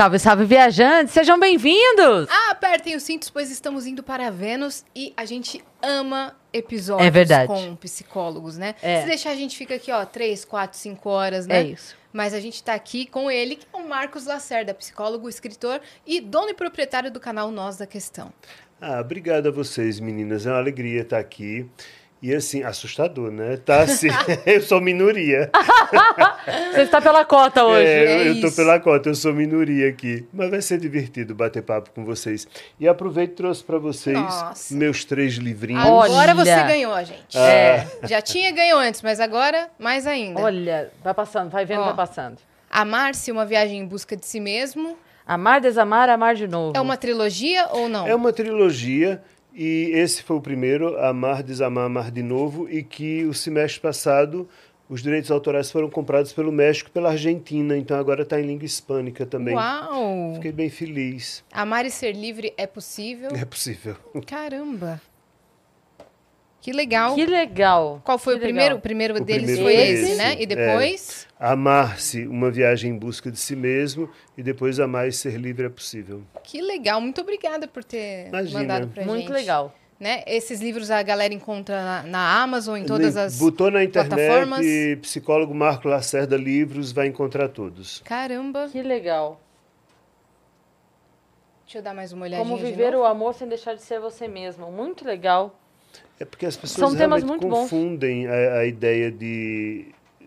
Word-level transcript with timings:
Salve, 0.00 0.18
salve, 0.18 0.44
viajantes! 0.46 1.12
Sejam 1.12 1.38
bem-vindos! 1.38 2.26
Apertem 2.48 2.96
os 2.96 3.02
cintos, 3.02 3.28
pois 3.28 3.50
estamos 3.50 3.84
indo 3.84 4.02
para 4.02 4.30
Vênus 4.30 4.82
e 4.96 5.12
a 5.14 5.26
gente 5.26 5.62
ama 5.82 6.34
episódios 6.54 7.06
É 7.06 7.10
verdade. 7.10 7.46
com 7.48 7.76
psicólogos, 7.76 8.56
né? 8.56 8.74
É. 8.80 9.02
Se 9.02 9.08
deixar 9.08 9.32
a 9.32 9.34
gente 9.34 9.58
fica 9.58 9.74
aqui, 9.74 9.92
ó, 9.92 10.02
três, 10.06 10.42
quatro, 10.42 10.78
cinco 10.78 11.10
horas, 11.10 11.46
né? 11.46 11.58
É 11.58 11.62
isso. 11.64 11.94
Mas 12.14 12.32
a 12.32 12.40
gente 12.40 12.62
tá 12.62 12.72
aqui 12.72 13.04
com 13.04 13.30
ele, 13.30 13.56
que 13.56 13.66
é 13.70 13.76
o 13.76 13.86
Marcos 13.86 14.24
Lacerda, 14.24 14.72
psicólogo, 14.72 15.28
escritor 15.28 15.82
e 16.06 16.18
dono 16.18 16.48
e 16.48 16.54
proprietário 16.54 17.10
do 17.10 17.20
canal 17.20 17.50
Nós 17.50 17.76
da 17.76 17.86
Questão. 17.86 18.32
Ah, 18.80 19.02
obrigado 19.02 19.48
a 19.48 19.52
vocês, 19.52 20.00
meninas. 20.00 20.46
É 20.46 20.50
uma 20.50 20.56
alegria 20.60 21.02
estar 21.02 21.18
aqui. 21.18 21.68
E 22.22 22.34
assim, 22.34 22.62
assustador, 22.62 23.30
né? 23.30 23.56
Tá 23.56 23.80
assim, 23.82 24.08
eu 24.44 24.60
sou 24.60 24.78
minoria. 24.78 25.50
Você 26.72 26.82
está 26.82 27.00
pela 27.00 27.24
cota 27.24 27.64
hoje. 27.64 27.86
É, 27.86 28.04
é 28.04 28.28
eu, 28.28 28.32
isso. 28.34 28.54
pela 28.54 28.78
cota, 28.78 29.08
eu 29.08 29.14
sou 29.14 29.32
minoria 29.32 29.88
aqui. 29.88 30.26
Mas 30.30 30.50
vai 30.50 30.60
ser 30.60 30.78
divertido 30.78 31.34
bater 31.34 31.62
papo 31.62 31.90
com 31.94 32.04
vocês. 32.04 32.46
E 32.78 32.86
aproveito 32.86 33.32
e 33.32 33.34
trouxe 33.36 33.64
para 33.64 33.78
vocês 33.78 34.18
Nossa. 34.18 34.74
meus 34.74 35.02
três 35.04 35.34
livrinhos. 35.34 35.82
Agora 35.82 36.32
Olha. 36.32 36.34
você 36.34 36.62
ganhou, 36.64 36.94
gente. 37.02 37.38
É. 37.38 37.86
Já 38.04 38.20
tinha 38.20 38.50
ganho 38.52 38.76
antes, 38.76 39.00
mas 39.00 39.18
agora 39.18 39.70
mais 39.78 40.06
ainda. 40.06 40.42
Olha, 40.42 40.90
vai 41.02 41.14
passando, 41.14 41.50
vai 41.50 41.64
vendo, 41.64 41.80
Ó. 41.80 41.84
vai 41.86 41.94
passando. 41.94 42.36
Amar-se, 42.70 43.32
uma 43.32 43.46
viagem 43.46 43.78
em 43.78 43.86
busca 43.86 44.14
de 44.14 44.26
si 44.26 44.40
mesmo. 44.40 44.96
Amar, 45.26 45.60
desamar, 45.60 46.08
amar 46.10 46.34
de 46.34 46.46
novo. 46.46 46.76
É 46.76 46.80
uma 46.80 46.96
trilogia 46.96 47.68
ou 47.70 47.88
não? 47.88 48.06
É 48.06 48.14
uma 48.14 48.32
trilogia 48.32 49.22
e 49.54 49.90
esse 49.94 50.22
foi 50.22 50.36
o 50.36 50.40
primeiro, 50.40 50.98
Amar, 50.98 51.42
Desamar, 51.42 51.86
Amar 51.86 52.10
de 52.10 52.22
Novo, 52.22 52.68
e 52.68 52.82
que 52.82 53.24
o 53.24 53.34
semestre 53.34 53.80
passado 53.80 54.48
os 54.90 55.02
direitos 55.02 55.30
autorais 55.30 55.70
foram 55.70 55.88
comprados 55.88 56.32
pelo 56.32 56.50
México 56.50 56.90
e 56.90 56.92
pela 56.92 57.10
Argentina, 57.10 57.78
então 57.78 57.96
agora 57.96 58.22
está 58.22 58.40
em 58.40 58.44
língua 58.44 58.64
hispânica 58.64 59.24
também. 59.24 59.54
Uau! 59.54 60.34
Fiquei 60.34 60.50
bem 60.50 60.68
feliz. 60.68 61.44
Amar 61.52 61.86
e 61.86 61.90
ser 61.92 62.10
livre 62.10 62.52
é 62.56 62.66
possível? 62.66 63.30
É 63.32 63.44
possível. 63.44 63.94
Caramba! 64.26 65.00
Que 66.60 66.72
legal. 66.72 67.14
Que 67.14 67.24
legal. 67.24 68.02
Qual 68.04 68.18
foi 68.18 68.34
Que 68.34 68.40
o 68.40 68.46
legal. 68.46 68.48
primeiro? 68.52 68.76
O 68.76 68.80
primeiro 68.80 69.16
O 69.16 69.24
deles 69.24 69.44
primeiro 69.44 69.62
foi 69.64 69.74
foi 69.74 69.92
esse, 69.94 70.10
esse, 70.12 70.14
né? 70.16 70.36
E 70.38 70.42
é. 70.42 70.46
depois? 70.46 71.26
Amar-se, 71.38 72.26
uma 72.26 72.50
viagem 72.50 72.90
em 72.92 72.98
busca 72.98 73.30
de 73.30 73.38
si 73.38 73.56
mesmo, 73.56 74.10
e 74.36 74.42
depois 74.42 74.78
amar 74.78 75.08
e 75.08 75.12
ser 75.12 75.36
livre 75.40 75.66
é 75.66 75.70
possível. 75.70 76.22
Que 76.44 76.60
legal. 76.60 77.00
Muito 77.00 77.20
obrigada 77.22 77.66
por 77.66 77.82
ter 77.82 78.28
Imagina. 78.28 78.60
mandado 78.60 78.88
pra 78.88 79.02
gente. 79.02 79.10
Muito 79.10 79.32
legal. 79.32 79.74
Né? 79.98 80.22
Esses 80.26 80.60
livros 80.62 80.90
a 80.90 81.02
galera 81.02 81.32
encontra 81.32 81.82
na, 81.82 82.02
na 82.04 82.42
Amazon, 82.42 82.78
em 82.78 82.84
todas 82.86 83.16
as 83.18 83.38
Botou 83.38 83.70
na 83.70 83.86
plataformas. 83.86 84.60
internet, 84.60 85.00
psicólogo 85.00 85.54
Marco 85.54 85.88
Lacerda 85.88 86.36
Livros, 86.38 86.90
vai 86.90 87.06
encontrar 87.06 87.48
todos. 87.48 88.00
Caramba. 88.04 88.68
Que 88.72 88.82
legal. 88.82 89.38
Deixa 91.66 91.78
eu 91.78 91.82
dar 91.82 91.94
mais 91.94 92.12
uma 92.12 92.24
olhadinha 92.24 92.48
Como 92.48 92.58
de 92.58 92.70
viver 92.70 92.92
novo. 92.92 93.04
o 93.04 93.06
amor 93.06 93.34
sem 93.34 93.46
deixar 93.46 93.74
de 93.74 93.82
ser 93.82 94.00
você 94.00 94.26
mesmo. 94.26 94.72
Muito 94.72 95.04
legal. 95.06 95.59
É 96.20 96.24
porque 96.26 96.44
as 96.44 96.56
pessoas 96.56 96.92
realmente 96.92 97.24
muito 97.24 97.48
confundem 97.48 98.26
a, 98.26 98.58
a 98.58 98.66
ideia 98.66 99.10
de 99.10 99.86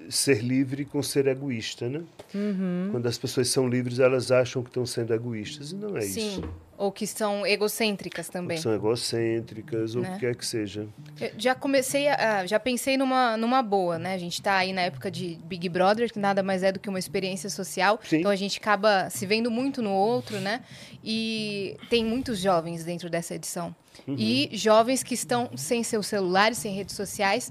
ser 0.09 0.43
livre 0.43 0.85
com 0.85 1.01
ser 1.03 1.27
egoísta, 1.27 1.87
né? 1.87 2.01
Uhum. 2.33 2.89
Quando 2.91 3.05
as 3.05 3.17
pessoas 3.17 3.47
são 3.49 3.67
livres, 3.67 3.99
elas 3.99 4.31
acham 4.31 4.63
que 4.63 4.69
estão 4.69 4.85
sendo 4.87 5.13
egoístas, 5.13 5.71
e 5.71 5.75
não 5.75 5.95
é 5.95 6.01
Sim. 6.01 6.27
isso. 6.27 6.43
Ou 6.83 6.91
que 6.91 7.07
são 7.07 7.45
egocêntricas 7.47 8.27
também. 8.27 8.57
São 8.57 8.73
egocêntricas, 8.73 9.95
ou 9.95 10.01
o 10.01 10.03
Né? 10.03 10.13
que 10.15 10.19
quer 10.19 10.35
que 10.35 10.45
seja. 10.45 10.85
Eu 11.21 11.31
já 11.37 11.55
comecei 11.55 12.07
a, 12.09 12.39
a- 12.39 12.45
já 12.45 12.59
pensei 12.59 12.97
numa, 12.97 13.37
numa 13.37 13.61
boa, 13.63 13.97
né? 13.97 14.13
A 14.13 14.17
gente 14.17 14.41
tá 14.41 14.57
aí 14.57 14.73
na 14.73 14.81
época 14.81 15.09
de 15.09 15.39
Big 15.45 15.69
Brother, 15.69 16.11
que 16.11 16.19
nada 16.19 16.43
mais 16.43 16.61
é 16.61 16.71
do 16.73 16.79
que 16.79 16.89
uma 16.89 16.99
experiência 16.99 17.49
social. 17.49 17.99
Sim. 18.03 18.17
Então 18.17 18.29
a 18.31 18.35
gente 18.35 18.59
acaba 18.59 19.09
se 19.09 19.25
vendo 19.25 19.49
muito 19.49 19.81
no 19.81 19.91
outro, 19.91 20.39
né? 20.41 20.61
E 21.03 21.77
tem 21.89 22.03
muitos 22.03 22.39
jovens 22.39 22.83
dentro 22.83 23.09
dessa 23.09 23.35
edição. 23.35 23.73
E 24.07 24.49
jovens 24.51 25.03
que 25.03 25.13
estão 25.13 25.49
sem 25.55 25.83
seus 25.83 26.07
celulares, 26.07 26.57
sem 26.57 26.73
redes 26.75 26.95
sociais. 26.95 27.49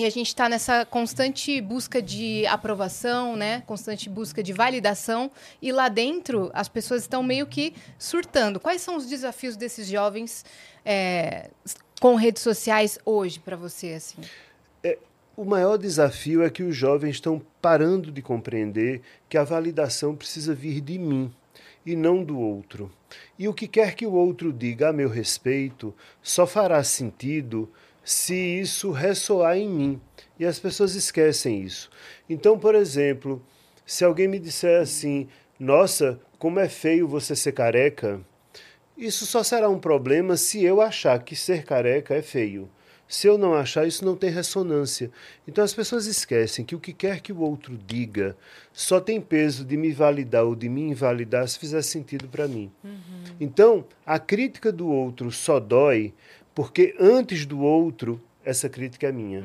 E 0.00 0.06
a 0.06 0.08
gente 0.08 0.28
está 0.28 0.48
nessa 0.48 0.86
constante 0.86 1.60
busca 1.60 2.00
de 2.00 2.46
aprovação, 2.46 3.36
né? 3.36 3.62
Constante 3.66 4.08
busca 4.08 4.42
de 4.42 4.50
validação. 4.50 5.30
E 5.60 5.70
lá 5.70 5.90
dentro, 5.90 6.50
as 6.54 6.70
pessoas 6.70 7.02
estão 7.02 7.22
meio 7.22 7.46
que 7.46 7.74
surtando. 7.98 8.58
Quais 8.58 8.80
são 8.80 8.96
os 8.96 9.06
desafios 9.06 9.58
desses 9.58 9.86
jovens 9.86 10.42
é, 10.86 11.50
com 12.00 12.14
redes 12.14 12.42
sociais 12.42 12.98
hoje 13.04 13.38
para 13.40 13.56
você, 13.56 13.88
assim? 13.92 14.22
O 15.36 15.44
maior 15.44 15.76
desafio 15.76 16.42
é 16.42 16.48
que 16.48 16.62
os 16.62 16.74
jovens 16.74 17.16
estão 17.16 17.40
parando 17.60 18.10
de 18.10 18.22
compreender 18.22 19.02
que 19.28 19.36
a 19.36 19.44
validação 19.44 20.16
precisa 20.16 20.54
vir 20.54 20.80
de 20.80 20.98
mim 20.98 21.30
e 21.84 21.94
não 21.94 22.24
do 22.24 22.38
outro. 22.38 22.90
E 23.38 23.46
o 23.48 23.52
que 23.52 23.68
quer 23.68 23.94
que 23.94 24.06
o 24.06 24.12
outro 24.14 24.50
diga 24.50 24.88
a 24.88 24.92
meu 24.94 25.10
respeito 25.10 25.94
só 26.22 26.46
fará 26.46 26.82
sentido 26.82 27.70
se 28.10 28.34
isso 28.34 28.90
ressoar 28.90 29.56
em 29.56 29.68
mim. 29.68 30.00
E 30.36 30.44
as 30.44 30.58
pessoas 30.58 30.96
esquecem 30.96 31.62
isso. 31.62 31.88
Então, 32.28 32.58
por 32.58 32.74
exemplo, 32.74 33.40
se 33.86 34.04
alguém 34.04 34.26
me 34.26 34.40
disser 34.40 34.82
assim: 34.82 35.28
Nossa, 35.60 36.18
como 36.36 36.58
é 36.58 36.68
feio 36.68 37.06
você 37.06 37.36
ser 37.36 37.52
careca, 37.52 38.20
isso 38.98 39.24
só 39.26 39.44
será 39.44 39.68
um 39.68 39.78
problema 39.78 40.36
se 40.36 40.64
eu 40.64 40.80
achar 40.80 41.22
que 41.22 41.36
ser 41.36 41.64
careca 41.64 42.12
é 42.14 42.20
feio. 42.20 42.68
Se 43.06 43.26
eu 43.26 43.36
não 43.36 43.54
achar, 43.54 43.86
isso 43.86 44.04
não 44.04 44.16
tem 44.16 44.30
ressonância. 44.30 45.10
Então 45.46 45.62
as 45.62 45.74
pessoas 45.74 46.06
esquecem 46.06 46.64
que 46.64 46.76
o 46.76 46.80
que 46.80 46.92
quer 46.92 47.20
que 47.20 47.32
o 47.32 47.40
outro 47.40 47.76
diga 47.76 48.36
só 48.72 49.00
tem 49.00 49.20
peso 49.20 49.64
de 49.64 49.76
me 49.76 49.92
validar 49.92 50.44
ou 50.44 50.54
de 50.54 50.68
me 50.68 50.82
invalidar 50.82 51.46
se 51.48 51.58
fizer 51.58 51.82
sentido 51.82 52.28
para 52.28 52.46
mim. 52.48 52.70
Então, 53.40 53.84
a 54.06 54.18
crítica 54.18 54.70
do 54.70 54.88
outro 54.88 55.30
só 55.32 55.58
dói 55.58 56.14
porque 56.60 56.94
antes 57.00 57.46
do 57.46 57.60
outro, 57.60 58.20
essa 58.44 58.68
crítica 58.68 59.06
é 59.08 59.12
minha. 59.12 59.42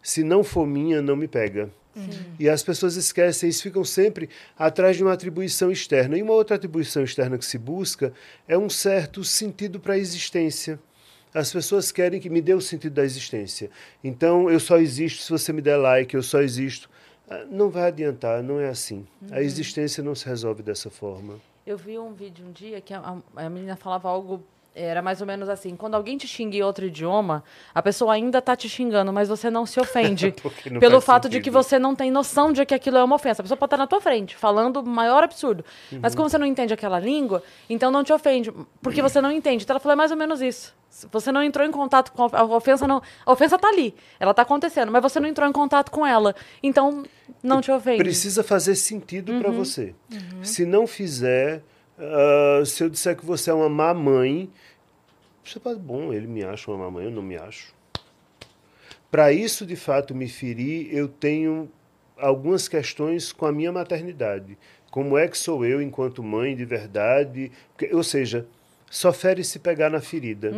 Se 0.00 0.22
não 0.22 0.44
for 0.44 0.64
minha, 0.64 1.02
não 1.02 1.16
me 1.16 1.26
pega. 1.26 1.68
E 2.38 2.48
as 2.48 2.62
pessoas 2.62 2.94
esquecem 2.94 3.48
isso, 3.50 3.64
ficam 3.64 3.84
sempre 3.84 4.28
atrás 4.56 4.96
de 4.96 5.02
uma 5.02 5.12
atribuição 5.12 5.72
externa. 5.72 6.16
E 6.16 6.22
uma 6.22 6.34
outra 6.34 6.54
atribuição 6.54 7.02
externa 7.02 7.36
que 7.36 7.44
se 7.44 7.58
busca 7.58 8.12
é 8.46 8.56
um 8.56 8.70
certo 8.70 9.24
sentido 9.24 9.80
para 9.80 9.94
a 9.94 9.98
existência. 9.98 10.78
As 11.34 11.52
pessoas 11.52 11.90
querem 11.90 12.20
que 12.20 12.30
me 12.30 12.40
dê 12.40 12.54
o 12.54 12.60
sentido 12.60 12.92
da 12.94 13.04
existência. 13.04 13.68
Então, 14.04 14.48
eu 14.48 14.60
só 14.60 14.78
existo 14.78 15.22
se 15.24 15.30
você 15.30 15.52
me 15.52 15.60
der 15.60 15.76
like, 15.76 16.14
eu 16.14 16.22
só 16.22 16.40
existo. 16.42 16.88
Ah, 17.28 17.44
Não 17.50 17.70
vai 17.70 17.88
adiantar, 17.88 18.40
não 18.42 18.60
é 18.60 18.68
assim. 18.68 19.04
A 19.32 19.42
existência 19.42 20.00
não 20.02 20.14
se 20.14 20.26
resolve 20.26 20.62
dessa 20.62 20.90
forma. 20.90 21.40
Eu 21.66 21.76
vi 21.76 21.98
um 21.98 22.12
vídeo 22.12 22.46
um 22.46 22.52
dia 22.52 22.80
que 22.80 22.94
a, 22.94 23.00
a- 23.00 23.44
a 23.46 23.50
menina 23.50 23.76
falava 23.76 24.08
algo 24.08 24.44
Era 24.74 25.02
mais 25.02 25.20
ou 25.20 25.26
menos 25.26 25.50
assim. 25.50 25.76
Quando 25.76 25.94
alguém 25.94 26.16
te 26.16 26.26
xinga 26.26 26.56
em 26.56 26.62
outro 26.62 26.86
idioma, 26.86 27.44
a 27.74 27.82
pessoa 27.82 28.14
ainda 28.14 28.40
tá 28.40 28.56
te 28.56 28.70
xingando, 28.70 29.12
mas 29.12 29.28
você 29.28 29.50
não 29.50 29.66
se 29.66 29.78
ofende. 29.78 30.34
Pelo 30.80 31.00
fato 31.00 31.28
de 31.28 31.38
que 31.40 31.50
sentido. 31.50 31.62
você 31.62 31.78
não 31.78 31.94
tem 31.94 32.10
noção 32.10 32.52
de 32.52 32.64
que 32.64 32.74
aquilo 32.74 32.96
é 32.96 33.04
uma 33.04 33.16
ofensa. 33.16 33.42
A 33.42 33.44
pessoa 33.44 33.56
pode 33.56 33.68
estar 33.68 33.76
na 33.76 33.86
tua 33.86 34.00
frente, 34.00 34.34
falando 34.34 34.78
o 34.78 34.86
maior 34.86 35.22
absurdo. 35.22 35.62
Mas 36.00 36.14
como 36.14 36.28
você 36.28 36.38
não 36.38 36.46
entende 36.46 36.72
aquela 36.72 36.98
língua, 36.98 37.42
então 37.68 37.90
não 37.90 38.02
te 38.02 38.14
ofende. 38.14 38.50
Porque 38.80 39.02
você 39.02 39.20
não 39.20 39.30
entende. 39.30 39.64
Então 39.64 39.74
ela 39.74 39.80
falou 39.80 39.92
é 39.92 39.96
mais 39.96 40.10
ou 40.10 40.16
menos 40.16 40.40
isso. 40.40 40.74
Se 40.88 41.06
Você 41.10 41.30
não 41.30 41.42
entrou 41.42 41.66
em 41.66 41.70
contato 41.70 42.12
com 42.12 42.28
a 42.34 42.44
ofensa, 42.44 42.86
não. 42.86 43.02
A 43.26 43.32
ofensa 43.32 43.58
tá 43.58 43.68
ali. 43.68 43.94
Ela 44.18 44.32
tá 44.32 44.42
acontecendo, 44.42 44.90
mas 44.90 45.02
você 45.02 45.20
não 45.20 45.28
entrou 45.28 45.48
em 45.48 45.52
contato 45.52 45.90
com 45.90 46.06
ela. 46.06 46.34
Então, 46.62 47.02
não 47.42 47.60
te 47.60 47.70
ofende. 47.70 47.98
Precisa 47.98 48.42
fazer 48.42 48.74
sentido 48.74 49.38
para 49.38 49.50
você. 49.50 49.94
Se 50.42 50.66
não 50.66 50.86
fizer, 50.86 51.62
ah, 51.98 52.62
se 52.64 52.82
eu 52.82 52.90
disser 52.90 53.16
que 53.16 53.24
você 53.24 53.50
é 53.50 53.54
uma 53.54 53.68
má 53.68 53.94
mãe, 53.94 54.50
você 55.44 55.58
pode, 55.60 55.80
bom, 55.80 56.12
ele 56.12 56.26
me 56.26 56.42
acha 56.44 56.70
uma 56.70 56.78
má 56.84 56.90
mãe, 56.90 57.04
eu 57.06 57.10
não 57.10 57.22
me 57.22 57.36
acho. 57.36 57.74
Para 59.10 59.32
isso, 59.32 59.66
de 59.66 59.76
fato, 59.76 60.14
me 60.14 60.28
ferir, 60.28 60.88
eu 60.94 61.06
tenho 61.08 61.70
algumas 62.16 62.68
questões 62.68 63.32
com 63.32 63.44
a 63.46 63.52
minha 63.52 63.70
maternidade. 63.72 64.56
Como 64.90 65.16
é 65.18 65.26
que 65.28 65.36
sou 65.36 65.64
eu 65.64 65.82
enquanto 65.82 66.22
mãe 66.22 66.54
de 66.56 66.64
verdade? 66.64 67.50
Porque- 67.76 67.94
Ou 67.94 68.02
seja, 68.02 68.46
só 68.90 69.12
fere 69.12 69.42
se 69.44 69.58
pegar 69.58 69.90
na 69.90 70.00
ferida. 70.00 70.50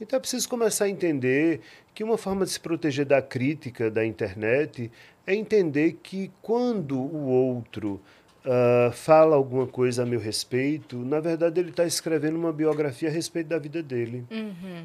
Então 0.00 0.16
é 0.16 0.20
preciso 0.20 0.48
começar 0.48 0.86
a 0.86 0.88
entender 0.88 1.60
que 1.94 2.02
uma 2.04 2.18
forma 2.18 2.44
de 2.44 2.50
se 2.50 2.60
proteger 2.60 3.04
da 3.06 3.20
crítica 3.22 3.90
da 3.90 4.04
internet 4.04 4.90
é 5.26 5.34
entender 5.34 5.98
que 6.02 6.30
quando 6.42 6.98
o 6.98 7.26
outro 7.26 8.00
ah, 8.46 8.90
fala 8.92 9.34
alguma 9.36 9.66
coisa 9.66 10.04
a 10.04 10.06
meu 10.06 10.20
respeito, 10.20 10.96
na 10.98 11.18
verdade 11.20 11.60
ele 11.60 11.70
está 11.70 11.84
escrevendo 11.84 12.36
uma 12.36 12.52
biografia 12.52 13.08
a 13.08 13.12
respeito 13.12 13.48
da 13.48 13.58
vida 13.58 13.82
dele 13.82 14.24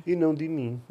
e 0.06 0.16
não 0.16 0.34
de 0.34 0.48
mim. 0.48 0.82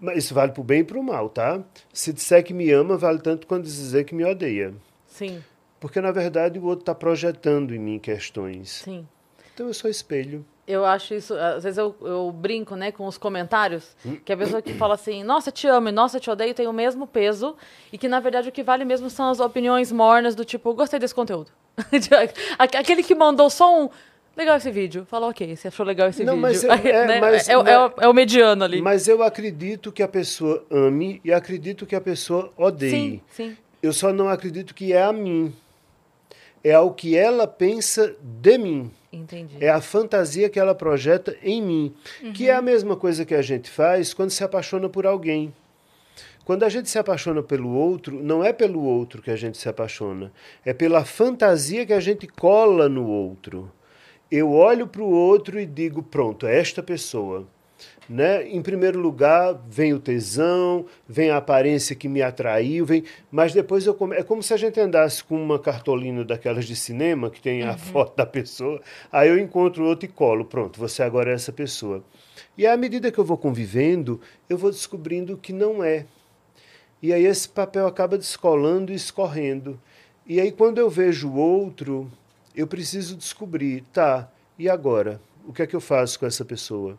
Mas 0.00 0.18
isso 0.24 0.34
vale 0.34 0.52
para 0.52 0.60
o 0.60 0.64
bem 0.64 0.80
e 0.80 0.84
para 0.84 0.98
o 0.98 1.02
mal, 1.02 1.28
tá? 1.28 1.60
Se 1.92 2.12
disser 2.12 2.44
que 2.44 2.52
me 2.52 2.70
ama, 2.70 2.96
vale 2.96 3.18
tanto 3.18 3.46
quanto 3.46 3.64
dizer 3.64 4.04
que 4.04 4.14
me 4.14 4.24
odeia. 4.24 4.74
Sim, 5.06 5.42
Porque, 5.80 6.00
na 6.00 6.12
verdade, 6.12 6.58
o 6.58 6.64
outro 6.64 6.82
está 6.82 6.94
projetando 6.94 7.74
em 7.74 7.78
mim 7.78 7.98
questões. 7.98 8.82
sim. 8.84 9.06
Então 9.54 9.66
eu 9.66 9.74
sou 9.74 9.90
espelho. 9.90 10.46
Eu 10.66 10.82
acho 10.82 11.12
isso. 11.12 11.34
Às 11.34 11.64
vezes 11.64 11.76
eu, 11.76 11.94
eu 12.00 12.32
brinco, 12.32 12.74
né, 12.74 12.90
com 12.90 13.06
os 13.06 13.18
comentários, 13.18 13.94
que 14.24 14.32
a 14.32 14.36
pessoa 14.36 14.62
que 14.62 14.72
fala 14.72 14.94
assim, 14.94 15.22
nossa, 15.22 15.52
te 15.52 15.66
amo 15.66 15.90
e 15.90 15.92
nossa, 15.92 16.18
te 16.18 16.30
odeio, 16.30 16.54
tem 16.54 16.66
o 16.66 16.72
mesmo 16.72 17.06
peso, 17.06 17.54
e 17.92 17.98
que 17.98 18.08
na 18.08 18.18
verdade 18.18 18.48
o 18.48 18.52
que 18.52 18.62
vale 18.62 18.82
mesmo 18.86 19.10
são 19.10 19.28
as 19.28 19.40
opiniões 19.40 19.92
mornas 19.92 20.34
do 20.34 20.42
tipo, 20.42 20.72
gostei 20.72 20.98
desse 20.98 21.14
conteúdo. 21.14 21.50
Aque- 22.58 22.76
Aquele 22.76 23.02
que 23.02 23.14
mandou 23.14 23.48
só 23.50 23.84
um. 23.84 23.88
Legal 24.36 24.56
esse 24.56 24.70
vídeo. 24.70 25.06
Fala, 25.10 25.28
ok, 25.28 25.54
você 25.54 25.68
achou 25.68 25.84
legal 25.84 26.08
esse 26.08 26.24
Não, 26.24 26.34
vídeo. 26.34 26.42
mas 26.42 26.64
eu- 26.64 26.72
é, 26.72 27.06
Né? 27.06 27.20
mas- 27.20 27.48
é, 27.48 27.56
o- 27.58 27.66
é 27.66 27.86
o, 27.86 27.92
é 28.00 28.08
o 28.08 28.14
mediano 28.14 28.64
ali. 28.64 28.80
Mas 28.80 29.06
eu 29.06 29.22
acredito 29.22 29.92
que 29.92 30.02
a 30.02 30.08
pessoa 30.08 30.64
ame 30.70 31.20
e 31.24 31.32
acredito 31.32 31.84
que 31.84 31.94
a 31.94 32.00
pessoa 32.00 32.50
odeie. 32.56 32.90
sim, 32.90 33.20
sim. 33.30 33.56
Eu 33.82 33.92
só 33.92 34.12
não 34.12 34.28
acredito 34.28 34.74
que 34.74 34.92
é 34.92 35.02
a 35.02 35.12
mim. 35.12 35.52
É 36.64 36.72
ao 36.72 36.92
que 36.94 37.16
ela 37.16 37.46
pensa 37.46 38.14
de 38.22 38.56
mim. 38.56 38.90
Entendi. 39.12 39.56
É 39.60 39.68
a 39.68 39.80
fantasia 39.80 40.48
que 40.48 40.58
ela 40.60 40.74
projeta 40.74 41.36
em 41.42 41.60
mim. 41.60 41.94
Que 42.32 42.48
é 42.48 42.54
a 42.54 42.62
mesma 42.62 42.96
coisa 42.96 43.24
que 43.26 43.34
a 43.34 43.42
gente 43.42 43.68
faz 43.68 44.14
quando 44.14 44.30
se 44.30 44.42
apaixona 44.44 44.88
por 44.88 45.04
alguém. 45.04 45.52
Quando 46.44 46.64
a 46.64 46.68
gente 46.68 46.90
se 46.90 46.98
apaixona 46.98 47.42
pelo 47.42 47.70
outro, 47.70 48.20
não 48.22 48.42
é 48.42 48.52
pelo 48.52 48.82
outro 48.82 49.22
que 49.22 49.30
a 49.30 49.36
gente 49.36 49.58
se 49.58 49.68
apaixona, 49.68 50.32
é 50.64 50.74
pela 50.74 51.04
fantasia 51.04 51.86
que 51.86 51.92
a 51.92 52.00
gente 52.00 52.26
cola 52.26 52.88
no 52.88 53.06
outro. 53.06 53.70
Eu 54.30 54.50
olho 54.50 54.86
para 54.86 55.02
o 55.02 55.10
outro 55.10 55.60
e 55.60 55.66
digo: 55.66 56.02
pronto, 56.02 56.46
é 56.46 56.58
esta 56.58 56.82
pessoa. 56.82 57.46
Né? 58.08 58.48
Em 58.48 58.60
primeiro 58.60 58.98
lugar, 58.98 59.60
vem 59.68 59.92
o 59.92 60.00
tesão, 60.00 60.84
vem 61.08 61.30
a 61.30 61.36
aparência 61.36 61.94
que 61.94 62.08
me 62.08 62.20
atraiu, 62.20 62.84
vem, 62.84 63.04
mas 63.30 63.52
depois 63.52 63.86
eu 63.86 63.94
come... 63.94 64.16
é 64.16 64.22
como 64.22 64.42
se 64.42 64.52
a 64.52 64.56
gente 64.56 64.78
andasse 64.80 65.22
com 65.22 65.40
uma 65.40 65.58
cartolina 65.58 66.24
daquelas 66.24 66.64
de 66.64 66.74
cinema 66.74 67.30
que 67.30 67.40
tem 67.40 67.62
a 67.62 67.76
foto 67.76 68.16
da 68.16 68.26
pessoa, 68.26 68.80
aí 69.10 69.28
eu 69.28 69.38
encontro 69.38 69.84
outro 69.84 70.06
e 70.06 70.08
colo, 70.08 70.44
pronto, 70.44 70.78
você 70.78 71.02
agora 71.02 71.30
é 71.30 71.34
essa 71.34 71.52
pessoa. 71.52 72.04
E 72.56 72.66
à 72.66 72.76
medida 72.76 73.10
que 73.10 73.18
eu 73.18 73.24
vou 73.24 73.38
convivendo, 73.38 74.20
eu 74.48 74.58
vou 74.58 74.70
descobrindo 74.70 75.36
que 75.36 75.52
não 75.52 75.82
é. 75.82 76.06
E 77.02 77.12
aí 77.12 77.26
esse 77.26 77.48
papel 77.48 77.86
acaba 77.86 78.16
descolando 78.16 78.92
e 78.92 78.94
escorrendo. 78.94 79.78
E 80.24 80.40
aí 80.40 80.52
quando 80.52 80.78
eu 80.78 80.88
vejo 80.88 81.28
o 81.28 81.36
outro, 81.36 82.08
eu 82.54 82.66
preciso 82.66 83.16
descobrir, 83.16 83.82
tá, 83.92 84.30
e 84.56 84.68
agora? 84.68 85.20
O 85.44 85.52
que 85.52 85.62
é 85.62 85.66
que 85.66 85.74
eu 85.74 85.80
faço 85.80 86.20
com 86.20 86.26
essa 86.26 86.44
pessoa? 86.44 86.96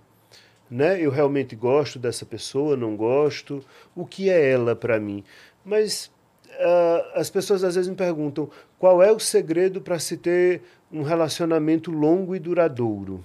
Né? 0.70 1.00
Eu 1.00 1.10
realmente 1.10 1.56
gosto 1.56 1.98
dessa 1.98 2.26
pessoa, 2.26 2.76
não 2.76 2.98
gosto? 2.98 3.64
O 3.96 4.06
que 4.06 4.30
é 4.30 4.52
ela 4.52 4.76
para 4.76 5.00
mim? 5.00 5.24
Mas 5.64 6.12
ah, 6.60 7.12
as 7.16 7.30
pessoas 7.30 7.64
às 7.64 7.76
vezes 7.76 7.90
me 7.90 7.96
perguntam 7.96 8.50
qual 8.78 9.02
é 9.02 9.12
o 9.12 9.20
segredo 9.20 9.80
para 9.80 10.00
se 10.00 10.18
ter 10.18 10.62
um 10.92 11.02
relacionamento 11.02 11.90
longo 11.92 12.36
e 12.36 12.40
duradouro. 12.40 13.24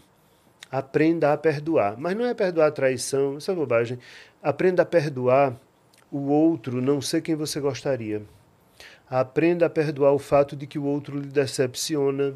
Aprenda 0.71 1.33
a 1.33 1.37
perdoar. 1.37 1.97
Mas 1.99 2.17
não 2.17 2.25
é 2.25 2.35
perdoar 2.35 2.69
a 2.69 2.73
traição, 2.73 3.39
isso 3.39 3.51
é 3.51 3.55
bobagem. 3.55 3.99
Aprenda 4.43 4.83
a 4.83 4.87
perdoar 4.87 5.59
o 6.11 6.29
outro 6.29 6.81
não 6.81 7.01
ser 7.01 7.21
quem 7.23 7.35
você 7.35 7.61
gostaria. 7.61 8.23
Aprenda 9.09 9.67
a 9.67 9.71
perdoar 9.71 10.13
o 10.13 10.19
fato 10.19 10.55
de 10.55 10.67
que 10.67 10.79
o 10.79 10.85
outro 10.85 11.19
lhe 11.19 11.27
decepciona. 11.29 12.35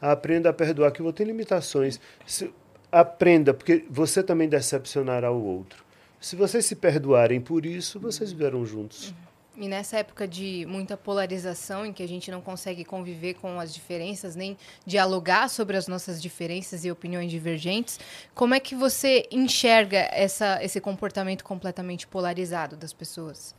Aprenda 0.00 0.50
a 0.50 0.52
perdoar 0.52 0.90
que 0.92 1.02
outro 1.02 1.24
tem 1.24 1.26
limitações. 1.26 2.00
Se- 2.26 2.52
aprenda, 2.90 3.54
porque 3.54 3.84
você 3.88 4.22
também 4.22 4.48
decepcionará 4.48 5.30
o 5.30 5.42
outro. 5.44 5.84
Se 6.20 6.36
vocês 6.36 6.66
se 6.66 6.74
perdoarem 6.76 7.40
por 7.40 7.64
isso, 7.64 8.00
vocês 8.00 8.32
viverão 8.32 8.64
juntos. 8.66 9.14
E 9.60 9.68
nessa 9.68 9.98
época 9.98 10.26
de 10.26 10.64
muita 10.66 10.96
polarização, 10.96 11.84
em 11.84 11.92
que 11.92 12.02
a 12.02 12.08
gente 12.08 12.30
não 12.30 12.40
consegue 12.40 12.82
conviver 12.82 13.34
com 13.34 13.60
as 13.60 13.74
diferenças, 13.74 14.34
nem 14.34 14.56
dialogar 14.86 15.50
sobre 15.50 15.76
as 15.76 15.86
nossas 15.86 16.20
diferenças 16.22 16.82
e 16.82 16.90
opiniões 16.90 17.30
divergentes, 17.30 18.00
como 18.34 18.54
é 18.54 18.58
que 18.58 18.74
você 18.74 19.28
enxerga 19.30 20.08
essa, 20.12 20.64
esse 20.64 20.80
comportamento 20.80 21.44
completamente 21.44 22.06
polarizado 22.06 22.74
das 22.74 22.94
pessoas? 22.94 23.54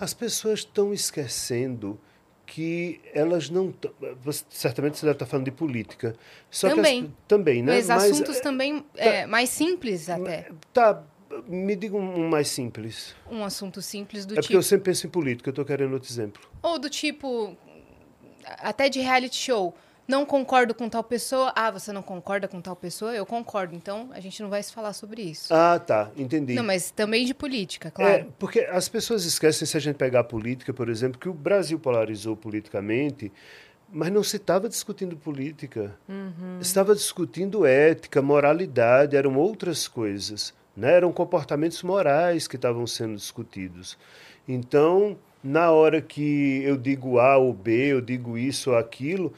As 0.00 0.14
pessoas 0.14 0.60
estão 0.60 0.94
esquecendo 0.94 2.00
que 2.46 3.02
elas 3.12 3.50
não. 3.50 3.74
Certamente 4.48 4.96
você 4.96 5.04
deve 5.04 5.16
estar 5.16 5.26
falando 5.26 5.44
de 5.44 5.50
política. 5.50 6.16
Só 6.50 6.70
Também. 6.70 7.02
Que 7.02 7.08
as, 7.08 7.14
também, 7.28 7.62
né? 7.62 7.74
Mas 7.74 7.90
assuntos 7.90 8.40
também 8.40 8.86
é, 8.94 9.26
mais 9.26 9.50
simples 9.50 10.08
é, 10.08 10.12
até. 10.14 10.48
Tá, 10.72 11.04
me 11.46 11.74
diga 11.76 11.96
um 11.96 12.28
mais 12.28 12.48
simples. 12.48 13.14
Um 13.30 13.44
assunto 13.44 13.82
simples 13.82 14.24
do 14.24 14.34
é 14.34 14.36
porque 14.36 14.48
tipo. 14.48 14.58
eu 14.58 14.62
sempre 14.62 14.84
penso 14.84 15.06
em 15.06 15.10
política, 15.10 15.48
eu 15.48 15.52
estou 15.52 15.64
querendo 15.64 15.92
outro 15.92 16.10
exemplo. 16.10 16.42
Ou 16.62 16.78
do 16.78 16.88
tipo. 16.90 17.56
Até 18.58 18.88
de 18.88 19.00
reality 19.00 19.36
show. 19.36 19.74
Não 20.08 20.24
concordo 20.24 20.72
com 20.72 20.88
tal 20.88 21.02
pessoa. 21.02 21.52
Ah, 21.56 21.68
você 21.68 21.92
não 21.92 22.00
concorda 22.00 22.46
com 22.46 22.60
tal 22.60 22.76
pessoa? 22.76 23.12
Eu 23.12 23.26
concordo. 23.26 23.74
Então 23.74 24.08
a 24.12 24.20
gente 24.20 24.40
não 24.40 24.48
vai 24.48 24.62
se 24.62 24.72
falar 24.72 24.92
sobre 24.92 25.20
isso. 25.22 25.52
Ah, 25.52 25.80
tá, 25.80 26.12
entendi. 26.16 26.54
Não, 26.54 26.62
mas 26.62 26.92
também 26.92 27.26
de 27.26 27.34
política, 27.34 27.88
É, 27.88 27.90
claro. 27.90 28.34
porque 28.38 28.60
as 28.60 28.88
pessoas 28.88 29.24
esquecem, 29.24 29.66
se 29.66 29.76
a 29.76 29.80
gente 29.80 29.96
pegar 29.96 30.20
a 30.20 30.24
política, 30.24 30.72
por 30.72 30.88
exemplo, 30.88 31.18
que 31.18 31.28
o 31.28 31.34
Brasil 31.34 31.76
polarizou 31.80 32.36
politicamente, 32.36 33.32
mas 33.92 34.12
não 34.12 34.22
se 34.22 34.36
estava 34.36 34.68
discutindo 34.68 35.16
política. 35.16 35.98
Estava 36.60 36.94
discutindo 36.94 37.66
ética, 37.66 38.22
moralidade, 38.22 39.16
eram 39.16 39.36
outras 39.36 39.88
coisas. 39.88 40.54
Né? 40.76 40.94
Eram 40.94 41.12
comportamentos 41.12 41.82
morais 41.82 42.46
que 42.46 42.56
estavam 42.56 42.86
sendo 42.86 43.16
discutidos. 43.16 43.96
Então, 44.46 45.16
na 45.42 45.70
hora 45.70 46.00
que 46.00 46.62
eu 46.64 46.76
digo 46.76 47.18
A 47.18 47.36
ou 47.36 47.52
B, 47.52 47.92
eu 47.92 48.00
digo 48.00 48.36
isso 48.36 48.70
ou 48.70 48.76
aquilo, 48.76 49.32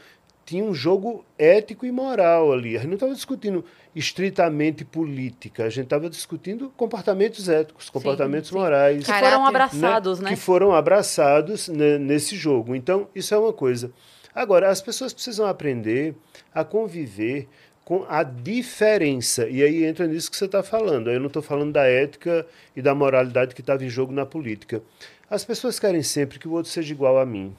tinha 0.49 0.65
um 0.65 0.73
jogo 0.73 1.25
ético 1.39 1.85
e 1.85 1.93
moral 1.93 2.53
ali. 2.53 2.75
A 2.75 2.81
gente 2.81 2.89
não 2.89 2.95
estava 2.95 3.13
discutindo 3.13 3.63
estritamente 3.95 4.83
política, 4.83 5.65
a 5.65 5.69
gente 5.69 5.85
estava 5.85 6.09
discutindo 6.09 6.73
comportamentos 6.75 7.51
éticos, 7.51 7.91
comportamentos 7.91 8.49
sim. 8.49 8.55
morais. 8.55 9.05
Que 9.05 9.13
foram 9.13 9.43
né? 9.43 9.49
abraçados, 9.49 10.21
né? 10.21 10.31
Que 10.31 10.37
foram 10.37 10.73
abraçados 10.73 11.69
né, 11.69 11.99
nesse 11.99 12.35
jogo. 12.35 12.75
Então, 12.75 13.09
isso 13.15 13.35
é 13.35 13.39
uma 13.39 13.53
coisa. 13.53 13.93
Agora, 14.35 14.71
as 14.71 14.81
pessoas 14.81 15.13
precisam 15.13 15.47
aprender 15.47 16.15
a 16.55 16.65
conviver 16.65 17.47
com 17.89 18.05
a 18.07 18.23
diferença. 18.23 19.49
E 19.49 19.63
aí 19.63 19.83
entra 19.83 20.07
nisso 20.07 20.31
que 20.31 20.37
você 20.37 20.45
está 20.45 20.63
falando. 20.63 21.11
Eu 21.11 21.19
não 21.19 21.29
estou 21.29 21.41
falando 21.41 21.73
da 21.73 21.85
ética 21.85 22.47
e 22.77 22.83
da 22.83 22.95
moralidade 22.95 23.55
que 23.55 23.63
estava 23.63 23.83
em 23.83 23.89
jogo 23.89 24.13
na 24.13 24.27
política. 24.27 24.83
As 25.31 25.43
pessoas 25.43 25.81
querem 25.81 26.03
sempre 26.03 26.39
que 26.39 26.47
o 26.47 26.53
outro 26.53 26.71
seja 26.71 26.93
igual 26.93 27.19
a 27.19 27.25
mim. 27.25 27.57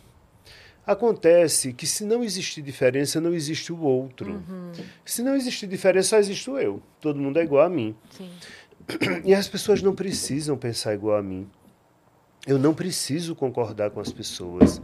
Acontece 0.86 1.74
que 1.74 1.88
se 1.88 2.06
não 2.06 2.24
existir 2.24 2.62
diferença, 2.62 3.20
não 3.20 3.34
existe 3.34 3.74
o 3.74 3.80
outro. 3.80 4.40
Se 5.04 5.24
não 5.24 5.36
existir 5.36 5.66
diferença, 5.66 6.10
só 6.10 6.20
existe 6.20 6.48
o 6.48 6.60
eu. 6.60 6.80
Todo 7.02 7.20
mundo 7.20 7.40
é 7.40 7.44
igual 7.44 7.66
a 7.66 7.70
mim. 7.70 7.96
Sim. 8.12 8.30
E 9.26 9.34
as 9.34 9.48
pessoas 9.48 9.82
não 9.82 9.96
precisam 9.96 10.56
pensar 10.56 10.94
igual 10.94 11.18
a 11.18 11.24
mim. 11.24 11.50
Eu 12.46 12.60
não 12.60 12.76
preciso 12.76 13.34
concordar 13.34 13.90
com 13.90 14.00
as 14.00 14.12
pessoas. 14.12 14.80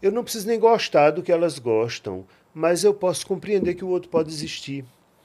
Eu 0.00 0.12
não 0.12 0.22
preciso 0.22 0.46
nem 0.46 0.60
gostar 0.60 1.10
do 1.10 1.20
que 1.20 1.32
elas 1.32 1.58
gostam, 1.58 2.24
mas 2.54 2.84
eu 2.84 2.94
posso 2.94 3.26
compreender 3.26 3.74
que 3.74 3.84
o 3.84 3.88
outro 3.88 4.08
pode 4.08 4.30
existir. 4.30 4.84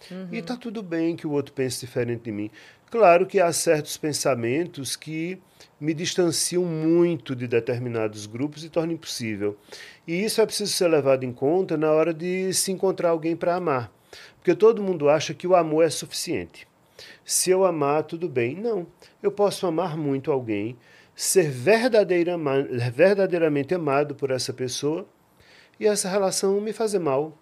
Uhum. 0.09 0.29
E 0.31 0.41
tá 0.41 0.57
tudo 0.57 0.81
bem 0.81 1.15
que 1.15 1.27
o 1.27 1.31
outro 1.31 1.53
pense 1.53 1.85
diferente 1.85 2.23
de 2.23 2.31
mim. 2.31 2.49
Claro 2.89 3.27
que 3.27 3.39
há 3.39 3.53
certos 3.53 3.97
pensamentos 3.97 4.95
que 4.95 5.37
me 5.79 5.93
distanciam 5.93 6.65
muito 6.65 7.35
de 7.35 7.47
determinados 7.47 8.25
grupos 8.25 8.63
e 8.63 8.69
tornam 8.69 8.95
impossível. 8.95 9.55
E 10.07 10.23
isso 10.23 10.41
é 10.41 10.45
preciso 10.45 10.73
ser 10.73 10.87
levado 10.87 11.23
em 11.23 11.31
conta 11.31 11.77
na 11.77 11.91
hora 11.91 12.11
de 12.13 12.51
se 12.51 12.71
encontrar 12.71 13.09
alguém 13.09 13.35
para 13.35 13.55
amar. 13.55 13.91
Porque 14.37 14.55
todo 14.55 14.81
mundo 14.81 15.07
acha 15.07 15.35
que 15.35 15.45
o 15.45 15.55
amor 15.55 15.83
é 15.83 15.89
suficiente. 15.89 16.67
Se 17.23 17.51
eu 17.51 17.63
amar, 17.63 18.03
tudo 18.03 18.27
bem. 18.27 18.55
Não. 18.55 18.87
Eu 19.21 19.31
posso 19.31 19.67
amar 19.67 19.95
muito 19.95 20.31
alguém, 20.31 20.75
ser 21.15 21.51
verdadeiramente 21.51 23.75
amado 23.75 24.15
por 24.15 24.31
essa 24.31 24.51
pessoa 24.51 25.07
e 25.79 25.87
essa 25.87 26.09
relação 26.09 26.59
me 26.59 26.73
fazer 26.73 26.99
mal. 26.99 27.37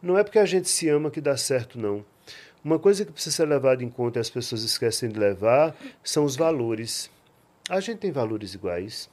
Não 0.00 0.18
é 0.18 0.24
porque 0.24 0.38
a 0.38 0.46
gente 0.46 0.68
se 0.68 0.88
ama 0.88 1.10
que 1.10 1.20
dá 1.20 1.36
certo, 1.36 1.78
não. 1.78 2.04
Uma 2.64 2.78
coisa 2.78 3.04
que 3.04 3.12
precisa 3.12 3.36
ser 3.36 3.46
levada 3.46 3.84
em 3.84 3.90
conta 3.90 4.18
e 4.18 4.20
as 4.20 4.30
pessoas 4.30 4.62
esquecem 4.62 5.08
de 5.10 5.18
levar 5.18 5.76
são 6.02 6.24
os 6.24 6.34
valores. 6.34 7.10
A 7.68 7.80
gente 7.80 7.98
tem 7.98 8.10
valores 8.12 8.54
iguais. 8.54 9.10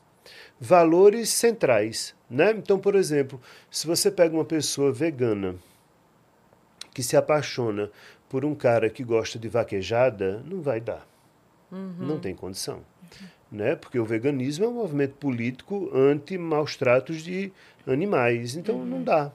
Valores 0.59 1.29
centrais. 1.29 2.15
Né? 2.29 2.51
Então, 2.51 2.79
por 2.79 2.95
exemplo, 2.95 3.41
se 3.69 3.85
você 3.87 4.09
pega 4.09 4.33
uma 4.33 4.45
pessoa 4.45 4.91
vegana 4.91 5.55
que 6.93 7.03
se 7.03 7.17
apaixona 7.17 7.91
por 8.29 8.45
um 8.45 8.55
cara 8.55 8.89
que 8.89 9.03
gosta 9.03 9.37
de 9.37 9.49
vaquejada, 9.49 10.41
não 10.45 10.61
vai 10.61 10.79
dar. 10.79 11.05
Uhum. 11.69 11.95
Não 11.99 12.19
tem 12.19 12.33
condição. 12.33 12.81
Né? 13.51 13.75
Porque 13.75 13.99
o 13.99 14.05
veganismo 14.05 14.65
é 14.65 14.67
um 14.67 14.73
movimento 14.73 15.15
político 15.15 15.91
anti-maus 15.93 16.75
tratos 16.75 17.21
de 17.21 17.51
animais. 17.85 18.55
Então, 18.55 18.75
uhum. 18.75 18.85
não 18.85 19.03
dá 19.03 19.31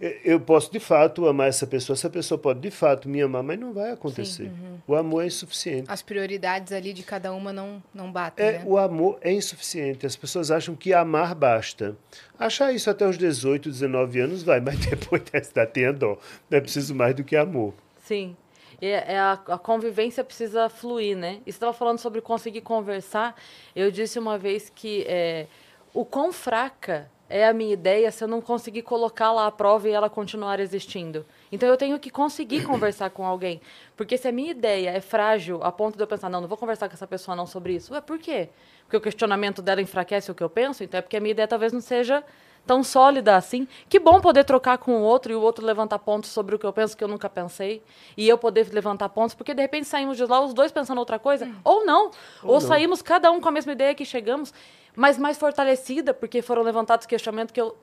eu 0.00 0.38
posso 0.38 0.70
de 0.70 0.78
fato 0.78 1.26
amar 1.26 1.48
essa 1.48 1.66
pessoa, 1.66 1.94
essa 1.94 2.08
pessoa 2.08 2.38
pode 2.38 2.60
de 2.60 2.70
fato 2.70 3.08
me 3.08 3.20
amar, 3.20 3.42
mas 3.42 3.58
não 3.58 3.72
vai 3.72 3.90
acontecer. 3.90 4.44
Uhum. 4.44 4.78
O 4.86 4.94
amor 4.94 5.24
é 5.24 5.26
insuficiente. 5.26 5.90
As 5.90 6.02
prioridades 6.02 6.72
ali 6.72 6.92
de 6.92 7.02
cada 7.02 7.32
uma 7.32 7.52
não, 7.52 7.82
não 7.92 8.10
batem. 8.10 8.46
É, 8.46 8.52
né? 8.52 8.62
O 8.64 8.78
amor 8.78 9.18
é 9.20 9.32
insuficiente. 9.32 10.06
As 10.06 10.14
pessoas 10.14 10.52
acham 10.52 10.76
que 10.76 10.92
amar 10.92 11.34
basta. 11.34 11.96
Achar 12.38 12.72
isso 12.72 12.88
até 12.88 13.06
os 13.06 13.18
18, 13.18 13.68
19 13.70 14.20
anos 14.20 14.42
vai, 14.44 14.60
mas 14.60 14.78
depois 14.86 15.22
dessa 15.22 15.50
idade 15.50 15.72
tem 15.72 15.92
dó. 15.92 16.16
Não 16.48 16.58
é 16.58 16.60
preciso 16.60 16.94
mais 16.94 17.14
do 17.14 17.24
que 17.24 17.34
amor. 17.34 17.74
Sim. 18.04 18.36
É, 18.80 19.14
é 19.14 19.18
a, 19.18 19.32
a, 19.32 19.58
convivência 19.58 20.22
precisa 20.22 20.68
fluir, 20.68 21.16
né? 21.16 21.40
E 21.46 21.52
você 21.52 21.56
estava 21.56 21.72
falando 21.72 21.98
sobre 21.98 22.20
conseguir 22.20 22.60
conversar. 22.60 23.34
Eu 23.74 23.90
disse 23.90 24.18
uma 24.18 24.38
vez 24.38 24.70
que 24.70 25.04
é, 25.08 25.46
o 25.92 26.04
quão 26.04 26.32
fraca 26.32 27.10
é 27.28 27.46
a 27.46 27.52
minha 27.52 27.72
ideia 27.72 28.10
se 28.10 28.24
eu 28.24 28.28
não 28.28 28.40
conseguir 28.40 28.82
colocar 28.82 29.32
lá 29.32 29.46
a 29.46 29.50
prova 29.50 29.88
e 29.88 29.92
ela 29.92 30.08
continuar 30.08 30.60
existindo. 30.60 31.26
Então 31.52 31.68
eu 31.68 31.76
tenho 31.76 31.98
que 31.98 32.10
conseguir 32.10 32.64
conversar 32.66 33.10
com 33.10 33.26
alguém. 33.26 33.60
Porque 33.96 34.16
se 34.16 34.28
a 34.28 34.32
minha 34.32 34.50
ideia 34.50 34.90
é 34.90 35.00
frágil 35.00 35.62
a 35.62 35.70
ponto 35.70 35.96
de 35.96 36.02
eu 36.02 36.06
pensar, 36.06 36.30
não, 36.30 36.40
não 36.40 36.48
vou 36.48 36.56
conversar 36.56 36.88
com 36.88 36.94
essa 36.94 37.06
pessoa 37.06 37.36
não 37.36 37.46
sobre 37.46 37.74
isso. 37.74 37.92
Ué, 37.92 38.00
por 38.00 38.18
quê? 38.18 38.48
Porque 38.84 38.96
o 38.96 39.00
questionamento 39.00 39.60
dela 39.60 39.82
enfraquece 39.82 40.30
o 40.30 40.34
que 40.34 40.42
eu 40.42 40.48
penso, 40.48 40.82
então 40.82 40.98
é 40.98 41.02
porque 41.02 41.16
a 41.16 41.20
minha 41.20 41.32
ideia 41.32 41.46
talvez 41.46 41.72
não 41.72 41.80
seja 41.80 42.24
tão 42.68 42.84
sólida 42.84 43.34
assim. 43.34 43.66
Que 43.88 43.98
bom 43.98 44.20
poder 44.20 44.44
trocar 44.44 44.78
com 44.78 44.98
o 44.98 45.02
outro 45.02 45.32
e 45.32 45.34
o 45.34 45.40
outro 45.40 45.66
levantar 45.66 45.98
pontos 45.98 46.30
sobre 46.30 46.54
o 46.54 46.58
que 46.58 46.66
eu 46.66 46.72
penso 46.72 46.96
que 46.96 47.02
eu 47.02 47.08
nunca 47.08 47.28
pensei. 47.28 47.82
E 48.16 48.28
eu 48.28 48.38
poder 48.38 48.68
levantar 48.72 49.08
pontos, 49.08 49.34
porque 49.34 49.52
de 49.52 49.60
repente 49.62 49.88
saímos 49.88 50.16
de 50.16 50.24
lá 50.24 50.40
os 50.40 50.54
dois 50.54 50.70
pensando 50.70 50.98
outra 50.98 51.18
coisa. 51.18 51.46
Hum. 51.46 51.56
Ou 51.64 51.84
não. 51.84 52.04
Ou, 52.42 52.50
ou 52.50 52.52
não. 52.54 52.60
saímos 52.60 53.02
cada 53.02 53.30
um 53.32 53.40
com 53.40 53.48
a 53.48 53.52
mesma 53.52 53.72
ideia 53.72 53.92
que 53.94 54.04
chegamos 54.04 54.52
mas 54.98 55.16
mais 55.16 55.38
fortalecida, 55.38 56.12
porque 56.12 56.42
foram 56.42 56.60
levantados 56.62 57.06
questionamentos 57.06 57.52
que 57.52 57.60
eu. 57.60 57.76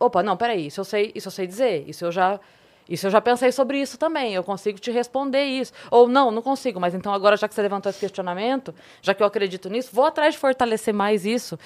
Opa, 0.00 0.22
não, 0.22 0.34
peraí, 0.34 0.68
isso 0.68 0.80
eu 0.80 0.84
sei, 0.84 1.12
isso 1.14 1.28
eu 1.28 1.32
sei 1.32 1.46
dizer, 1.46 1.86
isso 1.86 2.06
eu 2.06 2.10
já. 2.10 2.40
Isso 2.88 3.06
eu 3.06 3.10
já 3.10 3.20
pensei 3.20 3.52
sobre 3.52 3.80
isso 3.80 3.96
também, 3.96 4.34
eu 4.34 4.42
consigo 4.42 4.78
te 4.78 4.90
responder 4.90 5.44
isso. 5.44 5.72
Ou 5.90 6.08
não, 6.08 6.30
não 6.30 6.42
consigo, 6.42 6.80
mas 6.80 6.94
então 6.94 7.12
agora, 7.12 7.36
já 7.36 7.46
que 7.46 7.54
você 7.54 7.62
levantou 7.62 7.88
esse 7.90 8.00
questionamento, 8.00 8.74
já 9.02 9.14
que 9.14 9.22
eu 9.22 9.26
acredito 9.26 9.68
nisso, 9.68 9.90
vou 9.92 10.04
atrás 10.06 10.34
de 10.34 10.40
fortalecer 10.40 10.92
mais 10.92 11.24
isso. 11.26 11.58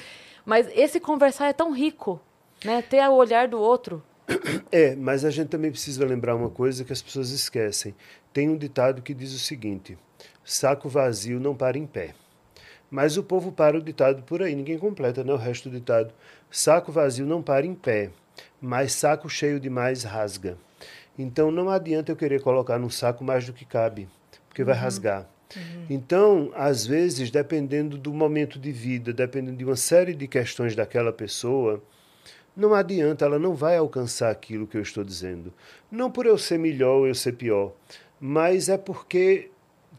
Mas 0.44 0.68
esse 0.74 0.98
conversar 1.00 1.46
é 1.48 1.52
tão 1.52 1.72
rico, 1.72 2.20
né? 2.64 2.82
Ter 2.82 3.06
o 3.08 3.14
olhar 3.14 3.48
do 3.48 3.58
outro. 3.58 4.02
É, 4.72 4.96
mas 4.96 5.24
a 5.24 5.30
gente 5.30 5.48
também 5.48 5.70
precisa 5.70 6.04
lembrar 6.04 6.34
uma 6.34 6.50
coisa 6.50 6.84
que 6.84 6.92
as 6.92 7.00
pessoas 7.00 7.30
esquecem. 7.30 7.94
Tem 8.32 8.48
um 8.48 8.56
ditado 8.56 9.02
que 9.02 9.14
diz 9.14 9.32
o 9.32 9.38
seguinte: 9.38 9.96
saco 10.44 10.88
vazio 10.88 11.38
não 11.38 11.54
para 11.54 11.78
em 11.78 11.86
pé. 11.86 12.14
Mas 12.90 13.16
o 13.16 13.22
povo 13.22 13.50
para 13.50 13.76
o 13.76 13.82
ditado 13.82 14.22
por 14.22 14.42
aí, 14.42 14.54
ninguém 14.54 14.78
completa 14.78 15.24
né, 15.24 15.32
o 15.32 15.36
resto 15.36 15.68
do 15.68 15.76
ditado. 15.76 16.12
Saco 16.50 16.92
vazio 16.92 17.26
não 17.26 17.42
para 17.42 17.66
em 17.66 17.74
pé, 17.74 18.10
mas 18.60 18.92
saco 18.92 19.28
cheio 19.28 19.58
demais 19.58 20.04
rasga. 20.04 20.56
Então 21.18 21.50
não 21.50 21.68
adianta 21.68 22.12
eu 22.12 22.16
querer 22.16 22.40
colocar 22.40 22.78
no 22.78 22.90
saco 22.90 23.24
mais 23.24 23.46
do 23.46 23.52
que 23.52 23.64
cabe, 23.64 24.08
porque 24.48 24.62
uhum. 24.62 24.66
vai 24.66 24.76
rasgar. 24.76 25.28
Uhum. 25.54 25.86
Então, 25.88 26.52
às 26.54 26.86
vezes, 26.86 27.30
dependendo 27.30 27.96
do 27.96 28.12
momento 28.12 28.58
de 28.58 28.72
vida, 28.72 29.12
dependendo 29.12 29.56
de 29.56 29.64
uma 29.64 29.76
série 29.76 30.14
de 30.14 30.26
questões 30.26 30.74
daquela 30.74 31.12
pessoa, 31.12 31.82
não 32.56 32.74
adianta, 32.74 33.24
ela 33.24 33.38
não 33.38 33.54
vai 33.54 33.76
alcançar 33.76 34.30
aquilo 34.30 34.66
que 34.66 34.76
eu 34.76 34.82
estou 34.82 35.04
dizendo. 35.04 35.52
Não 35.90 36.10
por 36.10 36.26
eu 36.26 36.38
ser 36.38 36.58
melhor 36.58 36.96
ou 36.96 37.06
eu 37.06 37.14
ser 37.14 37.32
pior, 37.32 37.72
mas 38.18 38.68
é 38.68 38.78
porque 38.78 39.50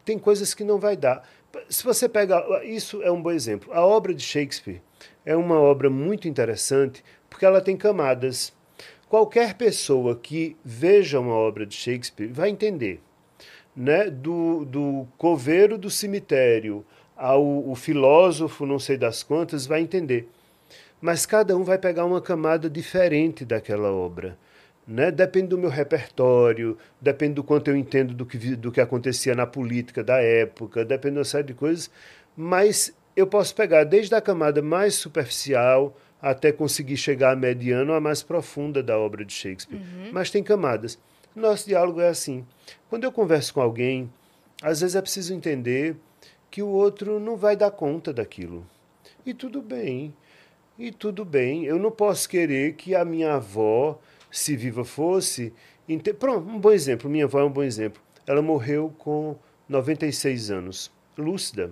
tem 0.03 0.17
coisas 0.17 0.53
que 0.53 0.63
não 0.63 0.79
vai 0.79 0.97
dar 0.97 1.23
se 1.69 1.83
você 1.83 2.07
pega. 2.07 2.43
Isso 2.63 3.01
é 3.01 3.11
um 3.11 3.21
bom 3.21 3.31
exemplo. 3.31 3.73
A 3.73 3.85
obra 3.85 4.13
de 4.13 4.23
Shakespeare 4.23 4.81
é 5.25 5.35
uma 5.35 5.59
obra 5.59 5.89
muito 5.89 6.27
interessante 6.27 7.03
porque 7.29 7.45
ela 7.45 7.61
tem 7.61 7.75
camadas. 7.75 8.53
Qualquer 9.09 9.53
pessoa 9.55 10.15
que 10.15 10.57
veja 10.63 11.19
uma 11.19 11.33
obra 11.33 11.65
de 11.65 11.75
Shakespeare 11.75 12.31
vai 12.31 12.49
entender. 12.49 13.01
Né? 13.75 14.09
Do, 14.09 14.65
do 14.65 15.07
coveiro 15.17 15.77
do 15.77 15.89
cemitério 15.89 16.85
ao 17.15 17.69
o 17.69 17.75
filósofo, 17.75 18.65
não 18.65 18.79
sei 18.79 18.97
das 18.97 19.23
quantas, 19.23 19.65
vai 19.65 19.81
entender. 19.81 20.29
Mas 20.99 21.25
cada 21.25 21.55
um 21.55 21.63
vai 21.63 21.77
pegar 21.77 22.05
uma 22.05 22.21
camada 22.21 22.69
diferente 22.69 23.45
daquela 23.45 23.91
obra. 23.91 24.37
Né? 24.87 25.11
Depende 25.11 25.47
do 25.47 25.57
meu 25.57 25.69
repertório, 25.69 26.77
depende 26.99 27.35
do 27.35 27.43
quanto 27.43 27.69
eu 27.69 27.75
entendo 27.75 28.13
do 28.13 28.25
que, 28.25 28.55
do 28.55 28.71
que 28.71 28.79
acontecia 28.79 29.35
na 29.35 29.45
política 29.45 30.03
da 30.03 30.21
época, 30.21 30.85
depende 30.85 31.15
de 31.15 31.19
uma 31.19 31.25
série 31.25 31.47
de 31.47 31.53
coisas, 31.53 31.91
mas 32.35 32.95
eu 33.15 33.27
posso 33.27 33.53
pegar 33.53 33.83
desde 33.83 34.15
a 34.15 34.21
camada 34.21 34.61
mais 34.61 34.95
superficial 34.95 35.95
até 36.21 36.51
conseguir 36.51 36.97
chegar 36.97 37.33
à 37.33 37.35
mediana 37.35 37.91
ou 37.91 37.97
à 37.97 38.01
mais 38.01 38.23
profunda 38.23 38.81
da 38.81 38.97
obra 38.97 39.25
de 39.25 39.33
Shakespeare. 39.33 39.77
Uhum. 39.77 40.09
Mas 40.11 40.31
tem 40.31 40.41
camadas. 40.41 40.97
Nosso 41.35 41.67
diálogo 41.67 41.99
é 41.99 42.07
assim. 42.07 42.45
Quando 42.89 43.03
eu 43.03 43.11
converso 43.11 43.53
com 43.53 43.61
alguém, 43.61 44.11
às 44.61 44.81
vezes 44.81 44.95
é 44.95 45.01
preciso 45.01 45.33
entender 45.33 45.95
que 46.49 46.63
o 46.63 46.67
outro 46.67 47.19
não 47.19 47.35
vai 47.35 47.55
dar 47.55 47.71
conta 47.71 48.11
daquilo. 48.13 48.65
E 49.25 49.33
tudo 49.33 49.61
bem. 49.61 50.13
E 50.77 50.91
tudo 50.91 51.25
bem. 51.25 51.65
Eu 51.65 51.79
não 51.79 51.91
posso 51.91 52.29
querer 52.29 52.73
que 52.73 52.93
a 52.93 53.03
minha 53.03 53.33
avó 53.33 53.99
se 54.31 54.55
viva 54.55 54.85
fosse. 54.85 55.53
Pronto, 56.19 56.49
um 56.49 56.59
bom 56.59 56.71
exemplo. 56.71 57.09
Minha 57.09 57.25
avó 57.25 57.39
é 57.39 57.43
um 57.43 57.51
bom 57.51 57.63
exemplo. 57.63 58.01
Ela 58.25 58.41
morreu 58.41 58.93
com 58.97 59.35
96 59.69 60.51
anos, 60.51 60.91
lúcida, 61.17 61.71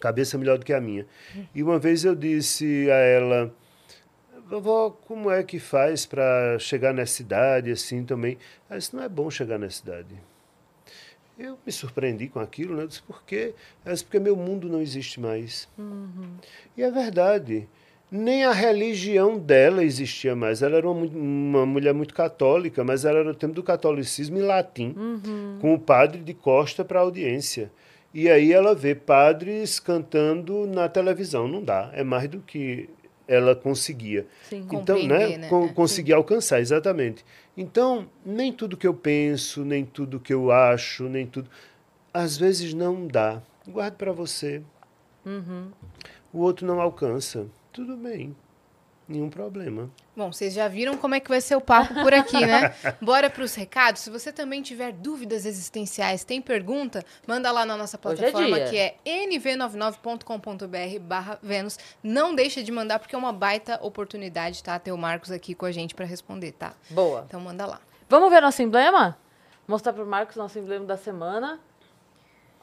cabeça 0.00 0.36
melhor 0.36 0.58
do 0.58 0.64
que 0.64 0.72
a 0.72 0.80
minha. 0.80 1.06
E 1.54 1.62
uma 1.62 1.78
vez 1.78 2.04
eu 2.04 2.14
disse 2.14 2.90
a 2.90 2.96
ela, 2.96 3.54
vovó, 4.48 4.90
como 4.90 5.30
é 5.30 5.42
que 5.42 5.58
faz 5.58 6.04
para 6.04 6.58
chegar 6.58 6.92
nessa 6.92 7.22
idade 7.22 7.70
assim 7.70 8.04
também? 8.04 8.36
Ela 8.68 8.78
disse, 8.78 8.94
não 8.94 9.02
é 9.02 9.08
bom 9.08 9.30
chegar 9.30 9.58
nessa 9.58 9.82
idade. 9.82 10.20
Eu 11.38 11.58
me 11.64 11.70
surpreendi 11.70 12.28
com 12.28 12.40
aquilo, 12.40 12.74
né? 12.74 12.82
Eu 12.82 12.88
disse, 12.88 13.02
por 13.02 13.22
quê? 13.22 13.54
Ela 13.84 13.94
disse, 13.94 14.04
porque 14.04 14.18
meu 14.18 14.34
mundo 14.34 14.68
não 14.68 14.80
existe 14.80 15.20
mais. 15.20 15.68
Uhum. 15.78 16.36
E 16.76 16.82
é 16.82 16.90
verdade 16.90 17.68
nem 18.10 18.44
a 18.44 18.52
religião 18.52 19.38
dela 19.38 19.82
existia 19.82 20.36
mais. 20.36 20.62
Ela 20.62 20.76
era 20.76 20.88
uma, 20.88 21.06
uma, 21.06 21.66
mulher 21.66 21.92
muito 21.92 22.14
católica, 22.14 22.84
mas 22.84 23.04
ela 23.04 23.18
era 23.18 23.30
o 23.30 23.34
tempo 23.34 23.54
do 23.54 23.62
catolicismo 23.62 24.38
em 24.38 24.42
latim, 24.42 24.94
uhum. 24.96 25.58
com 25.60 25.74
o 25.74 25.78
padre 25.78 26.22
de 26.22 26.32
costa 26.32 26.84
para 26.84 27.00
a 27.00 27.02
audiência. 27.02 27.70
E 28.14 28.30
aí 28.30 28.52
ela 28.52 28.74
vê 28.74 28.94
padres 28.94 29.80
cantando 29.80 30.66
na 30.66 30.88
televisão. 30.88 31.48
Não 31.48 31.62
dá, 31.62 31.90
é 31.92 32.04
mais 32.04 32.28
do 32.28 32.40
que 32.40 32.88
ela 33.26 33.56
conseguia. 33.56 34.26
Sim, 34.48 34.66
então, 34.72 35.02
né, 35.02 35.36
né? 35.36 35.48
Con 35.48 35.68
conseguir 35.68 36.12
alcançar, 36.12 36.60
exatamente. 36.60 37.24
Então, 37.56 38.08
nem 38.24 38.52
tudo 38.52 38.76
que 38.76 38.86
eu 38.86 38.94
penso, 38.94 39.64
nem 39.64 39.84
tudo 39.84 40.20
que 40.20 40.32
eu 40.32 40.52
acho, 40.52 41.08
nem 41.08 41.26
tudo. 41.26 41.50
Às 42.14 42.36
vezes 42.36 42.72
não 42.72 43.06
dá. 43.06 43.42
Guarde 43.66 43.96
para 43.96 44.12
você. 44.12 44.62
Uhum. 45.24 45.70
O 46.32 46.40
outro 46.40 46.66
não 46.66 46.80
alcança 46.80 47.46
tudo 47.76 47.94
bem. 47.94 48.34
Nenhum 49.06 49.28
problema. 49.28 49.88
Bom, 50.16 50.32
vocês 50.32 50.52
já 50.54 50.66
viram 50.66 50.96
como 50.96 51.14
é 51.14 51.20
que 51.20 51.28
vai 51.28 51.40
ser 51.42 51.54
o 51.54 51.60
papo 51.60 51.94
por 51.94 52.12
aqui, 52.12 52.44
né? 52.44 52.74
Bora 53.00 53.30
para 53.30 53.44
os 53.44 53.54
recados. 53.54 54.00
Se 54.00 54.10
você 54.10 54.32
também 54.32 54.62
tiver 54.62 54.92
dúvidas 54.92 55.46
existenciais, 55.46 56.24
tem 56.24 56.42
pergunta, 56.42 57.04
manda 57.24 57.52
lá 57.52 57.64
na 57.66 57.76
nossa 57.76 57.96
é 57.96 58.00
plataforma 58.00 58.58
é 58.58 58.68
que 58.68 58.76
é 58.78 58.96
nv99.com.br 59.04 60.98
barra 61.02 61.38
Vênus. 61.40 61.78
Não 62.02 62.34
deixa 62.34 62.62
de 62.64 62.72
mandar, 62.72 62.98
porque 62.98 63.14
é 63.14 63.18
uma 63.18 63.32
baita 63.32 63.78
oportunidade, 63.80 64.64
tá? 64.64 64.76
Ter 64.78 64.90
o 64.90 64.98
Marcos 64.98 65.30
aqui 65.30 65.54
com 65.54 65.66
a 65.66 65.70
gente 65.70 65.94
para 65.94 66.06
responder, 66.06 66.52
tá? 66.52 66.72
Boa. 66.90 67.26
Então 67.28 67.38
manda 67.38 67.64
lá. 67.64 67.80
Vamos 68.08 68.30
ver 68.30 68.40
nosso 68.40 68.62
emblema? 68.62 69.16
Mostrar 69.68 69.92
pro 69.92 70.06
Marcos 70.06 70.34
nosso 70.34 70.58
emblema 70.58 70.86
da 70.86 70.96
semana. 70.96 71.60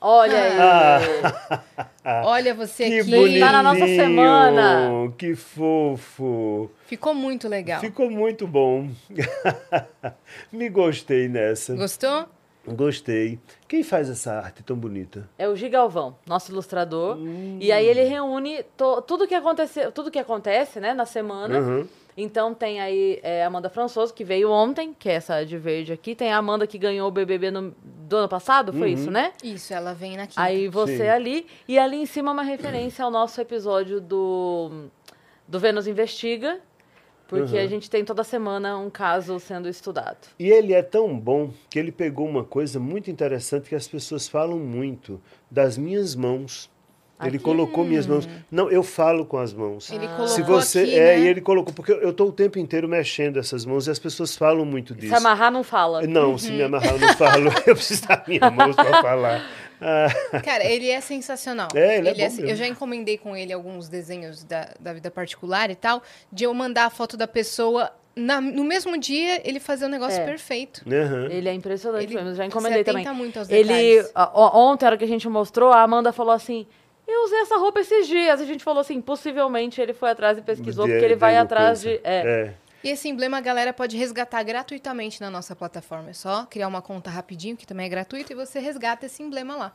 Olha 0.06 0.38
Ah. 0.60 0.98
aí. 0.98 1.64
Olha 2.26 2.54
você 2.54 2.90
Que 2.90 3.00
aqui. 3.00 3.10
bonitinho, 3.12 3.40
Tá 3.40 3.52
na 3.54 3.64
nossa 3.64 3.88
semana. 3.88 4.90
que 5.18 5.34
fofo. 5.36 6.70
Ficou 6.86 7.14
muito 7.14 7.48
legal. 7.48 7.80
Ficou 7.80 8.12
muito 8.12 8.46
bom. 8.46 8.90
Me 10.52 10.68
gostei 10.70 11.28
nessa. 11.30 11.74
Gostou? 11.76 12.26
Gostei. 12.68 13.40
Quem 13.68 13.84
faz 13.84 14.10
essa 14.10 14.34
arte 14.34 14.64
tão 14.64 14.76
bonita? 14.78 15.30
É 15.38 15.48
o 15.48 15.56
Gigalvão, 15.56 16.16
nosso 16.28 16.52
ilustrador. 16.52 17.18
Hum. 17.18 17.58
E 17.60 17.72
aí 17.72 17.86
ele 17.86 18.04
reúne 18.04 18.64
to- 18.78 19.02
tudo 19.02 19.28
que 19.28 19.36
aconteceu, 19.36 19.92
tudo 19.92 20.10
que 20.12 20.20
acontece, 20.20 20.80
né, 20.80 20.94
na 20.94 21.06
semana. 21.06 21.60
Uhum. 21.60 21.88
Então 22.16 22.54
tem 22.54 22.80
aí 22.80 23.20
é, 23.24 23.44
a 23.44 23.48
Amanda 23.48 23.70
Françoso, 23.70 24.14
que 24.14 24.24
veio 24.24 24.50
ontem, 24.52 24.94
que 24.98 25.10
é 25.10 25.14
essa 25.14 25.44
de 25.46 25.58
verde 25.58 25.92
aqui. 25.94 26.14
Tem 26.16 26.32
a 26.32 26.38
Amanda 26.38 26.68
que 26.68 26.78
ganhou 26.78 27.08
o 27.08 27.12
BBB 27.12 27.50
no- 27.52 27.74
do 27.84 28.18
ano 28.18 28.30
passado, 28.30 28.72
foi 28.72 28.90
Uhum. 28.90 28.94
isso, 28.94 29.12
né? 29.12 29.34
Isso, 29.44 29.74
ela 29.74 29.94
vem 29.94 30.16
na 30.18 30.28
quinta. 30.28 30.42
Aí 30.42 30.68
você 30.68 30.98
Sim. 30.98 31.08
ali. 31.10 31.48
E 31.68 31.80
ali 31.80 31.98
em 31.98 32.06
cima 32.06 32.32
uma 32.32 32.44
referência 32.44 33.04
ao 33.04 33.10
nosso 33.10 33.40
episódio 33.42 34.00
do, 34.00 34.86
do 35.48 35.60
Vênus 35.60 35.88
Investiga. 35.88 36.60
Porque 37.26 37.56
Uhum. 37.56 37.64
a 37.64 37.68
gente 37.68 37.90
tem 37.90 38.06
toda 38.06 38.24
semana 38.24 38.78
um 38.78 38.92
caso 38.92 39.40
sendo 39.40 39.68
estudado. 39.68 40.28
E 40.38 40.50
ele 40.52 40.72
é 40.74 40.84
tão 40.84 41.18
bom 41.18 41.52
que 41.70 41.80
ele 41.80 41.92
pegou 41.92 42.28
uma 42.28 42.44
coisa 42.44 42.80
muito 42.80 43.10
interessante 43.10 43.70
que 43.70 43.74
as 43.76 43.88
pessoas 43.88 44.28
falam 44.28 44.60
muito 44.60 45.20
das 45.50 45.76
minhas 45.78 46.14
mãos. 46.16 46.70
Ele 47.28 47.38
Aqui? 47.38 47.46
colocou 47.46 47.84
minhas 47.84 48.06
mãos. 48.08 48.28
Não, 48.52 48.70
eu 48.70 48.84
falo 48.84 49.26
com 49.26 49.38
as 49.38 49.54
mãos. 49.54 49.92
Ele 49.92 50.06
Ah. 50.06 50.10
colocou 50.10 50.28
Se 50.28 50.42
você 50.42 50.80
aqui, 50.82 50.96
é, 50.96 51.16
né? 51.16 51.20
e 51.20 51.28
ele 51.28 51.42
colocou 51.42 51.74
porque 51.74 51.92
eu 51.92 52.10
estou 52.10 52.30
o 52.30 52.32
tempo 52.32 52.60
inteiro 52.60 52.88
mexendo 52.88 53.38
essas 53.40 53.66
mãos 53.66 53.88
e 53.88 53.92
as 53.92 54.00
pessoas 54.00 54.36
falam 54.36 54.66
muito 54.66 54.94
disso. 54.94 55.10
Se 55.10 55.16
amarrar, 55.16 55.52
não 55.52 55.64
fala. 55.64 56.02
Não, 56.04 56.38
se 56.38 56.52
me 56.52 56.62
amarrar 56.64 56.94
eu 56.94 57.00
não 57.00 57.14
falo. 57.16 57.50
Eu 57.66 57.76
preciso 57.76 58.08
das 58.08 58.28
minhas 58.28 58.54
mãos 58.54 58.76
para 58.76 59.02
falar. 59.02 59.46
Ah, 59.82 60.08
Cara, 60.44 60.64
ele 60.64 60.90
é 60.90 61.02
sensacional. 61.02 61.68
É, 61.76 61.98
ele 61.98 62.10
é 62.10 62.14
bom 62.14 62.26
assim- 62.26 62.38
mesmo. 62.38 62.50
Eu 62.52 62.56
já 62.56 62.68
encomendei 62.68 63.18
com 63.18 63.36
ele 63.36 63.52
alguns 63.52 63.90
desenhos 63.90 64.44
da, 64.44 64.70
da 64.80 64.94
vida 64.94 65.12
particular 65.12 65.70
e 65.70 65.76
tal, 65.76 66.02
de 66.32 66.46
eu 66.46 66.54
mandar 66.54 66.86
a 66.86 66.90
foto 66.90 67.18
da 67.18 67.28
pessoa 67.28 67.92
na- 68.16 68.40
no 68.40 68.64
mesmo 68.64 68.98
dia 68.98 69.42
ele 69.44 69.60
fazer 69.60 69.86
o 69.86 69.90
negócio 69.90 70.22
É. 70.22 70.26
perfeito. 70.26 70.84
aham. 70.88 71.28
Ele 71.32 71.50
é 71.50 71.54
impressionante 71.54 72.06
Ele 72.06 72.14
mesmo, 72.16 72.30
eu 72.30 72.36
já 72.36 72.46
encomendei 72.46 72.84
também. 72.84 73.06
muito 73.14 73.40
aos 73.40 73.50
ele, 73.50 73.64
detalhes. 73.64 74.12
ó, 74.16 74.58
ontem, 74.72 74.86
a 74.86 74.90
hora 74.90 74.98
que 74.98 75.04
a 75.04 75.08
gente 75.08 75.28
mostrou, 75.28 75.72
a 75.72 75.82
Amanda 75.82 76.14
falou 76.14 76.32
assim: 76.32 76.66
Eu 77.08 77.26
usei 77.26 77.40
essa 77.42 77.58
roupa 77.58 77.80
esses 77.82 78.08
dias. 78.08 78.40
A 78.40 78.46
gente 78.46 78.64
falou 78.64 78.82
assim: 78.82 79.02
possivelmente 79.02 79.80
ele 79.82 79.94
foi 79.94 80.10
atrás 80.12 80.38
e 80.38 80.42
pesquisou, 80.42 80.86
De- 80.86 80.92
porque 80.94 81.06
ele 81.06 81.16
vai 81.16 81.36
atrás 81.38 81.84
coisa. 81.84 81.98
de. 81.98 82.02
É. 82.04 82.18
É. 82.50 82.54
E 82.84 82.90
esse 82.90 83.08
emblema 83.08 83.38
a 83.38 83.42
galera 83.42 83.72
pode 83.72 83.96
resgatar 83.96 84.44
gratuitamente 84.44 85.22
na 85.22 85.30
nossa 85.30 85.56
plataforma. 85.56 86.10
É 86.10 86.14
só 86.14 86.46
criar 86.46 86.68
uma 86.68 86.82
conta 86.82 87.10
rapidinho, 87.10 87.56
que 87.56 87.66
também 87.66 87.86
é 87.86 87.90
gratuito, 87.90 88.32
e 88.34 88.36
você 88.36 88.60
resgata 88.60 89.06
esse 89.06 89.24
emblema 89.24 89.56
lá. 89.56 89.74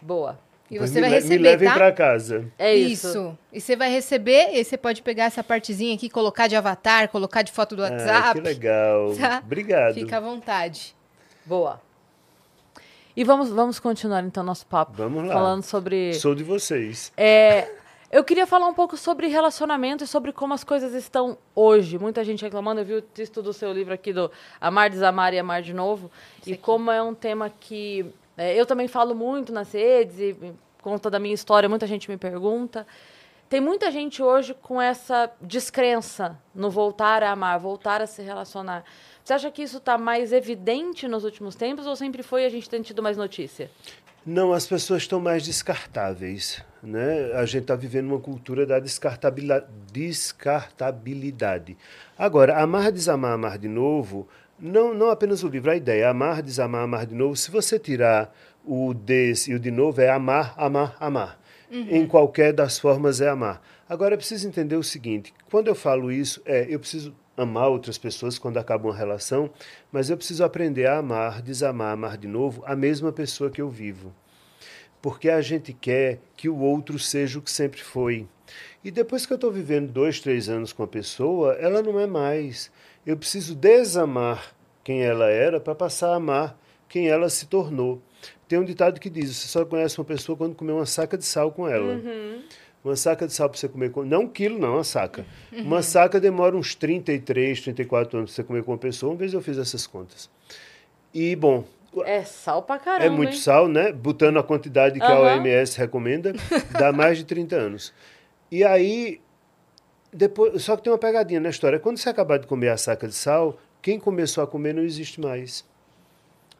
Boa. 0.00 0.38
E 0.70 0.78
você 0.78 0.94
me 0.94 1.00
vai 1.00 1.10
receber, 1.10 1.36
Me 1.38 1.42
levem 1.42 1.68
tá? 1.68 1.74
para 1.74 1.90
casa. 1.90 2.44
É 2.56 2.72
isso. 2.72 3.36
E 3.52 3.60
você 3.60 3.74
vai 3.74 3.90
receber, 3.90 4.50
e 4.54 4.64
você 4.64 4.76
pode 4.76 5.02
pegar 5.02 5.24
essa 5.24 5.42
partezinha 5.42 5.92
aqui, 5.96 6.08
colocar 6.08 6.46
de 6.46 6.54
avatar, 6.54 7.08
colocar 7.08 7.42
de 7.42 7.50
foto 7.50 7.74
do 7.74 7.84
Ah, 7.84 7.90
WhatsApp. 7.90 8.34
que 8.34 8.40
legal. 8.46 9.12
Tá? 9.18 9.42
Obrigado. 9.44 9.94
Fica 9.94 10.18
à 10.18 10.20
vontade. 10.20 10.94
Boa. 11.44 11.80
E 13.16 13.24
vamos, 13.24 13.50
vamos 13.50 13.78
continuar 13.80 14.22
então 14.24 14.42
nosso 14.42 14.66
papo. 14.66 14.92
Vamos 14.94 15.24
lá. 15.26 15.34
Falando 15.34 15.62
sobre. 15.62 16.14
Sou 16.14 16.34
de 16.34 16.44
vocês. 16.44 17.12
É, 17.16 17.68
eu 18.10 18.24
queria 18.24 18.46
falar 18.46 18.66
um 18.66 18.74
pouco 18.74 18.96
sobre 18.96 19.26
relacionamento 19.28 20.04
e 20.04 20.06
sobre 20.06 20.32
como 20.32 20.54
as 20.54 20.64
coisas 20.64 20.94
estão 20.94 21.38
hoje. 21.54 21.98
Muita 21.98 22.24
gente 22.24 22.42
reclamando, 22.42 22.80
eu 22.80 22.84
vi 22.84 22.94
o 22.94 23.02
texto 23.02 23.42
do 23.42 23.52
seu 23.52 23.72
livro 23.72 23.94
aqui 23.94 24.12
do 24.12 24.30
Amar, 24.60 24.90
Desamar 24.90 25.32
e 25.34 25.38
Amar 25.38 25.62
de 25.62 25.72
Novo. 25.72 26.10
E 26.46 26.56
como 26.56 26.90
é 26.90 27.02
um 27.02 27.14
tema 27.14 27.50
que 27.50 28.06
é, 28.36 28.58
eu 28.58 28.64
também 28.64 28.88
falo 28.88 29.14
muito 29.14 29.52
nas 29.52 29.72
redes 29.72 30.18
e 30.18 30.54
conta 30.80 31.10
da 31.10 31.18
minha 31.18 31.34
história, 31.34 31.68
muita 31.68 31.86
gente 31.86 32.10
me 32.10 32.16
pergunta. 32.16 32.86
Tem 33.48 33.60
muita 33.60 33.90
gente 33.90 34.22
hoje 34.22 34.54
com 34.54 34.80
essa 34.80 35.30
descrença 35.40 36.38
no 36.54 36.70
voltar 36.70 37.22
a 37.22 37.32
amar, 37.32 37.58
voltar 37.58 38.00
a 38.00 38.06
se 38.06 38.22
relacionar. 38.22 38.84
Você 39.30 39.34
acha 39.34 39.50
que 39.52 39.62
isso 39.62 39.76
está 39.76 39.96
mais 39.96 40.32
evidente 40.32 41.06
nos 41.06 41.22
últimos 41.22 41.54
tempos 41.54 41.86
ou 41.86 41.94
sempre 41.94 42.20
foi 42.20 42.44
a 42.44 42.48
gente 42.48 42.68
tem 42.68 42.82
tido 42.82 43.00
mais 43.00 43.16
notícia? 43.16 43.70
Não, 44.26 44.52
as 44.52 44.66
pessoas 44.66 45.02
estão 45.02 45.20
mais 45.20 45.44
descartáveis. 45.44 46.60
Né? 46.82 47.30
A 47.34 47.46
gente 47.46 47.62
está 47.62 47.76
vivendo 47.76 48.08
uma 48.08 48.18
cultura 48.18 48.66
da 48.66 48.80
descartabilidade. 48.80 51.78
Agora, 52.18 52.60
amar, 52.60 52.90
desamar, 52.90 53.34
amar 53.34 53.56
de 53.56 53.68
novo, 53.68 54.26
não, 54.58 54.92
não 54.92 55.10
apenas 55.10 55.44
o 55.44 55.48
livro, 55.48 55.70
a 55.70 55.76
ideia 55.76 56.10
amar, 56.10 56.42
desamar, 56.42 56.82
amar 56.82 57.06
de 57.06 57.14
novo. 57.14 57.36
Se 57.36 57.52
você 57.52 57.78
tirar 57.78 58.34
o 58.64 58.92
des 58.92 59.46
e 59.46 59.54
o 59.54 59.60
de 59.60 59.70
novo, 59.70 60.00
é 60.00 60.10
amar, 60.10 60.54
amar, 60.56 60.96
amar. 60.98 61.40
Em 61.70 62.04
qualquer 62.04 62.52
das 62.52 62.80
formas 62.80 63.20
é 63.20 63.28
amar. 63.28 63.62
Agora, 63.88 64.14
é 64.14 64.16
preciso 64.16 64.48
entender 64.48 64.74
o 64.74 64.82
seguinte: 64.82 65.32
quando 65.48 65.68
eu 65.68 65.76
falo 65.76 66.10
isso, 66.10 66.42
é 66.44 66.66
eu 66.68 66.80
preciso 66.80 67.14
amar 67.40 67.68
outras 67.68 67.98
pessoas 67.98 68.38
quando 68.38 68.58
acaba 68.58 68.88
uma 68.88 68.96
relação, 68.96 69.50
mas 69.90 70.10
eu 70.10 70.16
preciso 70.16 70.44
aprender 70.44 70.86
a 70.86 70.98
amar, 70.98 71.42
desamar, 71.42 71.92
amar 71.92 72.16
de 72.16 72.28
novo 72.28 72.62
a 72.66 72.76
mesma 72.76 73.12
pessoa 73.12 73.50
que 73.50 73.60
eu 73.60 73.68
vivo 73.68 74.14
porque 75.02 75.30
a 75.30 75.40
gente 75.40 75.72
quer 75.72 76.18
que 76.36 76.48
o 76.48 76.58
outro 76.58 76.98
seja 76.98 77.38
o 77.38 77.42
que 77.42 77.50
sempre 77.50 77.80
foi. 77.80 78.26
E 78.84 78.90
depois 78.90 79.26
que 79.26 79.32
eu 79.32 79.36
estou 79.36 79.50
vivendo 79.50 79.90
dois, 79.90 80.20
três 80.20 80.48
anos 80.48 80.72
com 80.72 80.82
a 80.82 80.88
pessoa, 80.88 81.54
ela 81.54 81.82
não 81.82 81.98
é 81.98 82.06
mais. 82.06 82.70
Eu 83.06 83.16
preciso 83.16 83.54
desamar 83.54 84.54
quem 84.82 85.02
ela 85.02 85.28
era 85.28 85.60
para 85.60 85.74
passar 85.74 86.10
a 86.10 86.16
amar 86.16 86.58
quem 86.88 87.08
ela 87.08 87.28
se 87.28 87.46
tornou. 87.46 88.02
Tem 88.48 88.58
um 88.58 88.64
ditado 88.64 88.98
que 88.98 89.08
diz: 89.08 89.36
você 89.36 89.48
só 89.48 89.64
conhece 89.64 89.98
uma 89.98 90.04
pessoa 90.04 90.36
quando 90.36 90.54
comer 90.54 90.72
uma 90.72 90.86
saca 90.86 91.16
de 91.16 91.24
sal 91.24 91.52
com 91.52 91.68
ela. 91.68 91.94
Uma 92.82 92.96
saca 92.96 93.26
de 93.26 93.32
sal 93.34 93.48
para 93.50 93.58
você 93.58 93.68
comer 93.68 93.90
com. 93.90 94.04
Não 94.04 94.22
um 94.22 94.28
quilo, 94.28 94.58
não, 94.58 94.74
uma 94.74 94.84
saca. 94.84 95.26
Uma 95.52 95.82
saca 95.82 96.18
demora 96.18 96.56
uns 96.56 96.74
33, 96.74 97.60
34 97.60 98.18
anos 98.18 98.30
para 98.30 98.36
você 98.36 98.44
comer 98.46 98.62
com 98.64 98.72
uma 98.72 98.78
pessoa. 98.78 99.12
Uma 99.12 99.18
vez 99.18 99.34
eu 99.34 99.40
fiz 99.42 99.58
essas 99.58 99.86
contas. 99.86 100.30
E, 101.12 101.36
bom, 101.36 101.64
É 102.06 102.22
sal 102.24 102.62
pra 102.62 102.78
caramba. 102.78 103.04
é 103.04 103.10
muito 103.10 103.32
hein? 103.34 103.38
sal, 103.38 103.68
né? 103.68 103.92
Botando 103.92 104.38
a 104.38 104.42
quantidade 104.42 104.98
que 104.98 105.04
a 105.04 105.10
Aham. 105.12 105.40
OMS 105.42 105.76
recomenda, 105.78 106.32
dá 106.78 106.90
mais 106.92 107.18
de 107.18 107.24
30 107.24 107.54
anos. 107.56 107.92
E 108.50 108.64
aí, 108.64 109.20
depois, 110.12 110.62
só 110.62 110.74
que 110.76 110.82
tem 110.82 110.92
uma 110.92 110.98
pegadinha 110.98 111.38
na 111.40 111.50
história. 111.50 111.78
Quando 111.78 111.98
você 111.98 112.08
acabar 112.08 112.38
de 112.38 112.46
comer 112.46 112.70
a 112.70 112.76
saca 112.78 113.06
de 113.06 113.14
sal, 113.14 113.58
quem 113.82 113.98
começou 114.00 114.42
a 114.42 114.46
comer 114.46 114.72
não 114.74 114.82
existe 114.82 115.20
mais. 115.20 115.64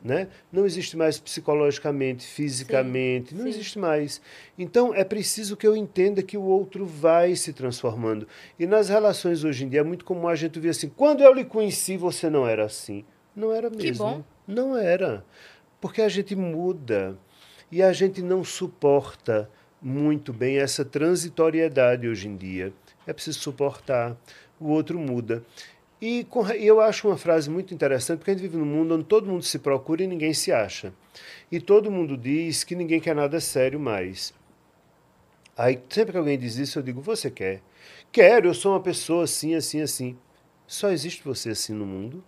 Né? 0.02 0.28
Não 0.50 0.64
existe 0.64 0.96
mais 0.96 1.18
psicologicamente, 1.18 2.26
fisicamente, 2.26 3.34
não 3.34 3.42
sim. 3.42 3.50
existe 3.50 3.78
mais. 3.78 4.18
Então 4.58 4.94
é 4.94 5.04
preciso 5.04 5.58
que 5.58 5.66
eu 5.66 5.76
entenda 5.76 6.22
que 6.22 6.38
o 6.38 6.42
outro 6.42 6.86
vai 6.86 7.36
se 7.36 7.52
transformando. 7.52 8.26
E 8.58 8.66
nas 8.66 8.88
relações 8.88 9.44
hoje 9.44 9.64
em 9.64 9.68
dia 9.68 9.80
é 9.80 9.84
muito 9.84 10.06
comum 10.06 10.26
a 10.26 10.34
gente 10.34 10.58
ver 10.58 10.70
assim: 10.70 10.88
quando 10.88 11.22
eu 11.22 11.34
lhe 11.34 11.44
conheci, 11.44 11.98
você 11.98 12.30
não 12.30 12.46
era 12.46 12.64
assim. 12.64 13.04
Não 13.36 13.52
era 13.52 13.68
mesmo. 13.68 13.82
Que 13.82 13.92
bom. 13.92 14.24
Não 14.46 14.76
era. 14.76 15.22
Porque 15.80 16.00
a 16.00 16.08
gente 16.08 16.34
muda 16.34 17.18
e 17.70 17.82
a 17.82 17.92
gente 17.92 18.22
não 18.22 18.42
suporta 18.42 19.50
muito 19.80 20.32
bem 20.32 20.58
essa 20.58 20.84
transitoriedade 20.84 22.08
hoje 22.08 22.28
em 22.28 22.36
dia. 22.36 22.72
É 23.06 23.12
preciso 23.12 23.38
suportar. 23.38 24.16
O 24.58 24.68
outro 24.68 24.98
muda. 24.98 25.42
E 26.00 26.24
com- 26.24 26.46
eu 26.48 26.80
acho 26.80 27.08
uma 27.08 27.16
frase 27.16 27.50
muito 27.50 27.74
interessante, 27.74 28.18
porque 28.18 28.30
a 28.30 28.34
gente 28.34 28.42
vive 28.42 28.56
num 28.56 28.64
mundo 28.64 28.94
onde 28.94 29.04
todo 29.04 29.28
mundo 29.28 29.42
se 29.42 29.58
procura 29.58 30.02
e 30.02 30.06
ninguém 30.06 30.32
se 30.32 30.50
acha. 30.50 30.94
E 31.52 31.60
todo 31.60 31.90
mundo 31.90 32.16
diz 32.16 32.64
que 32.64 32.74
ninguém 32.74 33.00
quer 33.00 33.14
nada 33.14 33.38
sério 33.40 33.78
mais. 33.78 34.32
Aí, 35.56 35.78
sempre 35.90 36.12
que 36.12 36.18
alguém 36.18 36.38
diz 36.38 36.56
isso, 36.56 36.78
eu 36.78 36.82
digo: 36.82 37.02
Você 37.02 37.30
quer? 37.30 37.60
Quero, 38.10 38.48
eu 38.48 38.54
sou 38.54 38.72
uma 38.72 38.80
pessoa 38.80 39.24
assim, 39.24 39.54
assim, 39.54 39.82
assim. 39.82 40.16
Só 40.66 40.90
existe 40.90 41.22
você 41.22 41.50
assim 41.50 41.74
no 41.74 41.84
mundo? 41.84 42.24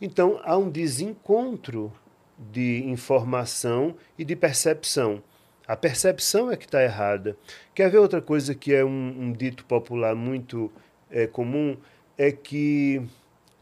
Então, 0.00 0.40
há 0.42 0.56
um 0.56 0.70
desencontro 0.70 1.92
de 2.38 2.82
informação 2.86 3.94
e 4.18 4.24
de 4.24 4.34
percepção. 4.34 5.22
A 5.66 5.76
percepção 5.76 6.50
é 6.50 6.56
que 6.56 6.64
está 6.64 6.82
errada. 6.82 7.36
Quer 7.74 7.90
ver 7.90 7.98
outra 7.98 8.20
coisa 8.22 8.54
que 8.54 8.72
é 8.74 8.84
um, 8.84 9.14
um 9.20 9.32
dito 9.32 9.64
popular 9.64 10.14
muito 10.14 10.72
é, 11.10 11.26
comum? 11.26 11.76
É 12.16 12.30
que 12.30 13.02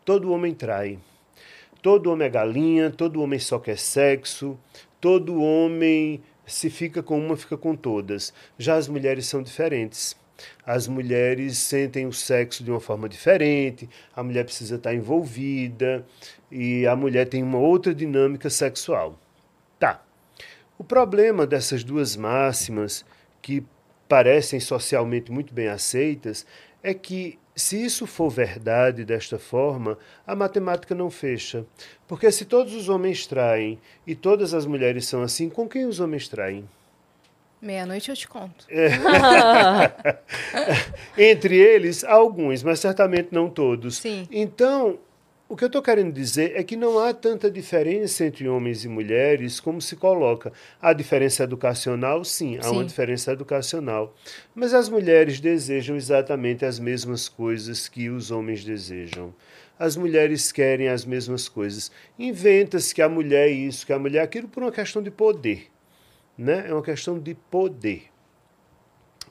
todo 0.04 0.32
homem 0.32 0.54
trai. 0.54 0.98
Todo 1.82 2.10
homem 2.10 2.26
é 2.26 2.30
galinha, 2.30 2.90
todo 2.90 3.22
homem 3.22 3.38
só 3.38 3.58
quer 3.58 3.78
sexo, 3.78 4.58
todo 5.00 5.40
homem 5.40 6.22
se 6.46 6.68
fica 6.68 7.02
com 7.02 7.18
uma, 7.18 7.36
fica 7.36 7.56
com 7.56 7.74
todas. 7.74 8.34
Já 8.58 8.74
as 8.74 8.88
mulheres 8.88 9.26
são 9.26 9.42
diferentes. 9.42 10.14
As 10.64 10.88
mulheres 10.88 11.58
sentem 11.58 12.06
o 12.06 12.12
sexo 12.12 12.64
de 12.64 12.70
uma 12.70 12.80
forma 12.80 13.08
diferente, 13.08 13.88
a 14.14 14.22
mulher 14.22 14.44
precisa 14.44 14.76
estar 14.76 14.94
envolvida 14.94 16.04
e 16.50 16.86
a 16.86 16.96
mulher 16.96 17.28
tem 17.28 17.42
uma 17.42 17.58
outra 17.58 17.94
dinâmica 17.94 18.48
sexual. 18.48 19.18
Tá. 19.78 20.02
O 20.78 20.84
problema 20.84 21.46
dessas 21.46 21.84
duas 21.84 22.16
máximas, 22.16 23.04
que 23.42 23.62
parecem 24.08 24.58
socialmente 24.60 25.30
muito 25.30 25.52
bem 25.52 25.68
aceitas, 25.68 26.46
é 26.82 26.94
que 26.94 27.38
se 27.60 27.84
isso 27.84 28.06
for 28.06 28.30
verdade 28.30 29.04
desta 29.04 29.38
forma, 29.38 29.98
a 30.26 30.34
matemática 30.34 30.94
não 30.94 31.10
fecha. 31.10 31.64
Porque 32.08 32.30
se 32.32 32.44
todos 32.44 32.74
os 32.74 32.88
homens 32.88 33.26
traem 33.26 33.78
e 34.06 34.14
todas 34.14 34.54
as 34.54 34.66
mulheres 34.66 35.06
são 35.06 35.22
assim, 35.22 35.48
com 35.48 35.68
quem 35.68 35.84
os 35.84 36.00
homens 36.00 36.26
traem? 36.28 36.68
Meia-noite 37.60 38.08
eu 38.10 38.16
te 38.16 38.26
conto. 38.26 38.64
É. 38.70 38.88
Entre 41.30 41.56
eles, 41.56 42.02
alguns, 42.04 42.62
mas 42.62 42.80
certamente 42.80 43.28
não 43.30 43.50
todos. 43.50 43.98
Sim. 43.98 44.26
Então, 44.30 44.98
o 45.50 45.56
que 45.56 45.64
eu 45.64 45.66
estou 45.66 45.82
querendo 45.82 46.12
dizer 46.12 46.52
é 46.54 46.62
que 46.62 46.76
não 46.76 46.96
há 47.00 47.12
tanta 47.12 47.50
diferença 47.50 48.24
entre 48.24 48.48
homens 48.48 48.84
e 48.84 48.88
mulheres 48.88 49.58
como 49.58 49.82
se 49.82 49.96
coloca. 49.96 50.52
Há 50.80 50.92
diferença 50.92 51.42
educacional? 51.42 52.24
Sim, 52.24 52.58
há 52.58 52.62
Sim. 52.62 52.70
uma 52.70 52.84
diferença 52.84 53.32
educacional. 53.32 54.14
Mas 54.54 54.72
as 54.72 54.88
mulheres 54.88 55.40
desejam 55.40 55.96
exatamente 55.96 56.64
as 56.64 56.78
mesmas 56.78 57.28
coisas 57.28 57.88
que 57.88 58.08
os 58.08 58.30
homens 58.30 58.64
desejam. 58.64 59.34
As 59.76 59.96
mulheres 59.96 60.52
querem 60.52 60.86
as 60.86 61.04
mesmas 61.04 61.48
coisas. 61.48 61.90
Inventa-se 62.16 62.94
que 62.94 63.02
a 63.02 63.08
mulher 63.08 63.48
é 63.48 63.50
isso, 63.50 63.84
que 63.84 63.92
a 63.92 63.98
mulher 63.98 64.20
é 64.20 64.22
aquilo 64.22 64.46
por 64.46 64.62
uma 64.62 64.70
questão 64.70 65.02
de 65.02 65.10
poder. 65.10 65.66
Né? 66.38 66.66
É 66.68 66.72
uma 66.72 66.84
questão 66.84 67.18
de 67.18 67.34
poder. 67.34 68.04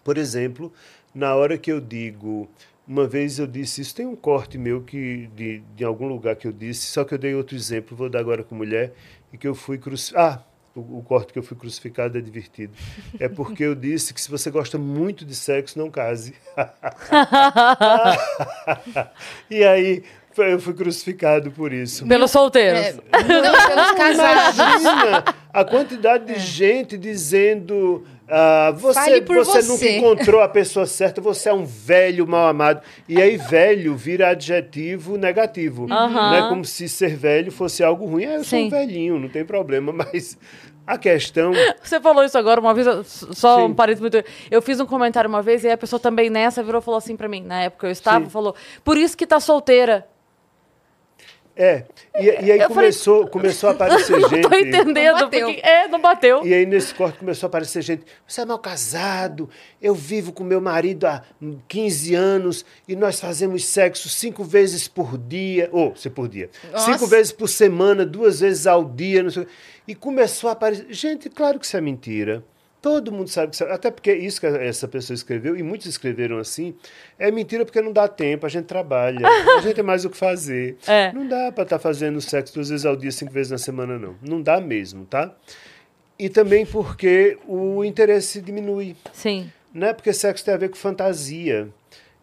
Por 0.03 0.17
exemplo, 0.17 0.73
na 1.15 1.33
hora 1.33 1.57
que 1.57 1.71
eu 1.71 1.79
digo 1.79 2.49
uma 2.89 3.07
vez 3.07 3.37
eu 3.37 3.45
disse 3.45 3.81
isso, 3.81 3.93
tem 3.93 4.07
um 4.07 4.15
corte 4.15 4.57
meu 4.57 4.81
que 4.81 5.29
de, 5.35 5.61
de 5.75 5.83
algum 5.83 6.07
lugar 6.07 6.35
que 6.35 6.47
eu 6.47 6.51
disse, 6.51 6.87
só 6.87 7.03
que 7.03 7.13
eu 7.13 7.19
dei 7.19 7.35
outro 7.35 7.55
exemplo, 7.55 7.95
vou 7.95 8.09
dar 8.09 8.19
agora 8.19 8.43
com 8.43 8.55
mulher, 8.55 8.93
e 9.31 9.37
que 9.37 9.47
eu 9.47 9.53
fui 9.53 9.77
crucificado. 9.77 10.27
Ah, 10.27 10.43
o, 10.75 10.97
o, 10.97 11.03
corte 11.03 11.31
que 11.31 11.37
eu 11.37 11.43
fui 11.43 11.55
crucificado 11.55 12.17
é 12.17 12.21
divertido. 12.21 12.73
É 13.19 13.29
porque 13.29 13.63
eu 13.63 13.75
disse 13.75 14.11
que 14.11 14.19
se 14.19 14.29
você 14.29 14.49
gosta 14.49 14.79
muito 14.79 15.23
de 15.23 15.35
sexo, 15.35 15.77
não 15.77 15.91
case. 15.91 16.33
e 19.51 19.63
aí 19.63 20.03
eu 20.37 20.59
fui 20.59 20.73
crucificado 20.73 21.51
por 21.51 21.71
isso. 21.71 22.07
Pelos 22.07 22.31
solteiros. 22.31 22.79
É, 22.79 22.93
não, 22.93 23.67
pelos 23.67 23.91
casados. 23.91 24.57
Imagina 24.57 25.23
a 25.51 25.65
quantidade 25.65 26.33
de 26.33 26.39
gente 26.39 26.97
dizendo 26.97 28.05
ah, 28.29 28.71
você, 28.75 29.21
você, 29.21 29.61
você. 29.61 29.61
nunca 29.63 29.89
encontrou 29.89 30.41
a 30.41 30.47
pessoa 30.47 30.85
certa, 30.85 31.19
você 31.19 31.49
é 31.49 31.53
um 31.53 31.65
velho 31.65 32.27
mal 32.27 32.47
amado. 32.47 32.81
E 33.07 33.19
aí, 33.19 33.37
velho 33.37 33.95
vira 33.95 34.29
adjetivo 34.29 35.17
negativo. 35.17 35.87
Aham. 35.91 36.31
Né? 36.31 36.47
Como 36.47 36.63
se 36.63 36.87
ser 36.87 37.15
velho 37.15 37.51
fosse 37.51 37.83
algo 37.83 38.05
ruim. 38.05 38.25
Ah, 38.25 38.35
eu 38.35 38.43
sou 38.43 38.59
um 38.59 38.63
Sim. 38.63 38.69
velhinho, 38.69 39.19
não 39.19 39.29
tem 39.29 39.43
problema. 39.43 39.91
Mas 39.93 40.37
a 40.85 40.97
questão. 40.97 41.53
Você 41.81 41.99
falou 41.99 42.23
isso 42.23 42.37
agora 42.37 42.59
uma 42.59 42.73
vez, 42.73 42.87
só 43.07 43.57
Sim. 43.57 43.63
um 43.63 43.73
parênteses 43.73 44.01
muito. 44.01 44.23
Eu 44.51 44.61
fiz 44.61 44.79
um 44.79 44.85
comentário 44.85 45.27
uma 45.27 45.41
vez 45.41 45.63
e 45.63 45.69
a 45.69 45.77
pessoa 45.77 45.99
também 45.99 46.29
nessa 46.29 46.61
virou 46.61 46.81
e 46.81 46.83
falou 46.83 46.97
assim 46.97 47.15
pra 47.15 47.27
mim, 47.27 47.41
na 47.41 47.63
época 47.63 47.87
eu 47.87 47.91
estava, 47.91 48.25
Sim. 48.25 48.31
falou: 48.31 48.55
"Por 48.83 48.97
isso 48.97 49.17
que 49.17 49.25
tá 49.25 49.39
solteira". 49.39 50.07
É. 51.61 51.83
E, 52.17 52.23
e 52.25 52.29
aí 52.29 52.49
Eu 52.51 52.69
falei- 52.69 52.69
começou, 52.69 53.27
começou 53.27 53.69
a 53.69 53.73
aparecer 53.73 54.15
Não 54.17 54.29
gente. 54.29 54.47
tô 54.47 54.55
entendendo, 54.55 54.95
Não 55.17 55.23
bateu. 55.25 55.47
porque 55.47 55.61
é, 55.67 55.87
não 55.89 56.01
bateu. 56.01 56.47
E 56.47 56.53
aí, 56.53 56.65
nesse 56.65 56.93
corte, 56.95 57.19
começou 57.19 57.47
a 57.47 57.49
aparecer 57.49 57.81
gente. 57.81 58.03
Você 58.25 58.39
é 58.39 58.45
mal 58.45 58.57
casado, 58.59 59.49
eu 59.81 59.93
vivo 59.93 60.31
com 60.31 60.41
meu 60.43 60.61
marido 60.61 61.05
há 61.05 61.21
15 61.67 62.15
anos 62.15 62.63
e 62.87 62.95
nós 62.95 63.19
fazemos 63.19 63.65
sexo 63.65 64.07
cinco 64.07 64.41
vezes 64.43 64.87
por 64.87 65.17
dia. 65.17 65.67
Ou, 65.73 65.93
se 65.97 66.09
por 66.09 66.29
dia. 66.29 66.49
Nossa. 66.71 66.93
Cinco 66.93 67.05
vezes 67.07 67.33
por 67.33 67.49
semana, 67.49 68.05
duas 68.05 68.39
vezes 68.39 68.65
ao 68.65 68.85
dia. 68.85 69.21
Não 69.21 69.29
sei, 69.29 69.45
e 69.85 69.93
começou 69.93 70.49
a 70.49 70.53
aparecer. 70.53 70.85
Gente, 70.93 71.29
claro 71.29 71.59
que 71.59 71.65
isso 71.65 71.75
é 71.75 71.81
mentira. 71.81 72.41
Todo 72.81 73.11
mundo 73.11 73.27
sabe 73.27 73.55
que 73.55 73.61
é, 73.63 73.71
Até 73.71 73.91
porque 73.91 74.13
isso 74.13 74.39
que 74.39 74.47
essa 74.47 74.87
pessoa 74.87 75.15
escreveu, 75.15 75.57
e 75.57 75.61
muitos 75.63 75.87
escreveram 75.87 76.37
assim, 76.37 76.73
é 77.17 77.29
mentira 77.29 77.65
porque 77.65 77.81
não 77.81 77.91
dá 77.91 78.07
tempo, 78.07 78.45
a 78.45 78.49
gente 78.49 78.65
trabalha, 78.65 79.27
a 79.27 79.61
gente 79.61 79.75
tem 79.75 79.83
mais 79.83 80.05
o 80.05 80.09
que 80.09 80.17
fazer. 80.17 80.77
É. 80.87 81.13
Não 81.13 81.27
dá 81.27 81.51
para 81.51 81.63
estar 81.63 81.77
fazendo 81.77 82.19
sexo 82.19 82.53
duas 82.53 82.69
vezes 82.69 82.85
ao 82.85 82.95
dia, 82.95 83.11
cinco 83.11 83.31
vezes 83.31 83.51
na 83.51 83.57
semana, 83.57 83.99
não. 83.99 84.15
Não 84.21 84.41
dá 84.41 84.59
mesmo, 84.59 85.05
tá? 85.05 85.33
E 86.17 86.29
também 86.29 86.65
porque 86.65 87.37
o 87.47 87.83
interesse 87.83 88.41
diminui, 88.41 88.95
Sim. 89.13 89.51
né? 89.73 89.93
Porque 89.93 90.11
sexo 90.11 90.43
tem 90.43 90.53
a 90.53 90.57
ver 90.57 90.69
com 90.69 90.75
fantasia. 90.75 91.69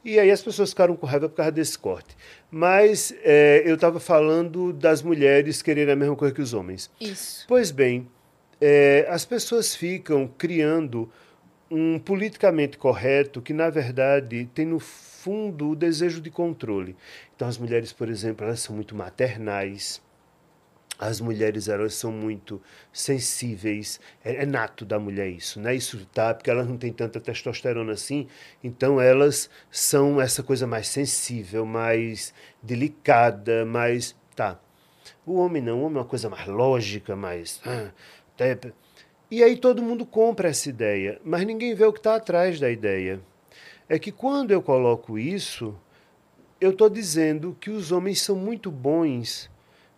E 0.05 0.19
aí 0.21 0.31
as 0.31 0.43
pessoas 0.43 0.71
ficaram 0.71 0.95
com 0.95 1.07
raiva 1.07 1.29
por 1.29 1.37
causa 1.37 1.53
desse 1.53 1.79
corte. 1.79 2.17
Mas 2.51 3.15
é, 3.25 3.63
eu 3.65 3.75
estava 3.75 3.99
falando 3.99 4.73
das 4.73 5.03
mulheres 5.03 5.63
quererem 5.63 5.93
a 5.93 5.97
mesma 5.97 6.15
coisa 6.15 6.35
que 6.35 6.41
os 6.41 6.55
homens. 6.55 6.91
Isso. 7.01 7.45
Pois 7.49 7.71
bem, 7.71 8.07
é, 8.61 9.07
as 9.09 9.25
pessoas 9.25 9.75
ficam 9.75 10.27
criando 10.27 11.11
um 11.71 11.99
politicamente 11.99 12.79
correto 12.79 13.43
que, 13.43 13.53
na 13.53 13.69
verdade, 13.69 14.49
tem 14.55 14.67
no 14.67 14.79
fundo 14.79 15.71
o 15.71 15.77
desejo 15.77 16.21
de 16.21 16.31
controle. 16.31 16.97
Então, 17.35 17.49
as 17.49 17.59
mulheres, 17.59 17.93
por 17.93 18.09
exemplo, 18.09 18.47
elas 18.47 18.61
são 18.61 18.75
muito 18.75 18.95
maternais. 18.95 20.01
As 20.99 21.21
mulheres 21.21 21.69
elas 21.69 21.93
são 21.95 22.11
muito 22.11 22.63
sensíveis, 22.91 24.01
é, 24.25 24.37
é 24.37 24.47
nato 24.47 24.83
da 24.83 24.99
mulher 24.99 25.29
isso, 25.29 25.61
né? 25.61 25.75
Isso 25.75 26.07
tá, 26.07 26.33
porque 26.33 26.49
elas 26.49 26.67
não 26.67 26.79
têm 26.79 26.91
tanta 26.91 27.21
testosterona 27.21 27.93
assim, 27.93 28.27
então 28.65 28.99
elas 28.99 29.51
são 29.71 30.19
essa 30.19 30.43
coisa 30.43 30.67
mais 30.67 30.89
sensível, 30.89 31.67
mais 31.67 32.33
delicada, 32.63 33.67
mais 33.67 34.17
tá. 34.35 34.59
O 35.27 35.35
homem 35.35 35.61
não, 35.61 35.81
o 35.81 35.83
homem 35.83 35.99
é 35.99 36.01
uma 36.01 36.09
coisa 36.09 36.31
mais 36.31 36.47
lógica, 36.47 37.15
mais. 37.15 37.61
ah, 37.67 37.91
E 39.31 39.43
aí 39.43 39.57
todo 39.57 39.83
mundo 39.83 40.07
compra 40.07 40.49
essa 40.49 40.69
ideia, 40.69 41.21
mas 41.25 41.45
ninguém 41.45 41.75
vê 41.75 41.85
o 41.85 41.93
que 41.93 41.99
está 41.99 42.17
atrás 42.17 42.61
da 42.61 42.71
ideia. 42.71 43.21
É 43.89 43.99
que 43.99 44.13
quando 44.13 44.51
eu 44.51 44.63
coloco 44.63 45.19
isso, 45.19 45.75
eu 46.61 46.71
estou 46.71 46.89
dizendo 46.89 47.57
que 47.61 47.71
os 47.71 47.93
homens 47.93 48.21
são 48.21 48.37
muito 48.37 48.71
bons 48.71 49.51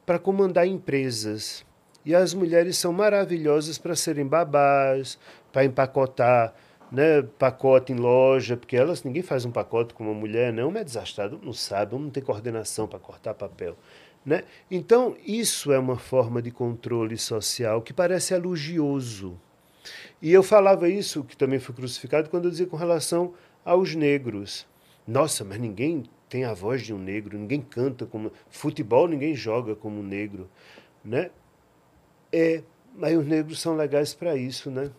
para 0.07 0.19
comandar 0.19 0.67
empresas 0.67 1.65
e 2.05 2.15
as 2.15 2.33
mulheres 2.33 2.77
são 2.79 2.93
maravilhosas 2.93 3.77
para 3.77 3.95
serem 3.95 4.27
babás, 4.27 5.19
para 5.53 5.65
empacotar 5.65 6.55
né, 6.91 7.23
pacote 7.39 7.93
em 7.93 7.97
loja, 7.97 8.57
porque 8.57 8.77
elas 8.77 9.05
ninguém 9.05 9.23
faz 9.23 9.45
um 9.45 9.51
pacote 9.51 9.93
com 9.95 10.05
uma 10.05 10.15
mulher, 10.15 10.53
não, 10.53 10.75
é 10.77 10.85
desastrado, 10.85 11.39
não 11.43 11.53
sabe, 11.53 11.95
não 11.95 12.11
tem 12.11 12.23
coordenação 12.23 12.87
para 12.87 12.99
cortar 12.99 13.35
papel. 13.35 13.77
Né? 14.25 14.45
Então, 14.71 15.17
isso 15.25 15.73
é 15.73 15.79
uma 15.79 15.97
forma 15.97 16.43
de 16.43 16.51
controle 16.51 17.17
social 17.17 17.81
que 17.81 17.93
parece 17.93 18.35
elogioso. 18.35 19.39
E 20.21 20.33
eu 20.33 20.43
falava 20.43 20.89
isso, 20.89 21.25
que 21.25 21.37
também 21.37 21.59
foi 21.59 21.75
crucificado, 21.75 22.29
quando 22.29 22.47
eu 22.47 22.51
dizia 22.51 22.67
com 22.67 22.77
relação 22.77 23.35
aos 23.65 23.95
negros. 23.95 24.67
Nossa, 25.07 25.45
mas 25.45 25.59
ninguém 25.59 26.05
tem 26.29 26.45
a 26.45 26.53
voz 26.53 26.83
de 26.83 26.93
um 26.93 26.99
negro, 26.99 27.39
ninguém 27.39 27.61
canta 27.61 28.05
como. 28.05 28.31
Futebol 28.51 29.09
ninguém 29.09 29.35
joga 29.35 29.75
como 29.75 30.01
um 30.01 30.03
negro. 30.03 30.49
Né? 31.05 31.31
É, 32.33 32.63
mas 32.95 33.17
os 33.17 33.27
negros 33.27 33.61
são 33.61 33.77
legais 33.77 34.13
para 34.13 34.37
isso, 34.37 34.71
né? 34.71 34.91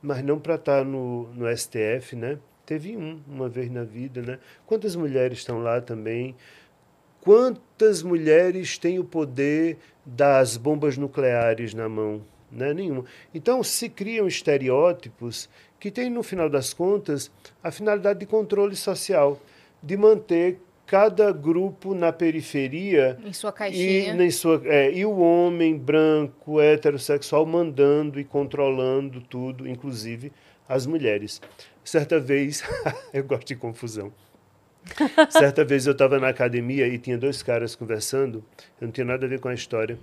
Mas 0.00 0.22
não 0.22 0.38
para 0.38 0.54
estar 0.54 0.84
no, 0.84 1.28
no 1.34 1.56
STF, 1.56 2.14
né? 2.14 2.38
Teve 2.64 2.96
um, 2.96 3.20
uma 3.26 3.48
vez 3.48 3.70
na 3.70 3.82
vida, 3.82 4.22
né? 4.22 4.38
Quantas 4.66 4.94
mulheres 4.94 5.38
estão 5.38 5.58
lá 5.58 5.80
também? 5.80 6.36
Quantas 7.28 8.02
mulheres 8.02 8.78
têm 8.78 8.98
o 8.98 9.04
poder 9.04 9.76
das 10.02 10.56
bombas 10.56 10.96
nucleares 10.96 11.74
na 11.74 11.86
mão? 11.86 12.22
Né? 12.50 12.72
Nenhuma. 12.72 13.04
Então 13.34 13.62
se 13.62 13.90
criam 13.90 14.26
estereótipos 14.26 15.46
que 15.78 15.90
têm, 15.90 16.08
no 16.08 16.22
final 16.22 16.48
das 16.48 16.72
contas, 16.72 17.30
a 17.62 17.70
finalidade 17.70 18.20
de 18.20 18.24
controle 18.24 18.74
social, 18.74 19.38
de 19.82 19.94
manter 19.94 20.58
cada 20.86 21.30
grupo 21.30 21.94
na 21.94 22.10
periferia 22.14 23.18
Em 23.22 23.34
sua 23.34 23.50
e, 23.50 23.52
caixinha. 23.52 24.14
nem 24.14 24.30
sua, 24.30 24.62
é, 24.64 24.90
e 24.90 25.04
o 25.04 25.18
homem 25.18 25.76
branco, 25.76 26.58
heterossexual, 26.58 27.44
mandando 27.44 28.18
e 28.18 28.24
controlando 28.24 29.20
tudo, 29.20 29.68
inclusive 29.68 30.32
as 30.66 30.86
mulheres. 30.86 31.42
Certa 31.84 32.18
vez, 32.18 32.64
eu 33.12 33.22
gosto 33.22 33.48
de 33.48 33.56
confusão. 33.56 34.10
Certa 35.30 35.64
vez 35.64 35.86
eu 35.86 35.92
estava 35.92 36.18
na 36.18 36.28
academia 36.28 36.86
e 36.86 36.98
tinha 36.98 37.18
dois 37.18 37.42
caras 37.42 37.74
conversando, 37.74 38.44
eu 38.80 38.86
não 38.86 38.92
tinha 38.92 39.04
nada 39.04 39.26
a 39.26 39.28
ver 39.28 39.40
com 39.40 39.48
a 39.48 39.54
história. 39.54 39.98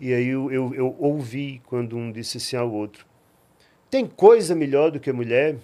E 0.00 0.12
aí 0.12 0.28
eu, 0.28 0.50
eu, 0.50 0.74
eu 0.74 0.96
ouvi 0.98 1.62
quando 1.66 1.96
um 1.96 2.10
disse 2.10 2.38
assim 2.38 2.56
ao 2.56 2.72
outro: 2.72 3.06
Tem 3.90 4.06
coisa 4.06 4.54
melhor 4.54 4.90
do 4.90 4.98
que 4.98 5.12
mulher? 5.12 5.56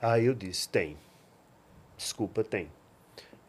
Aí 0.00 0.26
eu 0.26 0.34
disse: 0.34 0.68
Tem. 0.68 0.96
Desculpa, 1.96 2.44
tem. 2.44 2.68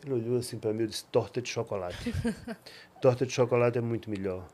Ele 0.04 0.14
olhou 0.14 0.38
assim 0.38 0.58
para 0.58 0.74
mim 0.74 0.84
e 0.84 0.88
disse: 0.88 1.06
Torta 1.06 1.42
de 1.42 1.50
chocolate. 1.50 2.14
Torta 3.02 3.26
de 3.26 3.34
chocolate 3.34 3.78
é 3.78 3.82
muito 3.82 4.10
melhor. 4.10 4.48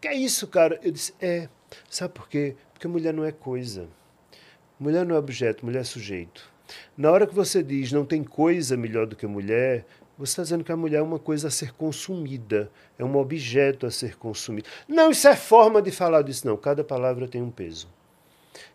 Que 0.00 0.08
é 0.08 0.14
isso, 0.14 0.46
cara? 0.46 0.78
Eu 0.82 0.92
disse: 0.92 1.14
É. 1.20 1.48
Sabe 1.88 2.14
por 2.14 2.28
quê? 2.28 2.56
Porque 2.72 2.88
mulher 2.88 3.12
não 3.12 3.24
é 3.24 3.32
coisa. 3.32 3.88
Mulher 4.78 5.04
não 5.04 5.16
é 5.16 5.18
objeto, 5.18 5.64
mulher 5.64 5.80
é 5.80 5.84
sujeito. 5.84 6.50
Na 6.96 7.10
hora 7.10 7.26
que 7.26 7.34
você 7.34 7.62
diz 7.62 7.92
não 7.92 8.04
tem 8.04 8.22
coisa 8.22 8.76
melhor 8.76 9.06
do 9.06 9.16
que 9.16 9.26
mulher, 9.26 9.84
você 10.18 10.32
está 10.32 10.42
dizendo 10.42 10.64
que 10.64 10.72
a 10.72 10.76
mulher 10.76 10.98
é 10.98 11.02
uma 11.02 11.18
coisa 11.18 11.46
a 11.46 11.50
ser 11.50 11.72
consumida, 11.72 12.70
é 12.98 13.04
um 13.04 13.16
objeto 13.16 13.86
a 13.86 13.90
ser 13.90 14.16
consumido. 14.16 14.68
Não, 14.88 15.10
isso 15.12 15.28
é 15.28 15.36
forma 15.36 15.80
de 15.80 15.92
falar 15.92 16.22
disso, 16.22 16.46
não. 16.46 16.56
Cada 16.56 16.82
palavra 16.82 17.28
tem 17.28 17.40
um 17.40 17.50
peso. 17.50 17.88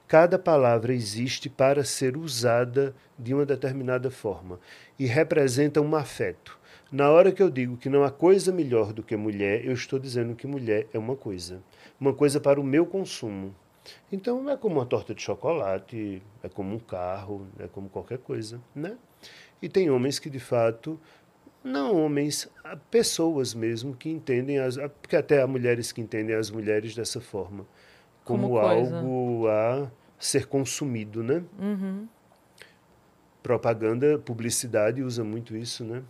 Cada 0.08 0.40
palavra 0.40 0.94
existe 0.94 1.50
para 1.50 1.84
ser 1.84 2.16
usada 2.16 2.96
de 3.18 3.34
uma 3.34 3.46
determinada 3.46 4.10
forma 4.10 4.60
e 4.98 5.06
representa 5.06 5.82
um 5.82 5.96
afeto. 5.96 6.58
Na 6.92 7.10
hora 7.10 7.32
que 7.32 7.42
eu 7.42 7.50
digo 7.50 7.76
que 7.76 7.90
não 7.90 8.04
há 8.04 8.12
coisa 8.12 8.52
melhor 8.52 8.94
do 8.94 9.02
que 9.02 9.18
mulher, 9.18 9.66
eu 9.66 9.74
estou 9.74 9.98
dizendo 9.98 10.36
que 10.36 10.46
mulher 10.46 10.88
é 10.94 11.00
uma 11.00 11.16
coisa. 11.16 11.62
Uma 12.00 12.14
coisa 12.14 12.40
para 12.40 12.62
o 12.62 12.64
meu 12.64 12.86
consumo. 12.86 13.54
Então 14.12 14.50
é 14.50 14.58
como 14.58 14.76
uma 14.76 14.86
torta 14.86 15.14
de 15.14 15.22
chocolate, 15.22 16.22
é 16.42 16.50
como 16.50 16.76
um 16.76 16.80
carro, 16.80 17.48
é 17.60 17.68
como 17.68 17.90
qualquer 17.90 18.20
coisa, 18.20 18.62
né? 18.74 18.98
E 19.62 19.70
tem 19.70 19.90
homens 19.90 20.20
que 20.20 20.30
de 20.30 20.40
fato 20.40 21.00
não 21.64 21.96
homens, 21.96 22.50
pessoas 22.92 23.54
mesmo 23.54 23.96
que 23.96 24.10
entendem 24.10 24.60
as, 24.60 24.76
porque 25.02 25.16
até 25.16 25.42
há 25.42 25.48
mulheres 25.48 25.92
que 25.92 26.02
entendem 26.02 26.36
as 26.36 26.52
mulheres 26.52 26.94
dessa 26.94 27.22
forma, 27.22 27.66
como, 28.26 28.50
como 28.50 28.58
algo 28.60 29.48
a 29.48 29.90
ser 30.20 30.48
consumido, 30.48 31.24
né? 31.24 31.44
Uhum. 31.58 32.08
Propaganda, 33.42 34.20
publicidade 34.20 35.02
usa 35.02 35.24
muito 35.24 35.56
isso, 35.56 35.84
né? 35.84 36.04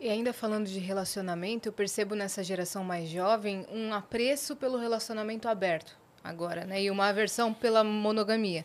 E 0.00 0.08
ainda 0.08 0.32
falando 0.32 0.66
de 0.66 0.78
relacionamento, 0.78 1.68
eu 1.68 1.72
percebo 1.72 2.14
nessa 2.14 2.42
geração 2.42 2.84
mais 2.84 3.08
jovem 3.08 3.66
um 3.72 3.92
apreço 3.92 4.54
pelo 4.54 4.78
relacionamento 4.78 5.48
aberto 5.48 5.98
agora, 6.22 6.64
né? 6.64 6.82
E 6.82 6.90
uma 6.90 7.08
aversão 7.08 7.52
pela 7.52 7.82
monogamia. 7.84 8.64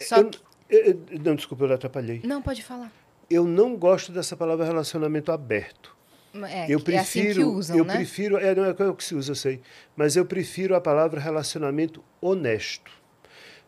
Só 0.00 0.18
eu, 0.18 0.30
que... 0.30 0.40
eu, 0.68 1.00
não, 1.24 1.34
desculpa, 1.34 1.64
eu 1.64 1.72
atrapalhei. 1.72 2.20
Não, 2.24 2.42
pode 2.42 2.62
falar. 2.62 2.92
Eu 3.30 3.44
não 3.44 3.76
gosto 3.76 4.12
dessa 4.12 4.36
palavra 4.36 4.64
relacionamento 4.64 5.32
aberto. 5.32 5.94
É, 6.42 6.66
eu 6.68 6.80
prefiro, 6.80 6.96
é 6.96 7.30
assim 7.30 7.32
que 7.32 7.44
usam, 7.44 7.76
eu 7.76 7.84
né? 7.84 7.94
prefiro, 7.94 8.36
é, 8.38 8.54
não 8.54 8.64
é, 8.64 8.74
é 8.76 8.88
o 8.88 8.94
que 8.94 9.04
se 9.04 9.14
usa, 9.14 9.30
eu 9.30 9.36
sei, 9.36 9.60
mas 9.94 10.16
eu 10.16 10.26
prefiro 10.26 10.74
a 10.74 10.80
palavra 10.80 11.20
relacionamento 11.20 12.02
honesto. 12.20 12.90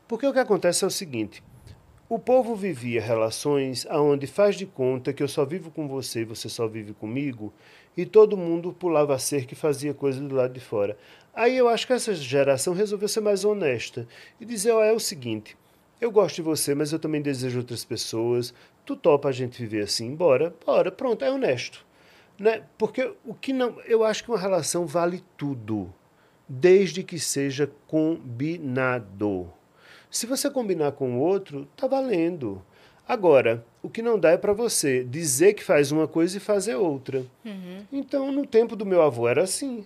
Porque 0.09 0.27
o 0.27 0.33
que 0.33 0.39
acontece 0.41 0.83
é 0.83 0.87
o 0.87 0.91
seguinte: 0.91 1.45
o 2.09 2.19
povo 2.19 2.57
vivia 2.57 3.01
relações 3.01 3.87
aonde 3.89 4.27
faz 4.27 4.57
de 4.57 4.67
conta 4.67 5.13
que 5.13 5.23
eu 5.23 5.29
só 5.29 5.45
vivo 5.45 5.71
com 5.71 5.87
você 5.87 6.23
e 6.23 6.25
você 6.25 6.49
só 6.49 6.67
vive 6.67 6.93
comigo, 6.93 7.53
e 7.97 8.05
todo 8.05 8.37
mundo 8.37 8.73
pulava 8.73 9.15
a 9.15 9.19
cerca 9.19 9.55
e 9.55 9.57
fazia 9.57 9.95
coisa 9.95 10.21
do 10.21 10.35
lado 10.35 10.53
de 10.53 10.61
fora. 10.61 10.99
Aí 11.37 11.55
eu 11.55 11.69
acho 11.69 11.87
que 11.87 11.93
essa 11.93 12.15
geração 12.15 12.73
resolveu 12.73 13.07
ser 13.07 13.21
mais 13.21 13.45
honesta 13.45 14.09
e 14.41 14.47
dizer: 14.47 14.73
ó, 14.73 14.83
é 14.83 14.91
o 14.91 14.99
seguinte, 14.99 15.55
eu 16.01 16.11
gosto 16.11 16.37
de 16.37 16.43
você, 16.43 16.75
mas 16.75 16.93
eu 16.93 16.99
também 16.99 17.21
desejo 17.21 17.59
outras 17.59 17.85
pessoas. 17.85 18.55
Tu 18.87 18.97
topa 18.97 19.29
a 19.29 19.33
gente 19.33 19.61
viver 19.61 19.83
assim? 19.83 20.15
Bora, 20.15 20.55
bora, 20.65 20.91
pronto, 20.91 21.23
é 21.23 21.31
honesto. 21.31 21.85
Né? 22.39 22.63
Porque 22.79 23.13
o 23.23 23.35
que 23.35 23.53
não. 23.53 23.79
Eu 23.85 24.03
acho 24.03 24.25
que 24.25 24.31
uma 24.31 24.39
relação 24.39 24.87
vale 24.87 25.23
tudo, 25.37 25.93
desde 26.49 27.03
que 27.03 27.19
seja 27.19 27.71
combinado. 27.87 29.53
Se 30.11 30.25
você 30.25 30.49
combinar 30.49 30.93
com 30.93 31.19
o 31.19 31.21
outro, 31.21 31.69
tá 31.77 31.87
valendo. 31.87 32.63
Agora, 33.07 33.65
o 33.83 33.91
que 33.91 34.01
não 34.01 34.19
dá 34.19 34.31
é 34.31 34.37
para 34.39 34.55
você 34.55 35.05
dizer 35.05 35.53
que 35.53 35.63
faz 35.63 35.93
uma 35.93 36.09
coisa 36.09 36.39
e 36.39 36.41
fazer 36.41 36.77
outra. 36.77 37.25
Uhum. 37.45 37.85
Então, 37.93 38.33
no 38.33 38.47
tempo 38.47 38.75
do 38.75 38.87
meu 38.87 39.03
avô 39.03 39.29
era 39.29 39.43
assim 39.43 39.85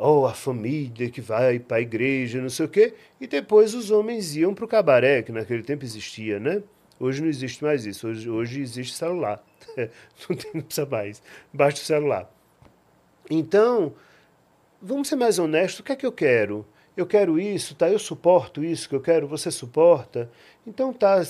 oh, 0.00 0.26
a 0.26 0.32
família 0.32 1.10
que 1.10 1.20
vai 1.20 1.58
para 1.58 1.76
a 1.76 1.80
igreja, 1.80 2.40
não 2.40 2.48
sei 2.48 2.66
o 2.66 2.68
quê, 2.68 2.94
e 3.20 3.26
depois 3.26 3.74
os 3.74 3.90
homens 3.90 4.34
iam 4.34 4.54
para 4.54 4.64
o 4.64 4.68
cabaré, 4.68 5.22
que 5.22 5.30
naquele 5.30 5.62
tempo 5.62 5.84
existia, 5.84 6.40
né? 6.40 6.62
Hoje 6.98 7.20
não 7.20 7.28
existe 7.28 7.62
mais 7.62 7.84
isso, 7.84 8.08
hoje, 8.08 8.28
hoje 8.28 8.60
existe 8.60 8.94
celular. 8.94 9.44
não, 9.76 10.36
tem, 10.36 10.50
não 10.54 10.62
precisa 10.62 10.86
mais, 10.86 11.22
basta 11.52 11.80
o 11.80 11.84
celular. 11.84 12.32
Então, 13.30 13.92
vamos 14.80 15.08
ser 15.08 15.16
mais 15.16 15.38
honestos, 15.38 15.80
o 15.80 15.82
que 15.82 15.92
é 15.92 15.96
que 15.96 16.06
eu 16.06 16.12
quero? 16.12 16.66
Eu 16.96 17.06
quero 17.06 17.38
isso, 17.38 17.74
tá? 17.74 17.88
Eu 17.88 17.98
suporto 17.98 18.64
isso 18.64 18.88
que 18.88 18.94
eu 18.94 19.00
quero, 19.00 19.28
você 19.28 19.50
suporta? 19.50 20.30
Então 20.66 20.92
tá. 20.92 21.22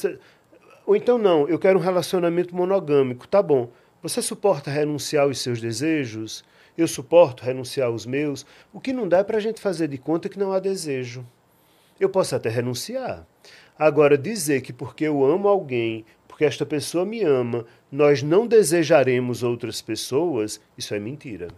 Ou 0.87 0.97
então 0.97 1.19
não, 1.19 1.49
eu 1.49 1.59
quero 1.59 1.79
um 1.79 1.83
relacionamento 1.83 2.55
monogâmico, 2.55 3.29
tá 3.29 3.43
bom. 3.43 3.71
Você 4.03 4.23
suporta 4.23 4.71
renunciar 4.71 5.25
aos 5.25 5.39
seus 5.39 5.61
desejos? 5.61 6.43
Eu 6.77 6.89
suporto 6.89 7.45
renunciar 7.45 7.89
aos 7.89 8.07
meus. 8.07 8.47
O 8.73 8.81
que 8.81 8.93
não 8.93 9.09
dá 9.09 9.19
é 9.19 9.25
para 9.25 9.37
a 9.37 9.41
gente 9.41 9.61
fazer 9.61 9.89
de 9.89 9.99
conta 9.99 10.29
que 10.29 10.39
não 10.39 10.53
há 10.53 10.59
desejo. 10.59 11.27
Eu 11.99 12.09
posso 12.09 12.35
até 12.35 12.49
renunciar. 12.49 13.27
Agora, 13.79 14.17
dizer 14.17 14.61
que 14.61 14.73
porque 14.73 15.05
eu 15.05 15.25
amo 15.25 15.49
alguém, 15.49 16.05
porque 16.29 16.45
esta 16.45 16.65
pessoa 16.65 17.05
me 17.05 17.23
ama, 17.23 17.67
nós 17.91 18.23
não 18.23 18.47
desejaremos 18.47 19.43
outras 19.43 19.83
pessoas, 19.83 20.61
isso 20.77 20.95
é 20.95 20.99
mentira. 20.99 21.49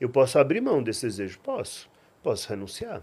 Eu 0.00 0.08
posso 0.08 0.38
abrir 0.38 0.60
mão 0.60 0.82
desse 0.82 1.06
desejo? 1.06 1.38
Posso. 1.40 1.88
Posso 2.22 2.48
renunciar. 2.48 3.02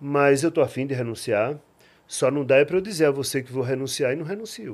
Mas 0.00 0.42
eu 0.42 0.48
estou 0.48 0.64
afim 0.64 0.86
de 0.86 0.94
renunciar. 0.94 1.58
Só 2.06 2.30
não 2.30 2.44
dá 2.44 2.56
é 2.56 2.64
para 2.64 2.76
eu 2.76 2.80
dizer 2.80 3.06
a 3.06 3.10
você 3.10 3.42
que 3.42 3.52
vou 3.52 3.62
renunciar 3.62 4.12
e 4.12 4.16
não 4.16 4.24
renuncio. 4.24 4.72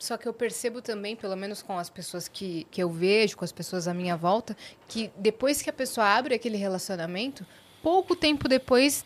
Só 0.00 0.16
que 0.16 0.26
eu 0.26 0.32
percebo 0.32 0.80
também, 0.80 1.14
pelo 1.14 1.36
menos 1.36 1.60
com 1.60 1.78
as 1.78 1.90
pessoas 1.90 2.26
que, 2.26 2.66
que 2.70 2.82
eu 2.82 2.88
vejo, 2.88 3.36
com 3.36 3.44
as 3.44 3.52
pessoas 3.52 3.86
à 3.86 3.92
minha 3.92 4.16
volta, 4.16 4.56
que 4.88 5.10
depois 5.14 5.60
que 5.60 5.68
a 5.68 5.72
pessoa 5.74 6.06
abre 6.06 6.34
aquele 6.34 6.56
relacionamento, 6.56 7.46
pouco 7.82 8.16
tempo 8.16 8.48
depois 8.48 9.04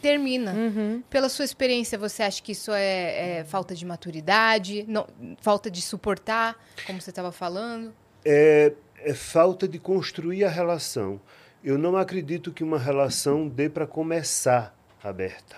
termina. 0.00 0.52
Uhum. 0.52 1.02
Pela 1.10 1.28
sua 1.28 1.44
experiência, 1.44 1.98
você 1.98 2.22
acha 2.22 2.40
que 2.40 2.52
isso 2.52 2.70
é, 2.70 3.38
é 3.40 3.44
falta 3.44 3.74
de 3.74 3.84
maturidade, 3.84 4.84
não, 4.86 5.08
falta 5.40 5.68
de 5.68 5.82
suportar, 5.82 6.56
como 6.86 7.00
você 7.00 7.10
estava 7.10 7.32
falando? 7.32 7.92
É, 8.24 8.72
é 9.00 9.14
falta 9.14 9.66
de 9.66 9.80
construir 9.80 10.44
a 10.44 10.48
relação. 10.48 11.20
Eu 11.64 11.76
não 11.76 11.96
acredito 11.96 12.52
que 12.52 12.62
uma 12.62 12.78
relação 12.78 13.48
dê 13.48 13.68
para 13.68 13.88
começar 13.88 14.72
aberta. 15.02 15.56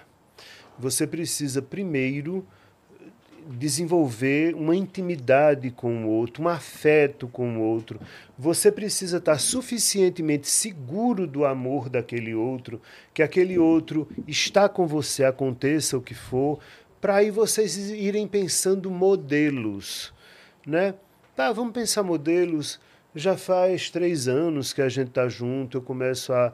Você 0.79 1.07
precisa 1.07 1.61
primeiro 1.61 2.49
desenvolver 3.57 4.55
uma 4.55 4.77
intimidade 4.77 5.71
com 5.71 6.05
o 6.05 6.09
outro, 6.09 6.45
um 6.45 6.49
afeto 6.49 7.27
com 7.29 7.57
o 7.57 7.61
outro. 7.61 8.01
Você 8.39 8.71
precisa 8.71 9.19
estar 9.19 9.39
suficientemente 9.39 10.49
seguro 10.49 11.27
do 11.27 11.45
amor 11.45 11.89
daquele 11.89 12.35
outro, 12.35 12.81
que 13.13 13.23
aquele 13.23 13.59
outro 13.59 14.09
está 14.27 14.69
com 14.69 14.87
você, 14.87 15.25
aconteça 15.25 15.97
o 15.97 16.03
que 16.03 16.15
for, 16.15 16.61
para 17.01 17.17
aí 17.17 17.31
vocês 17.31 17.77
irem 17.91 18.29
pensando 18.29 18.91
modelos, 18.91 20.13
né? 20.67 20.95
Tá, 21.35 21.53
vamos 21.53 21.73
pensar 21.73 22.03
modelos. 22.03 22.79
Já 23.15 23.37
faz 23.37 23.91
três 23.91 24.29
anos 24.29 24.73
que 24.73 24.83
a 24.83 24.89
gente 24.89 25.09
está 25.09 25.29
junto, 25.29 25.79
eu 25.79 25.83
começo 25.83 26.33
a 26.33 26.53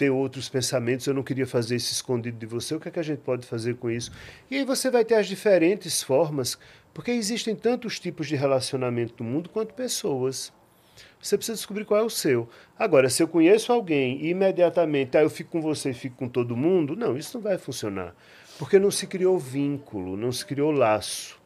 ter 0.00 0.08
outros 0.08 0.48
pensamentos, 0.48 1.06
eu 1.06 1.12
não 1.12 1.22
queria 1.22 1.46
fazer 1.46 1.76
isso 1.76 1.92
escondido 1.92 2.38
de 2.38 2.46
você, 2.46 2.74
o 2.74 2.80
que 2.80 2.88
é 2.88 2.90
que 2.90 2.98
a 2.98 3.02
gente 3.02 3.18
pode 3.18 3.46
fazer 3.46 3.76
com 3.76 3.90
isso? 3.90 4.10
E 4.50 4.56
aí 4.56 4.64
você 4.64 4.90
vai 4.90 5.04
ter 5.04 5.16
as 5.16 5.26
diferentes 5.26 6.02
formas, 6.02 6.58
porque 6.94 7.10
existem 7.10 7.54
tantos 7.54 8.00
tipos 8.00 8.26
de 8.26 8.34
relacionamento 8.34 9.22
no 9.22 9.28
mundo 9.28 9.50
quanto 9.50 9.74
pessoas. 9.74 10.50
Você 11.20 11.36
precisa 11.36 11.56
descobrir 11.56 11.84
qual 11.84 12.00
é 12.00 12.02
o 12.02 12.08
seu. 12.08 12.48
Agora, 12.78 13.10
se 13.10 13.22
eu 13.22 13.28
conheço 13.28 13.74
alguém 13.74 14.18
e 14.22 14.30
imediatamente, 14.30 15.18
ah, 15.18 15.22
eu 15.22 15.28
fico 15.28 15.50
com 15.50 15.60
você 15.60 15.90
e 15.90 15.94
fico 15.94 16.16
com 16.16 16.30
todo 16.30 16.56
mundo, 16.56 16.96
não, 16.96 17.14
isso 17.14 17.36
não 17.36 17.42
vai 17.42 17.58
funcionar. 17.58 18.16
Porque 18.58 18.78
não 18.78 18.90
se 18.90 19.06
criou 19.06 19.38
vínculo, 19.38 20.16
não 20.16 20.32
se 20.32 20.46
criou 20.46 20.70
laço. 20.70 21.38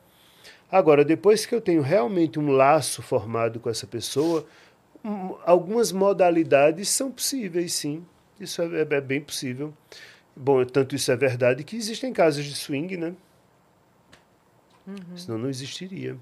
Agora, 0.70 1.04
depois 1.04 1.44
que 1.44 1.56
eu 1.56 1.60
tenho 1.60 1.82
realmente 1.82 2.38
um 2.38 2.52
laço 2.52 3.02
formado 3.02 3.58
com 3.58 3.68
essa 3.68 3.84
pessoa, 3.84 4.46
hum, 5.04 5.34
algumas 5.44 5.90
modalidades 5.90 6.88
são 6.88 7.10
possíveis, 7.10 7.74
sim. 7.74 8.06
Isso 8.38 8.62
é, 8.62 8.81
é, 8.81 9.01
bem 9.01 9.20
possível. 9.20 9.73
Bom, 10.37 10.64
tanto 10.64 10.94
isso 10.94 11.11
é 11.12 11.16
verdade 11.16 11.62
que 11.62 11.77
existem 11.77 12.12
casas 12.12 12.44
de 12.44 12.55
swing, 12.55 12.97
né? 12.97 13.14
Uhum. 14.87 15.16
Senão 15.16 15.38
não 15.38 15.49
existiria. 15.49 16.16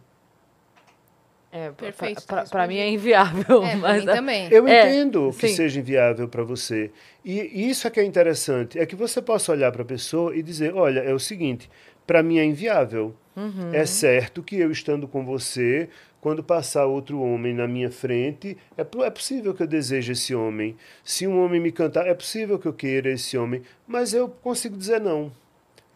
É, 1.51 1.71
Perfeito. 1.71 2.25
Para 2.51 2.67
mim 2.67 2.79
é 2.79 2.89
inviável. 2.89 3.63
É, 3.63 3.77
mas 3.77 4.05
mim 4.05 4.11
também. 4.11 4.49
Eu 4.51 4.67
é, 4.67 4.89
entendo 4.89 5.31
que 5.39 5.49
sim. 5.49 5.57
seja 5.57 5.81
inviável 5.81 6.27
para 6.27 6.43
você. 6.43 6.91
E 7.23 7.69
isso 7.69 7.87
é 7.87 7.91
que 7.91 8.01
é 8.01 8.05
interessante, 8.05 8.79
é 8.79 8.87
que 8.87 8.97
você 8.97 9.21
possa 9.21 9.53
olhar 9.53 9.71
para 9.71 9.83
a 9.83 9.85
pessoa 9.85 10.35
e 10.35 10.43
dizer, 10.43 10.75
olha, 10.75 11.01
é 11.01 11.13
o 11.13 11.19
seguinte, 11.19 11.69
para 12.07 12.23
mim 12.23 12.39
é 12.39 12.45
inviável. 12.45 13.15
Uhum. 13.37 13.73
É 13.73 13.85
certo 13.85 14.43
que 14.43 14.57
eu 14.57 14.71
estando 14.71 15.07
com 15.07 15.25
você, 15.25 15.89
quando 16.23 16.41
passar 16.41 16.87
outro 16.87 17.21
homem 17.21 17.53
na 17.53 17.67
minha 17.67 17.91
frente, 17.91 18.57
é, 18.79 18.83
é 18.83 19.11
possível 19.11 19.53
que 19.53 19.65
eu 19.65 19.67
deseje 19.67 20.13
esse 20.13 20.33
homem. 20.33 20.77
Se 21.03 21.27
um 21.27 21.43
homem 21.43 21.61
me 21.61 21.73
cantar, 21.73 22.07
é 22.07 22.15
possível 22.15 22.61
que 22.61 22.69
eu 22.69 22.73
queira 22.73 23.11
esse 23.11 23.37
homem. 23.37 23.61
Mas 23.89 24.15
eu 24.15 24.29
consigo 24.29 24.77
dizer 24.77 25.01
não. 25.01 25.33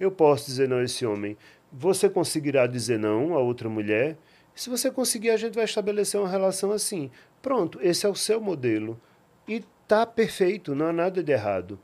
Eu 0.01 0.11
posso 0.11 0.47
dizer 0.47 0.69
não 0.69 0.79
a 0.79 0.83
esse 0.83 1.07
homem. 1.07 1.37
Você 1.73 2.11
conseguirá 2.11 2.67
dizer 2.67 2.99
não 2.99 3.35
a 3.35 3.39
outra 3.39 3.69
mulher? 3.69 4.17
Se 4.53 4.69
você 4.69 4.91
conseguir, 4.91 5.31
a 5.31 5.37
gente 5.37 5.55
vai 5.55 5.65
estabelecer 5.65 6.19
uma 6.19 6.29
relação 6.29 6.73
assim. 6.73 7.09
Pronto, 7.41 7.79
esse 7.81 8.05
é 8.05 8.09
o 8.09 8.15
seu 8.17 8.41
modelo. 8.41 9.01
E 9.47 9.63
tá 9.87 10.05
perfeito, 10.05 10.75
não 10.75 10.87
há 10.87 10.93
nada 10.93 11.23
de 11.23 11.31
errado. 11.31 11.79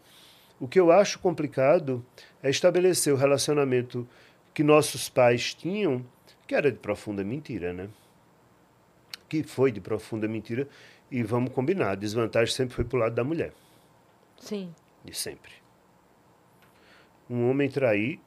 O 0.59 0.67
que 0.67 0.81
eu 0.81 0.91
acho 0.91 1.21
complicado 1.21 2.05
é 2.43 2.51
estabelecer 2.51 3.15
o 3.15 3.17
relacionamento 3.17 4.05
que 4.53 4.65
nossos 4.65 5.09
pais 5.09 5.55
tinham, 5.55 6.05
que 6.45 6.57
era 6.57 6.73
de 6.73 6.79
profunda 6.79 7.23
mentira, 7.23 7.73
né? 7.73 7.89
Que 9.33 9.43
foi 9.43 9.73
de 9.73 9.81
profunda 9.81 10.29
mentira. 10.29 10.69
E 11.11 11.23
vamos 11.23 11.55
combinar, 11.55 11.93
a 11.93 11.95
desvantagem 11.95 12.55
sempre 12.55 12.75
foi 12.75 12.85
para 12.85 12.97
o 12.99 13.01
lado 13.01 13.15
da 13.15 13.25
mulher. 13.25 13.51
Sim. 14.39 14.75
De 15.03 15.15
sempre. 15.17 15.53
Um 17.31 17.49
homem 17.49 17.71
trair 17.71 18.21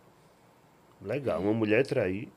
legal. 0.99 1.41
Uma 1.41 1.53
mulher 1.53 1.85
trair 1.85 2.27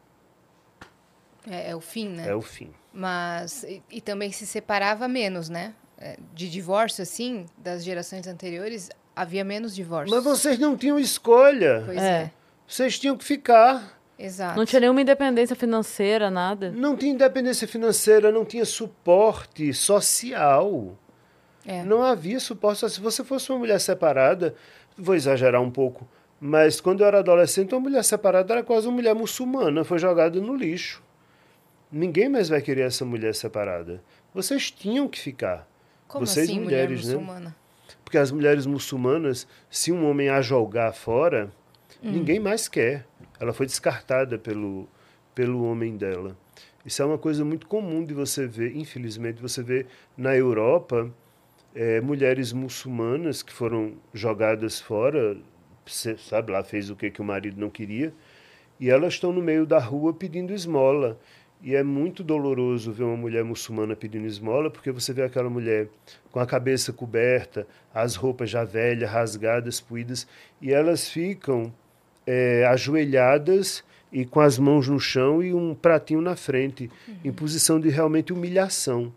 É, 1.50 1.70
é 1.70 1.74
o 1.76 1.80
fim, 1.80 2.10
né? 2.10 2.28
é 2.28 2.34
o 2.34 2.42
fim. 2.42 2.70
Mas 2.92 3.62
e, 3.62 3.82
e 3.90 4.02
também 4.02 4.30
se 4.32 4.46
separava 4.46 5.08
menos, 5.08 5.48
né? 5.48 5.74
É, 5.96 6.18
De 6.34 6.50
divórcio 6.50 7.00
assim, 7.02 7.46
das 7.56 7.82
gerações 7.82 8.26
anteriores, 8.26 8.90
havia 9.16 9.44
menos 9.44 9.74
divórcios. 9.74 10.14
Mas 10.14 10.22
vocês 10.24 10.58
não 10.58 10.76
tinham 10.76 10.98
escolha. 10.98 11.84
Pois 11.86 11.96
É. 11.96 12.22
é. 12.24 12.30
Vocês 12.66 12.98
tinham 12.98 13.16
que 13.16 13.24
ficar. 13.24 13.97
Exato. 14.18 14.56
Não 14.58 14.66
tinha 14.66 14.80
nenhuma 14.80 15.00
independência 15.00 15.54
financeira, 15.54 16.28
nada. 16.30 16.70
Não 16.72 16.96
tinha 16.96 17.12
independência 17.12 17.68
financeira, 17.68 18.32
não 18.32 18.44
tinha 18.44 18.64
suporte 18.64 19.72
social. 19.72 20.98
É. 21.64 21.84
Não 21.84 22.02
havia 22.02 22.40
suporte. 22.40 22.80
social. 22.80 22.96
Se 22.96 23.00
você 23.00 23.22
fosse 23.24 23.50
uma 23.50 23.58
mulher 23.60 23.78
separada, 23.80 24.54
vou 24.96 25.14
exagerar 25.14 25.62
um 25.62 25.70
pouco, 25.70 26.08
mas 26.40 26.80
quando 26.80 27.02
eu 27.02 27.06
era 27.06 27.18
adolescente, 27.20 27.72
uma 27.74 27.80
mulher 27.80 28.02
separada 28.02 28.54
era 28.54 28.62
quase 28.62 28.88
uma 28.88 28.94
mulher 28.96 29.14
muçulmana, 29.14 29.84
foi 29.84 29.98
jogada 29.98 30.40
no 30.40 30.56
lixo. 30.56 31.02
Ninguém 31.90 32.28
mais 32.28 32.48
vai 32.48 32.60
querer 32.60 32.82
essa 32.82 33.04
mulher 33.04 33.34
separada. 33.34 34.02
Vocês 34.34 34.70
tinham 34.70 35.06
que 35.08 35.18
ficar. 35.18 35.66
Como 36.06 36.26
Vocês 36.26 36.48
assim, 36.48 36.60
mulheres, 36.60 37.02
mulher 37.04 37.16
né? 37.18 37.22
muçulmana? 37.22 37.56
Porque 38.04 38.18
as 38.18 38.30
mulheres 38.32 38.66
muçulmanas, 38.66 39.46
se 39.70 39.92
um 39.92 40.08
homem 40.08 40.28
a 40.28 40.40
jogar 40.40 40.92
fora, 40.92 41.50
Hum. 42.02 42.12
ninguém 42.12 42.38
mais 42.38 42.68
quer. 42.68 43.06
Ela 43.40 43.52
foi 43.52 43.66
descartada 43.66 44.38
pelo, 44.38 44.88
pelo 45.34 45.62
homem 45.64 45.96
dela. 45.96 46.36
Isso 46.84 47.02
é 47.02 47.04
uma 47.04 47.18
coisa 47.18 47.44
muito 47.44 47.66
comum 47.66 48.04
de 48.04 48.14
você 48.14 48.46
ver, 48.46 48.74
infelizmente, 48.76 49.42
você 49.42 49.62
vê 49.62 49.86
na 50.16 50.34
Europa 50.34 51.12
eh, 51.74 52.00
mulheres 52.00 52.52
muçulmanas 52.52 53.42
que 53.42 53.52
foram 53.52 53.94
jogadas 54.14 54.80
fora, 54.80 55.36
sabe 56.18 56.52
lá, 56.52 56.64
fez 56.64 56.90
o 56.90 56.96
que, 56.96 57.10
que 57.10 57.20
o 57.20 57.24
marido 57.24 57.60
não 57.60 57.70
queria, 57.70 58.12
e 58.80 58.90
elas 58.90 59.14
estão 59.14 59.32
no 59.32 59.42
meio 59.42 59.66
da 59.66 59.78
rua 59.78 60.12
pedindo 60.12 60.52
esmola. 60.52 61.18
E 61.60 61.74
é 61.74 61.82
muito 61.82 62.22
doloroso 62.22 62.92
ver 62.92 63.02
uma 63.02 63.16
mulher 63.16 63.42
muçulmana 63.42 63.96
pedindo 63.96 64.26
esmola, 64.26 64.70
porque 64.70 64.92
você 64.92 65.12
vê 65.12 65.24
aquela 65.24 65.50
mulher 65.50 65.88
com 66.30 66.38
a 66.38 66.46
cabeça 66.46 66.92
coberta, 66.92 67.66
as 67.92 68.14
roupas 68.14 68.48
já 68.48 68.62
velhas, 68.62 69.10
rasgadas, 69.10 69.80
puídas, 69.80 70.26
e 70.62 70.72
elas 70.72 71.08
ficam 71.08 71.72
eh, 72.30 72.66
ajoelhadas 72.66 73.82
e 74.12 74.26
com 74.26 74.38
as 74.38 74.58
mãos 74.58 74.86
no 74.86 75.00
chão 75.00 75.42
e 75.42 75.54
um 75.54 75.74
pratinho 75.74 76.20
na 76.20 76.36
frente, 76.36 76.90
em 77.24 77.32
posição 77.32 77.80
de 77.80 77.88
realmente 77.88 78.34
humilhação, 78.34 79.10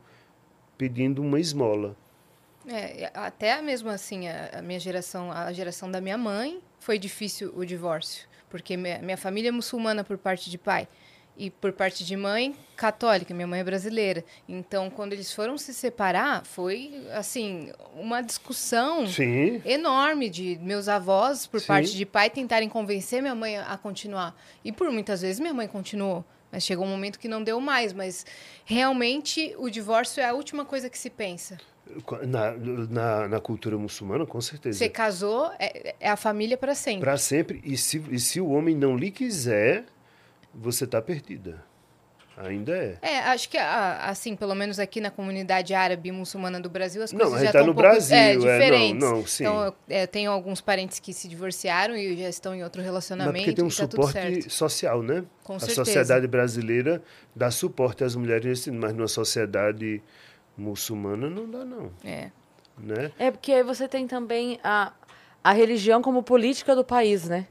pedindo 0.77 1.21
uma 1.21 1.37
esmola. 1.37 1.95
É, 2.65 3.11
até 3.13 3.61
mesmo 3.61 3.89
assim, 3.89 4.29
a, 4.29 4.59
a 4.59 4.61
minha 4.61 4.79
geração, 4.79 5.29
a 5.29 5.51
geração 5.51 5.91
da 5.91 5.99
minha 5.99 6.17
mãe, 6.17 6.61
foi 6.79 6.97
difícil 6.97 7.51
o 7.53 7.65
divórcio. 7.65 8.29
Porque 8.49 8.77
minha, 8.77 8.99
minha 8.99 9.17
família 9.17 9.49
é 9.49 9.51
muçulmana 9.51 10.05
por 10.05 10.17
parte 10.17 10.49
de 10.49 10.57
pai. 10.57 10.87
E 11.41 11.49
por 11.49 11.73
parte 11.73 12.05
de 12.05 12.15
mãe, 12.15 12.55
católica. 12.75 13.33
Minha 13.33 13.47
mãe 13.47 13.61
é 13.61 13.63
brasileira. 13.63 14.23
Então, 14.47 14.91
quando 14.91 15.13
eles 15.13 15.33
foram 15.33 15.57
se 15.57 15.73
separar, 15.73 16.45
foi, 16.45 17.03
assim, 17.13 17.71
uma 17.95 18.21
discussão 18.21 19.07
Sim. 19.07 19.59
enorme 19.65 20.29
de 20.29 20.59
meus 20.61 20.87
avós, 20.87 21.47
por 21.47 21.59
Sim. 21.59 21.65
parte 21.65 21.97
de 21.97 22.05
pai, 22.05 22.29
tentarem 22.29 22.69
convencer 22.69 23.23
minha 23.23 23.33
mãe 23.33 23.57
a 23.57 23.75
continuar. 23.75 24.39
E 24.63 24.71
por 24.71 24.91
muitas 24.91 25.23
vezes 25.23 25.39
minha 25.39 25.51
mãe 25.51 25.67
continuou. 25.67 26.23
Mas 26.51 26.63
chegou 26.63 26.85
um 26.85 26.89
momento 26.89 27.17
que 27.17 27.27
não 27.27 27.43
deu 27.43 27.59
mais. 27.59 27.91
Mas 27.91 28.23
realmente 28.63 29.55
o 29.57 29.67
divórcio 29.67 30.21
é 30.21 30.29
a 30.29 30.33
última 30.35 30.63
coisa 30.63 30.91
que 30.91 30.97
se 30.99 31.09
pensa. 31.09 31.57
Na, 32.27 32.51
na, 32.51 33.27
na 33.27 33.39
cultura 33.39 33.79
muçulmana, 33.79 34.27
com 34.27 34.39
certeza. 34.39 34.77
Você 34.77 34.89
casou, 34.89 35.51
é, 35.57 35.95
é 35.99 36.09
a 36.11 36.15
família 36.15 36.55
para 36.55 36.75
sempre. 36.75 37.01
Para 37.01 37.17
sempre. 37.17 37.59
E 37.63 37.75
se, 37.77 37.97
e 38.11 38.19
se 38.19 38.39
o 38.39 38.51
homem 38.51 38.75
não 38.75 38.95
lhe 38.95 39.09
quiser, 39.09 39.85
você 40.53 40.85
está 40.85 41.01
perdida. 41.01 41.63
Ainda 42.37 42.75
é. 42.75 42.97
É, 43.01 43.19
acho 43.19 43.49
que, 43.49 43.57
ah, 43.57 44.05
assim, 44.05 44.35
pelo 44.35 44.55
menos 44.55 44.79
aqui 44.79 45.01
na 45.01 45.11
comunidade 45.11 45.73
árabe 45.73 46.09
e 46.09 46.11
muçulmana 46.11 46.59
do 46.59 46.69
Brasil, 46.69 47.03
as 47.03 47.11
Não, 47.11 47.19
coisas 47.19 47.35
a 47.35 47.37
gente 47.39 47.47
já 47.47 47.51
tá 47.51 47.59
estão 47.59 47.65
no 47.67 47.71
um 47.71 47.75
pouco 47.75 47.89
Brasil, 47.89 48.15
é, 48.15 48.31
é, 48.31 48.33
não, 48.33 48.39
diferentes. 48.41 49.09
não, 49.09 49.27
sim. 49.27 49.43
Então, 49.43 49.65
eu 49.65 49.75
é, 49.89 50.07
tenho 50.07 50.31
alguns 50.31 50.61
parentes 50.61 50.99
que 50.99 51.13
se 51.13 51.27
divorciaram 51.27 51.95
e 51.95 52.17
já 52.17 52.29
estão 52.29 52.55
em 52.55 52.63
outro 52.63 52.79
Mas 52.79 52.85
relacionamento 52.85 53.37
porque 53.37 53.53
tem 53.53 53.65
um 53.65 53.67
tá 53.67 53.75
suporte 53.75 54.49
social, 54.49 55.03
né? 55.03 55.23
Com 55.43 55.55
a 55.55 55.59
certeza. 55.59 55.85
sociedade 55.85 56.25
brasileira 56.25 57.03
dá 57.35 57.51
suporte 57.51 58.03
às 58.03 58.15
mulheres, 58.15 58.65
mas 58.67 58.93
numa 58.93 59.07
sociedade 59.07 60.01
muçulmana 60.57 61.29
não 61.29 61.49
dá, 61.49 61.65
não. 61.65 61.91
É. 62.03 62.31
Né? 62.77 63.11
É 63.19 63.29
porque 63.29 63.51
aí 63.51 63.61
você 63.61 63.87
tem 63.87 64.07
também 64.07 64.59
a, 64.63 64.93
a 65.43 65.51
religião 65.51 66.01
como 66.01 66.23
política 66.23 66.75
do 66.75 66.83
país, 66.83 67.27
né? 67.27 67.45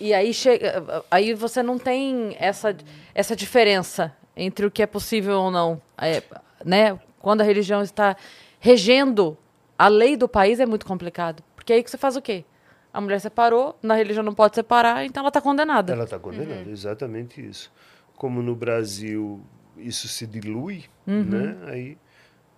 E 0.00 0.14
aí 0.14 0.32
chega, 0.32 1.04
aí 1.10 1.34
você 1.34 1.62
não 1.62 1.78
tem 1.78 2.34
essa, 2.38 2.74
essa 3.14 3.36
diferença 3.36 4.16
entre 4.36 4.64
o 4.64 4.70
que 4.70 4.82
é 4.82 4.86
possível 4.86 5.38
ou 5.38 5.50
não, 5.50 5.80
É, 6.00 6.22
né? 6.64 6.98
Quando 7.18 7.42
a 7.42 7.44
religião 7.44 7.82
está 7.82 8.16
regendo 8.58 9.36
a 9.78 9.88
lei 9.88 10.16
do 10.16 10.26
país 10.28 10.58
é 10.60 10.64
muito 10.66 10.86
complicado, 10.86 11.42
porque 11.54 11.72
aí 11.72 11.82
que 11.82 11.90
você 11.90 11.98
faz 11.98 12.16
o 12.16 12.22
quê? 12.22 12.44
A 12.92 13.00
mulher 13.00 13.20
separou, 13.20 13.78
na 13.82 13.94
religião 13.94 14.22
não 14.24 14.34
pode 14.34 14.54
separar, 14.54 15.04
então 15.04 15.20
ela 15.20 15.28
está 15.28 15.40
condenada. 15.40 15.92
Ela 15.92 16.04
está 16.04 16.18
condenada, 16.18 16.62
Uhum. 16.66 16.72
exatamente 16.72 17.44
isso. 17.46 17.70
Como 18.16 18.42
no 18.42 18.54
Brasil 18.56 19.40
isso 19.76 20.08
se 20.08 20.26
dilui, 20.26 20.84
Uhum. 21.06 21.24
né? 21.24 21.56
Aí 21.66 21.98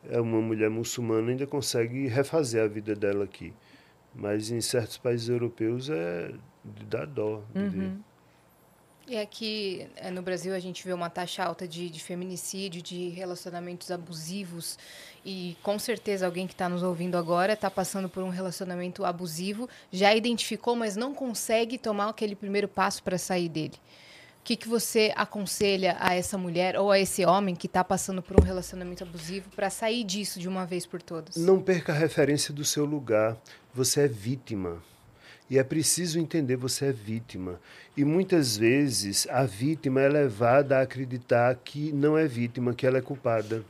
é 0.08 0.20
uma 0.20 0.40
mulher 0.40 0.70
muçulmana 0.70 1.30
ainda 1.30 1.46
consegue 1.46 2.06
refazer 2.08 2.62
a 2.62 2.68
vida 2.68 2.94
dela 2.94 3.24
aqui. 3.24 3.52
Mas 4.14 4.50
em 4.50 4.60
certos 4.60 4.96
países 4.98 5.28
europeus 5.28 5.88
é 5.90 6.30
de 6.64 6.84
dar 6.84 7.06
dó. 7.06 7.42
de. 7.54 7.60
Uhum. 7.60 8.00
E 9.06 9.18
aqui 9.18 9.88
é, 9.96 10.10
no 10.10 10.22
Brasil 10.22 10.54
a 10.54 10.60
gente 10.60 10.84
vê 10.84 10.92
uma 10.92 11.10
taxa 11.10 11.42
alta 11.42 11.66
de, 11.66 11.90
de 11.90 12.00
feminicídio, 12.00 12.80
de 12.80 13.08
relacionamentos 13.08 13.90
abusivos. 13.90 14.78
E 15.24 15.56
com 15.62 15.78
certeza 15.78 16.24
alguém 16.24 16.46
que 16.46 16.54
está 16.54 16.68
nos 16.68 16.82
ouvindo 16.82 17.16
agora 17.16 17.54
está 17.54 17.70
passando 17.70 18.08
por 18.08 18.22
um 18.22 18.28
relacionamento 18.28 19.04
abusivo, 19.04 19.68
já 19.90 20.14
identificou, 20.14 20.76
mas 20.76 20.94
não 20.94 21.12
consegue 21.12 21.78
tomar 21.78 22.08
aquele 22.10 22.36
primeiro 22.36 22.68
passo 22.68 23.02
para 23.02 23.18
sair 23.18 23.48
dele. 23.48 23.74
O 24.40 24.44
que, 24.44 24.56
que 24.56 24.68
você 24.68 25.12
aconselha 25.14 25.96
a 26.00 26.14
essa 26.14 26.36
mulher 26.36 26.76
ou 26.76 26.90
a 26.90 26.98
esse 26.98 27.24
homem 27.24 27.54
que 27.54 27.66
está 27.66 27.84
passando 27.84 28.20
por 28.20 28.40
um 28.40 28.42
relacionamento 28.42 29.04
abusivo 29.04 29.48
para 29.50 29.70
sair 29.70 30.02
disso 30.02 30.40
de 30.40 30.48
uma 30.48 30.66
vez 30.66 30.84
por 30.84 31.00
todas? 31.00 31.36
Não 31.36 31.60
perca 31.60 31.92
a 31.92 31.96
referência 31.96 32.52
do 32.52 32.64
seu 32.64 32.84
lugar. 32.84 33.36
Você 33.72 34.02
é 34.02 34.08
vítima. 34.08 34.82
E 35.52 35.58
é 35.58 35.62
preciso 35.62 36.18
entender 36.18 36.56
você 36.56 36.86
é 36.86 36.92
vítima. 36.92 37.60
E 37.94 38.06
muitas 38.06 38.56
vezes 38.56 39.26
a 39.28 39.44
vítima 39.44 40.00
é 40.00 40.08
levada 40.08 40.78
a 40.78 40.80
acreditar 40.80 41.54
que 41.56 41.92
não 41.92 42.16
é 42.16 42.26
vítima, 42.26 42.72
que 42.72 42.86
ela 42.86 42.96
é 42.96 43.02
culpada. 43.02 43.62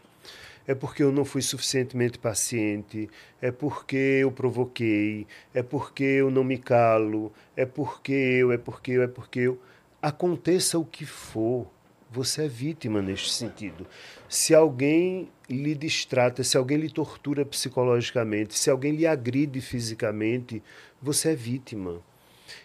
É 0.65 0.77
porque 0.77 1.03
eu 1.03 1.11
não 1.11 1.25
fui 1.25 1.43
suficientemente 1.43 2.21
paciente, 2.21 3.11
é 3.41 3.51
porque 3.51 3.97
eu 3.97 4.31
provoquei, 4.31 5.27
é 5.53 5.61
porque 5.61 6.05
eu 6.05 6.31
não 6.31 6.45
me 6.45 6.57
calo, 6.57 7.33
é 7.57 7.67
porque 7.67 8.13
eu, 8.13 8.53
é 8.53 8.59
porque 8.59 8.93
eu, 8.93 9.03
é 9.03 9.09
porque 9.09 9.41
eu. 9.41 9.61
Aconteça 10.01 10.79
o 10.79 10.85
que 10.85 11.05
for, 11.05 11.67
você 12.13 12.45
é 12.45 12.49
vítima 12.49 13.03
neste 13.03 13.33
sentido. 13.33 13.87
Se 14.29 14.55
alguém 14.55 15.29
lhe 15.51 15.75
distrata, 15.75 16.45
se 16.45 16.57
alguém 16.57 16.79
lhe 16.79 16.91
tortura 16.91 17.45
psicologicamente, 17.45 18.57
se 18.57 18.71
alguém 18.71 18.93
lhe 18.95 19.07
agride 19.07 19.61
fisicamente, 19.61 20.63
você 21.03 21.31
é 21.31 21.35
vítima. 21.35 22.01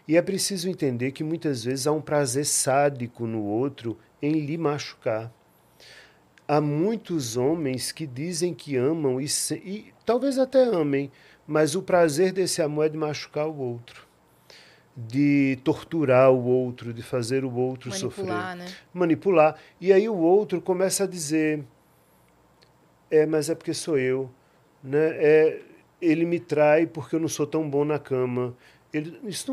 E 0.07 0.15
é 0.17 0.21
preciso 0.21 0.69
entender 0.69 1.11
que 1.11 1.23
muitas 1.23 1.63
vezes 1.63 1.87
há 1.87 1.91
um 1.91 2.01
prazer 2.01 2.45
sádico 2.45 3.25
no 3.25 3.41
outro 3.43 3.97
em 4.21 4.31
lhe 4.45 4.57
machucar. 4.57 5.31
Há 6.47 6.61
muitos 6.61 7.35
homens 7.35 7.91
que 7.91 8.05
dizem 8.07 8.53
que 8.53 8.75
amam 8.77 9.19
e, 9.19 9.27
se- 9.27 9.55
e 9.65 9.93
talvez 10.05 10.37
até 10.39 10.63
amem, 10.63 11.11
mas 11.45 11.75
o 11.75 11.81
prazer 11.81 12.31
desse 12.31 12.61
amor 12.61 12.85
é 12.85 12.89
de 12.89 12.97
machucar 12.97 13.47
o 13.47 13.57
outro, 13.57 14.07
de 14.95 15.57
torturar 15.63 16.31
o 16.31 16.43
outro, 16.45 16.93
de 16.93 17.01
fazer 17.03 17.43
o 17.43 17.53
outro 17.53 17.89
Manipular, 17.89 18.51
sofrer 18.51 18.55
né? 18.57 18.65
manipular. 18.93 19.55
E 19.79 19.91
aí 19.93 20.07
o 20.07 20.15
outro 20.17 20.61
começa 20.61 21.03
a 21.03 21.07
dizer: 21.07 21.63
é, 23.11 23.25
mas 23.25 23.49
é 23.49 23.55
porque 23.55 23.73
sou 23.73 23.97
eu. 23.97 24.29
Né? 24.83 24.97
É, 25.17 25.61
ele 26.01 26.25
me 26.25 26.39
trai 26.39 26.85
porque 26.85 27.15
eu 27.15 27.19
não 27.19 27.27
sou 27.27 27.47
tão 27.47 27.69
bom 27.69 27.83
na 27.83 27.99
cama. 27.99 28.55
Ele, 28.93 29.19
isso 29.23 29.51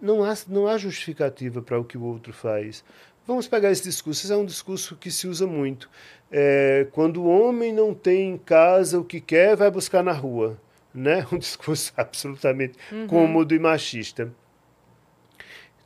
não, 0.00 0.16
não, 0.16 0.24
há, 0.24 0.34
não 0.48 0.66
há 0.66 0.78
justificativa 0.78 1.60
para 1.60 1.78
o 1.78 1.84
que 1.84 1.98
o 1.98 2.02
outro 2.02 2.32
faz. 2.32 2.84
Vamos 3.26 3.46
pegar 3.46 3.70
esse 3.70 3.82
discurso. 3.82 4.24
Esse 4.24 4.32
é 4.32 4.36
um 4.36 4.44
discurso 4.44 4.96
que 4.96 5.10
se 5.10 5.28
usa 5.28 5.46
muito. 5.46 5.90
É, 6.30 6.86
quando 6.92 7.22
o 7.22 7.28
homem 7.28 7.72
não 7.72 7.94
tem 7.94 8.30
em 8.30 8.38
casa 8.38 8.98
o 8.98 9.04
que 9.04 9.20
quer, 9.20 9.56
vai 9.56 9.70
buscar 9.70 10.02
na 10.02 10.12
rua. 10.12 10.60
Né? 10.92 11.24
Um 11.32 11.38
discurso 11.38 11.92
absolutamente 11.96 12.76
cômodo 13.08 13.54
e 13.54 13.58
machista. 13.58 14.32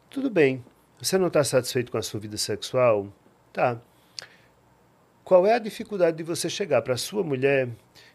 Tudo 0.09 0.30
bem. 0.30 0.64
Você 0.98 1.18
não 1.18 1.26
está 1.26 1.44
satisfeito 1.44 1.92
com 1.92 1.98
a 1.98 2.02
sua 2.02 2.20
vida 2.20 2.38
sexual? 2.38 3.12
Tá. 3.52 3.78
Qual 5.22 5.46
é 5.46 5.55
a 5.55 5.59
dificuldade 5.59 6.16
de 6.16 6.22
você 6.22 6.48
chegar 6.48 6.80
para 6.82 6.94
a 6.94 6.98
sua 6.98 7.22
mulher 7.22 7.68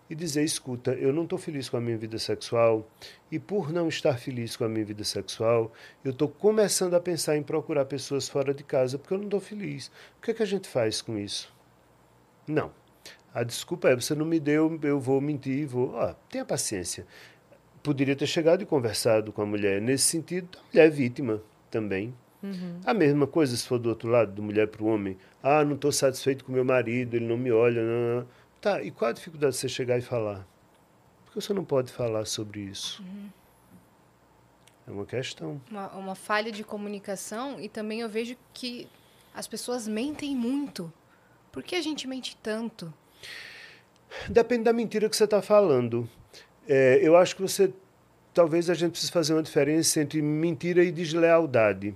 e 0.10 0.16
dizer: 0.16 0.44
escuta, 0.44 0.94
eu 0.94 1.14
não 1.14 1.24
estou 1.24 1.38
feliz 1.38 1.70
com 1.70 1.78
a 1.78 1.82
minha 1.82 1.98
vida 1.98 2.18
sexual, 2.18 2.90
e 3.32 3.38
por 3.38 3.72
não 3.72 3.88
estar 3.88 4.18
feliz 4.18 4.56
com 4.56 4.64
a 4.64 4.70
minha 4.70 4.86
vida 4.86 5.04
sexual, 5.04 5.72
eu 6.04 6.12
estou 6.12 6.28
começando 6.28 6.96
a 6.96 7.00
pensar 7.00 7.38
em 7.38 7.44
procurar 7.44 7.86
pessoas 7.86 8.28
fora 8.28 8.54
de 8.54 8.64
casa 8.64 8.98
porque 8.98 9.14
eu 9.14 9.20
não 9.20 9.26
estou 9.26 9.40
feliz. 9.40 9.92
O 10.18 10.22
que, 10.22 10.32
é 10.32 10.34
que 10.34 10.44
a 10.44 10.48
gente 10.48 10.68
faz 10.68 11.02
com 11.02 11.18
isso? 11.18 11.54
Não. 12.48 12.72
A 13.34 13.44
desculpa 13.44 13.90
é: 13.90 13.96
você 13.96 14.16
não 14.16 14.26
me 14.26 14.40
deu, 14.40 14.80
eu 14.82 15.00
vou 15.00 15.22
mentir, 15.22 15.68
vou. 15.68 15.98
Ah, 15.98 16.16
tenha 16.30 16.44
paciência. 16.44 17.06
Poderia 17.84 18.16
ter 18.16 18.28
chegado 18.28 18.62
e 18.62 18.66
conversado 18.66 19.32
com 19.32 19.42
a 19.42 19.46
mulher. 19.46 19.80
Nesse 19.80 20.06
sentido, 20.06 20.58
a 20.58 20.68
mulher 20.68 20.88
é 20.88 20.90
vítima 20.90 21.42
também. 21.70 22.14
Uhum. 22.42 22.80
A 22.86 22.94
mesma 22.94 23.28
coisa 23.28 23.56
se 23.56 23.68
for 23.68 23.78
do 23.78 23.90
outro 23.90 24.10
lado, 24.10 24.32
do 24.32 24.42
mulher 24.42 24.68
para 24.68 24.84
o 24.84 24.88
homem. 24.88 25.18
Ah, 25.44 25.64
não 25.64 25.76
estou 25.76 25.92
satisfeito 25.92 26.44
com 26.44 26.52
meu 26.52 26.66
marido, 26.66 27.16
ele 27.16 27.26
não 27.26 27.38
me 27.38 27.52
olha. 27.52 27.82
Não, 27.82 28.16
não. 28.18 28.28
Tá, 28.62 28.82
e 28.82 28.92
qual 28.92 29.10
a 29.10 29.14
dificuldade 29.14 29.54
de 29.54 29.60
você 29.60 29.70
chegar 29.70 29.98
e 29.98 30.02
falar? 30.02 30.46
Porque 31.24 31.40
você 31.40 31.54
não 31.54 31.64
pode 31.64 31.92
falar 31.92 32.26
sobre 32.26 32.62
isso. 32.62 33.02
Uhum. 33.02 33.30
É 34.88 34.92
uma 34.92 35.06
questão. 35.06 35.62
Uma, 35.70 35.88
uma 35.92 36.16
falha 36.16 36.52
de 36.52 36.64
comunicação 36.64 37.60
e 37.60 37.70
também 37.70 38.02
eu 38.02 38.10
vejo 38.10 38.36
que 38.54 38.88
as 39.34 39.48
pessoas 39.48 39.88
mentem 39.88 40.36
muito. 40.36 40.92
Por 41.52 41.64
que 41.64 41.76
a 41.76 41.82
gente 41.82 42.08
mente 42.08 42.36
tanto? 42.42 42.94
Depende 44.28 44.64
da 44.64 44.74
mentira 44.74 45.08
que 45.08 45.16
você 45.16 45.24
está 45.26 45.42
falando. 45.42 46.10
É, 46.68 47.00
eu 47.02 47.16
acho 47.16 47.36
que 47.36 47.42
você. 47.42 47.72
Talvez 48.34 48.70
a 48.70 48.74
gente 48.74 48.92
precise 48.92 49.12
fazer 49.12 49.34
uma 49.34 49.44
diferença 49.44 50.02
entre 50.02 50.22
mentira 50.22 50.84
e 50.84 50.92
deslealdade. 50.92 51.96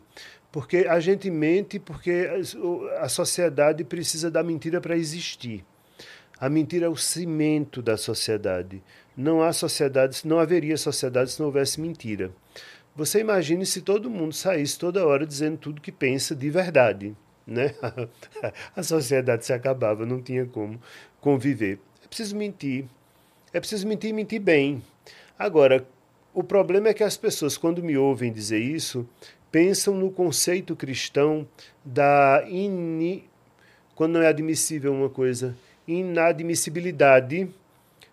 Porque 0.51 0.86
a 0.88 0.99
gente 0.99 1.30
mente 1.32 1.80
porque 1.80 2.30
a 2.99 3.09
sociedade 3.09 3.84
precisa 3.84 4.30
da 4.30 4.43
mentira 4.43 4.80
para 4.80 4.95
existir. 4.95 5.66
A 6.43 6.49
mentira 6.49 6.87
é 6.87 6.89
o 6.89 6.97
cimento 6.97 7.81
da 7.81 7.95
sociedade. 7.95 8.83
Não 9.15 9.41
há 9.41 9.53
sociedade, 9.53 10.27
não 10.27 10.39
haveria 10.39 10.75
sociedade 10.75 11.31
se 11.31 11.39
não 11.39 11.45
houvesse 11.45 11.79
mentira. 11.79 12.33
Você 12.93 13.21
imagine 13.21 13.65
se 13.65 13.81
todo 13.81 14.09
mundo 14.09 14.33
saísse 14.33 14.77
toda 14.77 15.07
hora 15.07 15.25
dizendo 15.25 15.55
tudo 15.57 15.79
que 15.79 15.89
pensa 15.89 16.35
de 16.35 16.49
verdade, 16.49 17.15
né? 17.47 17.73
a 18.75 18.83
sociedade 18.83 19.45
se 19.45 19.53
acabava, 19.53 20.05
não 20.05 20.21
tinha 20.21 20.45
como 20.45 20.81
conviver. 21.21 21.79
É 22.03 22.07
preciso 22.09 22.35
mentir. 22.35 22.87
É 23.53 23.59
preciso 23.61 23.87
mentir 23.87 24.09
e 24.09 24.13
mentir 24.13 24.41
bem. 24.41 24.83
Agora, 25.39 25.87
o 26.33 26.43
problema 26.43 26.89
é 26.89 26.93
que 26.93 27.05
as 27.05 27.15
pessoas, 27.15 27.55
quando 27.55 27.81
me 27.81 27.95
ouvem 27.95 28.33
dizer 28.33 28.59
isso, 28.59 29.07
pensam 29.49 29.95
no 29.95 30.11
conceito 30.11 30.75
cristão 30.75 31.47
da 31.85 32.43
ini... 32.49 33.29
quando 33.95 34.15
não 34.15 34.21
é 34.21 34.27
admissível 34.27 34.91
uma 34.91 35.09
coisa 35.09 35.55
inadmissibilidade 35.88 37.49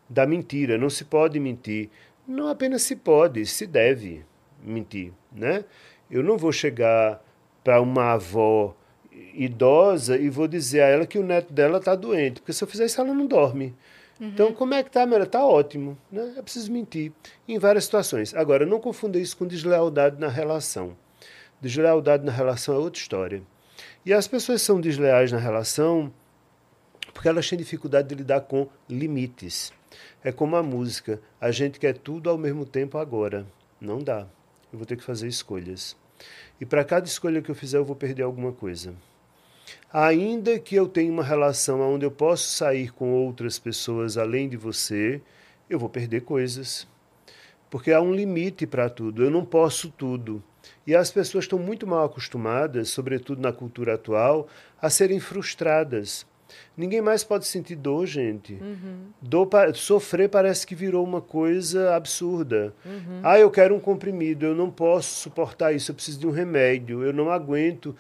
da 0.09 0.27
mentira. 0.27 0.77
Não 0.77 0.91
se 0.91 1.05
pode 1.05 1.39
mentir. 1.39 1.89
Não 2.27 2.49
apenas 2.49 2.83
se 2.83 2.97
pode, 2.97 3.45
se 3.47 3.67
deve 3.67 4.25
mentir, 4.63 5.13
né? 5.33 5.65
Eu 6.11 6.23
não 6.23 6.37
vou 6.37 6.53
chegar 6.53 7.23
para 7.65 7.81
uma 7.81 8.13
avó 8.13 8.75
idosa 9.35 10.17
e 10.17 10.29
vou 10.29 10.47
dizer 10.47 10.83
a 10.83 10.87
ela 10.87 11.07
que 11.07 11.19
o 11.19 11.23
neto 11.23 11.53
dela 11.53 11.79
está 11.79 11.95
doente, 11.95 12.41
porque 12.41 12.53
se 12.53 12.63
eu 12.63 12.69
fizer 12.69 12.87
isso 12.87 13.01
ela 13.01 13.13
não 13.13 13.27
dorme. 13.27 13.75
Uhum. 14.21 14.29
Então, 14.29 14.53
como 14.53 14.75
é 14.75 14.83
que 14.83 14.91
tá, 14.91 15.07
Mela? 15.07 15.25
Tá 15.25 15.45
ótimo, 15.45 15.97
né? 16.13 16.35
É 16.37 16.43
preciso 16.43 16.71
mentir 16.71 17.11
em 17.49 17.59
várias 17.59 17.85
situações. 17.85 18.35
Agora, 18.35 18.67
não 18.67 18.79
confunda 18.79 19.19
isso 19.19 19.37
com 19.37 19.47
deslealdade 19.47 20.21
na 20.21 20.29
relação. 20.29 20.95
Deslealdade 21.61 22.25
na 22.25 22.33
relação 22.33 22.75
é 22.75 22.79
outra 22.79 23.01
história. 23.01 23.43
E 24.05 24.13
as 24.13 24.29
pessoas 24.29 24.61
são 24.61 24.81
desleais 24.81 25.33
na 25.33 25.39
relação 25.39 26.13
porque 27.13 27.29
elas 27.29 27.49
têm 27.49 27.59
dificuldade 27.59 28.09
de 28.09 28.15
lidar 28.15 28.43
com 28.43 28.69
limites. 28.89 29.73
É 30.23 30.31
como 30.31 30.57
a 30.57 30.63
música, 30.63 31.21
a 31.41 31.51
gente 31.51 31.79
quer 31.79 31.97
tudo 31.97 32.31
ao 32.31 32.39
mesmo 32.39 32.65
tempo 32.65 32.99
agora. 32.99 33.47
Não 33.81 33.99
dá. 33.99 34.27
Eu 34.73 34.79
vou 34.79 34.87
ter 34.87 34.97
que 34.97 35.03
fazer 35.03 35.27
escolhas. 35.27 35.97
E 36.61 36.67
para 36.67 36.85
cada 36.85 37.07
escolha 37.07 37.43
que 37.43 37.51
eu 37.51 37.55
fizer, 37.55 37.79
eu 37.79 37.85
vou 37.85 37.97
perder 37.97 38.23
alguma 38.23 38.53
coisa. 38.53 38.95
Ainda 39.93 40.59
que 40.59 40.75
eu 40.75 40.87
tenha 40.87 41.11
uma 41.11 41.25
relação 41.25 41.81
onde 41.81 42.05
eu 42.05 42.11
posso 42.11 42.49
sair 42.49 42.93
com 42.93 43.13
outras 43.13 43.59
pessoas 43.59 44.17
além 44.17 44.49
de 44.49 44.57
você, 44.57 45.21
eu 45.69 45.79
vou 45.79 45.89
perder 45.89 46.23
coisas. 46.23 46.87
Porque 47.71 47.93
há 47.93 48.01
um 48.01 48.13
limite 48.13 48.67
para 48.67 48.91
tudo. 48.91 49.25
Eu 49.25 49.31
não 49.31 49.45
posso 49.45 49.91
tudo. 49.91 50.43
E 50.87 50.95
as 50.95 51.11
pessoas 51.11 51.45
estão 51.45 51.59
muito 51.59 51.87
mal 51.87 52.05
acostumadas, 52.05 52.91
sobretudo 52.91 53.41
na 53.41 53.53
cultura 53.53 53.95
atual, 53.95 54.49
a 54.81 54.91
serem 54.91 55.21
frustradas. 55.21 56.27
Ninguém 56.77 57.01
mais 57.01 57.25
pode 57.25 57.47
sentir 57.47 57.77
dor, 57.77 58.07
gente. 58.07 58.55
Uhum. 58.55 59.07
Dor, 59.21 59.49
sofrer 59.75 60.29
parece 60.29 60.67
que 60.67 60.75
virou 60.75 61.05
uma 61.05 61.21
coisa 61.21 61.95
absurda. 61.95 62.75
Uhum. 62.85 63.21
Ah, 63.23 63.39
eu 63.39 63.51
quero 63.51 63.75
um 63.75 63.81
comprimido, 63.81 64.47
eu 64.47 64.55
não 64.55 64.71
posso 64.71 65.21
suportar 65.21 65.73
isso, 65.73 65.91
eu 65.91 65.95
preciso 65.95 66.21
de 66.21 66.27
um 66.27 66.31
remédio, 66.31 67.03
eu 67.03 67.13
não 67.13 67.31
aguento. 67.31 67.95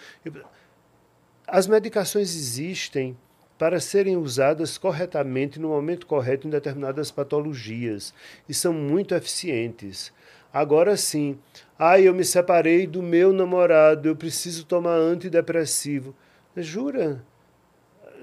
As 1.46 1.66
medicações 1.66 2.34
existem 2.34 3.16
para 3.58 3.78
serem 3.78 4.16
usadas 4.16 4.78
corretamente 4.78 5.60
no 5.60 5.68
momento 5.68 6.06
correto 6.06 6.46
em 6.46 6.50
determinadas 6.50 7.10
patologias 7.10 8.14
e 8.48 8.54
são 8.54 8.72
muito 8.72 9.14
eficientes. 9.14 10.10
Agora 10.50 10.96
sim, 10.96 11.38
ah, 11.78 12.00
eu 12.00 12.14
me 12.14 12.24
separei 12.24 12.86
do 12.86 13.02
meu 13.02 13.32
namorado, 13.32 14.08
eu 14.08 14.16
preciso 14.16 14.64
tomar 14.64 14.94
antidepressivo. 14.94 16.14
Jura? 16.56 17.22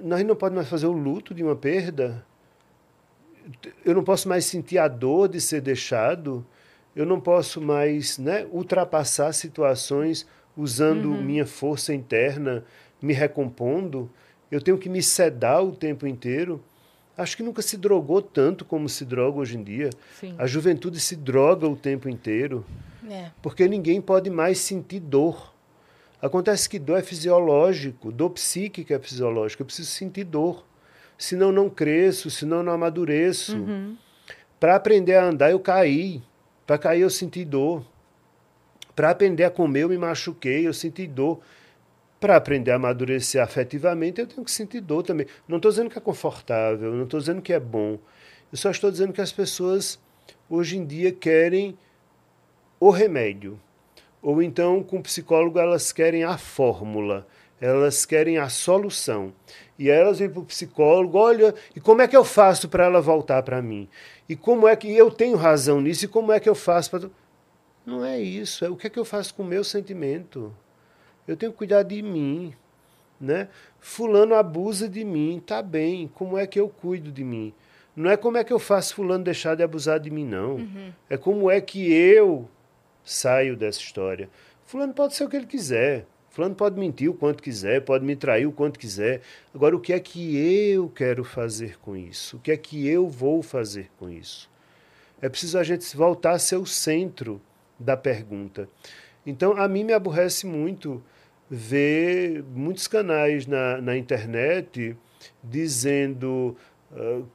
Nós 0.03 0.23
não 0.25 0.35
podemos 0.35 0.63
mais 0.63 0.69
fazer 0.69 0.87
o 0.87 0.91
luto 0.91 1.33
de 1.33 1.43
uma 1.43 1.55
perda. 1.55 2.25
Eu 3.85 3.95
não 3.95 4.03
posso 4.03 4.27
mais 4.27 4.45
sentir 4.45 4.77
a 4.77 4.87
dor 4.87 5.29
de 5.29 5.39
ser 5.39 5.61
deixado. 5.61 6.45
Eu 6.95 7.05
não 7.05 7.19
posso 7.19 7.61
mais 7.61 8.17
né, 8.17 8.47
ultrapassar 8.51 9.31
situações 9.33 10.27
usando 10.55 11.11
uhum. 11.11 11.21
minha 11.21 11.45
força 11.45 11.93
interna, 11.93 12.65
me 13.01 13.13
recompondo. 13.13 14.09
Eu 14.49 14.59
tenho 14.61 14.77
que 14.77 14.89
me 14.89 15.03
sedar 15.03 15.63
o 15.63 15.71
tempo 15.71 16.07
inteiro. 16.07 16.61
Acho 17.15 17.37
que 17.37 17.43
nunca 17.43 17.61
se 17.61 17.77
drogou 17.77 18.21
tanto 18.21 18.65
como 18.65 18.89
se 18.89 19.05
droga 19.05 19.39
hoje 19.39 19.57
em 19.57 19.63
dia. 19.63 19.89
Sim. 20.19 20.35
A 20.37 20.47
juventude 20.47 20.99
se 20.99 21.15
droga 21.15 21.67
o 21.67 21.75
tempo 21.75 22.09
inteiro. 22.09 22.65
É. 23.09 23.31
Porque 23.41 23.67
ninguém 23.67 24.01
pode 24.01 24.29
mais 24.29 24.59
sentir 24.59 24.99
dor. 24.99 25.53
Acontece 26.21 26.67
que 26.67 26.79
dor 26.79 26.97
é 26.97 27.03
fisiológico, 27.03 28.11
dor 28.11 28.31
psíquica 28.31 28.95
é 28.95 28.99
fisiológica. 28.99 29.61
Eu 29.61 29.65
preciso 29.65 29.89
sentir 29.91 30.23
dor. 30.23 30.65
Senão 31.17 31.51
não 31.51 31.69
cresço, 31.69 32.29
senão 32.29 32.63
não 32.63 32.73
amadureço. 32.73 33.57
Uhum. 33.57 33.97
Para 34.59 34.75
aprender 34.75 35.15
a 35.15 35.25
andar, 35.25 35.51
eu 35.51 35.59
caí. 35.59 36.21
Para 36.65 36.77
cair, 36.77 37.01
eu 37.01 37.09
senti 37.09 37.45
dor. 37.45 37.85
Para 38.95 39.11
aprender 39.11 39.43
a 39.43 39.51
comer, 39.51 39.83
eu 39.83 39.89
me 39.89 39.97
machuquei, 39.97 40.67
eu 40.67 40.73
senti 40.73 41.05
dor. 41.05 41.39
Para 42.19 42.35
aprender 42.35 42.71
a 42.71 42.75
amadurecer 42.75 43.41
afetivamente, 43.41 44.19
eu 44.19 44.25
tenho 44.25 44.43
que 44.43 44.51
sentir 44.51 44.81
dor 44.81 45.03
também. 45.03 45.27
Não 45.47 45.57
estou 45.57 45.69
dizendo 45.69 45.89
que 45.89 45.97
é 45.99 46.01
confortável, 46.01 46.91
não 46.93 47.03
estou 47.03 47.19
dizendo 47.19 47.41
que 47.41 47.53
é 47.53 47.59
bom. 47.59 47.99
Eu 48.51 48.57
só 48.57 48.71
estou 48.71 48.89
dizendo 48.89 49.13
que 49.13 49.21
as 49.21 49.31
pessoas, 49.31 49.99
hoje 50.49 50.77
em 50.77 50.85
dia, 50.85 51.11
querem 51.11 51.77
o 52.79 52.89
remédio 52.89 53.59
ou 54.27 54.43
então, 54.43 54.83
com 54.83 54.97
o 54.97 55.01
psicólogo, 55.01 55.57
elas 55.57 55.93
querem 55.93 56.25
a 56.25 56.37
fórmula, 56.37 57.25
elas 57.61 58.05
querem 58.05 58.37
a 58.37 58.49
solução. 58.49 59.31
E 59.79 59.89
elas 59.89 60.19
vêm 60.19 60.29
para 60.29 60.41
o 60.41 60.45
psicólogo, 60.45 61.17
olha, 61.17 61.55
e 61.73 61.79
como 61.79 62.01
é 62.01 62.09
que 62.09 62.17
eu 62.17 62.25
faço 62.25 62.67
para 62.67 62.83
ela 62.83 62.99
voltar 62.99 63.41
para 63.41 63.61
mim? 63.61 63.87
E 64.27 64.35
como 64.35 64.67
é 64.67 64.75
que 64.75 64.91
eu 64.93 65.09
tenho 65.09 65.37
razão 65.37 65.79
nisso? 65.79 66.03
E 66.03 66.07
como 66.09 66.33
é 66.33 66.41
que 66.41 66.49
eu 66.49 66.55
faço 66.55 66.91
para. 66.91 67.09
Não 67.85 68.03
é 68.03 68.19
isso, 68.19 68.65
é 68.65 68.69
o 68.69 68.75
que 68.75 68.87
é 68.87 68.89
que 68.89 68.99
eu 68.99 69.05
faço 69.05 69.33
com 69.33 69.43
o 69.43 69.47
meu 69.47 69.63
sentimento. 69.63 70.53
Eu 71.25 71.37
tenho 71.37 71.53
que 71.53 71.59
cuidar 71.59 71.83
de 71.83 72.01
mim. 72.01 72.53
Né? 73.21 73.47
Fulano 73.79 74.35
abusa 74.35 74.89
de 74.89 75.05
mim, 75.05 75.41
tá 75.43 75.61
bem, 75.61 76.11
como 76.13 76.37
é 76.37 76.45
que 76.45 76.59
eu 76.59 76.67
cuido 76.67 77.13
de 77.13 77.23
mim? 77.23 77.53
Não 77.95 78.11
é 78.11 78.17
como 78.17 78.35
é 78.35 78.43
que 78.43 78.51
eu 78.51 78.59
faço 78.59 78.93
fulano 78.93 79.23
deixar 79.23 79.55
de 79.55 79.63
abusar 79.63 80.01
de 80.01 80.11
mim, 80.11 80.25
não. 80.25 80.55
Uhum. 80.55 80.91
É 81.09 81.15
como 81.15 81.49
é 81.49 81.61
que 81.61 81.89
eu 81.93 82.47
saio 83.07 83.55
dessa 83.55 83.79
história. 83.79 84.29
Fulano 84.65 84.93
pode 84.93 85.15
ser 85.15 85.23
o 85.23 85.29
que 85.29 85.37
ele 85.37 85.45
quiser. 85.45 86.05
Fulano 86.29 86.53
pode 86.53 86.77
mentir 86.79 87.09
o 87.09 87.13
quanto 87.13 87.41
quiser, 87.41 87.81
pode 87.81 88.05
me 88.05 88.15
trair 88.15 88.45
o 88.45 88.51
quanto 88.51 88.77
quiser. 88.77 89.21
Agora, 89.55 89.75
o 89.75 89.79
que 89.79 89.93
é 89.93 89.99
que 89.99 90.37
eu 90.37 90.89
quero 90.89 91.23
fazer 91.23 91.79
com 91.79 91.95
isso? 91.95 92.37
O 92.37 92.39
que 92.39 92.51
é 92.51 92.57
que 92.57 92.87
eu 92.87 93.07
vou 93.07 93.41
fazer 93.41 93.89
com 93.97 94.09
isso? 94.09 94.49
É 95.19 95.27
preciso 95.29 95.57
a 95.57 95.63
gente 95.63 95.97
voltar 95.97 96.33
a 96.33 96.39
ser 96.39 96.57
o 96.57 96.65
centro 96.65 97.41
da 97.79 97.97
pergunta. 97.97 98.69
Então, 99.25 99.53
a 99.57 99.67
mim 99.67 99.83
me 99.83 99.93
aborrece 99.93 100.45
muito 100.45 101.03
ver 101.49 102.43
muitos 102.53 102.87
canais 102.87 103.47
na, 103.47 103.81
na 103.81 103.97
internet 103.97 104.95
dizendo 105.43 106.55
uh, 106.91 107.25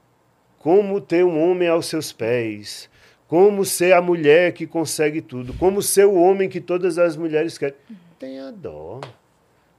como 0.58 1.00
ter 1.00 1.24
um 1.24 1.42
homem 1.42 1.66
aos 1.66 1.86
seus 1.86 2.12
pés, 2.12 2.88
como 3.32 3.64
ser 3.64 3.94
a 3.94 4.02
mulher 4.02 4.52
que 4.52 4.66
consegue 4.66 5.22
tudo, 5.22 5.54
como 5.54 5.80
ser 5.80 6.04
o 6.04 6.16
homem 6.16 6.50
que 6.50 6.60
todas 6.60 6.98
as 6.98 7.16
mulheres 7.16 7.56
querem. 7.56 7.74
Tenha 8.18 8.52
dó, 8.52 9.00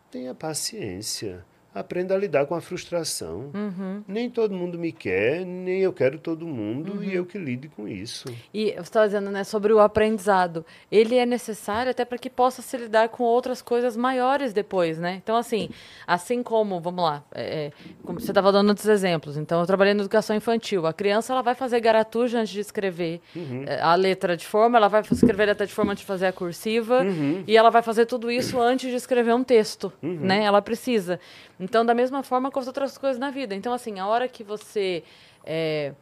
tenha 0.09 0.33
paciência. 0.33 1.45
Aprenda 1.73 2.13
a 2.13 2.17
lidar 2.17 2.45
com 2.45 2.55
a 2.55 2.61
frustração. 2.61 3.49
Uhum. 3.53 4.03
Nem 4.07 4.29
todo 4.29 4.53
mundo 4.53 4.77
me 4.77 4.91
quer, 4.91 5.45
nem 5.45 5.81
eu 5.81 5.91
quero 5.91 6.17
todo 6.19 6.45
mundo, 6.45 6.93
Uhum. 6.93 7.03
e 7.03 7.15
eu 7.15 7.25
que 7.25 7.37
lide 7.37 7.67
com 7.69 7.87
isso. 7.87 8.25
E 8.53 8.71
você 8.73 8.79
estava 8.81 9.05
dizendo, 9.07 9.31
né, 9.31 9.43
sobre 9.43 9.73
o 9.73 9.79
aprendizado. 9.79 10.65
Ele 10.91 11.15
é 11.15 11.25
necessário 11.25 11.89
até 11.91 12.05
para 12.05 12.17
que 12.17 12.29
possa 12.29 12.61
se 12.61 12.77
lidar 12.77 13.09
com 13.09 13.23
outras 13.23 13.61
coisas 13.61 13.97
maiores 13.97 14.53
depois, 14.53 14.97
né? 14.99 15.19
Então, 15.23 15.35
assim, 15.35 15.69
assim 16.05 16.43
como, 16.43 16.79
vamos 16.79 17.03
lá, 17.03 17.23
é, 17.33 17.65
é, 17.67 17.71
como 18.03 18.19
você 18.19 18.31
estava 18.31 18.51
dando 18.51 18.69
outros 18.69 18.87
exemplos. 18.87 19.37
Então, 19.37 19.59
eu 19.59 19.65
trabalhei 19.65 19.93
na 19.93 20.01
educação 20.01 20.35
infantil. 20.35 20.85
A 20.85 20.93
criança, 20.93 21.33
ela 21.33 21.41
vai 21.41 21.55
fazer 21.55 21.79
garatuja 21.79 22.39
antes 22.39 22.53
de 22.53 22.59
escrever 22.59 23.21
é, 23.65 23.81
a 23.81 23.95
letra 23.95 24.37
de 24.37 24.45
forma, 24.45 24.77
ela 24.77 24.87
vai 24.87 25.01
escrever 25.11 25.43
a 25.43 25.45
letra 25.47 25.65
de 25.65 25.73
forma 25.73 25.91
antes 25.93 26.01
de 26.01 26.07
fazer 26.07 26.27
a 26.27 26.31
cursiva, 26.33 27.03
e 27.47 27.57
ela 27.57 27.69
vai 27.69 27.81
fazer 27.81 28.05
tudo 28.05 28.31
isso 28.31 28.59
antes 28.61 28.89
de 28.89 28.95
escrever 28.95 29.33
um 29.33 29.43
texto, 29.43 29.91
né? 30.01 30.43
Ela 30.43 30.61
precisa. 30.61 31.19
Então, 31.63 31.85
da 31.85 31.93
mesma 31.93 32.21
forma 32.23 32.51
com 32.51 32.59
as 32.59 32.67
outras 32.67 32.97
coisas 32.97 33.19
na 33.19 33.31
vida. 33.31 33.55
Então, 33.55 33.73
assim, 33.73 33.99
a 33.99 34.05
hora 34.07 34.27
que 34.27 34.43
você... 34.43 35.03
é, 35.45 35.93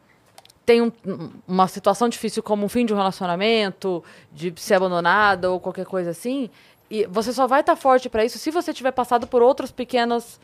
tem 0.64 0.80
um- 0.80 0.92
uma 1.46 1.66
situação 1.66 2.08
difícil 2.08 2.40
como 2.42 2.64
um 2.64 2.68
fim 2.68 2.86
de 2.86 2.94
um 2.94 2.96
relacionamento, 2.96 4.02
de 4.30 4.52
ser 4.56 4.74
abandonada 4.74 5.50
ou 5.50 5.58
qualquer 5.58 5.84
coisa 5.84 6.10
assim, 6.10 6.48
e 6.88 7.04
você 7.06 7.32
só 7.32 7.48
vai 7.48 7.60
estar 7.62 7.74
forte 7.74 8.08
para 8.08 8.24
isso 8.24 8.38
se 8.38 8.50
você 8.50 8.72
tiver 8.72 8.92
passado 8.92 9.26
por 9.26 9.42
outros 9.42 9.72
pequenos, 9.72 10.38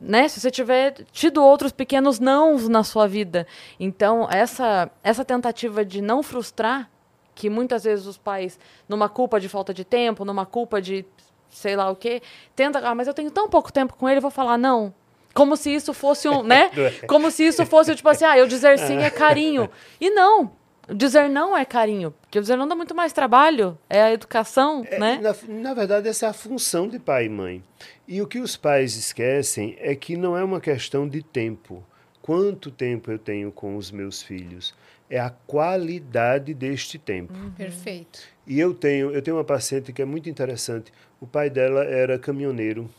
né? 0.00 0.28
Se 0.28 0.38
você 0.38 0.50
tiver 0.50 0.92
tido 1.10 1.42
outros 1.42 1.72
pequenos 1.72 2.20
nãos 2.20 2.68
na 2.68 2.84
sua 2.84 3.08
vida. 3.08 3.44
Então, 3.80 4.28
essa 4.30 4.88
essa 5.02 5.24
tentativa 5.24 5.84
de 5.84 6.00
não 6.00 6.22
frustrar, 6.22 6.88
que 7.34 7.50
muitas 7.50 7.82
vezes 7.82 8.06
os 8.06 8.16
pais, 8.18 8.60
numa 8.88 9.08
culpa 9.08 9.40
de 9.40 9.48
falta 9.48 9.74
de 9.74 9.84
tempo, 9.84 10.24
numa 10.24 10.46
culpa 10.46 10.80
de 10.80 11.04
sei 11.52 11.76
lá 11.76 11.90
o 11.90 11.94
quê, 11.96 12.20
tenta, 12.56 12.80
ah, 12.80 12.94
mas 12.94 13.06
eu 13.06 13.14
tenho 13.14 13.30
tão 13.30 13.48
pouco 13.48 13.72
tempo 13.72 13.94
com 13.94 14.08
ele, 14.08 14.18
eu 14.18 14.22
vou 14.22 14.30
falar 14.30 14.58
não. 14.58 14.92
Como 15.34 15.56
se 15.56 15.74
isso 15.74 15.94
fosse 15.94 16.28
um, 16.28 16.42
né? 16.42 16.70
Como 17.06 17.30
se 17.30 17.44
isso 17.46 17.64
fosse 17.64 17.94
tipo 17.94 18.08
assim, 18.08 18.24
ah, 18.24 18.36
eu 18.36 18.46
dizer 18.46 18.78
sim 18.78 18.98
é 18.98 19.10
carinho. 19.10 19.70
E 20.00 20.10
não. 20.10 20.52
Dizer 20.92 21.28
não 21.30 21.56
é 21.56 21.64
carinho. 21.64 22.12
Porque 22.20 22.40
dizer 22.40 22.56
não 22.56 22.66
dá 22.68 22.74
muito 22.74 22.94
mais 22.94 23.12
trabalho. 23.12 23.78
É 23.88 24.02
a 24.02 24.12
educação, 24.12 24.84
É, 24.90 24.98
né? 24.98 25.20
na, 25.22 25.34
na 25.48 25.74
verdade, 25.74 26.08
essa 26.08 26.26
é 26.26 26.28
a 26.28 26.32
função 26.34 26.86
de 26.88 26.98
pai 26.98 27.26
e 27.26 27.28
mãe. 27.30 27.62
E 28.06 28.20
o 28.20 28.26
que 28.26 28.40
os 28.40 28.56
pais 28.56 28.96
esquecem 28.96 29.76
é 29.78 29.94
que 29.94 30.16
não 30.16 30.36
é 30.36 30.42
uma 30.44 30.60
questão 30.60 31.08
de 31.08 31.22
tempo. 31.22 31.82
Quanto 32.20 32.70
tempo 32.70 33.10
eu 33.10 33.18
tenho 33.18 33.50
com 33.50 33.76
os 33.76 33.90
meus 33.90 34.20
filhos? 34.22 34.74
É 35.08 35.18
a 35.18 35.30
qualidade 35.30 36.52
deste 36.52 36.98
tempo. 36.98 37.32
Perfeito. 37.56 38.20
E 38.46 38.58
eu 38.58 38.74
tenho, 38.74 39.10
eu 39.12 39.22
tenho 39.22 39.36
uma 39.36 39.44
paciente 39.44 39.92
que 39.92 40.02
é 40.02 40.04
muito 40.04 40.28
interessante. 40.28 40.92
O 41.22 41.26
pai 41.28 41.48
dela 41.48 41.84
era 41.84 42.18
caminhoneiro. 42.18 42.90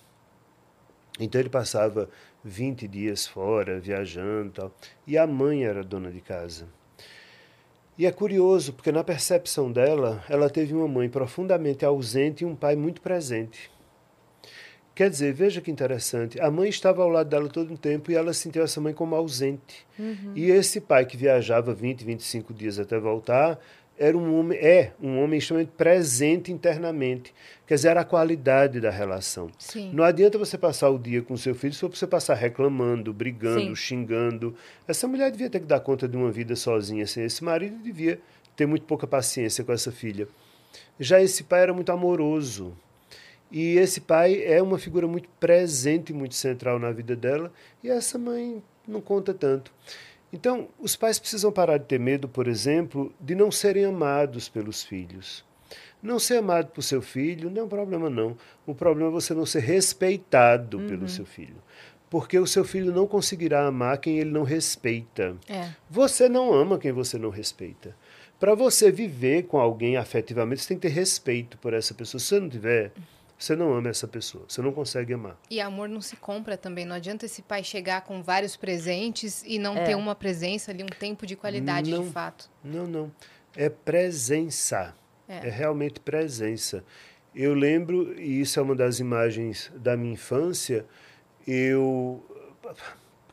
Então 1.20 1.42
ele 1.42 1.50
passava 1.50 2.10
20 2.42 2.88
dias 2.88 3.28
fora, 3.28 3.82
viajando 3.82 4.48
e 4.48 4.52
tal. 4.52 4.72
E 5.06 5.18
a 5.18 5.28
mãe 5.28 5.66
era 5.66 5.84
dona 5.84 6.10
de 6.10 6.22
casa. 6.22 6.66
E 7.98 8.06
é 8.06 8.12
curioso, 8.14 8.72
porque 8.72 8.94
na 8.94 9.04
percepção 9.04 9.70
dela, 9.70 10.24
ela 10.30 10.50
teve 10.50 10.74
uma 10.74 10.88
mãe 10.88 11.10
profundamente 11.10 11.84
ausente 11.84 12.46
e 12.46 12.48
um 12.48 12.56
pai 12.56 12.78
muito 12.78 13.02
presente. 13.02 13.70
Quer 14.96 15.10
dizer, 15.10 15.34
veja 15.34 15.60
que 15.60 15.70
interessante, 15.70 16.40
a 16.40 16.50
mãe 16.50 16.70
estava 16.70 17.04
ao 17.04 17.10
lado 17.10 17.28
dela 17.28 17.50
todo 17.50 17.74
o 17.74 17.78
tempo 17.78 18.10
e 18.10 18.16
ela 18.16 18.32
sentiu 18.32 18.64
essa 18.64 18.80
mãe 18.80 18.94
como 18.94 19.16
ausente. 19.16 19.86
E 20.34 20.50
esse 20.50 20.80
pai 20.80 21.06
que 21.06 21.18
viajava 21.18 21.74
20, 21.74 22.06
25 22.06 22.54
dias 22.54 22.80
até 22.80 22.98
voltar, 22.98 23.60
era 23.98 24.18
um 24.18 24.38
homem, 24.38 24.58
é 24.58 24.94
um 25.02 25.22
homem 25.22 25.38
extremamente 25.38 25.72
presente 25.78 26.52
internamente. 26.52 27.34
Quer 27.68 27.76
dizer, 27.76 27.90
era 27.90 28.02
a 28.02 28.06
qualidade 28.06 28.80
da 28.80 28.90
relação. 28.90 29.50
Sim. 29.58 29.92
Não 29.94 30.04
adianta 30.04 30.38
você 30.38 30.58
passar 30.58 30.90
o 30.90 30.98
dia 30.98 31.22
com 31.22 31.38
seu 31.38 31.54
filho 31.54 31.74
se 31.74 31.82
você 31.88 32.08
passar 32.08 32.34
reclamando, 32.34 33.14
brigando, 33.14 33.68
Sim. 33.68 33.76
xingando. 33.76 34.56
Essa 34.88 35.08
mulher 35.08 35.32
devia 35.32 35.50
ter 35.50 35.60
que 35.60 35.66
dar 35.66 35.80
conta 35.80 36.08
de 36.08 36.18
uma 36.18 36.32
vida 36.32 36.56
sozinha 36.56 37.06
sem 37.06 37.24
esse 37.24 37.44
marido 37.44 37.78
devia 37.84 38.20
ter 38.56 38.66
muito 38.66 38.86
pouca 38.86 39.08
paciência 39.08 39.64
com 39.64 39.72
essa 39.72 39.92
filha. 39.92 40.28
Já 41.00 41.22
esse 41.22 41.44
pai 41.44 41.62
era 41.62 41.74
muito 41.74 41.92
amoroso. 41.92 42.76
E 43.52 43.78
esse 43.78 44.02
pai 44.02 44.44
é 44.44 44.62
uma 44.64 44.80
figura 44.80 45.08
muito 45.08 45.30
presente, 45.40 46.12
muito 46.12 46.34
central 46.34 46.80
na 46.80 46.92
vida 46.92 47.16
dela, 47.16 47.54
e 47.84 47.90
essa 47.90 48.18
mãe 48.18 48.64
não 48.88 49.00
conta 49.00 49.32
tanto. 49.32 49.72
Então, 50.34 50.68
os 50.80 50.96
pais 50.96 51.20
precisam 51.20 51.52
parar 51.52 51.78
de 51.78 51.86
ter 51.86 52.00
medo, 52.00 52.28
por 52.28 52.48
exemplo, 52.48 53.14
de 53.22 53.36
não 53.36 53.52
serem 53.52 53.86
amados 53.86 54.50
pelos 54.50 54.82
filhos. 54.82 55.46
Não 56.02 56.18
ser 56.18 56.38
amado 56.38 56.72
por 56.72 56.82
seu 56.82 57.04
filho 57.04 57.52
não 57.52 57.62
é 57.62 57.66
um 57.66 57.70
problema, 57.70 58.10
não. 58.10 58.36
O 58.66 58.74
problema 58.74 59.10
é 59.10 59.14
você 59.14 59.34
não 59.36 59.46
ser 59.46 59.60
respeitado 59.60 60.80
pelo 60.80 61.08
seu 61.08 61.24
filho. 61.24 61.56
Porque 62.10 62.38
o 62.38 62.48
seu 62.48 62.66
filho 62.66 62.92
não 62.92 63.06
conseguirá 63.06 63.68
amar 63.68 64.00
quem 64.00 64.18
ele 64.18 64.32
não 64.32 64.44
respeita. 64.44 65.38
É. 65.48 65.70
Você 65.88 66.28
não 66.28 66.52
ama 66.52 66.80
quem 66.80 66.92
você 66.92 67.18
não 67.18 67.30
respeita. 67.30 67.96
Para 68.40 68.56
você 68.56 68.92
viver 68.92 69.44
com 69.44 69.60
alguém 69.60 69.98
afetivamente, 69.98 70.64
você 70.64 70.70
tem 70.70 70.78
que 70.78 70.88
ter 70.88 70.94
respeito 70.94 71.60
por 71.60 71.74
essa 71.74 71.94
pessoa. 71.94 72.20
Se 72.20 72.28
você 72.28 72.40
não 72.40 72.50
tiver, 72.50 72.92
você 73.38 73.56
não 73.56 73.74
ama 73.74 73.90
essa 73.90 74.08
pessoa. 74.08 74.46
Você 74.48 74.62
não 74.62 74.72
consegue 74.72 75.14
amar. 75.14 75.38
E 75.50 75.60
amor 75.60 75.90
não 75.90 76.00
se 76.02 76.16
compra 76.16 76.56
também. 76.58 76.86
Não 76.86 76.96
adianta 76.96 77.26
esse 77.26 77.42
pai 77.42 77.64
chegar 77.64 78.02
com 78.02 78.22
vários 78.24 78.56
presentes 78.56 79.44
e 79.46 79.60
não 79.60 79.76
É. 79.78 79.84
ter 79.84 79.96
uma 79.96 80.16
presença 80.16 80.72
ali, 80.72 80.84
um 80.84 80.88
tempo 80.88 81.26
de 81.26 81.36
qualidade 81.36 81.92
Não. 81.92 82.04
de 82.04 82.10
fato. 82.12 82.50
Não, 82.64 82.88
não. 82.88 83.12
É 83.56 83.70
presença. 83.70 84.96
É. 85.28 85.48
É. 85.48 85.50
realmente 85.50 86.00
presença. 86.00 86.84
Eu 87.34 87.54
lembro, 87.54 88.20
e 88.20 88.42
isso 88.42 88.60
é 88.60 88.64
uma 88.64 88.76
das 88.76 89.00
imagens 89.00 89.72
da 89.76 89.96
minha 89.98 90.14
infância, 90.14 90.86
eu. 91.48 92.24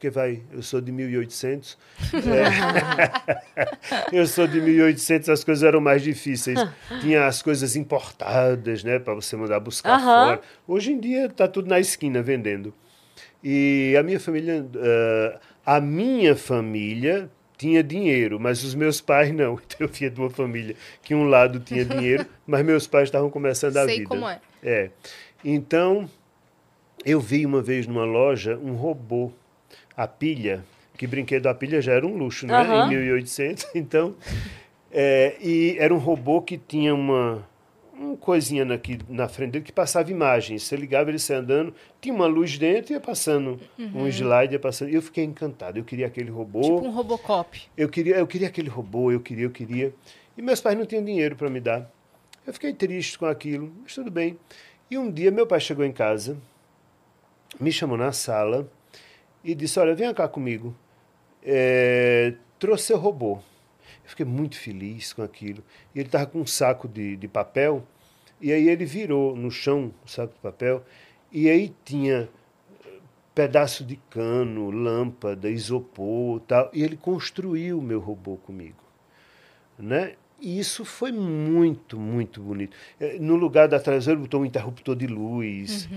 Porque 0.00 0.08
vai, 0.08 0.40
eu 0.50 0.62
sou 0.62 0.80
de 0.80 0.90
1800. 0.90 1.76
é, 2.14 3.66
eu 4.16 4.26
sou 4.26 4.46
de 4.46 4.58
1800, 4.58 5.28
as 5.28 5.44
coisas 5.44 5.62
eram 5.62 5.78
mais 5.78 6.00
difíceis. 6.00 6.58
Tinha 7.02 7.26
as 7.26 7.42
coisas 7.42 7.76
importadas, 7.76 8.82
né, 8.82 8.98
para 8.98 9.12
você 9.12 9.36
mandar 9.36 9.60
buscar 9.60 10.00
fora. 10.00 10.40
Hoje 10.66 10.92
em 10.92 10.98
dia 10.98 11.26
está 11.26 11.46
tudo 11.46 11.68
na 11.68 11.78
esquina 11.78 12.22
vendendo. 12.22 12.72
E 13.44 13.94
a 14.00 14.02
minha 14.02 14.18
família, 14.18 14.66
ah, 15.66 15.76
a 15.76 15.80
minha 15.82 16.34
família 16.34 17.30
tinha 17.58 17.84
dinheiro, 17.84 18.40
mas 18.40 18.64
os 18.64 18.74
meus 18.74 19.02
pais 19.02 19.30
não. 19.34 19.60
Então 19.68 19.80
eu 19.80 19.88
via 19.88 20.10
de 20.10 20.18
uma 20.18 20.30
família 20.30 20.74
que 21.02 21.14
um 21.14 21.24
lado 21.24 21.60
tinha 21.60 21.84
dinheiro, 21.84 22.24
mas 22.46 22.64
meus 22.64 22.86
pais 22.86 23.08
estavam 23.08 23.28
começando 23.28 23.76
a 23.76 23.84
Sei 23.84 23.98
vida. 23.98 24.08
como 24.08 24.26
é. 24.26 24.40
É. 24.62 24.88
Então, 25.44 26.08
eu 27.04 27.20
vi 27.20 27.44
uma 27.44 27.60
vez 27.60 27.86
numa 27.86 28.04
loja 28.04 28.56
um 28.56 28.72
robô, 28.72 29.30
a 30.00 30.08
pilha, 30.08 30.64
que 30.96 31.06
brinquedo 31.06 31.46
a 31.46 31.54
pilha 31.54 31.82
já 31.82 31.92
era 31.92 32.06
um 32.06 32.16
luxo, 32.16 32.46
né? 32.46 32.54
Aham. 32.54 32.86
Em 32.86 32.88
1800. 32.88 33.66
Então, 33.74 34.14
é, 34.90 35.36
e 35.42 35.76
era 35.78 35.94
um 35.94 35.98
robô 35.98 36.40
que 36.40 36.56
tinha 36.56 36.94
uma, 36.94 37.46
uma 37.92 38.16
coisinha 38.16 38.64
aqui 38.72 38.98
na 39.10 39.28
frente 39.28 39.52
dele 39.52 39.64
que 39.64 39.72
passava 39.72 40.10
imagens. 40.10 40.62
Você 40.62 40.74
ligava, 40.74 41.10
ele 41.10 41.18
saia 41.18 41.40
andando, 41.40 41.74
tinha 42.00 42.14
uma 42.14 42.26
luz 42.26 42.56
dentro 42.56 42.92
e 42.92 42.94
ia 42.94 43.00
passando 43.00 43.60
um 43.78 44.06
slide, 44.08 44.54
ia 44.54 44.58
passando. 44.58 44.88
Eu 44.88 45.02
fiquei 45.02 45.22
encantado. 45.22 45.78
Eu 45.78 45.84
queria 45.84 46.06
aquele 46.06 46.30
robô. 46.30 46.62
Tipo 46.62 46.86
um 46.86 46.90
Robocop. 46.90 47.60
Eu 47.76 47.88
queria, 47.90 48.16
eu 48.16 48.26
queria 48.26 48.48
aquele 48.48 48.70
robô, 48.70 49.12
eu 49.12 49.20
queria, 49.20 49.44
eu 49.44 49.50
queria. 49.50 49.92
E 50.34 50.40
meus 50.40 50.62
pais 50.62 50.78
não 50.78 50.86
tinham 50.86 51.04
dinheiro 51.04 51.36
para 51.36 51.50
me 51.50 51.60
dar. 51.60 51.90
Eu 52.46 52.54
fiquei 52.54 52.72
triste 52.72 53.18
com 53.18 53.26
aquilo, 53.26 53.70
mas 53.82 53.94
tudo 53.94 54.10
bem. 54.10 54.38
E 54.90 54.96
um 54.96 55.10
dia 55.10 55.30
meu 55.30 55.46
pai 55.46 55.60
chegou 55.60 55.84
em 55.84 55.92
casa, 55.92 56.38
me 57.60 57.70
chamou 57.70 57.98
na 57.98 58.12
sala 58.12 58.66
e 59.44 59.54
disse: 59.54 59.78
Olha, 59.78 59.94
vem 59.94 60.12
cá 60.14 60.28
comigo. 60.28 60.74
É, 61.42 62.34
trouxe 62.58 62.86
seu 62.86 62.98
robô. 62.98 63.38
Eu 64.04 64.10
fiquei 64.10 64.26
muito 64.26 64.58
feliz 64.58 65.12
com 65.12 65.22
aquilo. 65.22 65.62
E 65.94 65.98
ele 65.98 66.08
estava 66.08 66.26
com 66.26 66.40
um 66.40 66.46
saco 66.46 66.88
de, 66.88 67.16
de 67.16 67.28
papel, 67.28 67.86
e 68.40 68.52
aí 68.52 68.68
ele 68.68 68.84
virou 68.84 69.36
no 69.36 69.50
chão 69.50 69.92
o 70.04 70.08
saco 70.08 70.34
de 70.34 70.40
papel, 70.40 70.84
e 71.32 71.48
aí 71.48 71.74
tinha 71.84 72.28
pedaço 73.34 73.84
de 73.84 73.96
cano, 74.10 74.70
lâmpada, 74.70 75.48
isopor, 75.48 76.40
tal, 76.40 76.70
e 76.72 76.82
ele 76.82 76.96
construiu 76.96 77.78
o 77.78 77.82
meu 77.82 78.00
robô 78.00 78.36
comigo, 78.36 78.82
né? 79.78 80.14
E 80.40 80.58
isso 80.58 80.84
foi 80.86 81.12
muito, 81.12 81.98
muito 82.00 82.40
bonito. 82.40 82.74
Eh, 82.98 83.18
No 83.20 83.36
lugar 83.36 83.68
da 83.68 83.78
traseira, 83.78 84.18
ele 84.18 84.22
botou 84.26 84.40
um 84.40 84.44
interruptor 84.46 84.96
de 84.96 85.06
luz. 85.06 85.88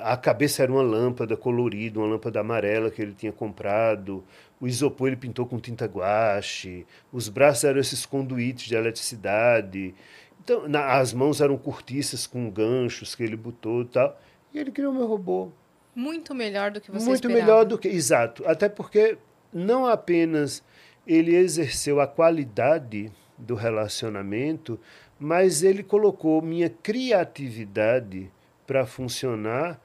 A 0.00 0.16
cabeça 0.16 0.62
era 0.64 0.72
uma 0.72 0.82
lâmpada 0.82 1.36
colorida, 1.36 2.00
uma 2.00 2.08
lâmpada 2.08 2.40
amarela 2.40 2.90
que 2.90 3.00
ele 3.00 3.12
tinha 3.14 3.30
comprado. 3.30 4.24
O 4.60 4.66
isopor 4.66 5.06
ele 5.08 5.16
pintou 5.16 5.46
com 5.46 5.58
tinta 5.60 5.86
guache. 5.86 6.84
Os 7.12 7.28
braços 7.28 7.62
eram 7.64 7.78
esses 7.80 8.04
conduítes 8.04 8.66
de 8.66 8.74
eletricidade. 8.74 9.94
Então, 10.42 10.68
na- 10.68 10.98
as 10.98 11.12
mãos 11.12 11.40
eram 11.40 11.56
cortiças 11.56 12.26
com 12.26 12.50
ganchos 12.50 13.14
que 13.14 13.22
ele 13.22 13.36
botou 13.36 13.82
e 13.82 13.86
tal. 13.86 14.20
E 14.52 14.58
ele 14.58 14.70
criou 14.72 14.92
meu 14.92 15.06
robô. 15.06 15.50
Muito 15.94 16.34
melhor 16.34 16.70
do 16.72 16.80
que 16.80 16.90
você 16.90 17.06
Muito 17.06 17.26
esperava. 17.28 17.40
melhor 17.40 17.64
do 17.64 17.78
que. 17.78 17.86
Exato. 17.88 18.42
Até 18.46 18.68
porque 18.68 19.16
não 19.52 19.86
apenas 19.86 20.62
ele 21.06 21.34
exerceu 21.36 22.00
a 22.00 22.06
qualidade 22.06 23.12
do 23.38 23.54
relacionamento, 23.54 24.78
mas 25.18 25.62
ele 25.62 25.82
colocou 25.82 26.40
minha 26.42 26.68
criatividade 26.70 28.30
para 28.66 28.86
funcionar 28.86 29.80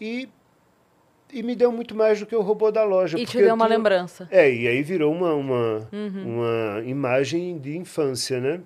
e 0.00 0.28
e 1.32 1.42
me 1.42 1.56
deu 1.56 1.72
muito 1.72 1.96
mais 1.96 2.20
do 2.20 2.26
que 2.26 2.36
o 2.36 2.42
robô 2.42 2.70
da 2.70 2.84
loja. 2.84 3.18
E 3.18 3.26
te 3.26 3.38
deu 3.38 3.54
uma 3.54 3.66
tinha- 3.66 3.76
lembrança. 3.76 4.28
É, 4.30 4.48
e 4.48 4.68
aí 4.68 4.82
virou 4.82 5.12
uma, 5.12 5.34
uma, 5.34 5.88
Uhum. 5.92 6.38
uma 6.38 6.82
imagem 6.84 7.58
de 7.58 7.76
infância, 7.76 8.38
né? 8.40 8.60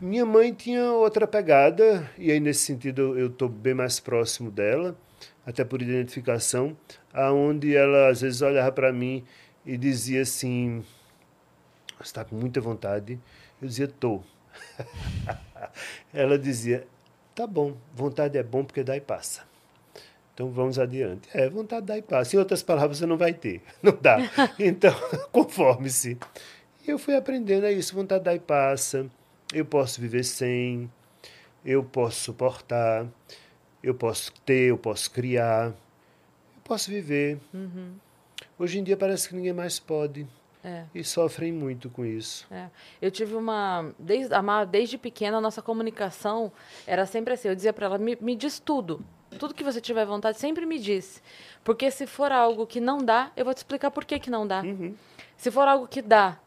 Minha 0.00 0.24
mãe 0.24 0.52
tinha 0.52 0.92
outra 0.92 1.26
pegada, 1.26 2.08
e 2.16 2.30
aí 2.30 2.40
nesse 2.40 2.60
sentido 2.64 3.18
eu 3.18 3.26
estou 3.26 3.48
bem 3.50 3.74
mais 3.74 4.00
próximo 4.00 4.50
dela, 4.50 4.96
até 5.46 5.64
por 5.64 5.82
identificação, 5.82 6.76
aonde 7.12 7.74
ela 7.74 8.08
às 8.08 8.20
vezes 8.22 8.40
olhava 8.40 8.72
para 8.72 8.92
mim 8.92 9.24
e 9.66 9.76
dizia 9.76 10.22
assim: 10.22 10.82
Você 11.98 12.04
está 12.04 12.24
com 12.24 12.36
muita 12.36 12.60
vontade? 12.60 13.18
Eu 13.60 13.68
dizia: 13.68 13.88
Tô. 13.88 14.22
ela 16.14 16.38
dizia: 16.38 16.86
Tá 17.34 17.46
bom, 17.46 17.76
vontade 17.94 18.38
é 18.38 18.42
bom 18.42 18.64
porque 18.64 18.82
dá 18.82 18.96
e 18.96 19.00
passa. 19.00 19.42
Então 20.34 20.50
vamos 20.50 20.78
adiante. 20.78 21.28
É, 21.34 21.48
vontade 21.48 21.86
dá 21.86 21.98
e 21.98 22.02
passa. 22.02 22.36
Em 22.36 22.38
outras 22.38 22.62
palavras, 22.62 22.98
você 22.98 23.06
não 23.06 23.16
vai 23.18 23.34
ter. 23.34 23.60
Não 23.82 23.96
dá. 24.00 24.18
Então, 24.56 24.94
conforme-se. 25.32 26.16
E 26.86 26.90
eu 26.90 26.98
fui 26.98 27.16
aprendendo 27.16 27.66
a 27.66 27.72
isso. 27.72 27.92
Vontade 27.92 28.22
dá 28.22 28.32
e 28.32 28.38
passa. 28.38 29.10
Eu 29.52 29.64
posso 29.64 30.00
viver 30.00 30.22
sem. 30.22 30.88
Eu 31.64 31.82
posso 31.82 32.20
suportar. 32.20 33.04
Eu 33.82 33.94
posso 33.94 34.32
ter, 34.42 34.70
eu 34.70 34.78
posso 34.78 35.10
criar. 35.10 35.70
Eu 35.70 36.62
posso 36.62 36.88
viver. 36.88 37.40
Hoje 38.56 38.78
em 38.78 38.84
dia 38.84 38.96
parece 38.96 39.28
que 39.28 39.34
ninguém 39.34 39.52
mais 39.52 39.80
pode. 39.80 40.24
É. 40.68 40.84
E 40.94 41.02
sofrem 41.02 41.50
muito 41.50 41.88
com 41.88 42.04
isso. 42.04 42.46
É. 42.50 42.68
Eu 43.00 43.10
tive 43.10 43.34
uma. 43.34 43.90
Desde, 43.98 44.34
a 44.34 44.64
desde 44.66 44.98
pequena, 44.98 45.38
a 45.38 45.40
nossa 45.40 45.62
comunicação 45.62 46.52
era 46.86 47.06
sempre 47.06 47.32
assim. 47.32 47.48
Eu 47.48 47.54
dizia 47.54 47.72
para 47.72 47.86
ela: 47.86 47.98
me, 47.98 48.18
me 48.20 48.36
diz 48.36 48.58
tudo. 48.58 49.02
Tudo 49.38 49.54
que 49.54 49.64
você 49.64 49.80
tiver 49.80 50.04
vontade, 50.04 50.38
sempre 50.38 50.66
me 50.66 50.78
diz. 50.78 51.22
Porque 51.64 51.90
se 51.90 52.06
for 52.06 52.32
algo 52.32 52.66
que 52.66 52.80
não 52.80 52.98
dá, 52.98 53.30
eu 53.36 53.44
vou 53.44 53.54
te 53.54 53.58
explicar 53.58 53.90
por 53.90 54.04
que, 54.04 54.18
que 54.18 54.30
não 54.30 54.46
dá. 54.46 54.62
Se 55.36 55.50
for 55.50 55.68
algo 55.68 55.86
que 55.86 56.02
dá 56.02 56.38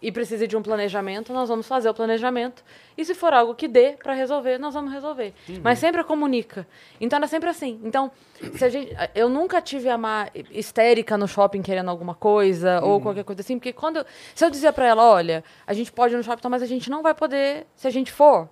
e 0.00 0.12
precisa 0.12 0.46
de 0.46 0.56
um 0.56 0.62
planejamento, 0.62 1.32
nós 1.32 1.48
vamos 1.48 1.66
fazer 1.66 1.88
o 1.88 1.94
planejamento. 1.94 2.64
E 2.96 3.04
se 3.04 3.14
for 3.14 3.32
algo 3.32 3.54
que 3.54 3.66
dê 3.66 3.92
para 3.92 4.12
resolver, 4.12 4.58
nós 4.58 4.74
vamos 4.74 4.92
resolver. 4.92 5.34
Mas 5.62 5.78
sempre 5.78 6.02
comunica. 6.04 6.66
Então 7.00 7.16
era 7.16 7.26
sempre 7.26 7.48
assim. 7.48 7.80
Então, 7.82 8.10
se 8.54 8.64
a 8.64 8.68
gente, 8.68 8.96
eu 9.14 9.28
nunca 9.28 9.60
tive 9.60 9.88
a 9.88 9.98
Má 9.98 10.28
histérica 10.50 11.18
no 11.18 11.26
shopping 11.26 11.62
querendo 11.62 11.90
alguma 11.90 12.14
coisa 12.14 12.80
ou 12.82 13.00
qualquer 13.00 13.24
coisa 13.24 13.40
assim, 13.40 13.58
porque 13.58 13.72
quando 13.72 13.98
eu, 13.98 14.04
se 14.34 14.44
eu 14.44 14.50
dizia 14.50 14.72
para 14.72 14.86
ela, 14.86 15.04
olha, 15.04 15.42
a 15.66 15.72
gente 15.72 15.90
pode 15.90 16.14
ir 16.14 16.16
no 16.16 16.22
shopping, 16.22 16.48
mas 16.48 16.62
a 16.62 16.66
gente 16.66 16.88
não 16.90 17.02
vai 17.02 17.14
poder 17.14 17.66
se 17.74 17.86
a 17.86 17.90
gente 17.90 18.12
for. 18.12 18.48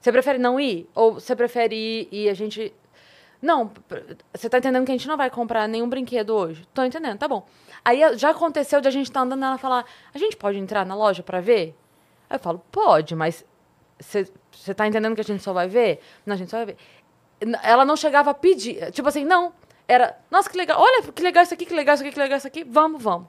Você 0.00 0.12
prefere 0.12 0.38
não 0.38 0.60
ir 0.60 0.88
ou 0.94 1.14
você 1.14 1.34
prefere 1.34 1.74
ir 1.74 2.08
e 2.10 2.28
a 2.28 2.34
gente 2.34 2.72
não, 3.40 3.70
você 4.34 4.48
tá 4.48 4.58
entendendo 4.58 4.84
que 4.84 4.90
a 4.90 4.94
gente 4.96 5.06
não 5.06 5.16
vai 5.16 5.30
comprar 5.30 5.68
nenhum 5.68 5.88
brinquedo 5.88 6.30
hoje? 6.30 6.66
Tô 6.74 6.82
entendendo, 6.82 7.18
tá 7.18 7.28
bom. 7.28 7.46
Aí 7.84 8.02
eh, 8.02 8.18
já 8.18 8.30
aconteceu 8.30 8.80
de 8.80 8.88
a 8.88 8.90
gente 8.90 9.10
tá 9.10 9.20
andando 9.20 9.42
e 9.42 9.44
ela 9.44 9.58
falar, 9.58 9.84
a 10.12 10.18
gente 10.18 10.36
pode 10.36 10.58
entrar 10.58 10.84
na 10.84 10.94
loja 10.96 11.22
pra 11.22 11.40
ver? 11.40 11.76
Eu 12.28 12.38
falo, 12.38 12.60
pode, 12.70 13.14
mas 13.14 13.44
você 14.00 14.74
tá 14.74 14.86
entendendo 14.86 15.14
que 15.14 15.20
a 15.20 15.24
gente 15.24 15.42
só 15.42 15.52
vai 15.52 15.68
ver? 15.68 16.00
Não, 16.26 16.34
a 16.34 16.36
gente 16.36 16.50
só 16.50 16.58
vai 16.58 16.66
ver. 16.66 16.76
Ela 17.62 17.84
não 17.84 17.96
chegava 17.96 18.30
a 18.30 18.34
pedir, 18.34 18.82
eh, 18.82 18.90
tipo 18.90 19.08
assim, 19.08 19.24
não. 19.24 19.52
Era, 19.86 20.18
nossa, 20.30 20.50
que 20.50 20.56
legal, 20.56 20.80
olha, 20.80 21.02
que 21.12 21.22
legal 21.22 21.42
isso 21.44 21.54
aqui, 21.54 21.64
que 21.64 21.74
legal 21.74 21.94
isso 21.94 22.02
aqui, 22.02 22.12
que 22.12 22.18
legal 22.18 22.38
isso 22.38 22.46
aqui, 22.46 22.64
vamos, 22.64 23.02
vamos. 23.02 23.28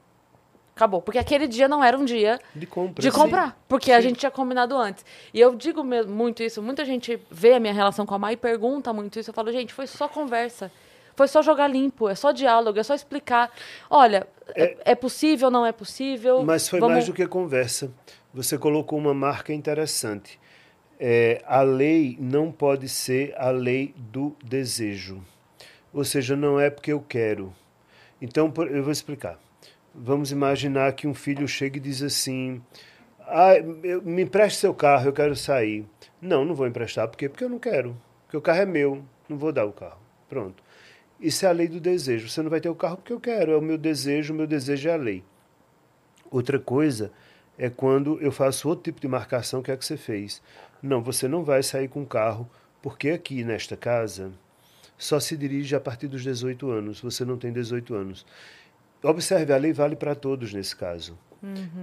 Acabou. 0.80 1.02
Porque 1.02 1.18
aquele 1.20 1.46
dia 1.46 1.68
não 1.68 1.84
era 1.84 1.98
um 1.98 2.06
dia 2.06 2.40
De 2.56 2.66
compra. 2.66 3.02
de 3.02 3.12
sim. 3.12 3.18
comprar, 3.18 3.62
porque 3.68 3.92
a 3.92 3.98
Sim. 4.02 4.08
gente 4.08 4.20
tinha 4.20 4.32
combinado 4.32 4.78
antes. 4.78 5.06
E 5.34 5.40
eu 5.42 5.54
digo 5.54 5.84
muito 5.84 6.42
isso, 6.42 6.62
muita 6.64 6.86
gente 6.86 7.20
vê 7.30 7.52
a 7.56 7.60
minha 7.60 7.74
relação 7.74 8.06
com 8.06 8.16
a 8.16 8.18
Mai 8.18 8.34
e 8.34 8.38
pergunta 8.38 8.94
muito 8.94 9.20
isso. 9.20 9.30
Eu 9.30 9.34
falo, 9.34 9.52
gente, 9.52 9.74
foi 9.74 9.86
só 9.86 10.08
conversa. 10.08 10.72
Foi 11.18 11.28
só 11.28 11.42
jogar 11.42 11.68
limpo, 11.68 12.08
é 12.08 12.16
só 12.16 12.32
diálogo, 12.32 12.80
é 12.80 12.84
só 12.84 12.96
explicar. 12.96 13.52
Olha, 13.90 14.26
é, 14.56 14.78
é 14.92 14.96
possível, 14.96 15.52
não 15.52 15.66
é 15.66 15.74
possível. 15.74 16.44
Mas 16.46 16.70
foi 16.70 16.80
vamos- 16.80 16.94
mais 16.94 17.06
do 17.08 17.14
que 17.14 17.28
conversa. 17.28 17.92
Você 18.34 18.58
colocou 18.58 18.98
uma 18.98 19.14
marca 19.14 19.52
interessante. 19.52 20.40
É, 20.98 21.42
a 21.46 21.62
lei 21.62 22.16
não 22.22 22.54
pode 22.54 22.88
ser 22.88 23.34
a 23.38 23.50
lei 23.50 23.94
do 23.98 24.34
desejo. 24.42 25.22
Ou 25.94 26.06
seja, 26.06 26.38
não 26.38 26.58
é 26.58 26.70
porque 26.70 26.94
eu 26.94 27.02
quero. 27.02 27.54
Então, 28.22 28.50
eu 28.72 28.82
vou 28.82 28.94
explicar. 28.94 29.38
Vamos 30.02 30.32
imaginar 30.32 30.94
que 30.94 31.08
um 31.08 31.14
filho 31.14 31.48
chega 31.48 31.78
e 31.78 31.82
diz 31.82 32.02
assim: 32.02 32.62
ah, 33.20 33.54
eu- 33.84 34.02
me 34.02 34.22
empreste 34.24 34.60
seu 34.60 34.74
carro, 34.74 35.08
eu 35.10 35.14
quero 35.14 35.36
sair. 35.36 35.86
Não, 36.22 36.46
não 36.46 36.56
vou 36.56 36.66
emprestar. 36.68 37.08
Por 37.08 37.18
quê? 37.18 37.28
Porque 37.28 37.44
eu 37.44 37.50
não 37.50 37.60
quero. 37.60 37.96
Porque 38.24 38.38
o 38.38 38.42
carro 38.42 38.62
é 38.62 38.66
meu, 38.66 39.04
não 39.28 39.38
vou 39.38 39.52
dar 39.52 39.66
o 39.66 39.74
carro. 39.74 40.00
Pronto. 40.30 40.64
Isso 41.20 41.46
é 41.46 41.50
a 41.50 41.52
lei 41.52 41.68
do 41.68 41.80
desejo. 41.82 42.30
Você 42.30 42.42
não 42.42 42.50
vai 42.50 42.62
ter 42.62 42.70
o 42.70 42.76
carro 42.76 42.96
porque 42.98 43.12
eu 43.12 43.20
quero. 43.20 43.52
É 43.52 43.58
o 43.58 43.62
meu 43.62 43.78
desejo, 43.78 44.34
o 44.34 44.38
meu 44.38 44.48
desejo 44.48 44.88
é 44.88 44.94
a 44.94 44.98
lei. 44.98 45.24
Outra 46.32 46.58
coisa 46.60 47.12
é 47.58 47.70
quando 47.70 48.22
eu 48.22 48.32
faço 48.32 48.70
outro 48.70 48.86
tipo 48.86 49.02
de 49.02 49.08
marcação 49.08 49.62
que 49.62 49.72
é 49.72 49.76
que 49.76 49.84
você 49.86 49.98
fez. 49.98 50.42
Não, 50.82 51.02
você 51.04 51.28
não 51.28 51.44
vai 51.44 51.62
sair 51.62 51.90
com 51.90 52.04
o 52.04 52.06
carro, 52.06 52.50
porque 52.82 53.10
aqui 53.10 53.44
nesta 53.44 53.76
casa 53.76 54.32
só 54.98 55.20
se 55.20 55.36
dirige 55.36 55.76
a 55.76 55.80
partir 55.80 56.08
dos 56.08 56.24
18 56.24 56.70
anos. 56.70 57.02
Você 57.02 57.26
não 57.26 57.38
tem 57.38 57.52
18 57.52 57.94
anos. 57.96 58.26
Observe, 59.02 59.54
a 59.54 59.58
lei 59.58 59.72
vale 59.72 59.96
para 59.96 60.14
todos 60.14 60.54
nesse 60.54 60.76
caso. 60.76 61.18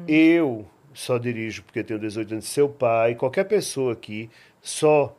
Eu 0.06 0.66
só 0.92 1.18
dirijo 1.18 1.62
porque 1.62 1.82
tenho 1.82 1.98
18 1.98 2.32
anos. 2.32 2.46
Seu 2.46 2.68
pai, 2.68 3.14
qualquer 3.14 3.44
pessoa 3.44 3.92
aqui, 3.92 4.30
só 4.60 5.16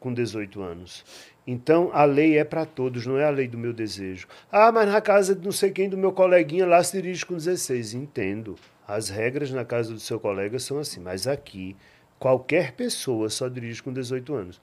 com 0.00 0.12
18 0.12 0.60
anos. 0.60 1.04
Então, 1.46 1.90
a 1.94 2.04
lei 2.04 2.36
é 2.36 2.44
para 2.44 2.66
todos, 2.66 3.06
não 3.06 3.16
é 3.18 3.24
a 3.24 3.30
lei 3.30 3.48
do 3.48 3.56
meu 3.56 3.72
desejo. 3.72 4.26
Ah, 4.52 4.70
mas 4.70 4.86
na 4.86 5.00
casa 5.00 5.34
de 5.34 5.44
não 5.44 5.52
sei 5.52 5.70
quem, 5.70 5.88
do 5.88 5.96
meu 5.96 6.12
coleguinha 6.12 6.66
lá 6.66 6.82
se 6.82 7.00
dirige 7.00 7.24
com 7.24 7.34
16. 7.34 7.94
Entendo. 7.94 8.56
As 8.86 9.08
regras 9.08 9.50
na 9.50 9.64
casa 9.64 9.92
do 9.92 10.00
seu 10.00 10.18
colega 10.18 10.58
são 10.58 10.78
assim, 10.78 11.00
mas 11.00 11.26
aqui, 11.26 11.76
qualquer 12.18 12.72
pessoa 12.72 13.28
só 13.28 13.48
dirige 13.48 13.82
com 13.82 13.92
18 13.92 14.34
anos. 14.34 14.60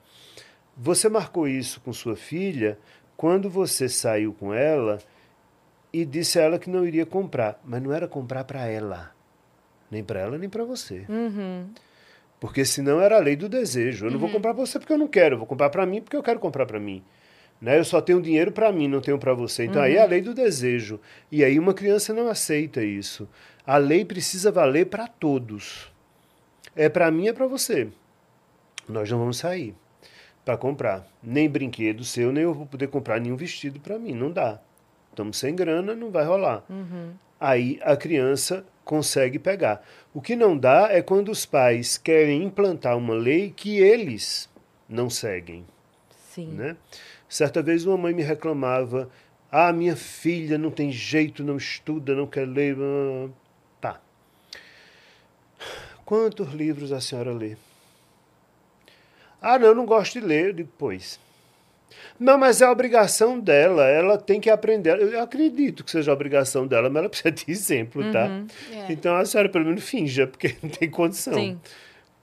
Você 0.76 1.08
marcou 1.08 1.48
isso 1.48 1.80
com 1.80 1.92
sua 1.92 2.16
filha 2.16 2.78
quando 3.16 3.48
você 3.48 3.88
saiu 3.88 4.32
com 4.32 4.52
ela 4.52 4.98
e 6.00 6.04
disse 6.04 6.38
a 6.38 6.42
ela 6.42 6.58
que 6.58 6.68
não 6.68 6.86
iria 6.86 7.06
comprar. 7.06 7.60
Mas 7.64 7.82
não 7.82 7.92
era 7.92 8.06
comprar 8.06 8.44
para 8.44 8.66
ela. 8.66 9.12
Nem 9.90 10.04
para 10.04 10.20
ela, 10.20 10.36
nem 10.36 10.48
para 10.48 10.64
você. 10.64 11.04
Porque 12.38 12.64
senão 12.64 13.00
era 13.00 13.16
a 13.16 13.20
lei 13.20 13.34
do 13.34 13.48
desejo. 13.48 14.06
Eu 14.06 14.10
não 14.10 14.18
vou 14.18 14.28
comprar 14.30 14.52
para 14.52 14.66
você 14.66 14.78
porque 14.78 14.92
eu 14.92 14.98
não 14.98 15.08
quero, 15.08 15.34
eu 15.34 15.38
vou 15.38 15.46
comprar 15.46 15.70
para 15.70 15.86
mim 15.86 16.02
porque 16.02 16.16
eu 16.16 16.22
quero 16.22 16.38
comprar 16.38 16.66
para 16.66 16.78
mim. 16.78 17.02
Né? 17.60 17.78
Eu 17.78 17.84
só 17.84 18.00
tenho 18.02 18.20
dinheiro 18.20 18.52
para 18.52 18.70
mim, 18.70 18.88
não 18.88 19.00
tenho 19.00 19.18
para 19.18 19.32
você. 19.32 19.64
Então 19.64 19.80
aí 19.80 19.96
é 19.96 20.02
a 20.02 20.06
lei 20.06 20.20
do 20.20 20.34
desejo. 20.34 21.00
E 21.32 21.42
aí 21.42 21.58
uma 21.58 21.72
criança 21.72 22.12
não 22.12 22.28
aceita 22.28 22.82
isso. 22.82 23.26
A 23.66 23.78
lei 23.78 24.04
precisa 24.04 24.52
valer 24.52 24.86
para 24.86 25.08
todos. 25.08 25.90
É 26.74 26.90
para 26.90 27.10
mim, 27.10 27.28
é 27.28 27.32
para 27.32 27.46
você. 27.46 27.88
Nós 28.86 29.10
não 29.10 29.18
vamos 29.18 29.38
sair 29.38 29.74
para 30.44 30.56
comprar 30.56 31.04
nem 31.20 31.48
brinquedo 31.48 32.04
seu, 32.04 32.30
nem 32.30 32.44
eu 32.44 32.54
vou 32.54 32.66
poder 32.66 32.86
comprar 32.86 33.18
nenhum 33.18 33.34
vestido 33.34 33.80
para 33.80 33.98
mim. 33.98 34.12
Não 34.12 34.30
dá. 34.30 34.60
Estamos 35.16 35.38
sem 35.38 35.56
grana, 35.56 35.94
não 35.94 36.10
vai 36.10 36.26
rolar. 36.26 36.62
Aí 37.40 37.80
a 37.82 37.96
criança 37.96 38.66
consegue 38.84 39.38
pegar. 39.38 39.82
O 40.12 40.20
que 40.20 40.36
não 40.36 40.58
dá 40.58 40.88
é 40.90 41.00
quando 41.00 41.30
os 41.30 41.46
pais 41.46 41.96
querem 41.96 42.42
implantar 42.44 42.98
uma 42.98 43.14
lei 43.14 43.50
que 43.50 43.78
eles 43.78 44.46
não 44.86 45.08
seguem. 45.08 45.64
Sim. 46.34 46.48
Né? 46.48 46.76
Certa 47.30 47.62
vez 47.62 47.86
uma 47.86 47.96
mãe 47.96 48.12
me 48.12 48.22
reclamava: 48.22 49.08
Ah, 49.50 49.72
minha 49.72 49.96
filha 49.96 50.58
não 50.58 50.70
tem 50.70 50.92
jeito, 50.92 51.42
não 51.42 51.56
estuda, 51.56 52.14
não 52.14 52.26
quer 52.26 52.46
ler. 52.46 52.76
ah." 52.78 53.30
Tá. 53.80 54.00
Quantos 56.04 56.52
livros 56.52 56.92
a 56.92 57.00
senhora 57.00 57.32
lê? 57.32 57.56
Ah, 59.40 59.58
não, 59.58 59.68
eu 59.68 59.74
não 59.74 59.86
gosto 59.86 60.20
de 60.20 60.20
ler. 60.20 60.48
Eu 60.48 60.52
digo, 60.52 60.72
pois. 60.76 61.18
Não, 62.18 62.38
mas 62.38 62.62
é 62.62 62.64
a 62.64 62.70
obrigação 62.70 63.38
dela, 63.38 63.86
ela 63.86 64.16
tem 64.16 64.40
que 64.40 64.48
aprender. 64.48 64.98
Eu 64.98 65.20
acredito 65.20 65.84
que 65.84 65.90
seja 65.90 66.10
a 66.10 66.14
obrigação 66.14 66.66
dela, 66.66 66.88
mas 66.88 67.00
ela 67.00 67.08
precisa 67.08 67.30
de 67.30 67.44
exemplo, 67.50 68.02
tá? 68.10 68.42
É. 68.72 68.92
Então 68.92 69.14
a 69.16 69.24
senhora 69.24 69.48
pelo 69.48 69.66
menos 69.66 69.84
finja, 69.84 70.26
porque 70.26 70.56
não 70.62 70.70
tem 70.70 70.90
condição. 70.90 71.34
Sim. 71.34 71.60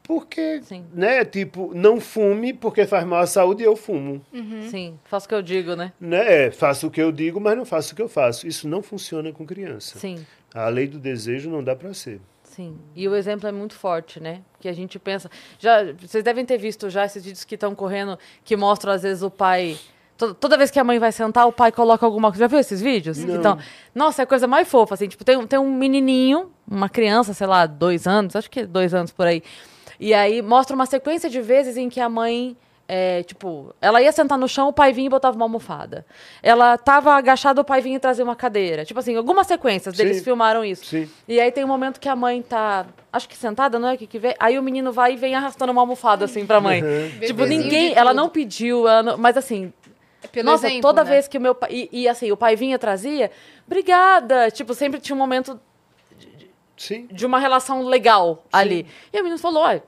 Porque, 0.03 0.61
Sim. 0.63 0.83
né, 0.93 1.23
tipo, 1.23 1.71
não 1.73 1.97
fume 1.99 2.51
porque 2.51 2.85
faz 2.85 3.05
mal 3.05 3.21
à 3.21 3.27
saúde 3.27 3.63
e 3.63 3.65
eu 3.65 3.73
fumo. 3.73 4.21
Sim. 4.69 4.99
Faço 5.05 5.25
o 5.25 5.29
que 5.29 5.35
eu 5.35 5.41
digo, 5.41 5.77
né? 5.77 5.93
Né? 5.99 6.47
É, 6.47 6.51
faço 6.51 6.87
o 6.87 6.91
que 6.91 7.01
eu 7.01 7.09
digo, 7.09 7.39
mas 7.39 7.55
não 7.55 7.63
faço 7.63 7.93
o 7.93 7.95
que 7.95 8.01
eu 8.01 8.09
faço. 8.09 8.45
Isso 8.45 8.67
não 8.67 8.83
funciona 8.83 9.31
com 9.31 9.45
criança. 9.45 9.97
Sim. 9.97 10.25
A 10.53 10.67
lei 10.67 10.87
do 10.87 10.99
desejo 10.99 11.49
não 11.49 11.63
dá 11.63 11.73
para 11.73 11.93
ser. 11.93 12.19
Sim. 12.55 12.77
E 12.95 13.07
o 13.07 13.15
exemplo 13.15 13.47
é 13.47 13.51
muito 13.51 13.73
forte, 13.73 14.19
né? 14.19 14.41
Que 14.59 14.69
a 14.69 14.73
gente 14.73 14.99
pensa. 14.99 15.29
Já, 15.59 15.77
vocês 15.99 16.23
devem 16.23 16.45
ter 16.45 16.57
visto 16.57 16.89
já 16.89 17.05
esses 17.05 17.23
vídeos 17.23 17.43
que 17.43 17.55
estão 17.55 17.73
correndo 17.73 18.17
que 18.43 18.55
mostram, 18.55 18.93
às 18.93 19.01
vezes, 19.03 19.23
o 19.23 19.29
pai. 19.29 19.77
to- 20.17 20.33
Toda 20.35 20.55
vez 20.57 20.69
que 20.69 20.79
a 20.79 20.83
mãe 20.83 20.99
vai 20.99 21.11
sentar, 21.11 21.47
o 21.47 21.51
pai 21.51 21.71
coloca 21.71 22.05
alguma 22.05 22.29
coisa. 22.29 22.43
Já 22.43 22.47
viu 22.47 22.59
esses 22.59 22.79
vídeos? 22.81 23.17
Não. 23.17 23.35
Então, 23.35 23.57
nossa, 23.95 24.21
é 24.21 24.23
a 24.23 24.27
coisa 24.27 24.45
mais 24.47 24.67
fofa, 24.67 24.93
assim. 24.93 25.07
Tipo, 25.07 25.23
tem, 25.23 25.35
um- 25.37 25.47
tem 25.47 25.57
um 25.57 25.73
menininho, 25.75 26.51
uma 26.69 26.87
criança, 26.89 27.33
sei 27.33 27.47
lá, 27.47 27.65
dois 27.65 28.05
anos, 28.05 28.35
acho 28.35 28.49
que 28.51 28.65
dois 28.65 28.93
anos 28.93 29.11
por 29.11 29.25
aí. 29.25 29.41
E 29.99 30.13
aí 30.13 30.41
mostra 30.41 30.75
uma 30.75 30.85
sequência 30.85 31.29
de 31.29 31.41
vezes 31.41 31.77
em 31.77 31.89
que 31.89 31.99
a 31.99 32.09
mãe 32.09 32.55
É, 32.85 33.23
tipo, 33.23 33.73
ela 33.81 34.01
ia 34.01 34.11
sentar 34.11 34.37
no 34.37 34.47
chão, 34.47 34.67
o 34.67 34.73
pai 34.73 34.91
vinha 34.91 35.07
e 35.07 35.09
botava 35.09 35.35
uma 35.37 35.45
almofada. 35.45 36.05
Ela 36.43 36.77
tava 36.77 37.13
agachada, 37.13 37.61
o 37.61 37.63
pai 37.63 37.79
vinha 37.81 37.95
e 37.95 37.99
trazia 37.99 38.23
uma 38.25 38.35
cadeira. 38.35 38.83
Tipo 38.83 38.99
assim, 38.99 39.15
algumas 39.15 39.47
sequências 39.47 39.95
deles 39.95 40.17
Sim. 40.17 40.23
filmaram 40.25 40.65
isso. 40.65 40.85
Sim. 40.85 41.09
E 41.27 41.39
aí 41.39 41.49
tem 41.51 41.63
um 41.63 41.67
momento 41.67 41.99
que 41.99 42.09
a 42.09 42.15
mãe 42.15 42.41
tá, 42.41 42.85
acho 43.11 43.27
que 43.29 43.37
sentada, 43.37 43.79
não 43.79 43.87
é? 43.89 43.95
Que, 43.97 44.05
que 44.05 44.19
vê? 44.19 44.35
Aí 44.37 44.59
o 44.59 44.63
menino 44.63 44.91
vai 44.91 45.13
e 45.13 45.15
vem 45.15 45.33
arrastando 45.33 45.71
uma 45.71 45.81
almofada 45.81 46.25
assim 46.25 46.45
pra 46.45 46.59
mãe. 46.59 46.81
Tipo, 47.21 47.33
Bebezinho 47.35 47.63
ninguém, 47.63 47.93
de 47.93 47.97
ela 47.97 48.13
não 48.13 48.27
pediu, 48.27 48.85
ela 48.87 49.01
não- 49.01 49.17
mas 49.17 49.37
assim, 49.37 49.71
É 50.21 50.27
Pelo 50.27 50.51
nossa, 50.51 50.67
exemplo, 50.67 50.81
toda 50.81 51.03
né? 51.03 51.09
vez 51.09 51.27
que 51.27 51.37
o 51.37 51.41
meu 51.41 51.53
pai. 51.55 51.69
E, 51.71 51.89
e, 52.03 52.07
assim, 52.07 52.31
o 52.31 52.37
pai 52.37 52.55
vinha 52.55 52.77
trazia, 52.79 53.29
obrigada. 53.65 54.49
Tipo, 54.51 54.73
sempre 54.73 54.99
tinha 55.01 55.15
um 55.15 55.19
momento 55.19 55.59
Sim. 56.77 57.07
de 57.11 57.25
uma 57.25 57.39
relação 57.39 57.83
legal 57.83 58.43
ali. 58.51 58.85
E 59.11 59.17
a 59.17 59.21
menina 59.23 59.37
falou: 59.39 59.63
olha, 59.63 59.83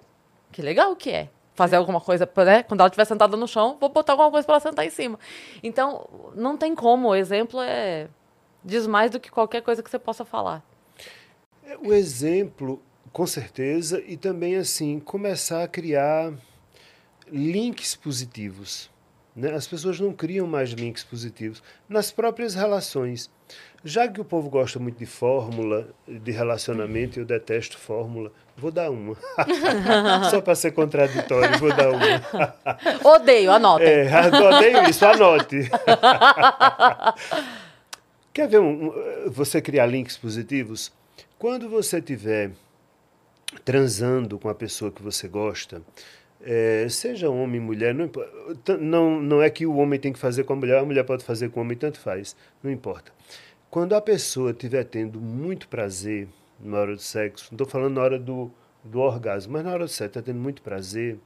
que 0.51 0.61
legal 0.61 0.95
que 0.95 1.09
é. 1.11 1.29
Fazer 1.55 1.77
alguma 1.77 2.01
coisa, 2.01 2.29
né? 2.45 2.63
Quando 2.63 2.81
ela 2.81 2.87
estiver 2.87 3.05
sentada 3.05 3.35
no 3.37 3.47
chão, 3.47 3.77
vou 3.79 3.89
botar 3.89 4.13
alguma 4.13 4.29
coisa 4.29 4.45
pra 4.45 4.55
ela 4.55 4.59
sentar 4.59 4.85
em 4.85 4.89
cima. 4.89 5.17
Então, 5.63 6.07
não 6.35 6.57
tem 6.57 6.75
como. 6.75 7.07
O 7.07 7.15
exemplo 7.15 7.61
é. 7.61 8.07
Diz 8.63 8.85
mais 8.85 9.09
do 9.11 9.19
que 9.19 9.31
qualquer 9.31 9.61
coisa 9.61 9.81
que 9.81 9.89
você 9.89 9.97
possa 9.97 10.25
falar. 10.25 10.63
O 11.81 11.93
exemplo, 11.93 12.81
com 13.13 13.25
certeza, 13.25 14.03
e 14.05 14.17
também 14.17 14.55
assim, 14.55 14.99
começar 14.99 15.63
a 15.63 15.67
criar 15.67 16.33
links 17.31 17.95
positivos. 17.95 18.89
Né? 19.35 19.53
As 19.53 19.67
pessoas 19.67 19.99
não 19.99 20.13
criam 20.13 20.47
mais 20.47 20.71
links 20.71 21.03
positivos 21.03 21.61
nas 21.87 22.11
próprias 22.11 22.55
relações. 22.55 23.29
Já 23.87 24.07
que 24.07 24.19
o 24.19 24.25
povo 24.25 24.49
gosta 24.49 24.79
muito 24.79 24.97
de 24.97 25.05
fórmula, 25.05 25.87
de 26.07 26.31
relacionamento, 26.31 27.19
eu 27.19 27.25
detesto 27.25 27.77
fórmula, 27.77 28.31
vou 28.57 28.71
dar 28.71 28.89
uma. 28.89 29.15
Só 30.31 30.41
para 30.41 30.55
ser 30.55 30.71
contraditório, 30.71 31.59
vou 31.59 31.71
dar 31.71 31.91
uma. 31.91 32.55
Odeio, 33.15 33.51
anota. 33.51 33.83
É, 33.83 34.09
odeio 34.41 34.89
isso, 34.89 35.05
anote. 35.05 35.69
Quer 38.33 38.47
ver 38.47 38.59
um, 38.59 38.91
você 39.27 39.61
criar 39.61 39.85
links 39.85 40.17
positivos? 40.17 40.91
Quando 41.37 41.69
você 41.69 41.99
estiver 41.99 42.53
transando 43.63 44.39
com 44.39 44.49
a 44.49 44.55
pessoa 44.55 44.91
que 44.91 45.03
você 45.03 45.27
gosta, 45.27 45.83
é, 46.43 46.87
seja 46.89 47.29
homem, 47.29 47.61
mulher, 47.61 47.93
não, 47.93 48.09
não, 48.79 49.21
não 49.21 49.41
é 49.43 49.49
que 49.51 49.67
o 49.67 49.75
homem 49.75 49.99
tem 49.99 50.11
que 50.11 50.17
fazer 50.17 50.43
com 50.43 50.53
a 50.53 50.55
mulher, 50.55 50.79
a 50.79 50.85
mulher 50.85 51.03
pode 51.03 51.23
fazer 51.23 51.49
com 51.49 51.59
o 51.59 51.63
homem, 51.63 51.77
tanto 51.77 51.99
faz, 51.99 52.35
não 52.63 52.71
importa. 52.71 53.14
Quando 53.69 53.93
a 53.93 54.01
pessoa 54.01 54.51
estiver 54.51 54.83
tendo 54.85 55.19
muito 55.19 55.67
prazer 55.67 56.27
na 56.59 56.77
hora 56.77 56.95
do 56.95 57.01
sexo, 57.01 57.47
não 57.51 57.55
estou 57.55 57.67
falando 57.67 57.95
na 57.95 58.01
hora 58.01 58.19
do, 58.19 58.51
do 58.83 58.99
orgasmo, 58.99 59.53
mas 59.53 59.65
na 59.65 59.71
hora 59.71 59.85
do 59.85 59.89
sexo, 59.89 60.05
está 60.05 60.21
tendo 60.21 60.39
muito 60.39 60.61
prazer, 60.61 61.19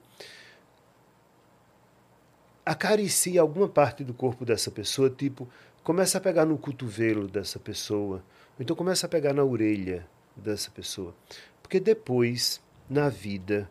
acaricie 2.65 3.37
alguma 3.37 3.67
parte 3.67 4.03
do 4.03 4.13
corpo 4.13 4.45
dessa 4.45 4.69
pessoa, 4.69 5.09
tipo, 5.09 5.47
começa 5.83 6.17
a 6.17 6.21
pegar 6.21 6.45
no 6.45 6.57
cotovelo 6.57 7.27
dessa 7.27 7.59
pessoa, 7.59 8.17
ou 8.17 8.61
então 8.61 8.75
começa 8.75 9.05
a 9.05 9.09
pegar 9.09 9.33
na 9.33 9.43
orelha 9.43 10.07
dessa 10.35 10.69
pessoa. 10.69 11.15
Porque 11.61 11.79
depois, 11.79 12.61
na 12.89 13.09
vida, 13.09 13.69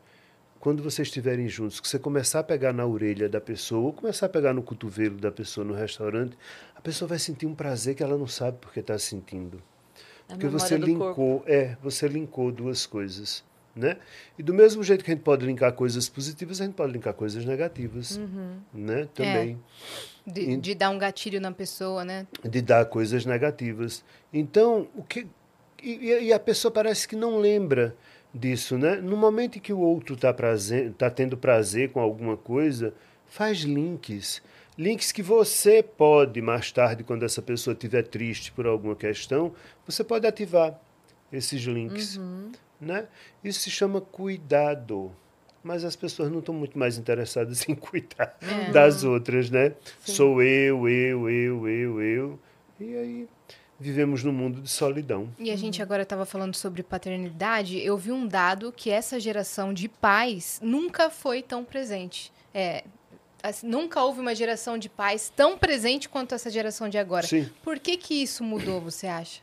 quando 0.60 0.82
vocês 0.82 1.06
estiverem 1.08 1.48
juntos, 1.48 1.78
que 1.78 1.86
você 1.86 1.98
começar 1.98 2.40
a 2.40 2.42
pegar 2.42 2.72
na 2.72 2.84
orelha 2.84 3.28
da 3.28 3.40
pessoa, 3.40 3.86
ou 3.86 3.92
começar 3.92 4.26
a 4.26 4.28
pegar 4.28 4.52
no 4.52 4.62
cotovelo 4.62 5.16
da 5.16 5.30
pessoa 5.30 5.64
no 5.64 5.74
restaurante, 5.74 6.36
a 6.79 6.81
pessoa 6.81 7.09
vai 7.09 7.18
sentir 7.18 7.45
um 7.45 7.57
prazer 7.57 7.97
que 7.97 8.05
ela 8.05 8.16
não 8.16 8.29
sabe 8.29 8.59
porque 8.61 8.79
está 8.79 8.97
sentindo. 8.97 9.61
É 10.29 10.35
a 10.35 10.37
Porque 10.37 10.47
você 10.47 10.76
linkou, 10.76 11.43
é, 11.45 11.76
você 11.83 12.07
linkou 12.07 12.53
duas 12.53 12.87
coisas, 12.87 13.43
né? 13.74 13.97
E 14.39 14.45
do 14.45 14.55
mesmo 14.55 14.85
jeito 14.85 15.05
que 15.05 15.11
a 15.11 15.14
gente 15.14 15.24
pode 15.24 15.45
linkar 15.45 15.72
coisas 15.72 16.09
positivas, 16.09 16.61
a 16.61 16.66
gente 16.66 16.74
pode 16.74 16.93
linkar 16.93 17.14
coisas 17.14 17.45
negativas, 17.45 18.16
Uhum. 18.16 18.59
né? 18.72 19.09
Também 19.12 19.59
De, 20.24 20.57
de 20.57 20.74
dar 20.76 20.91
um 20.91 20.99
gatilho 20.99 21.41
na 21.41 21.51
pessoa, 21.51 22.05
né? 22.05 22.29
de 22.45 22.62
dar 22.62 22.85
coisas 22.85 23.26
negativas. 23.26 24.05
Então, 24.33 24.87
o 24.95 25.03
que 25.03 25.26
e, 25.83 26.26
e 26.26 26.33
a 26.33 26.39
pessoa 26.39 26.70
parece 26.70 27.09
que 27.09 27.16
não 27.16 27.39
lembra 27.39 27.97
disso, 28.33 28.79
né? 28.79 28.97
No 28.97 29.16
momento 29.16 29.59
em 29.59 29.61
que 29.61 29.72
o 29.72 29.81
outro 29.81 30.14
está 30.14 30.33
tá 30.97 31.11
tendo 31.11 31.37
prazer 31.37 31.91
com 31.91 31.99
alguma 32.01 32.37
coisa, 32.37 32.95
faz 33.26 33.59
links. 33.59 34.41
Links 34.79 35.11
que 35.11 35.22
você 35.22 35.83
pode, 35.83 36.41
mais 36.41 36.70
tarde, 36.70 37.03
quando 37.03 37.24
essa 37.24 37.43
pessoa 37.43 37.74
estiver 37.74 38.07
triste 38.07 38.53
por 38.53 38.64
alguma 38.64 38.95
questão, 38.95 39.53
você 39.85 40.05
pode 40.05 40.24
ativar 40.24 40.81
esses 41.33 41.62
links. 41.62 42.20
Né? 42.81 43.09
Isso 43.43 43.59
se 43.59 43.70
chama 43.72 44.01
cuidado. 44.01 45.11
Mas 45.64 45.85
as 45.85 45.97
pessoas 45.97 46.31
não 46.31 46.39
estão 46.39 46.55
muito 46.55 46.79
mais 46.79 46.97
interessadas 46.97 47.66
em 47.68 47.74
cuidar 47.74 48.39
das 48.72 49.03
outras, 49.03 49.51
né? 49.51 49.74
Sou 50.01 50.41
eu, 50.41 50.89
eu, 50.89 51.29
eu, 51.29 51.68
eu, 51.68 52.01
eu. 52.01 52.39
E 52.79 52.97
aí 52.97 53.29
vivemos 53.81 54.22
num 54.22 54.33
mundo 54.33 54.61
de 54.61 54.68
solidão. 54.68 55.29
E 55.41 55.51
a 55.51 55.57
gente 55.57 55.83
agora 55.83 56.05
estava 56.05 56.24
falando 56.24 56.55
sobre 56.55 56.85
paternidade. 56.85 57.79
Eu 57.79 57.97
vi 57.97 58.12
um 58.12 58.29
dado 58.29 58.72
que 58.72 58.91
essa 58.91 59.18
geração 59.18 59.74
de 59.74 59.89
pais 59.89 60.61
nunca 60.62 61.11
foi 61.11 61.43
tão 61.43 61.64
presente. 61.64 62.33
É, 62.55 62.85
assim, 63.43 63.66
nunca 63.66 64.03
houve 64.03 64.20
uma 64.20 64.34
geração 64.34 64.78
de 64.78 64.89
pais 64.89 65.32
tão 65.34 65.59
presente 65.59 66.09
quanto 66.09 66.34
essa 66.34 66.51
geração 66.51 66.89
de 66.89 66.99
agora. 66.99 67.26
Sim. 67.26 67.49
Por 67.62 67.78
que 67.78 67.97
que 67.97 68.22
isso 68.22 68.43
mudou, 68.43 68.80
você 68.80 69.07
acha? 69.07 69.43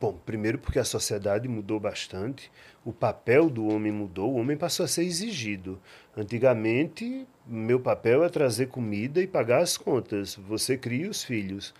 Bom, 0.00 0.18
primeiro 0.26 0.58
porque 0.58 0.80
a 0.80 0.84
sociedade 0.84 1.46
mudou 1.46 1.78
bastante, 1.78 2.50
o 2.84 2.92
papel 2.92 3.48
do 3.48 3.68
homem 3.68 3.92
mudou, 3.92 4.32
o 4.32 4.36
homem 4.36 4.56
passou 4.56 4.84
a 4.84 4.88
ser 4.88 5.04
exigido. 5.04 5.80
Antigamente, 6.16 7.24
meu 7.46 7.78
papel 7.78 8.24
é 8.24 8.28
trazer 8.28 8.66
comida 8.66 9.20
e 9.20 9.28
pagar 9.28 9.62
as 9.62 9.76
contas, 9.76 10.34
você 10.34 10.76
cria 10.76 11.08
os 11.08 11.22
filhos. 11.22 11.72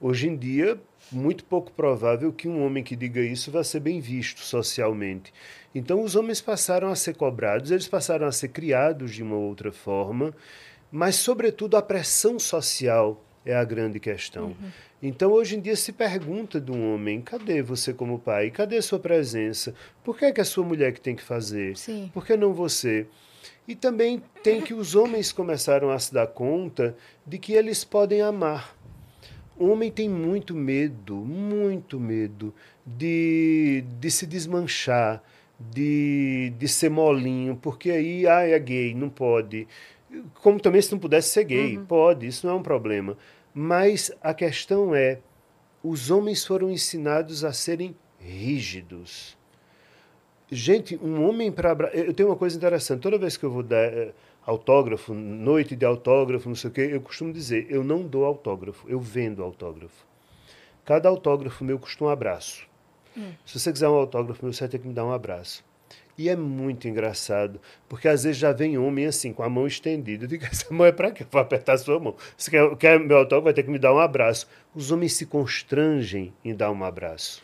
Hoje 0.00 0.28
em 0.28 0.36
dia, 0.36 0.80
muito 1.12 1.44
pouco 1.44 1.70
provável 1.72 2.32
que 2.32 2.48
um 2.48 2.64
homem 2.64 2.82
que 2.82 2.96
diga 2.96 3.20
isso 3.20 3.50
vá 3.50 3.62
ser 3.62 3.80
bem 3.80 4.00
visto 4.00 4.40
socialmente. 4.40 5.30
Então, 5.74 6.02
os 6.02 6.16
homens 6.16 6.40
passaram 6.40 6.88
a 6.88 6.96
ser 6.96 7.14
cobrados, 7.14 7.70
eles 7.70 7.86
passaram 7.86 8.26
a 8.26 8.32
ser 8.32 8.48
criados 8.48 9.14
de 9.14 9.22
uma 9.22 9.36
outra 9.36 9.70
forma, 9.70 10.34
mas, 10.90 11.16
sobretudo, 11.16 11.76
a 11.76 11.82
pressão 11.82 12.38
social 12.38 13.22
é 13.44 13.54
a 13.54 13.62
grande 13.62 14.00
questão. 14.00 14.56
Então, 15.02 15.32
hoje 15.32 15.56
em 15.56 15.60
dia, 15.60 15.76
se 15.76 15.92
pergunta 15.92 16.58
de 16.58 16.72
um 16.72 16.94
homem: 16.94 17.20
cadê 17.20 17.60
você 17.60 17.92
como 17.92 18.18
pai? 18.18 18.50
Cadê 18.50 18.80
sua 18.80 18.98
presença? 18.98 19.74
Por 20.02 20.18
que 20.18 20.24
é, 20.24 20.32
que 20.32 20.40
a 20.40 20.44
sua 20.46 20.64
mulher 20.64 20.92
que 20.92 21.00
tem 21.00 21.14
que 21.14 21.22
fazer? 21.22 21.76
Sim. 21.76 22.10
Por 22.14 22.24
que 22.24 22.38
não 22.38 22.54
você? 22.54 23.06
E 23.68 23.74
também 23.74 24.22
tem 24.42 24.62
que 24.62 24.72
os 24.72 24.94
homens 24.94 25.30
começaram 25.30 25.90
a 25.90 25.98
se 25.98 26.12
dar 26.12 26.26
conta 26.26 26.96
de 27.26 27.38
que 27.38 27.52
eles 27.52 27.84
podem 27.84 28.22
amar. 28.22 28.79
O 29.60 29.68
homem 29.68 29.90
tem 29.90 30.08
muito 30.08 30.54
medo, 30.54 31.16
muito 31.16 32.00
medo 32.00 32.54
de, 32.86 33.84
de 34.00 34.10
se 34.10 34.26
desmanchar, 34.26 35.22
de, 35.58 36.50
de 36.56 36.66
ser 36.66 36.88
molinho, 36.88 37.54
porque 37.60 37.90
aí 37.90 38.26
ah, 38.26 38.40
é 38.40 38.58
gay, 38.58 38.94
não 38.94 39.10
pode. 39.10 39.68
Como 40.42 40.58
também 40.58 40.80
se 40.80 40.90
não 40.90 40.98
pudesse 40.98 41.28
ser 41.28 41.44
gay, 41.44 41.78
pode, 41.86 42.26
isso 42.26 42.46
não 42.46 42.54
é 42.54 42.56
um 42.56 42.62
problema. 42.62 43.18
Mas 43.52 44.10
a 44.22 44.32
questão 44.32 44.94
é, 44.94 45.18
os 45.84 46.10
homens 46.10 46.42
foram 46.42 46.70
ensinados 46.70 47.44
a 47.44 47.52
serem 47.52 47.94
rígidos. 48.18 49.36
Gente, 50.50 50.98
um 51.02 51.22
homem 51.22 51.52
para. 51.52 51.90
Eu 51.92 52.14
tenho 52.14 52.30
uma 52.30 52.36
coisa 52.36 52.56
interessante. 52.56 53.02
Toda 53.02 53.18
vez 53.18 53.36
que 53.36 53.44
eu 53.44 53.50
vou 53.50 53.62
dar 53.62 53.84
eh, 53.84 54.14
autógrafo, 54.44 55.14
noite 55.14 55.76
de 55.76 55.84
autógrafo, 55.84 56.48
não 56.48 56.56
sei 56.56 56.70
o 56.70 56.72
quê, 56.72 56.88
eu 56.92 57.00
costumo 57.00 57.32
dizer: 57.32 57.66
eu 57.68 57.84
não 57.84 58.02
dou 58.02 58.24
autógrafo, 58.24 58.88
eu 58.88 59.00
vendo 59.00 59.42
autógrafo. 59.42 60.06
Cada 60.84 61.08
autógrafo 61.08 61.64
meu 61.64 61.78
custa 61.78 62.04
um 62.04 62.08
abraço. 62.08 62.68
Se 63.44 63.58
você 63.58 63.72
quiser 63.72 63.88
um 63.88 63.94
autógrafo 63.94 64.44
meu, 64.44 64.52
você 64.52 64.60
vai 64.60 64.68
ter 64.68 64.78
que 64.78 64.88
me 64.88 64.94
dar 64.94 65.04
um 65.04 65.12
abraço. 65.12 65.64
E 66.16 66.28
é 66.28 66.36
muito 66.36 66.86
engraçado, 66.86 67.60
porque 67.88 68.06
às 68.06 68.24
vezes 68.24 68.38
já 68.38 68.52
vem 68.52 68.76
homem 68.76 69.06
assim, 69.06 69.32
com 69.32 69.42
a 69.42 69.48
mão 69.48 69.66
estendida. 69.66 70.24
Eu 70.24 70.28
digo, 70.28 70.44
essa 70.50 70.72
mão 70.72 70.86
é 70.86 70.92
para 70.92 71.10
quê? 71.10 71.24
Para 71.24 71.40
apertar 71.40 71.74
a 71.74 71.78
sua 71.78 71.98
mão. 71.98 72.14
Se 72.36 72.50
quer, 72.50 72.76
quer 72.76 73.00
meu 73.00 73.16
autógrafo, 73.16 73.44
vai 73.44 73.54
ter 73.54 73.62
que 73.62 73.70
me 73.70 73.78
dar 73.78 73.94
um 73.94 73.98
abraço. 73.98 74.46
Os 74.74 74.90
homens 74.90 75.14
se 75.14 75.26
constrangem 75.26 76.32
em 76.44 76.54
dar 76.54 76.70
um 76.70 76.84
abraço. 76.84 77.42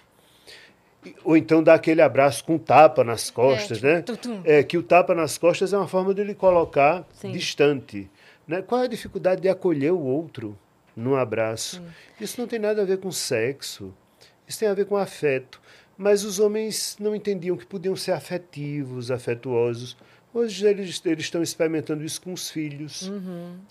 Ou 1.24 1.36
então 1.36 1.62
dar 1.62 1.74
aquele 1.74 2.02
abraço 2.02 2.44
com 2.44 2.58
tapa 2.58 3.04
nas 3.04 3.30
costas, 3.30 3.78
tipo, 3.78 3.88
né? 3.88 4.02
tum, 4.02 4.16
tum. 4.16 4.40
É, 4.44 4.62
que 4.62 4.78
o 4.78 4.82
tapa 4.82 5.14
nas 5.14 5.36
costas 5.38 5.72
é 5.72 5.76
uma 5.76 5.88
forma 5.88 6.14
de 6.14 6.20
ele 6.20 6.34
colocar 6.34 7.06
Sim. 7.14 7.32
distante. 7.32 8.10
Né? 8.46 8.62
Qual 8.62 8.80
é 8.80 8.84
a 8.84 8.88
dificuldade 8.88 9.40
de 9.40 9.48
acolher 9.48 9.92
o 9.92 10.00
outro 10.00 10.56
num 10.94 11.16
abraço? 11.16 11.82
Isso 12.20 12.40
não 12.40 12.46
tem 12.46 12.58
nada 12.58 12.82
a 12.82 12.84
ver 12.84 12.98
com 12.98 13.10
sexo. 13.10 13.92
Isso 14.46 14.58
tem 14.58 14.68
a 14.68 14.74
ver 14.74 14.86
com 14.86 14.96
afeto. 14.96 15.60
Mas 15.98 16.24
os 16.24 16.38
homens 16.38 16.96
não 17.00 17.14
entendiam 17.14 17.56
que 17.56 17.66
podiam 17.66 17.96
ser 17.96 18.12
afetivos, 18.12 19.10
afetuosos. 19.10 19.96
Hoje 20.32 20.66
eles, 20.66 21.00
eles 21.04 21.24
estão 21.24 21.42
experimentando 21.42 22.04
isso 22.04 22.20
com 22.20 22.32
os 22.32 22.50
filhos. 22.50 23.10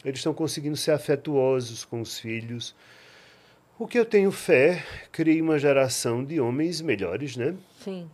Eles 0.03 0.19
estão 0.19 0.33
conseguindo 0.33 0.75
ser 0.75 0.91
afetuosos 0.91 1.85
com 1.85 2.01
os 2.01 2.19
filhos. 2.19 2.75
O 3.77 3.85
que 3.87 3.99
eu 3.99 4.05
tenho 4.05 4.31
fé, 4.31 4.83
criei 5.11 5.41
uma 5.41 5.59
geração 5.59 6.23
de 6.23 6.39
homens 6.39 6.79
melhores, 6.79 7.35
né? 7.35 7.55
Sim. 7.83 8.09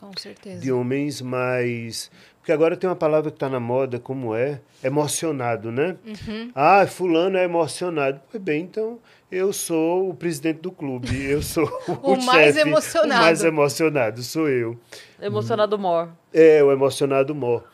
Com 0.00 0.10
certeza. 0.18 0.60
De 0.60 0.70
homens 0.72 1.22
mais. 1.22 2.10
Porque 2.38 2.52
agora 2.52 2.76
tem 2.76 2.88
uma 2.88 2.96
palavra 2.96 3.30
que 3.30 3.36
está 3.36 3.48
na 3.48 3.58
moda, 3.60 3.98
como 3.98 4.34
é? 4.34 4.60
Emocionado, 4.82 5.72
né? 5.72 5.96
Uhum. 6.04 6.50
Ah, 6.54 6.86
fulano 6.86 7.36
é 7.38 7.44
emocionado. 7.44 8.20
Pois 8.30 8.42
bem, 8.42 8.62
então 8.62 8.98
eu 9.30 9.52
sou 9.52 10.10
o 10.10 10.14
presidente 10.14 10.60
do 10.60 10.70
clube. 10.70 11.24
Eu 11.24 11.40
sou 11.40 11.64
o, 12.02 12.12
O 12.12 12.24
mais 12.24 12.54
chefe, 12.54 12.68
emocionado. 12.68 13.20
O 13.20 13.24
mais 13.24 13.42
emocionado, 13.44 14.22
sou 14.22 14.48
eu. 14.48 14.78
Emocionado 15.20 15.78
mor. 15.78 16.10
É, 16.32 16.62
o 16.62 16.70
emocionado 16.70 17.34
mor. 17.34 17.64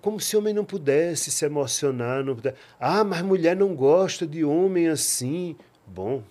Como 0.00 0.20
se 0.20 0.36
homem 0.36 0.54
não 0.54 0.64
pudesse 0.64 1.30
se 1.30 1.44
emocionar. 1.44 2.22
Não 2.22 2.34
pudesse. 2.36 2.56
Ah, 2.78 3.02
mas 3.04 3.22
mulher 3.22 3.56
não 3.56 3.74
gosta 3.74 4.26
de 4.26 4.44
homem 4.44 4.88
assim. 4.88 5.56
Bom, 5.86 6.22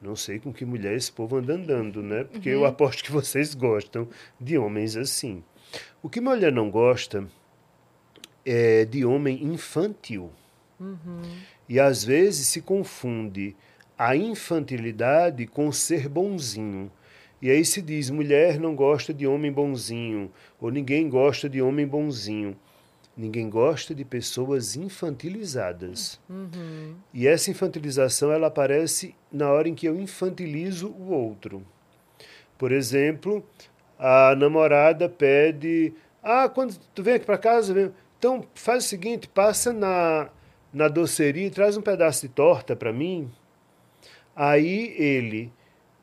não 0.00 0.14
sei 0.14 0.38
com 0.38 0.52
que 0.52 0.64
mulher 0.64 0.94
esse 0.94 1.10
povo 1.10 1.36
anda 1.36 1.54
andando, 1.54 2.02
né? 2.02 2.24
Porque 2.24 2.48
eu 2.48 2.64
aposto 2.64 3.02
que 3.04 3.12
vocês 3.12 3.54
gostam 3.54 4.08
de 4.40 4.58
homens 4.58 4.96
assim. 4.96 5.42
O 6.02 6.08
que 6.08 6.20
mulher 6.20 6.52
não 6.52 6.70
gosta 6.70 7.26
é 8.44 8.84
de 8.84 9.04
homem 9.04 9.42
infantil. 9.44 10.30
E 11.68 11.80
às 11.80 12.04
vezes 12.04 12.46
se 12.46 12.60
confunde 12.60 13.56
a 13.98 14.14
infantilidade 14.14 15.46
com 15.46 15.72
ser 15.72 16.08
bonzinho. 16.08 16.90
E 17.40 17.50
aí 17.50 17.64
se 17.64 17.80
diz: 17.82 18.10
mulher 18.10 18.60
não 18.60 18.74
gosta 18.74 19.12
de 19.12 19.26
homem 19.26 19.50
bonzinho, 19.52 20.30
ou 20.60 20.70
ninguém 20.70 21.08
gosta 21.08 21.48
de 21.48 21.60
homem 21.60 21.86
bonzinho. 21.86 22.56
Ninguém 23.16 23.48
gosta 23.48 23.94
de 23.94 24.04
pessoas 24.04 24.76
infantilizadas. 24.76 26.20
E 27.14 27.26
essa 27.26 27.50
infantilização 27.50 28.30
ela 28.30 28.48
aparece 28.48 29.14
na 29.32 29.50
hora 29.50 29.68
em 29.68 29.74
que 29.74 29.86
eu 29.86 29.98
infantilizo 29.98 30.88
o 30.88 31.12
outro. 31.12 31.66
Por 32.58 32.72
exemplo, 32.72 33.42
a 33.98 34.34
namorada 34.36 35.08
pede: 35.08 35.94
Ah, 36.22 36.46
quando 36.48 36.76
tu 36.94 37.02
vem 37.02 37.14
aqui 37.14 37.24
para 37.24 37.38
casa, 37.38 37.72
vem. 37.72 37.90
então 38.18 38.46
faz 38.54 38.84
o 38.84 38.88
seguinte, 38.88 39.28
passa 39.28 39.72
na, 39.72 40.28
na 40.70 40.88
doceria 40.88 41.46
e 41.46 41.50
traz 41.50 41.76
um 41.76 41.82
pedaço 41.82 42.26
de 42.26 42.34
torta 42.34 42.76
para 42.76 42.92
mim. 42.92 43.30
Aí 44.34 44.94
ele, 44.98 45.50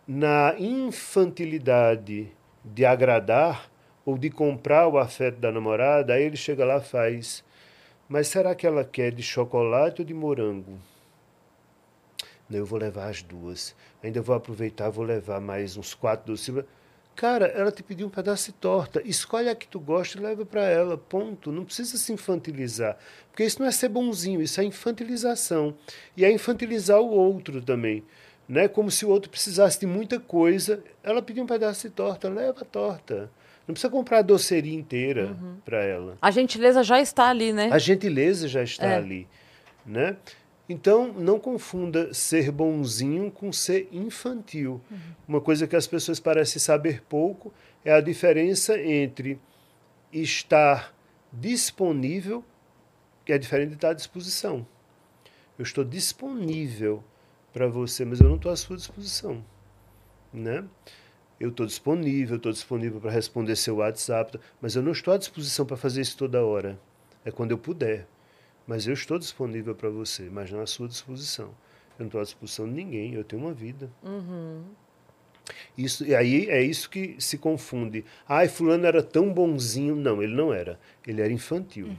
na 0.08 0.56
infantilidade 0.58 2.32
de 2.66 2.86
agradar 2.86 3.70
ou 4.06 4.18
de 4.18 4.30
comprar 4.30 4.88
o 4.88 4.98
afeto 4.98 5.40
da 5.40 5.52
namorada, 5.52 6.14
aí 6.14 6.24
ele 6.24 6.38
chega 6.38 6.66
lá 6.66 6.78
e 6.78 6.84
faz: 6.84 7.44
Mas 8.08 8.28
será 8.28 8.54
que 8.54 8.68
ela 8.68 8.84
quer 8.84 9.12
de 9.12 9.24
chocolate 9.24 10.02
ou 10.02 10.06
de 10.06 10.14
morango? 10.14 10.78
Não, 12.50 12.60
eu 12.60 12.66
vou 12.66 12.78
levar 12.78 13.10
as 13.10 13.24
duas. 13.24 13.76
Ainda 14.04 14.22
vou 14.22 14.36
aproveitar, 14.36 14.90
vou 14.90 15.06
levar 15.06 15.40
mais 15.40 15.78
uns 15.78 15.94
quatro 15.94 16.34
doces. 16.34 16.64
Cara, 17.16 17.46
ela 17.46 17.72
te 17.72 17.84
pediu 17.84 18.08
um 18.08 18.10
pedaço 18.10 18.52
de 18.52 18.58
torta. 18.58 19.02
Escolhe 19.06 19.48
a 19.48 19.56
que 19.56 19.68
tu 19.68 19.80
gosta 19.80 20.18
e 20.18 20.22
leva 20.22 20.46
para 20.46 20.64
ela. 20.64 20.98
Ponto. 20.98 21.52
Não 21.52 21.64
precisa 21.64 21.98
se 21.98 22.12
infantilizar. 22.12 22.98
Porque 23.30 23.44
isso 23.44 23.60
não 23.60 23.68
é 23.68 23.72
ser 23.72 23.90
bonzinho, 23.90 24.42
isso 24.42 24.60
é 24.60 24.64
infantilização. 24.64 25.76
E 26.18 26.26
é 26.26 26.32
infantilizar 26.32 27.00
o 27.00 27.12
outro 27.12 27.62
também. 27.62 28.04
Né? 28.48 28.68
Como 28.68 28.92
se 28.92 29.06
o 29.06 29.10
outro 29.10 29.30
precisasse 29.30 29.80
de 29.80 29.86
muita 29.86 30.20
coisa. 30.20 30.84
Ela 31.04 31.22
pediu 31.22 31.44
um 31.44 31.48
pedaço 31.48 31.88
de 31.88 31.94
torta, 31.94 32.28
leva 32.30 32.62
a 32.62 32.66
torta. 32.66 33.30
Não 33.68 33.74
precisa 33.74 33.90
comprar 33.90 34.20
a 34.20 34.22
doceria 34.22 34.74
inteira 34.74 35.38
para 35.64 35.82
ela. 35.84 36.18
A 36.22 36.30
gentileza 36.32 36.84
já 36.84 37.00
está 37.00 37.30
ali, 37.30 37.54
né? 37.54 37.70
A 37.72 37.78
gentileza 37.80 38.48
já 38.48 38.62
está 38.64 38.86
É. 38.88 38.96
ali, 38.96 39.28
né? 39.86 40.18
Então, 40.68 41.14
não 41.14 41.40
confunda 41.40 42.14
ser 42.14 42.52
bonzinho 42.52 43.30
com 43.30 43.52
ser 43.52 43.88
infantil. 43.92 44.82
Uma 45.28 45.40
coisa 45.42 45.68
que 45.68 45.76
as 45.76 45.86
pessoas 45.88 46.20
parecem 46.20 46.60
saber 46.60 47.02
pouco 47.04 47.54
é 47.84 47.92
a 47.94 48.02
diferença 48.02 48.80
entre 48.82 49.40
estar 50.12 50.94
disponível, 51.32 52.44
que 53.26 53.34
é 53.34 53.38
diferente 53.38 53.70
de 53.70 53.76
estar 53.76 53.90
à 53.90 53.94
disposição. 53.94 54.66
Eu 55.58 55.64
estou 55.64 55.84
disponível 55.84 57.04
para 57.54 57.68
você, 57.68 58.04
mas 58.06 58.20
eu 58.20 58.28
não 58.30 58.36
estou 58.38 58.52
à 58.52 58.56
sua 58.56 58.76
disposição, 58.78 59.44
né? 60.34 60.64
Eu 61.40 61.50
estou 61.50 61.66
disponível, 61.66 62.38
estou 62.38 62.52
disponível 62.52 63.02
para 63.02 63.12
responder 63.12 63.56
seu 63.56 63.78
WhatsApp, 63.78 64.40
mas 64.62 64.76
eu 64.76 64.82
não 64.82 64.92
estou 64.92 65.14
à 65.14 65.18
disposição 65.18 65.66
para 65.66 65.76
fazer 65.76 66.02
isso 66.02 66.18
toda 66.18 66.44
hora. 66.46 66.80
É 67.26 67.32
quando 67.32 67.52
eu 67.52 67.58
puder. 67.58 68.08
Mas 68.66 68.88
eu 68.88 68.94
estou 68.94 69.20
disponível 69.20 69.76
para 69.76 69.90
você, 69.90 70.30
mas 70.32 70.50
não 70.50 70.62
à 70.62 70.66
sua 70.66 70.88
disposição. 70.88 71.48
Eu 71.98 72.00
não 72.00 72.06
estou 72.06 72.22
à 72.22 72.24
disposição 72.24 72.66
de 72.66 72.74
ninguém, 72.74 73.14
eu 73.14 73.24
tenho 73.24 73.42
uma 73.42 73.54
vida. 73.54 73.92
Isso, 75.78 76.06
e 76.06 76.16
aí 76.16 76.50
é 76.50 76.62
isso 76.62 76.90
que 76.90 77.16
se 77.20 77.38
confunde. 77.38 78.06
Ai, 78.28 78.48
fulano 78.48 78.86
era 78.86 79.04
tão 79.04 79.34
bonzinho. 79.34 79.96
Não, 79.96 80.24
ele 80.24 80.34
não 80.34 80.54
era. 80.54 80.80
Ele 81.06 81.22
era 81.22 81.32
infantil. 81.32 81.96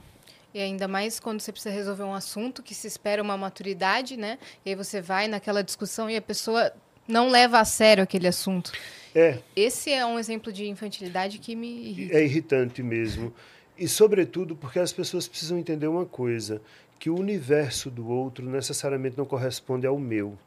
E 0.53 0.59
ainda 0.59 0.87
mais 0.87 1.19
quando 1.19 1.41
você 1.41 1.51
precisa 1.51 1.75
resolver 1.75 2.03
um 2.03 2.13
assunto 2.13 2.63
que 2.63 2.73
se 2.73 2.87
espera 2.87 3.21
uma 3.21 3.37
maturidade, 3.37 4.15
né? 4.15 4.39
E 4.65 4.69
aí 4.69 4.75
você 4.75 5.01
vai 5.01 5.27
naquela 5.27 5.61
discussão 5.61 6.09
e 6.09 6.15
a 6.15 6.21
pessoa 6.21 6.71
não 7.07 7.29
leva 7.29 7.59
a 7.59 7.65
sério 7.65 8.03
aquele 8.03 8.27
assunto. 8.27 8.71
É, 9.13 9.39
Esse 9.55 9.91
é 9.91 10.05
um 10.05 10.19
exemplo 10.19 10.51
de 10.51 10.67
infantilidade 10.67 11.37
que 11.39 11.55
me 11.55 11.89
irrita. 11.89 12.17
é 12.17 12.23
irritante 12.23 12.83
mesmo. 12.83 13.33
E, 13.77 13.87
sobretudo, 13.87 14.55
porque 14.55 14.79
as 14.79 14.91
pessoas 14.91 15.27
precisam 15.27 15.57
entender 15.57 15.87
uma 15.87 16.05
coisa: 16.05 16.61
que 16.99 17.09
o 17.09 17.17
universo 17.17 17.89
do 17.89 18.07
outro 18.09 18.45
necessariamente 18.49 19.17
não 19.17 19.25
corresponde 19.25 19.85
ao 19.87 19.97
meu. 19.97 20.37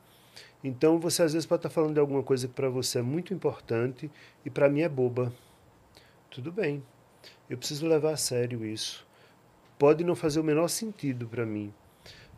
Então, 0.62 0.98
você 0.98 1.22
às 1.22 1.32
vezes 1.32 1.46
pode 1.46 1.60
estar 1.60 1.70
falando 1.70 1.94
de 1.94 2.00
alguma 2.00 2.22
coisa 2.22 2.48
que 2.48 2.54
para 2.54 2.68
você 2.68 2.98
é 2.98 3.02
muito 3.02 3.32
importante 3.32 4.10
e 4.44 4.50
para 4.50 4.68
mim 4.68 4.80
é 4.80 4.88
boba. 4.88 5.32
Tudo 6.30 6.50
bem. 6.50 6.82
Eu 7.48 7.56
preciso 7.56 7.86
levar 7.86 8.12
a 8.12 8.16
sério 8.16 8.64
isso. 8.64 9.06
Pode 9.78 10.02
não 10.02 10.16
fazer 10.16 10.40
o 10.40 10.44
menor 10.44 10.68
sentido 10.68 11.26
para 11.28 11.46
mim, 11.46 11.72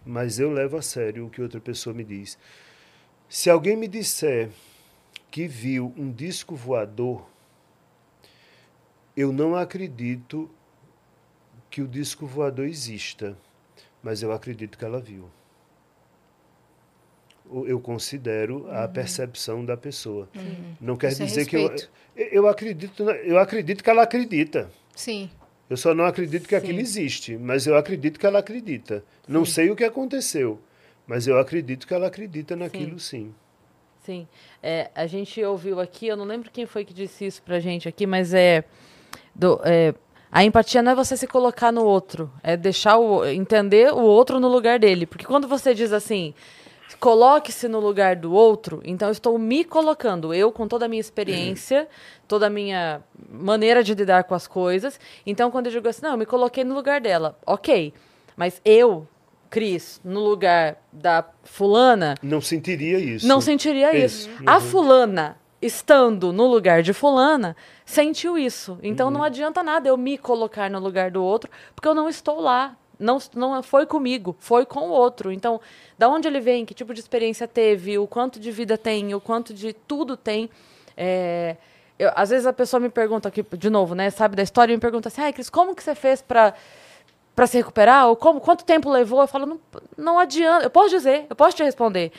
mas 0.04 0.38
eu 0.38 0.52
levo 0.52 0.76
a 0.76 0.82
sério 0.82 1.26
o 1.26 1.30
que 1.30 1.40
outra 1.40 1.60
pessoa 1.60 1.94
me 1.94 2.04
diz. 2.04 2.38
Se 3.30 3.48
alguém 3.48 3.76
me 3.76 3.86
disser 3.86 4.50
que 5.30 5.46
viu 5.46 5.94
um 5.96 6.10
disco 6.10 6.56
voador, 6.56 7.24
eu 9.16 9.32
não 9.32 9.54
acredito 9.54 10.50
que 11.70 11.80
o 11.80 11.86
disco 11.86 12.26
voador 12.26 12.66
exista, 12.66 13.38
mas 14.02 14.20
eu 14.20 14.32
acredito 14.32 14.76
que 14.76 14.84
ela 14.84 15.00
viu. 15.00 15.30
Eu 17.66 17.78
considero 17.78 18.68
a 18.68 18.88
percepção 18.88 19.64
da 19.64 19.76
pessoa. 19.76 20.28
Não 20.80 20.96
quer 20.96 21.12
Isso 21.12 21.22
é 21.22 21.26
dizer 21.26 21.46
que 21.46 21.54
eu, 21.54 21.72
eu 22.16 22.48
acredito, 22.48 23.08
eu 23.08 23.38
acredito 23.38 23.84
que 23.84 23.90
ela 23.90 24.02
acredita. 24.02 24.68
Sim. 24.96 25.30
Eu 25.68 25.76
só 25.76 25.94
não 25.94 26.04
acredito 26.04 26.48
que 26.48 26.56
aquilo 26.56 26.80
existe, 26.80 27.36
mas 27.36 27.64
eu 27.64 27.76
acredito 27.76 28.18
que 28.18 28.26
ela 28.26 28.40
acredita. 28.40 29.04
Não 29.28 29.44
sei 29.44 29.70
o 29.70 29.76
que 29.76 29.84
aconteceu, 29.84 30.60
mas 31.10 31.26
eu 31.26 31.40
acredito 31.40 31.88
que 31.88 31.92
ela 31.92 32.06
acredita 32.06 32.54
naquilo 32.54 33.00
sim. 33.00 33.34
Sim. 34.06 34.28
É, 34.62 34.88
a 34.94 35.08
gente 35.08 35.42
ouviu 35.44 35.80
aqui, 35.80 36.06
eu 36.06 36.16
não 36.16 36.24
lembro 36.24 36.48
quem 36.52 36.66
foi 36.66 36.84
que 36.84 36.94
disse 36.94 37.26
isso 37.26 37.42
pra 37.42 37.58
gente 37.58 37.88
aqui, 37.88 38.06
mas 38.06 38.32
é, 38.32 38.62
do- 39.34 39.60
é, 39.64 39.92
a 40.30 40.44
empatia 40.44 40.80
não 40.82 40.92
é 40.92 40.94
você 40.94 41.16
se 41.16 41.26
colocar 41.26 41.72
no 41.72 41.84
outro, 41.84 42.30
é 42.44 42.56
deixar 42.56 42.96
o 42.96 43.24
entender 43.26 43.92
o 43.92 43.98
outro 44.02 44.38
no 44.38 44.46
lugar 44.46 44.78
dele. 44.78 45.04
Porque 45.04 45.24
quando 45.26 45.48
você 45.48 45.74
diz 45.74 45.92
assim, 45.92 46.32
coloque-se 47.00 47.66
no 47.66 47.80
lugar 47.80 48.14
do 48.14 48.32
outro, 48.32 48.80
então 48.84 49.08
eu 49.08 49.12
estou 49.12 49.36
me 49.36 49.64
colocando, 49.64 50.32
eu 50.32 50.52
com 50.52 50.68
toda 50.68 50.84
a 50.84 50.88
minha 50.88 51.00
experiência, 51.00 51.88
toda 52.28 52.46
a 52.46 52.50
minha 52.50 53.02
maneira 53.28 53.82
de 53.82 53.94
lidar 53.94 54.22
com 54.24 54.34
as 54.36 54.46
coisas. 54.46 55.00
Então 55.26 55.50
quando 55.50 55.66
eu 55.66 55.72
digo 55.72 55.88
assim, 55.88 56.02
não, 56.02 56.12
eu 56.12 56.18
me 56.18 56.26
coloquei 56.26 56.62
no 56.62 56.74
lugar 56.74 57.00
dela, 57.00 57.36
ok, 57.44 57.92
mas 58.36 58.60
eu, 58.64 59.06
Cris, 59.50 60.00
no 60.04 60.20
lugar 60.20 60.76
da 60.92 61.24
fulana, 61.42 62.14
Não 62.22 62.40
sentiria 62.40 62.98
isso. 62.98 63.26
não 63.26 63.40
sentiria 63.40 63.94
Isso. 63.96 64.28
isso. 64.30 64.42
A 64.46 64.60
fulana, 64.60 65.36
estando 65.60 66.32
no 66.32 66.46
lugar 66.46 66.82
de 66.82 66.92
fulana, 66.92 67.56
sentiu 67.84 68.38
isso. 68.38 68.78
Então 68.82 69.08
Uhum. 69.08 69.14
não 69.14 69.22
adianta 69.24 69.62
nada 69.62 69.88
eu 69.88 69.96
me 69.96 70.16
colocar 70.16 70.70
no 70.70 70.78
lugar 70.78 71.10
do 71.10 71.22
outro, 71.22 71.50
porque 71.74 71.88
eu 71.88 71.94
não 71.94 72.08
estou 72.08 72.40
lá. 72.40 72.76
Não, 72.98 73.18
não 73.34 73.62
foi 73.62 73.86
comigo, 73.86 74.36
foi 74.38 74.64
com 74.66 74.80
o 74.80 74.90
outro. 74.90 75.32
Então, 75.32 75.58
da 75.98 76.06
onde 76.08 76.28
ele 76.28 76.38
vem, 76.38 76.64
que 76.66 76.74
tipo 76.74 76.92
de 76.94 77.00
experiência 77.00 77.48
teve, 77.48 77.98
o 77.98 78.06
quanto 78.06 78.38
de 78.38 78.50
vida 78.52 78.76
tem, 78.78 79.14
o 79.14 79.20
quanto 79.20 79.52
de 79.54 79.72
tudo 79.72 80.16
tem. 80.18 80.50
É, 80.96 81.56
eu- 81.98 82.12
às 82.14 82.28
vezes 82.28 82.46
a 82.46 82.52
pessoa 82.52 82.78
me 82.78 82.90
pergunta 82.90 83.26
aqui, 83.28 83.42
de 83.56 83.70
novo, 83.70 83.94
né, 83.94 84.10
sabe 84.10 84.36
da 84.36 84.42
história, 84.42 84.72
e 84.72 84.76
me 84.76 84.80
pergunta 84.80 85.08
assim, 85.08 85.22
ai, 85.22 85.32
Cris, 85.32 85.48
como 85.48 85.74
que 85.74 85.82
você 85.82 85.94
fez 85.94 86.20
para 86.20 86.52
para 87.34 87.46
se 87.46 87.56
recuperar? 87.56 88.08
Ou 88.08 88.16
como, 88.16 88.40
quanto 88.40 88.64
tempo 88.64 88.90
levou? 88.90 89.20
Eu 89.20 89.26
falo, 89.26 89.46
não, 89.46 89.60
não 89.96 90.18
adianta. 90.18 90.64
Eu 90.64 90.70
posso 90.70 90.90
dizer, 90.90 91.26
eu 91.28 91.36
posso 91.36 91.56
te 91.56 91.62
responder. 91.62 92.12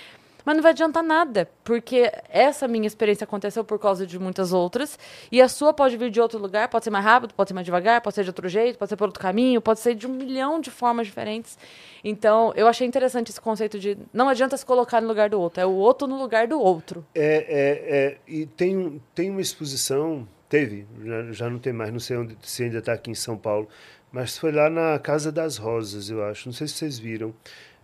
Mas 0.45 0.55
não 0.55 0.63
vai 0.63 0.71
adiantar 0.71 1.03
nada, 1.03 1.49
porque 1.63 2.11
essa 2.29 2.67
minha 2.67 2.87
experiência 2.87 3.23
aconteceu 3.25 3.63
por 3.63 3.77
causa 3.77 4.05
de 4.07 4.17
muitas 4.17 4.51
outras, 4.51 4.97
e 5.31 5.41
a 5.41 5.47
sua 5.47 5.73
pode 5.73 5.95
vir 5.97 6.09
de 6.09 6.19
outro 6.19 6.39
lugar, 6.39 6.67
pode 6.67 6.83
ser 6.83 6.89
mais 6.89 7.05
rápido, 7.05 7.33
pode 7.33 7.49
ser 7.49 7.53
mais 7.53 7.65
devagar, 7.65 8.01
pode 8.01 8.15
ser 8.15 8.23
de 8.23 8.29
outro 8.29 8.49
jeito, 8.49 8.77
pode 8.77 8.89
ser 8.89 8.95
por 8.95 9.05
outro 9.05 9.21
caminho, 9.21 9.61
pode 9.61 9.79
ser 9.79 9.93
de 9.93 10.07
um 10.07 10.09
milhão 10.09 10.59
de 10.59 10.71
formas 10.71 11.07
diferentes. 11.07 11.57
Então, 12.03 12.51
eu 12.55 12.67
achei 12.67 12.87
interessante 12.87 13.29
esse 13.29 13.39
conceito 13.39 13.79
de 13.79 13.97
não 14.11 14.27
adianta 14.27 14.57
se 14.57 14.65
colocar 14.65 15.01
no 15.01 15.07
lugar 15.07 15.29
do 15.29 15.39
outro, 15.39 15.61
é 15.61 15.65
o 15.65 15.73
outro 15.73 16.07
no 16.07 16.17
lugar 16.17 16.47
do 16.47 16.59
outro. 16.59 17.05
É, 17.13 17.21
é, 17.23 17.95
é, 17.97 18.17
e 18.27 18.45
tem, 18.45 19.01
tem 19.13 19.29
uma 19.29 19.41
exposição 19.41 20.27
teve, 20.51 20.85
já, 21.01 21.31
já 21.31 21.49
não 21.49 21.59
tem 21.59 21.71
mais, 21.71 21.93
não 21.93 21.99
sei 21.99 22.17
onde, 22.17 22.35
se 22.41 22.63
ainda 22.63 22.79
está 22.79 22.91
aqui 22.91 23.09
em 23.09 23.15
São 23.15 23.37
Paulo, 23.37 23.69
mas 24.11 24.37
foi 24.37 24.51
lá 24.51 24.69
na 24.69 24.99
Casa 24.99 25.31
das 25.31 25.57
Rosas, 25.57 26.09
eu 26.09 26.23
acho. 26.23 26.49
Não 26.49 26.53
sei 26.53 26.67
se 26.67 26.73
vocês 26.73 26.99
viram. 26.99 27.33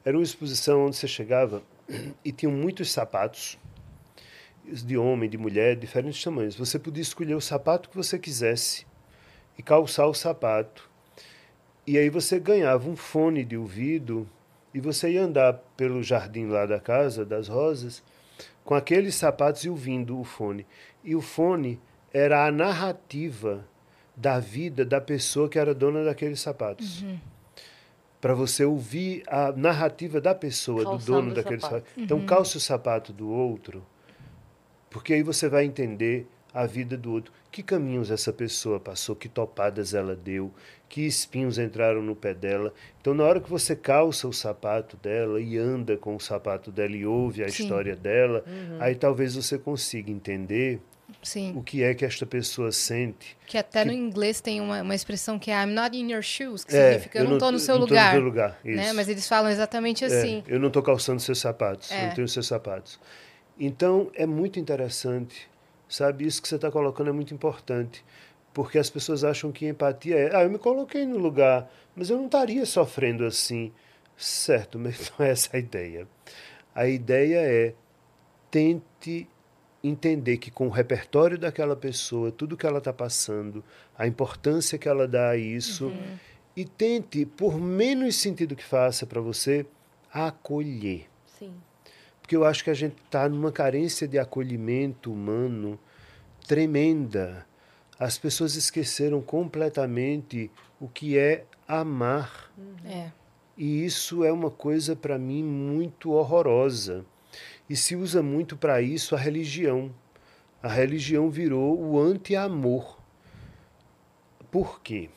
Era 0.03 0.17
uma 0.17 0.23
exposição 0.23 0.85
onde 0.85 0.97
você 0.97 1.07
chegava 1.07 1.61
e 2.23 2.31
tinham 2.31 2.51
muitos 2.51 2.91
sapatos 2.91 3.57
de 4.65 4.97
homem, 4.97 5.29
de 5.29 5.37
mulher, 5.37 5.75
diferentes 5.75 6.21
tamanhos. 6.21 6.55
Você 6.55 6.77
podia 6.77 7.01
escolher 7.01 7.35
o 7.35 7.41
sapato 7.41 7.89
que 7.89 7.95
você 7.95 8.19
quisesse 8.19 8.85
e 9.57 9.63
calçar 9.63 10.05
o 10.07 10.13
sapato. 10.13 10.89
E 11.85 11.97
aí 11.97 12.09
você 12.09 12.39
ganhava 12.39 12.89
um 12.89 12.95
fone 12.97 13.45
de 13.45 13.55
ouvido 13.55 14.29
e 14.73 14.81
você 14.81 15.11
ia 15.11 15.23
andar 15.23 15.53
pelo 15.77 16.03
jardim 16.03 16.47
lá 16.47 16.65
da 16.65 16.79
casa 16.79 17.25
das 17.25 17.47
rosas 17.47 18.03
com 18.65 18.75
aqueles 18.75 19.15
sapatos 19.15 19.63
e 19.63 19.69
ouvindo 19.69 20.19
o 20.19 20.25
fone. 20.25 20.67
E 21.01 21.15
o 21.15 21.21
fone 21.21 21.79
era 22.13 22.45
a 22.45 22.51
narrativa 22.51 23.65
da 24.17 24.39
vida 24.39 24.83
da 24.83 24.99
pessoa 24.99 25.47
que 25.47 25.59
era 25.59 25.75
dona 25.75 26.03
daqueles 26.03 26.41
sapatos. 26.41 27.03
Uhum. 27.03 27.19
Para 28.19 28.33
você 28.33 28.65
ouvir 28.65 29.23
a 29.27 29.51
narrativa 29.51 30.19
da 30.19 30.33
pessoa, 30.33 30.83
Calçando 30.83 31.05
do 31.05 31.05
dono 31.05 31.35
daqueles 31.35 31.61
sapatos. 31.61 31.91
Então, 31.95 32.17
uhum. 32.17 32.23
Então, 32.23 32.25
calce 32.25 32.57
o 32.57 32.59
sapato 32.59 33.13
do 33.13 33.29
outro, 33.29 33.85
porque 34.89 35.13
aí 35.13 35.21
você 35.21 35.47
vai 35.47 35.65
entender 35.65 36.27
a 36.51 36.65
vida 36.65 36.97
do 36.97 37.11
outro. 37.11 37.31
Que 37.51 37.61
caminhos 37.61 38.09
essa 38.09 38.33
pessoa 38.33 38.79
passou, 38.79 39.15
que 39.15 39.29
topadas 39.29 39.93
ela 39.93 40.15
deu, 40.15 40.51
que 40.89 41.05
espinhos 41.05 41.59
entraram 41.59 42.01
no 42.01 42.15
pé 42.15 42.33
dela. 42.33 42.73
Então, 42.99 43.13
na 43.13 43.23
hora 43.23 43.39
que 43.39 43.49
você 43.49 43.75
calça 43.75 44.27
o 44.27 44.33
sapato 44.33 44.97
dela 44.97 45.39
e 45.39 45.55
anda 45.55 45.95
com 45.95 46.15
o 46.15 46.19
sapato 46.19 46.71
dela 46.71 46.95
e 46.95 47.05
ouve 47.05 47.43
a 47.43 47.49
Sim. 47.49 47.63
história 47.63 47.95
dela, 47.95 48.43
uhum. 48.47 48.77
aí 48.79 48.95
talvez 48.95 49.35
você 49.35 49.59
consiga 49.59 50.09
entender 50.09 50.81
Sim. 51.23 51.53
o 51.55 51.63
que 51.63 51.83
é 51.83 51.93
que 51.93 52.03
esta 52.03 52.25
pessoa 52.25 52.71
sente. 52.71 53.37
Que 53.45 53.57
até 53.57 53.81
que... 53.83 53.87
no 53.87 53.93
inglês 53.93 54.41
tem 54.41 54.59
uma, 54.59 54.81
uma 54.81 54.95
expressão 54.95 55.39
que 55.39 55.49
é 55.49 55.63
I'm 55.63 55.73
not 55.73 55.97
in 55.97 56.11
your 56.11 56.21
shoes, 56.21 56.63
que 56.63 56.75
é, 56.75 56.93
significa 56.93 57.19
eu 57.19 57.25
não 57.25 57.33
estou 57.33 57.51
no 57.51 57.59
seu 57.59 57.77
lugar. 57.77 58.15
No 58.15 58.21
lugar 58.21 58.59
né? 58.63 58.93
Mas 58.93 59.07
eles 59.07 59.27
falam 59.27 59.49
exatamente 59.49 60.03
é, 60.03 60.07
assim. 60.07 60.43
É, 60.47 60.53
eu 60.53 60.59
não 60.59 60.67
estou 60.67 60.83
calçando 60.83 61.19
seus 61.21 61.39
sapatos, 61.39 61.91
é. 61.91 62.07
não 62.07 62.15
tenho 62.15 62.27
seus 62.27 62.47
sapatos. 62.47 62.99
Então, 63.59 64.11
é 64.13 64.25
muito 64.25 64.59
interessante, 64.59 65.49
sabe? 65.89 66.25
Isso 66.25 66.41
que 66.41 66.47
você 66.47 66.55
está 66.55 66.69
colocando 66.69 67.09
é 67.09 67.13
muito 67.13 67.33
importante, 67.33 68.03
porque 68.53 68.77
as 68.77 68.89
pessoas 68.89 69.23
acham 69.23 69.51
que 69.51 69.67
empatia 69.67 70.17
é, 70.17 70.35
ah, 70.35 70.43
eu 70.43 70.49
me 70.49 70.59
coloquei 70.59 71.05
no 71.05 71.17
lugar, 71.17 71.71
mas 71.95 72.09
eu 72.09 72.17
não 72.17 72.25
estaria 72.25 72.65
sofrendo 72.65 73.25
assim. 73.25 73.71
Certo, 74.15 74.77
mas 74.79 75.11
não 75.17 75.25
é 75.25 75.31
essa 75.31 75.55
a 75.55 75.59
ideia. 75.59 76.07
A 76.75 76.87
ideia 76.87 77.39
é 77.39 77.73
tente 78.51 79.27
entender 79.87 80.37
que 80.37 80.51
com 80.51 80.67
o 80.67 80.71
repertório 80.71 81.37
daquela 81.37 81.75
pessoa, 81.75 82.31
tudo 82.31 82.57
que 82.57 82.65
ela 82.65 82.79
está 82.79 82.93
passando, 82.93 83.63
a 83.97 84.07
importância 84.07 84.77
que 84.77 84.87
ela 84.87 85.07
dá 85.07 85.29
a 85.31 85.37
isso, 85.37 85.87
uhum. 85.87 86.17
e 86.55 86.65
tente, 86.65 87.25
por 87.25 87.59
menos 87.59 88.15
sentido 88.15 88.55
que 88.55 88.63
faça 88.63 89.05
para 89.05 89.21
você, 89.21 89.65
acolher. 90.11 91.07
Sim. 91.25 91.53
Porque 92.21 92.35
eu 92.35 92.43
acho 92.43 92.63
que 92.63 92.69
a 92.69 92.73
gente 92.73 92.95
está 93.05 93.27
numa 93.29 93.51
carência 93.51 94.07
de 94.07 94.19
acolhimento 94.19 95.11
humano 95.11 95.79
tremenda. 96.47 97.45
As 97.99 98.17
pessoas 98.17 98.55
esqueceram 98.55 99.21
completamente 99.21 100.49
o 100.79 100.87
que 100.87 101.17
é 101.17 101.45
amar. 101.67 102.51
Uhum. 102.57 102.89
É. 102.89 103.11
E 103.57 103.83
isso 103.83 104.23
é 104.23 104.31
uma 104.31 104.51
coisa 104.51 104.95
para 104.95 105.17
mim 105.17 105.43
muito 105.43 106.11
horrorosa. 106.11 107.05
E 107.69 107.75
se 107.75 107.95
usa 107.95 108.23
muito 108.23 108.55
para 108.55 108.81
isso 108.81 109.15
a 109.15 109.17
religião. 109.17 109.93
A 110.61 110.67
religião 110.67 111.29
virou 111.29 111.79
o 111.79 111.99
anti-amor. 111.99 112.97
Por 114.49 114.81
quê? 114.81 115.09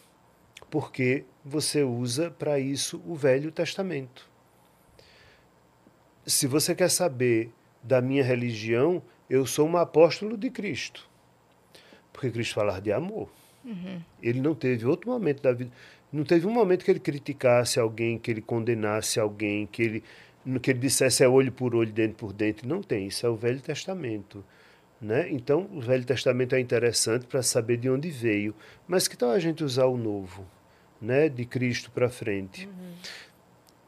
Porque 0.71 1.25
você 1.45 1.83
usa 1.83 2.31
para 2.31 2.59
isso 2.59 3.01
o 3.07 3.15
Velho 3.15 3.51
Testamento. 3.51 4.29
Se 6.27 6.47
você 6.47 6.75
quer 6.75 6.91
saber 6.91 7.53
da 7.83 8.01
minha 8.01 8.23
religião, 8.23 9.03
eu 9.29 9.47
sou 9.47 9.67
um 9.69 9.77
apóstolo 9.77 10.37
de 10.37 10.51
Cristo. 10.51 11.09
Porque 12.13 12.31
Cristo 12.31 12.55
falava 12.55 12.81
de 12.81 12.93
amor. 12.93 13.31
Uhum. 13.65 14.01
Ele 14.23 14.41
não 14.41 14.55
teve 14.55 14.87
outro 14.87 15.11
momento 15.11 15.43
da 15.43 15.53
vida. 15.53 15.71
Não 16.13 16.25
teve 16.25 16.47
um 16.47 16.53
momento 16.53 16.85
que 16.85 16.91
ele 16.91 17.01
criticasse 17.01 17.79
alguém, 17.79 18.19
que 18.19 18.31
ele 18.31 18.43
condenasse 18.43 19.21
alguém, 19.21 19.67
que 19.67 19.83
ele 19.83 20.05
no 20.45 20.59
que 20.59 20.71
ele 20.71 20.79
dissesse 20.79 21.23
é 21.23 21.29
olho 21.29 21.53
por 21.53 21.75
olho, 21.75 21.93
dente 21.93 22.15
por 22.15 22.33
dente. 22.33 22.67
Não 22.67 22.83
tem, 22.83 23.07
isso 23.07 23.27
é 23.27 23.29
o 23.29 23.37
Velho 23.37 23.61
Testamento. 23.61 24.45
Né? 25.01 25.31
Então, 25.31 25.69
o 25.73 25.81
Velho 25.81 26.05
Testamento 26.05 26.55
é 26.55 26.61
interessante 26.61 27.27
para 27.27 27.43
saber 27.43 27.79
de 27.79 27.89
onde 27.89 28.11
veio. 28.11 28.55
Mas 28.87 29.09
que 29.09 29.17
tal 29.17 29.31
a 29.31 29.39
gente 29.39 29.65
usar 29.65 29.87
o 29.87 29.97
Novo, 29.97 30.47
né? 31.01 31.29
de 31.29 31.45
Cristo 31.45 31.91
para 31.91 32.11
frente? 32.11 32.67
Uhum. 32.67 32.95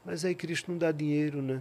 Mas 0.04 0.24
aí 0.24 0.34
Cristo 0.34 0.70
não 0.70 0.78
dá 0.78 0.90
dinheiro, 0.90 1.40
né? 1.40 1.60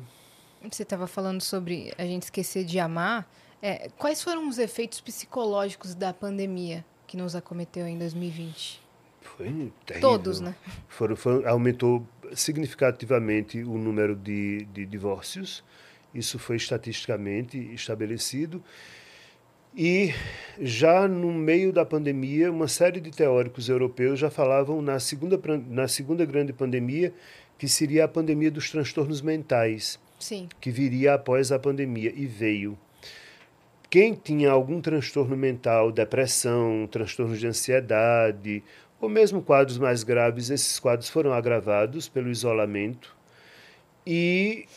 Você 0.70 0.84
estava 0.84 1.08
falando 1.08 1.42
sobre 1.42 1.94
a 1.98 2.04
gente 2.04 2.24
esquecer 2.24 2.64
de 2.64 2.80
amar. 2.80 3.30
É, 3.62 3.90
quais 3.98 4.22
foram 4.22 4.48
os 4.48 4.58
efeitos 4.58 5.02
psicológicos 5.02 5.94
da 5.94 6.14
pandemia 6.14 6.86
que 7.06 7.18
nos 7.18 7.36
acometeu 7.36 7.88
em 7.88 7.98
2020? 7.98 8.82
Foi 9.38 9.72
terrível. 9.86 10.10
Todos, 10.10 10.40
né? 10.40 10.56
Foram, 10.88 11.16
foi, 11.16 11.46
aumentou 11.46 12.06
significativamente 12.34 13.64
o 13.64 13.78
número 13.78 14.16
de, 14.16 14.66
de 14.66 14.86
divórcios. 14.86 15.64
Isso 16.14 16.38
foi 16.38 16.58
estatisticamente 16.58 17.58
estabelecido. 17.74 18.64
E 19.76 20.14
já 20.60 21.08
no 21.08 21.32
meio 21.32 21.72
da 21.72 21.86
pandemia, 21.86 22.52
uma 22.52 22.68
série 22.68 23.00
de 23.00 23.10
teóricos 23.10 23.70
europeus 23.70 24.20
já 24.20 24.30
falavam 24.30 24.82
na 24.82 25.00
segunda, 25.00 25.40
na 25.70 25.88
segunda 25.88 26.26
grande 26.26 26.52
pandemia, 26.52 27.14
que 27.58 27.70
seria 27.70 28.04
a 28.04 28.08
pandemia 28.08 28.52
dos 28.52 28.70
transtornos 28.70 29.22
mentais, 29.22 29.98
Sim. 30.20 30.50
que 30.60 30.70
viria 30.70 31.14
após 31.14 31.52
a 31.54 31.60
pandemia, 31.60 32.12
e 32.14 32.26
veio. 32.26 32.78
Quem 33.90 34.14
tinha 34.14 34.52
algum 34.52 34.82
transtorno 34.82 35.38
mental, 35.38 35.92
depressão, 35.92 36.88
transtornos 36.92 37.40
de 37.40 37.48
ansiedade, 37.48 38.64
ou 39.02 39.10
mesmo 39.10 39.42
quadros 39.42 39.80
mais 39.80 40.04
graves, 40.04 40.52
esses 40.52 40.80
quadros 40.80 41.10
foram 41.10 41.34
agravados 41.34 42.08
pelo 42.08 42.30
isolamento 42.30 43.18
e 44.06 44.68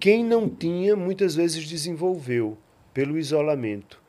quem 0.00 0.24
não 0.24 0.48
tinha 0.48 0.96
muitas 0.96 1.36
vezes 1.36 1.66
desenvolveu 1.66 2.58
pelo 2.92 3.16
isolamento, 3.16 4.02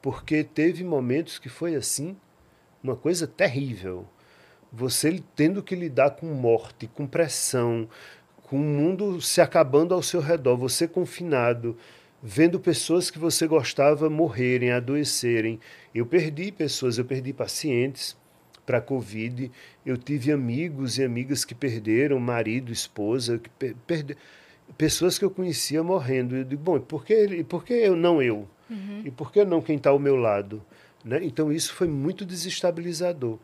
porque 0.00 0.42
teve 0.42 0.82
momentos 0.82 1.38
que 1.38 1.50
foi 1.50 1.74
assim, 1.74 2.16
uma 2.82 2.96
coisa 2.96 3.26
terrível. 3.26 4.06
Você 4.72 5.22
tendo 5.34 5.62
que 5.62 5.74
lidar 5.74 6.12
com 6.12 6.26
morte, 6.26 6.86
com 6.86 7.06
pressão, 7.06 7.88
com 8.42 8.56
o 8.56 8.60
mundo 8.60 9.20
se 9.20 9.40
acabando 9.40 9.94
ao 9.94 10.02
seu 10.02 10.20
redor, 10.20 10.56
você 10.56 10.88
confinado, 10.88 11.76
vendo 12.22 12.58
pessoas 12.58 13.10
que 13.10 13.18
você 13.18 13.46
gostava 13.46 14.08
morrerem, 14.10 14.72
adoecerem. 14.72 15.60
Eu 15.94 16.06
perdi 16.06 16.50
pessoas, 16.50 16.98
eu 16.98 17.04
perdi 17.04 17.32
pacientes 17.32 18.16
para 18.64 18.78
a 18.78 18.80
Covid, 18.80 19.50
eu 19.84 19.96
tive 19.96 20.32
amigos 20.32 20.98
e 20.98 21.04
amigas 21.04 21.44
que 21.44 21.54
perderam 21.54 22.18
marido, 22.18 22.72
esposa, 22.72 23.38
que 23.38 23.48
per 23.50 23.76
perde... 23.86 24.16
pessoas 24.76 25.18
que 25.18 25.24
eu 25.24 25.30
conhecia 25.30 25.82
morrendo. 25.82 26.36
Eu 26.36 26.44
digo, 26.44 26.62
bom, 26.62 26.80
por 26.80 27.04
que, 27.04 27.44
por 27.44 27.64
que 27.64 27.72
eu, 27.72 27.94
não 27.94 28.20
eu? 28.20 28.48
Uhum. 28.68 29.02
E 29.04 29.10
por 29.10 29.30
que 29.30 29.44
não 29.44 29.62
quem 29.62 29.76
está 29.76 29.90
ao 29.90 29.98
meu 29.98 30.16
lado? 30.16 30.60
Né? 31.04 31.20
Então 31.22 31.52
isso 31.52 31.72
foi 31.72 31.86
muito 31.86 32.24
desestabilizador. 32.24 33.38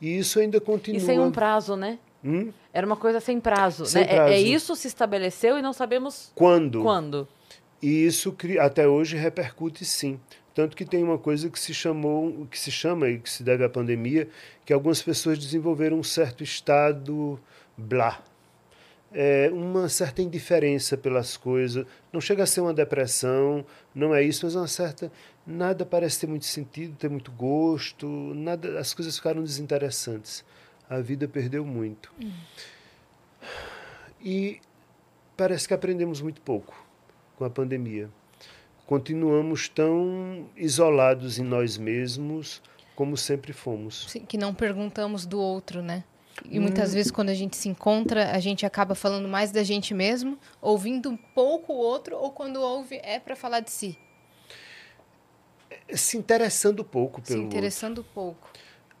E 0.00 0.18
isso 0.18 0.40
ainda 0.40 0.60
continua. 0.60 1.00
E 1.00 1.00
sem 1.00 1.20
um 1.20 1.30
prazo, 1.30 1.76
né? 1.76 1.98
Hum? 2.24 2.50
Era 2.72 2.84
uma 2.84 2.96
coisa 2.96 3.20
sem 3.20 3.38
prazo. 3.38 3.86
Sem 3.86 4.02
né? 4.02 4.08
prazo. 4.08 4.32
É, 4.32 4.36
é, 4.36 4.40
isso 4.40 4.74
se 4.74 4.88
estabeleceu 4.88 5.56
e 5.56 5.62
não 5.62 5.72
sabemos 5.72 6.32
quando. 6.34 6.82
Quando. 6.82 7.28
E 7.84 8.06
isso 8.06 8.34
até 8.62 8.88
hoje 8.88 9.14
repercute 9.14 9.84
sim. 9.84 10.18
Tanto 10.54 10.74
que 10.74 10.86
tem 10.86 11.04
uma 11.04 11.18
coisa 11.18 11.50
que 11.50 11.60
se 11.60 11.74
chamou, 11.74 12.46
que 12.46 12.58
se 12.58 12.70
chama 12.70 13.10
e 13.10 13.18
que 13.18 13.28
se 13.28 13.42
deve 13.42 13.62
à 13.62 13.68
pandemia, 13.68 14.26
que 14.64 14.72
algumas 14.72 15.02
pessoas 15.02 15.38
desenvolveram 15.38 15.98
um 15.98 16.02
certo 16.02 16.42
estado 16.42 17.38
blá. 17.76 18.22
É 19.12 19.50
uma 19.52 19.86
certa 19.90 20.22
indiferença 20.22 20.96
pelas 20.96 21.36
coisas. 21.36 21.84
Não 22.10 22.22
chega 22.22 22.44
a 22.44 22.46
ser 22.46 22.62
uma 22.62 22.72
depressão, 22.72 23.66
não 23.94 24.14
é 24.14 24.22
isso, 24.22 24.46
mas 24.46 24.54
uma 24.54 24.66
certa. 24.66 25.12
Nada 25.46 25.84
parece 25.84 26.20
ter 26.20 26.26
muito 26.26 26.46
sentido, 26.46 26.96
ter 26.96 27.10
muito 27.10 27.30
gosto, 27.32 28.08
nada, 28.34 28.78
as 28.78 28.94
coisas 28.94 29.14
ficaram 29.14 29.42
desinteressantes. 29.42 30.42
A 30.88 31.00
vida 31.00 31.28
perdeu 31.28 31.66
muito. 31.66 32.10
Hum. 32.18 32.32
E 34.22 34.58
parece 35.36 35.68
que 35.68 35.74
aprendemos 35.74 36.22
muito 36.22 36.40
pouco 36.40 36.83
com 37.36 37.44
a 37.44 37.50
pandemia. 37.50 38.10
Continuamos 38.86 39.68
tão 39.68 40.48
isolados 40.56 41.38
em 41.38 41.44
nós 41.44 41.78
mesmos 41.78 42.62
como 42.94 43.16
sempre 43.16 43.52
fomos. 43.52 44.06
Sim, 44.08 44.20
que 44.20 44.36
não 44.36 44.54
perguntamos 44.54 45.26
do 45.26 45.40
outro, 45.40 45.82
né? 45.82 46.04
E 46.44 46.58
muitas 46.58 46.90
hum. 46.90 46.94
vezes, 46.94 47.12
quando 47.12 47.28
a 47.28 47.34
gente 47.34 47.56
se 47.56 47.68
encontra, 47.68 48.32
a 48.32 48.40
gente 48.40 48.66
acaba 48.66 48.94
falando 48.94 49.28
mais 49.28 49.52
da 49.52 49.62
gente 49.62 49.94
mesmo, 49.94 50.38
ouvindo 50.60 51.08
um 51.08 51.16
pouco 51.16 51.72
o 51.72 51.76
outro, 51.76 52.16
ou 52.16 52.30
quando 52.30 52.60
ouve, 52.60 53.00
é 53.02 53.18
para 53.18 53.36
falar 53.36 53.60
de 53.60 53.70
si. 53.70 53.96
se 55.94 56.16
interessando 56.16 56.84
pouco 56.84 57.22
pelo 57.22 57.40
Se 57.40 57.44
interessando 57.46 57.98
outro. 57.98 58.12
pouco. 58.12 58.50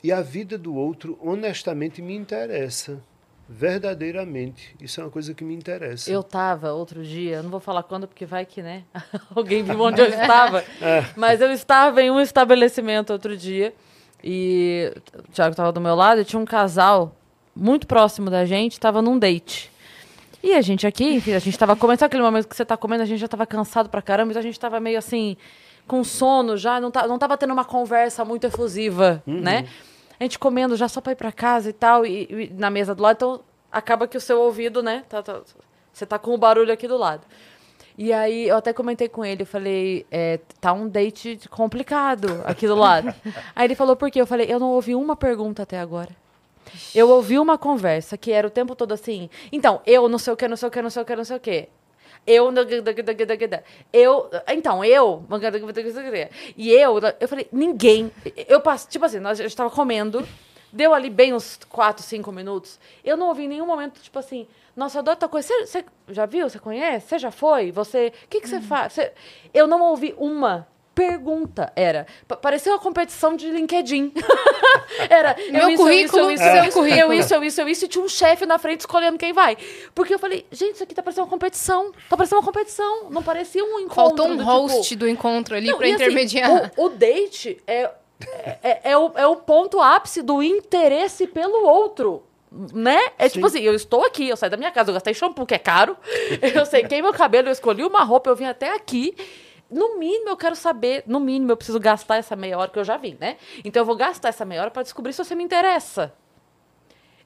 E 0.02 0.12
a 0.12 0.20
vida 0.20 0.56
do 0.56 0.74
outro, 0.74 1.18
honestamente, 1.20 2.00
me 2.02 2.14
interessa. 2.14 3.02
Verdadeiramente. 3.48 4.74
Isso 4.80 5.00
é 5.00 5.04
uma 5.04 5.10
coisa 5.10 5.34
que 5.34 5.44
me 5.44 5.54
interessa. 5.54 6.10
Eu 6.10 6.20
estava 6.20 6.72
outro 6.72 7.02
dia, 7.04 7.42
não 7.42 7.50
vou 7.50 7.60
falar 7.60 7.82
quando, 7.82 8.08
porque 8.08 8.24
vai 8.24 8.46
que, 8.46 8.62
né? 8.62 8.84
Alguém 9.34 9.62
viu 9.62 9.80
onde 9.80 10.00
eu 10.00 10.08
estava. 10.08 10.64
é. 10.80 11.04
Mas 11.16 11.40
eu 11.40 11.52
estava 11.52 12.02
em 12.02 12.10
um 12.10 12.20
estabelecimento 12.20 13.12
outro 13.12 13.36
dia. 13.36 13.74
E 14.22 14.90
o 15.18 15.32
Thiago 15.32 15.50
estava 15.50 15.70
do 15.70 15.80
meu 15.80 15.94
lado 15.94 16.22
e 16.22 16.24
tinha 16.24 16.40
um 16.40 16.46
casal 16.46 17.14
muito 17.54 17.86
próximo 17.86 18.30
da 18.30 18.46
gente, 18.46 18.72
estava 18.72 19.02
num 19.02 19.18
date. 19.18 19.70
E 20.42 20.52
a 20.52 20.60
gente 20.60 20.86
aqui, 20.86 21.04
enfim, 21.04 21.32
a 21.32 21.38
gente 21.38 21.54
estava 21.54 21.76
comendo, 21.76 22.00
sabe 22.00 22.08
aquele 22.08 22.22
momento 22.22 22.48
que 22.48 22.56
você 22.56 22.62
está 22.62 22.76
comendo, 22.76 23.02
a 23.02 23.06
gente 23.06 23.18
já 23.18 23.26
estava 23.26 23.46
cansado 23.46 23.88
pra 23.88 24.02
caramba, 24.02 24.30
então 24.30 24.40
a 24.40 24.42
gente 24.42 24.54
estava 24.54 24.78
meio 24.80 24.98
assim, 24.98 25.36
com 25.86 26.02
sono 26.04 26.56
já, 26.56 26.80
não, 26.80 26.90
tá, 26.90 27.06
não 27.06 27.18
tava 27.18 27.36
tendo 27.36 27.52
uma 27.52 27.64
conversa 27.64 28.24
muito 28.24 28.46
efusiva, 28.46 29.22
uhum. 29.26 29.40
né? 29.40 29.66
A 30.24 30.26
gente 30.26 30.38
comendo 30.38 30.74
já 30.74 30.88
só 30.88 31.02
para 31.02 31.12
ir 31.12 31.16
para 31.16 31.30
casa 31.30 31.68
e 31.68 31.72
tal, 31.74 32.06
e, 32.06 32.22
e, 32.30 32.50
na 32.54 32.70
mesa 32.70 32.94
do 32.94 33.02
lado, 33.02 33.16
então 33.16 33.40
acaba 33.70 34.08
que 34.08 34.16
o 34.16 34.20
seu 34.20 34.40
ouvido, 34.40 34.82
né, 34.82 35.04
tá, 35.06 35.22
tá, 35.22 35.42
você 35.92 36.06
tá 36.06 36.18
com 36.18 36.32
o 36.32 36.38
barulho 36.38 36.72
aqui 36.72 36.88
do 36.88 36.96
lado. 36.96 37.26
E 37.98 38.10
aí 38.10 38.48
eu 38.48 38.56
até 38.56 38.72
comentei 38.72 39.06
com 39.06 39.22
ele, 39.22 39.42
eu 39.42 39.46
falei, 39.46 40.06
é, 40.10 40.40
tá 40.62 40.72
um 40.72 40.88
date 40.88 41.38
complicado 41.50 42.40
aqui 42.46 42.66
do 42.66 42.74
lado. 42.74 43.14
aí 43.54 43.66
ele 43.66 43.74
falou, 43.74 43.94
por 43.96 44.10
quê? 44.10 44.18
Eu 44.18 44.26
falei, 44.26 44.46
eu 44.50 44.58
não 44.58 44.70
ouvi 44.70 44.94
uma 44.94 45.14
pergunta 45.14 45.62
até 45.62 45.78
agora. 45.78 46.16
Eu 46.94 47.10
ouvi 47.10 47.38
uma 47.38 47.58
conversa 47.58 48.16
que 48.16 48.32
era 48.32 48.46
o 48.46 48.50
tempo 48.50 48.74
todo 48.74 48.92
assim, 48.92 49.28
então, 49.52 49.82
eu 49.84 50.08
não 50.08 50.18
sei 50.18 50.32
o 50.32 50.36
que, 50.38 50.48
não 50.48 50.56
sei 50.56 50.68
o 50.68 50.72
que, 50.72 50.80
não 50.80 50.88
sei 50.88 51.02
o 51.02 51.04
que, 51.04 51.16
não 51.16 51.24
sei 51.26 51.36
o 51.36 51.40
que. 51.40 51.68
Eu. 52.26 52.52
Eu. 53.92 54.30
Então, 54.48 54.84
eu. 54.84 55.24
E 56.56 56.72
eu. 56.72 56.98
Eu 57.20 57.28
falei, 57.28 57.48
ninguém. 57.52 58.10
Eu 58.48 58.60
passo. 58.60 58.88
Tipo 58.88 59.04
assim, 59.04 59.20
nós 59.20 59.40
estava 59.40 59.70
comendo. 59.70 60.26
Deu 60.72 60.92
ali 60.92 61.08
bem 61.08 61.32
uns 61.32 61.60
4, 61.68 62.02
5 62.02 62.32
minutos. 62.32 62.80
Eu 63.04 63.16
não 63.16 63.28
ouvi 63.28 63.44
em 63.44 63.48
nenhum 63.48 63.66
momento, 63.66 64.00
tipo 64.00 64.18
assim, 64.18 64.44
nossa, 64.74 64.98
eu 64.98 65.00
adoro 65.00 65.16
tal 65.16 65.28
coisa. 65.28 65.48
Você, 65.64 65.84
já 66.08 66.26
viu? 66.26 66.48
Você 66.48 66.58
conhece? 66.58 67.06
Você 67.06 67.18
já 67.18 67.30
foi? 67.30 67.70
Você. 67.70 68.12
O 68.24 68.28
que, 68.28 68.40
que 68.40 68.48
você 68.48 68.60
faz? 68.60 68.92
Você... 68.92 69.12
Eu 69.52 69.68
não 69.68 69.80
ouvi 69.82 70.14
uma 70.18 70.66
pergunta 70.94 71.72
era. 71.74 72.06
Parecia 72.40 72.72
uma 72.72 72.78
competição 72.78 73.36
de 73.36 73.50
LinkedIn. 73.50 74.12
era. 75.10 75.36
Meu 75.50 75.70
eu 75.70 75.76
currículo, 75.76 75.98
isso, 76.00 76.18
eu, 76.18 76.30
isso, 76.30 76.42
eu, 76.42 76.64
isso, 76.64 77.34
eu, 77.34 77.44
isso, 77.44 77.60
eu, 77.60 77.68
isso, 77.68 77.84
e 77.84 77.88
tinha 77.88 78.04
um 78.04 78.08
chefe 78.08 78.46
na 78.46 78.58
frente 78.58 78.80
escolhendo 78.80 79.18
quem 79.18 79.32
vai. 79.32 79.56
Porque 79.94 80.14
eu 80.14 80.18
falei, 80.18 80.46
gente, 80.52 80.74
isso 80.74 80.84
aqui 80.84 80.94
tá 80.94 81.02
parecendo 81.02 81.26
uma 81.26 81.30
competição. 81.30 81.92
Tá 82.08 82.16
parecendo 82.16 82.40
uma 82.40 82.46
competição. 82.46 83.10
Não 83.10 83.22
parecia 83.22 83.64
um 83.64 83.80
encontro. 83.80 83.94
Faltou 83.94 84.28
um 84.28 84.36
do, 84.36 84.44
host 84.44 84.88
tipo... 84.88 85.00
do 85.00 85.08
encontro 85.08 85.56
ali 85.56 85.74
para 85.74 85.86
assim, 85.86 85.94
intermediar. 85.94 86.50
Assim, 86.50 86.70
o, 86.76 86.84
o 86.84 86.88
date 86.90 87.58
é, 87.66 87.90
é, 88.44 88.58
é, 88.62 88.80
é, 88.84 88.96
o, 88.96 89.12
é 89.16 89.26
o 89.26 89.36
ponto 89.36 89.80
ápice 89.80 90.22
do 90.22 90.42
interesse 90.42 91.26
pelo 91.26 91.66
outro 91.66 92.22
né? 92.72 92.98
É 93.18 93.28
Sim. 93.28 93.34
tipo 93.34 93.46
assim, 93.46 93.60
eu 93.62 93.74
estou 93.74 94.04
aqui, 94.04 94.28
eu 94.28 94.36
saí 94.36 94.48
da 94.48 94.56
minha 94.56 94.70
casa, 94.70 94.90
eu 94.90 94.94
gastei 94.94 95.12
shampoo, 95.12 95.44
que 95.44 95.54
é 95.54 95.58
caro, 95.58 95.96
eu 96.54 96.64
sequei 96.64 97.02
meu 97.02 97.12
cabelo, 97.12 97.48
eu 97.48 97.52
escolhi 97.52 97.82
uma 97.82 98.04
roupa, 98.04 98.30
eu 98.30 98.36
vim 98.36 98.44
até 98.44 98.72
aqui 98.72 99.12
no 99.74 99.98
mínimo 99.98 100.30
eu 100.30 100.36
quero 100.36 100.54
saber, 100.54 101.02
no 101.06 101.18
mínimo 101.18 101.50
eu 101.52 101.56
preciso 101.56 101.80
gastar 101.80 102.16
essa 102.16 102.36
meia 102.36 102.56
hora 102.56 102.70
que 102.70 102.78
eu 102.78 102.84
já 102.84 102.96
vim, 102.96 103.16
né? 103.20 103.36
Então 103.64 103.82
eu 103.82 103.86
vou 103.86 103.96
gastar 103.96 104.28
essa 104.28 104.44
meia 104.44 104.62
hora 104.62 104.70
para 104.70 104.82
descobrir 104.82 105.12
se 105.12 105.22
você 105.22 105.34
me 105.34 105.42
interessa. 105.42 106.14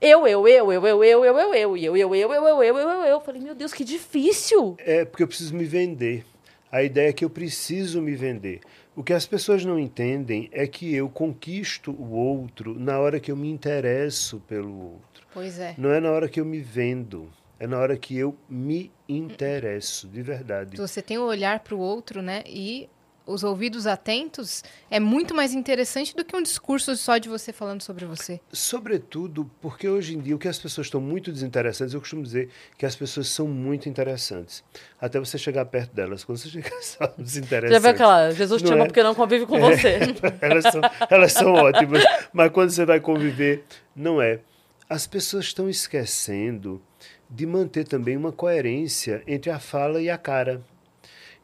Eu, 0.00 0.26
eu, 0.26 0.48
eu, 0.48 0.72
eu, 0.72 0.84
eu, 0.84 1.04
eu, 1.04 1.04
eu, 1.04 1.34
eu, 1.34 1.54
eu, 1.54 1.74
eu, 1.74 1.74
eu, 1.76 2.14
eu, 2.14 2.14
eu, 2.14 2.62
eu, 2.62 2.62
eu, 2.62 2.78
eu, 2.78 3.04
eu. 3.04 3.20
Falei, 3.20 3.40
meu 3.42 3.54
Deus, 3.54 3.72
que 3.72 3.84
difícil. 3.84 4.76
É 4.78 5.04
porque 5.04 5.22
eu 5.22 5.28
preciso 5.28 5.54
me 5.54 5.64
vender. 5.64 6.24
A 6.70 6.82
ideia 6.82 7.08
é 7.08 7.12
que 7.12 7.24
eu 7.24 7.30
preciso 7.30 8.00
me 8.00 8.14
vender. 8.14 8.60
O 8.94 9.02
que 9.02 9.12
as 9.12 9.26
pessoas 9.26 9.64
não 9.64 9.78
entendem 9.78 10.48
é 10.52 10.66
que 10.66 10.94
eu 10.94 11.08
conquisto 11.08 11.92
o 11.92 12.12
outro 12.12 12.78
na 12.78 12.98
hora 12.98 13.20
que 13.20 13.30
eu 13.30 13.36
me 13.36 13.48
interesso 13.48 14.40
pelo 14.46 14.92
outro. 14.92 15.26
Pois 15.32 15.58
é. 15.58 15.74
Não 15.78 15.90
é 15.90 16.00
na 16.00 16.10
hora 16.10 16.28
que 16.28 16.40
eu 16.40 16.44
me 16.44 16.60
vendo. 16.60 17.30
É 17.60 17.66
na 17.66 17.78
hora 17.78 17.96
que 17.96 18.16
eu 18.16 18.36
me 18.48 18.92
interesso, 19.08 20.06
de 20.06 20.22
verdade. 20.22 20.76
Você 20.76 21.02
tem 21.02 21.18
o 21.18 21.22
um 21.22 21.26
olhar 21.26 21.60
para 21.60 21.74
o 21.74 21.78
outro, 21.78 22.22
né? 22.22 22.42
E 22.46 22.88
os 23.28 23.44
ouvidos 23.44 23.86
atentos 23.86 24.64
é 24.90 24.98
muito 24.98 25.34
mais 25.34 25.52
interessante 25.52 26.16
do 26.16 26.24
que 26.24 26.34
um 26.34 26.42
discurso 26.42 26.96
só 26.96 27.18
de 27.18 27.28
você 27.28 27.52
falando 27.52 27.82
sobre 27.82 28.06
você. 28.06 28.40
Sobretudo 28.50 29.48
porque 29.60 29.86
hoje 29.86 30.16
em 30.16 30.20
dia 30.20 30.34
o 30.34 30.38
que 30.38 30.48
as 30.48 30.58
pessoas 30.58 30.86
estão 30.86 31.00
muito 31.00 31.30
desinteressantes, 31.30 31.92
eu 31.92 32.00
costumo 32.00 32.22
dizer 32.22 32.48
que 32.78 32.86
as 32.86 32.96
pessoas 32.96 33.28
são 33.28 33.46
muito 33.46 33.88
interessantes. 33.88 34.64
Até 34.98 35.20
você 35.20 35.36
chegar 35.36 35.66
perto 35.66 35.94
delas. 35.94 36.24
Quando 36.24 36.38
você 36.38 36.48
chega, 36.48 36.70
são 36.80 37.12
desinteressantes. 37.18 37.72
Já 37.72 37.78
viu 37.78 37.90
aquela, 37.90 38.30
Jesus 38.30 38.62
te 38.62 38.72
ama 38.72 38.84
é? 38.84 38.86
porque 38.86 39.02
não 39.02 39.14
convive 39.14 39.44
com 39.44 39.58
é. 39.58 39.76
você. 39.76 39.98
elas, 40.40 40.64
são, 40.64 40.80
elas 41.10 41.32
são 41.32 41.52
ótimas, 41.52 42.02
mas 42.32 42.50
quando 42.50 42.70
você 42.70 42.86
vai 42.86 42.98
conviver, 42.98 43.64
não 43.94 44.22
é. 44.22 44.40
As 44.88 45.06
pessoas 45.06 45.44
estão 45.44 45.68
esquecendo 45.68 46.80
de 47.28 47.46
manter 47.46 47.84
também 47.84 48.16
uma 48.16 48.32
coerência 48.32 49.22
entre 49.26 49.50
a 49.50 49.58
fala 49.58 50.00
e 50.00 50.08
a 50.08 50.16
cara. 50.16 50.62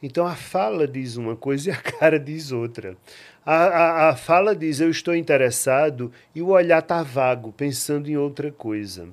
Então 0.01 0.25
a 0.25 0.35
fala 0.35 0.87
diz 0.87 1.15
uma 1.17 1.35
coisa 1.35 1.69
e 1.71 1.73
a 1.73 1.77
cara 1.77 2.19
diz 2.19 2.51
outra. 2.51 2.97
A, 3.45 3.55
a, 3.55 4.09
a 4.09 4.15
fala 4.15 4.55
diz 4.55 4.79
eu 4.79 4.89
estou 4.89 5.15
interessado 5.15 6.11
e 6.33 6.41
o 6.41 6.49
olhar 6.49 6.79
está 6.79 7.03
vago, 7.03 7.51
pensando 7.51 8.09
em 8.09 8.17
outra 8.17 8.51
coisa. 8.51 9.07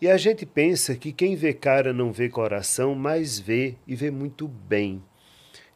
E 0.00 0.08
a 0.08 0.16
gente 0.16 0.44
pensa 0.44 0.94
que 0.94 1.12
quem 1.12 1.34
vê 1.34 1.54
cara 1.54 1.92
não 1.92 2.12
vê 2.12 2.28
coração, 2.28 2.94
mas 2.94 3.38
vê 3.38 3.76
e 3.86 3.96
vê 3.96 4.10
muito 4.10 4.46
bem. 4.46 5.02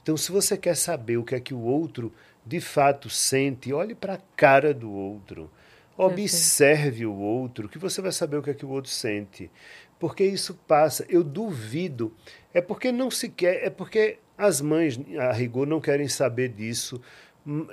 Então, 0.02 0.16
se 0.16 0.32
você 0.32 0.56
quer 0.56 0.76
saber 0.76 1.16
o 1.16 1.24
que 1.24 1.34
é 1.34 1.40
que 1.40 1.54
o 1.54 1.60
outro 1.60 2.12
de 2.44 2.60
fato 2.60 3.10
sente, 3.10 3.72
olhe 3.72 3.94
para 3.94 4.14
a 4.14 4.20
cara 4.36 4.72
do 4.72 4.90
outro. 4.90 5.50
Observe 5.96 7.04
o 7.04 7.14
outro, 7.14 7.68
que 7.68 7.78
você 7.78 8.00
vai 8.00 8.12
saber 8.12 8.36
o 8.36 8.42
que 8.42 8.50
é 8.50 8.54
que 8.54 8.64
o 8.64 8.70
outro 8.70 8.90
sente 8.90 9.50
porque 9.98 10.24
isso 10.24 10.54
passa. 10.66 11.04
Eu 11.08 11.24
duvido. 11.24 12.12
É 12.54 12.60
porque 12.60 12.90
não 12.92 13.10
se 13.10 13.28
quer, 13.28 13.64
é 13.64 13.70
porque 13.70 14.18
as 14.36 14.60
mães, 14.60 14.98
a 15.18 15.32
rigor, 15.32 15.66
não 15.66 15.80
querem 15.80 16.08
saber 16.08 16.48
disso. 16.48 17.00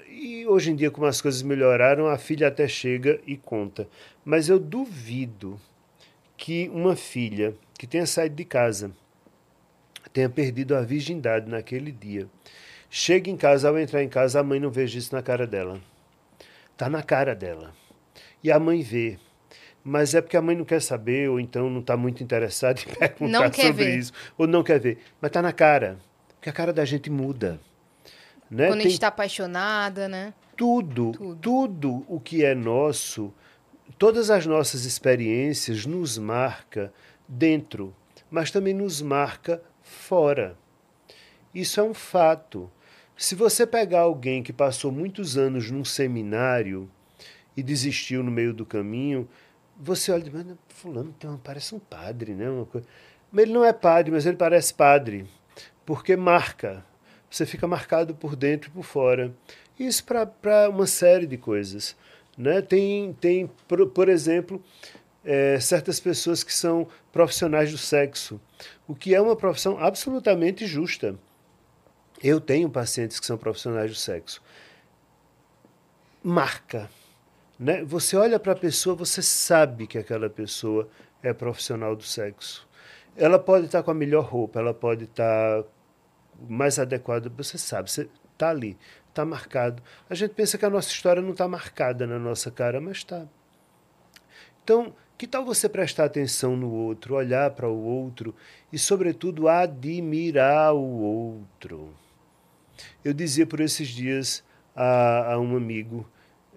E 0.10 0.46
hoje 0.48 0.72
em 0.72 0.76
dia, 0.76 0.90
como 0.90 1.06
as 1.06 1.22
coisas 1.22 1.42
melhoraram, 1.42 2.08
a 2.08 2.18
filha 2.18 2.48
até 2.48 2.68
chega 2.68 3.20
e 3.28 3.36
conta. 3.36 3.88
Mas 4.24 4.50
eu 4.50 4.58
duvido 4.58 5.60
que 6.38 6.70
uma 6.70 6.96
filha 6.96 7.56
que 7.78 7.86
tenha 7.86 8.06
saído 8.06 8.36
de 8.36 8.46
casa 8.46 8.92
tenha 10.14 10.30
perdido 10.30 10.76
a 10.76 10.82
virgindade 10.82 11.50
naquele 11.50 11.92
dia. 11.92 12.28
Chega 12.90 13.30
em 13.30 13.36
casa, 13.36 13.68
ao 13.68 13.78
entrar 13.78 14.02
em 14.02 14.08
casa, 14.08 14.40
a 14.40 14.44
mãe 14.44 14.60
não 14.60 14.72
veja 14.72 14.98
isso 14.98 15.14
na 15.14 15.22
cara 15.22 15.46
dela. 15.46 15.82
Está 16.72 16.90
na 16.90 17.04
cara 17.04 17.36
dela. 17.36 17.74
E 18.42 18.50
a 18.50 18.58
mãe 18.58 18.82
vê 18.82 19.20
mas 19.88 20.16
é 20.16 20.22
porque 20.22 20.36
a 20.36 20.42
mãe 20.42 20.56
não 20.56 20.66
quer 20.66 20.82
saber, 20.82 21.30
ou 21.30 21.40
então 21.40 21.70
não 21.70 21.80
está 21.80 21.96
muito 21.96 22.24
interessada 22.24 22.82
em 22.82 22.96
perguntar 22.96 23.54
sobre 23.54 23.72
ver. 23.72 24.00
isso, 24.00 24.12
ou 24.36 24.48
não 24.48 24.64
quer 24.64 24.80
ver. 24.80 24.98
Mas 25.22 25.30
está 25.30 25.44
na 25.44 25.54
cara, 25.54 26.00
porque 26.36 26.50
a 26.50 26.54
cara 26.54 26.74
da 26.74 26.84
gente 26.84 27.08
muda. 27.08 27.60
Né? 28.50 28.66
Quando 28.66 28.80
Tem 28.80 28.88
a 28.88 28.90
gente 28.90 28.94
está 28.94 29.10
apaixonada, 29.10 30.08
né? 30.08 30.34
Tudo, 30.58 31.12
tudo, 31.12 31.36
tudo 31.36 32.06
o 32.08 32.20
que 32.20 32.44
é 32.44 32.56
nosso, 32.56 33.32
todas 34.00 34.32
as 34.32 34.48
nossas 34.48 34.86
experiências 34.86 35.86
nos 35.86 36.18
marca 36.18 36.92
dentro, 37.28 37.96
mas 38.32 38.50
também 38.50 38.74
nos 38.74 39.04
marca 39.04 39.62
fora. 39.84 40.58
Isso 41.54 41.80
é 41.80 41.84
um 41.84 41.94
fato. 41.94 42.72
Se 43.16 43.36
você 43.36 43.68
pegar 43.68 44.02
alguém 44.02 44.42
que 44.42 44.52
passou 44.52 44.92
muitos 44.92 45.38
anos 45.38 45.70
num 45.70 45.86
seminário 45.86 46.90
e 47.56 47.62
desistiu 47.62 48.24
no 48.24 48.32
meio 48.32 48.54
do 48.54 48.66
caminho, 48.66 49.30
você 49.78 50.12
olha 50.12 50.26
e 50.26 50.30
diz, 50.30 50.58
fulano 50.70 51.14
tem 51.20 51.30
parece 51.44 51.76
um 51.76 51.80
padre, 51.80 52.34
né? 52.34 52.50
Uma 52.50 52.66
coisa. 52.66 52.88
Mas 53.32 53.44
ele 53.44 53.54
não 53.54 53.66
é 53.66 53.74
padre, 53.74 54.12
mas 54.12 54.26
ele 54.26 54.38
parece 54.38 54.74
padre, 54.74 55.28
porque 55.86 56.16
marca. 56.16 56.86
Você 57.30 57.46
fica 57.46 57.68
marcado 57.68 58.16
por 58.16 58.36
dentro 58.36 58.70
e 58.70 58.72
por 58.72 58.84
fora. 58.84 59.34
Isso 59.78 60.06
para 60.06 60.70
uma 60.70 60.88
série 60.88 61.28
de 61.28 61.38
coisas. 61.38 61.96
Né? 62.38 62.62
Tem, 62.62 63.14
tem 63.14 63.52
por, 63.68 63.86
por 63.90 64.08
exemplo, 64.08 64.64
é, 65.24 65.60
certas 65.60 66.00
pessoas 66.00 66.44
que 66.44 66.54
são 66.54 66.88
profissionais 67.12 67.72
do 67.72 67.78
sexo, 67.78 68.40
o 68.88 68.96
que 68.96 69.14
é 69.14 69.20
uma 69.20 69.36
profissão 69.36 69.78
absolutamente 69.78 70.66
justa. 70.66 71.18
Eu 72.24 72.40
tenho 72.40 72.70
pacientes 72.70 73.20
que 73.20 73.26
são 73.26 73.38
profissionais 73.38 73.92
do 73.92 73.98
sexo. 73.98 74.42
Marca 76.24 76.90
né? 77.58 77.84
Você 77.84 78.16
olha 78.18 78.40
para 78.40 78.54
a 78.54 78.56
pessoa, 78.56 78.96
você 78.96 79.22
sabe 79.22 79.88
que 79.88 79.98
aquela 79.98 80.30
pessoa 80.30 80.88
é 81.24 81.34
profissional 81.34 81.96
do 81.96 82.04
sexo. 82.04 82.68
Ela 83.16 83.40
pode 83.40 83.66
estar 83.66 83.82
com 83.84 83.92
a 83.92 83.94
melhor 83.94 84.26
roupa, 84.26 84.60
ela 84.60 84.74
pode 84.74 85.06
estar 85.06 85.64
mais 86.50 86.78
adequada, 86.78 87.30
você 87.30 87.58
sabe, 87.58 87.90
você 87.90 88.10
está 88.34 88.50
ali, 88.50 88.78
está 89.10 89.24
marcado. 89.24 89.82
A 90.10 90.16
gente 90.16 90.34
pensa 90.34 90.58
que 90.58 90.66
a 90.66 90.70
nossa 90.70 90.90
história 90.90 91.22
não 91.22 91.32
está 91.32 91.48
marcada 91.48 92.06
na 92.06 92.20
nossa 92.20 92.52
cara, 92.52 92.82
mas 92.82 92.98
está. 92.98 93.26
Então, 94.64 94.94
que 95.18 95.26
tal 95.26 95.46
você 95.46 95.70
prestar 95.70 96.06
atenção 96.06 96.58
no 96.58 96.70
outro, 96.70 97.16
olhar 97.16 97.52
para 97.52 97.70
o 97.70 97.84
outro 97.84 98.36
e, 98.72 98.78
sobretudo, 98.78 99.48
admirar 99.48 100.74
o 100.74 101.02
outro? 101.02 101.94
Eu 103.04 103.14
dizia 103.14 103.48
por 103.48 103.62
esses 103.62 103.88
dias 103.88 104.44
a, 104.76 105.34
a 105.34 105.40
um 105.40 105.56
amigo. 105.56 106.06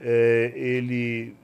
É, 0.01 0.53
ele 0.55 1.35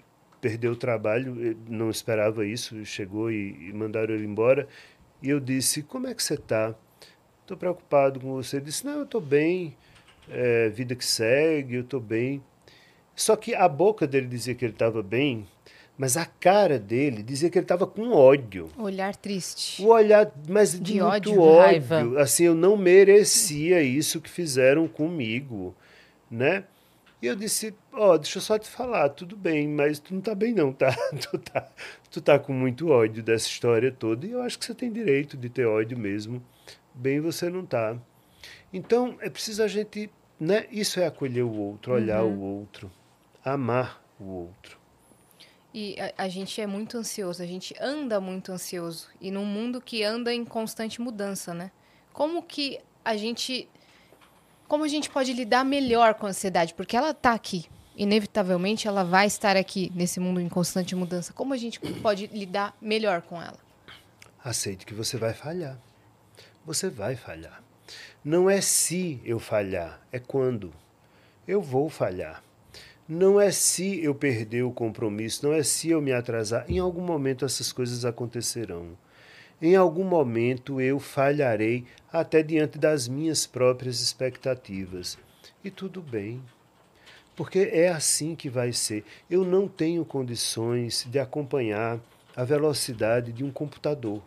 perdeu 0.40 0.72
o 0.72 0.76
trabalho, 0.76 1.56
não 1.68 1.90
esperava 1.90 2.47
isso, 2.47 2.85
chegou 2.85 3.31
e, 3.31 3.68
e 3.68 3.72
mandaram 3.72 4.14
ele 4.14 4.26
embora. 4.26 4.68
E 5.22 5.31
eu 5.31 5.40
disse: 5.40 5.82
Como 5.82 6.06
é 6.06 6.14
que 6.14 6.22
você 6.22 6.35
está? 6.35 6.74
Estou 7.40 7.56
preocupado 7.56 8.20
com 8.20 8.35
você. 8.35 8.56
Ele 8.56 8.66
disse: 8.66 8.85
Não, 8.85 8.98
eu 8.98 9.05
estou 9.05 9.20
bem, 9.20 9.74
é, 10.28 10.68
vida 10.68 10.94
que 10.94 11.05
segue, 11.05 11.76
eu 11.76 11.82
estou 11.82 12.01
bem. 12.01 12.43
Só 13.16 13.36
que 13.36 13.55
a 13.55 13.68
boca 13.68 14.06
dele 14.06 14.26
dizia 14.26 14.55
que 14.55 14.64
ele 14.64 14.72
estava 14.72 15.02
bem, 15.02 15.47
mas 15.97 16.16
a 16.16 16.26
cara 16.26 16.78
dele 16.78 17.22
dizia 17.22 17.48
que 17.48 17.56
ele 17.56 17.64
estava 17.64 17.86
com 17.86 18.10
ódio. 18.10 18.68
Olhar 18.76 19.14
triste. 19.14 19.81
O 19.82 19.89
olhar, 19.89 20.31
mas 20.48 20.72
de, 20.72 20.94
de 20.94 21.01
ódio. 21.01 21.40
ódio. 21.40 21.60
Raiva. 21.60 22.20
Assim, 22.20 22.44
eu 22.44 22.55
não 22.55 22.76
merecia 22.76 23.81
isso 23.82 24.20
que 24.20 24.28
fizeram 24.28 24.89
comigo, 24.89 25.74
né? 26.31 26.64
E 27.24 27.26
eu 27.26 27.34
disse, 27.34 27.74
ó, 27.90 28.12
oh, 28.12 28.18
deixa 28.18 28.36
eu 28.36 28.42
só 28.42 28.59
te 28.59 28.68
falar, 28.68 29.09
tudo 29.09 29.34
bem, 29.34 29.66
mas 29.66 29.98
tu 29.98 30.12
não 30.12 30.20
tá 30.20 30.34
bem 30.34 30.52
não, 30.52 30.74
tá? 30.74 30.94
Tu 31.30 31.38
tá, 31.38 31.72
tu 32.10 32.20
tá 32.20 32.38
com 32.38 32.52
muito 32.52 32.90
ódio 32.90 33.22
dessa 33.22 33.48
história 33.48 33.90
toda 33.90 34.26
e 34.26 34.32
eu 34.32 34.42
acho 34.42 34.59
que 34.59 34.64
você 34.66 34.74
tem 34.74 34.92
direito 34.92 35.34
de 35.34 35.48
ter 35.48 35.64
ódio 35.64 35.96
mesmo. 35.96 36.44
Bem 36.92 37.22
você 37.22 37.48
não 37.48 37.64
tá. 37.64 37.96
Então, 38.70 39.16
é 39.22 39.30
preciso 39.30 39.62
a 39.62 39.66
gente, 39.66 40.10
né? 40.38 40.66
Isso 40.70 41.01
é 41.01 41.06
acolher 41.06 41.44
o 41.44 41.51
outro, 41.51 41.94
olhar 41.94 42.22
uhum. 42.22 42.36
o 42.36 42.59
outro, 42.59 42.92
amar 43.42 44.05
o 44.20 44.24
outro. 44.24 44.78
E 45.72 45.96
a, 45.98 46.24
a, 46.24 46.28
gente 46.28 46.60
é 46.60 46.66
muito 46.66 46.98
ansioso, 46.98 47.42
a 47.42 47.46
gente 47.46 47.74
anda 47.80 48.20
muito 48.20 48.52
ansioso. 48.52 49.09
E 49.18 49.30
num 49.30 49.46
mundo 49.46 49.80
que 49.80 50.05
anda 50.05 50.30
em 50.30 50.44
constante 50.44 51.01
mudança, 51.01 51.55
né? 51.55 51.70
Como 52.12 52.42
que 52.42 52.78
a 53.02 53.16
gente. 53.16 53.66
Como 54.66 54.85
a 54.85 54.89
gente 54.89 55.11
pode 55.11 55.32
lidar 55.32 55.65
melhor 55.65 56.15
com 56.15 56.27
a 56.27 56.31
ansiedade? 56.31 56.74
Porque 56.74 56.97
ela 56.97 57.11
está 57.11 57.32
aqui. 57.32 57.66
Inevitavelmente 57.97 58.89
ela 58.89 59.05
vai 59.05 59.27
estar 59.27 59.57
aqui 59.57 59.93
nesse 59.95 60.19
mundo 60.19 60.41
em 60.41 60.49
constante 60.49 60.97
mudança. 60.97 61.32
Como 61.32 61.55
a 61.55 61.57
gente 61.57 61.78
pode 61.78 62.27
lidar 62.28 62.77
melhor 62.81 63.23
com 63.23 63.41
ela? 63.41 63.59
Aceite 64.43 64.85
que 64.85 64.95
você 64.95 65.16
vai 65.16 65.32
falhar. 65.32 65.78
Você 66.66 66.89
vai 66.89 67.15
falhar. 67.15 67.62
Não 68.24 68.49
é 68.49 68.61
se 68.61 69.20
eu 69.24 69.39
falhar, 69.39 70.01
é 70.11 70.19
quando. 70.19 70.73
Eu 71.47 71.61
vou 71.61 71.91
falhar. 71.91 72.43
Não 73.07 73.39
é 73.39 73.51
se 73.51 74.03
eu 74.03 74.15
perder 74.15 74.62
o 74.62 74.73
compromisso, 74.73 75.47
não 75.47 75.53
é 75.53 75.62
se 75.62 75.91
eu 75.91 76.01
me 76.01 76.11
atrasar. 76.11 76.65
Em 76.69 76.78
algum 76.78 77.03
momento 77.03 77.45
essas 77.45 77.70
coisas 77.70 78.05
acontecerão. 78.05 78.97
Em 79.66 79.77
algum 79.77 80.05
momento 80.05 80.78
eu 80.78 81.01
falharei 81.01 81.86
até 82.12 82.43
diante 82.43 82.77
das 82.77 83.09
minhas 83.09 83.47
próprias 83.47 84.03
expectativas. 84.03 85.16
E 85.65 85.70
tudo 85.70 86.03
bem. 86.03 86.43
Porque 87.35 87.70
é 87.73 87.89
assim 87.89 88.35
que 88.35 88.51
vai 88.51 88.74
ser. 88.74 89.07
Eu 89.31 89.43
não 89.43 89.66
tenho 89.66 90.05
condições 90.05 91.07
de 91.11 91.19
acompanhar 91.19 91.99
a 92.36 92.45
velocidade 92.45 93.32
de 93.32 93.43
um 93.43 93.51
computador. 93.51 94.20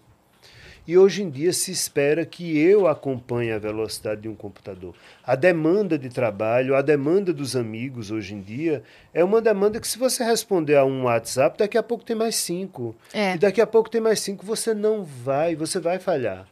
E 0.87 0.97
hoje 0.97 1.21
em 1.21 1.29
dia 1.29 1.51
se 1.51 1.69
espera 1.69 2.25
que 2.25 2.57
eu 2.57 2.87
acompanhe 2.87 3.51
a 3.51 3.59
velocidade 3.59 4.21
de 4.21 4.29
um 4.29 4.35
computador. 4.35 4.95
A 5.21 5.35
demanda 5.35 5.99
de 5.99 6.07
trabalho, 6.07 6.77
a 6.77 6.81
demanda 6.81 7.33
dos 7.33 7.57
amigos 7.57 8.09
hoje 8.09 8.33
em 8.33 8.41
dia 8.41 8.81
é 9.13 9.21
uma 9.21 9.41
demanda 9.41 9.81
que, 9.81 9.87
se 9.87 9.97
você 9.97 10.23
responder 10.23 10.77
a 10.77 10.85
um 10.85 11.03
WhatsApp, 11.03 11.57
daqui 11.57 11.77
a 11.77 11.83
pouco 11.83 12.05
tem 12.05 12.15
mais 12.15 12.37
cinco. 12.37 12.95
É. 13.13 13.35
E 13.35 13.37
daqui 13.37 13.59
a 13.59 13.67
pouco 13.67 13.89
tem 13.89 13.99
mais 13.99 14.21
cinco. 14.21 14.45
Você 14.45 14.73
não 14.73 15.03
vai, 15.03 15.57
você 15.57 15.77
vai 15.77 15.99
falhar. 15.99 16.47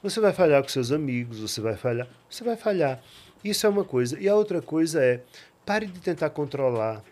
Você 0.00 0.20
vai 0.20 0.32
falhar 0.32 0.62
com 0.62 0.68
seus 0.68 0.92
amigos, 0.92 1.40
você 1.40 1.60
vai 1.60 1.76
falhar, 1.76 2.06
você 2.30 2.44
vai 2.44 2.56
falhar. 2.56 3.02
Isso 3.42 3.66
é 3.66 3.68
uma 3.68 3.84
coisa. 3.84 4.16
E 4.20 4.28
a 4.28 4.36
outra 4.36 4.62
coisa 4.62 5.02
é, 5.02 5.20
pare 5.66 5.86
de 5.86 5.98
tentar 5.98 6.30
controlar. 6.30 7.02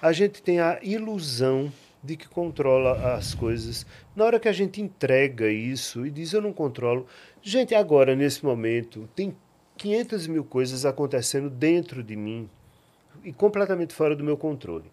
A 0.00 0.12
gente 0.12 0.40
tem 0.40 0.60
a 0.60 0.78
ilusão 0.80 1.72
de 2.02 2.16
que 2.16 2.28
controla 2.28 3.14
as 3.14 3.34
coisas. 3.34 3.86
Na 4.16 4.24
hora 4.24 4.40
que 4.40 4.48
a 4.48 4.52
gente 4.52 4.80
entrega 4.80 5.48
isso 5.48 6.06
e 6.06 6.10
diz 6.10 6.32
eu 6.32 6.40
não 6.40 6.52
controlo, 6.52 7.06
gente, 7.42 7.74
agora 7.74 8.16
nesse 8.16 8.44
momento 8.44 9.08
tem 9.14 9.36
500 9.76 10.26
mil 10.26 10.44
coisas 10.44 10.84
acontecendo 10.84 11.48
dentro 11.48 12.02
de 12.02 12.16
mim 12.16 12.48
e 13.24 13.32
completamente 13.32 13.94
fora 13.94 14.16
do 14.16 14.24
meu 14.24 14.36
controle. 14.36 14.90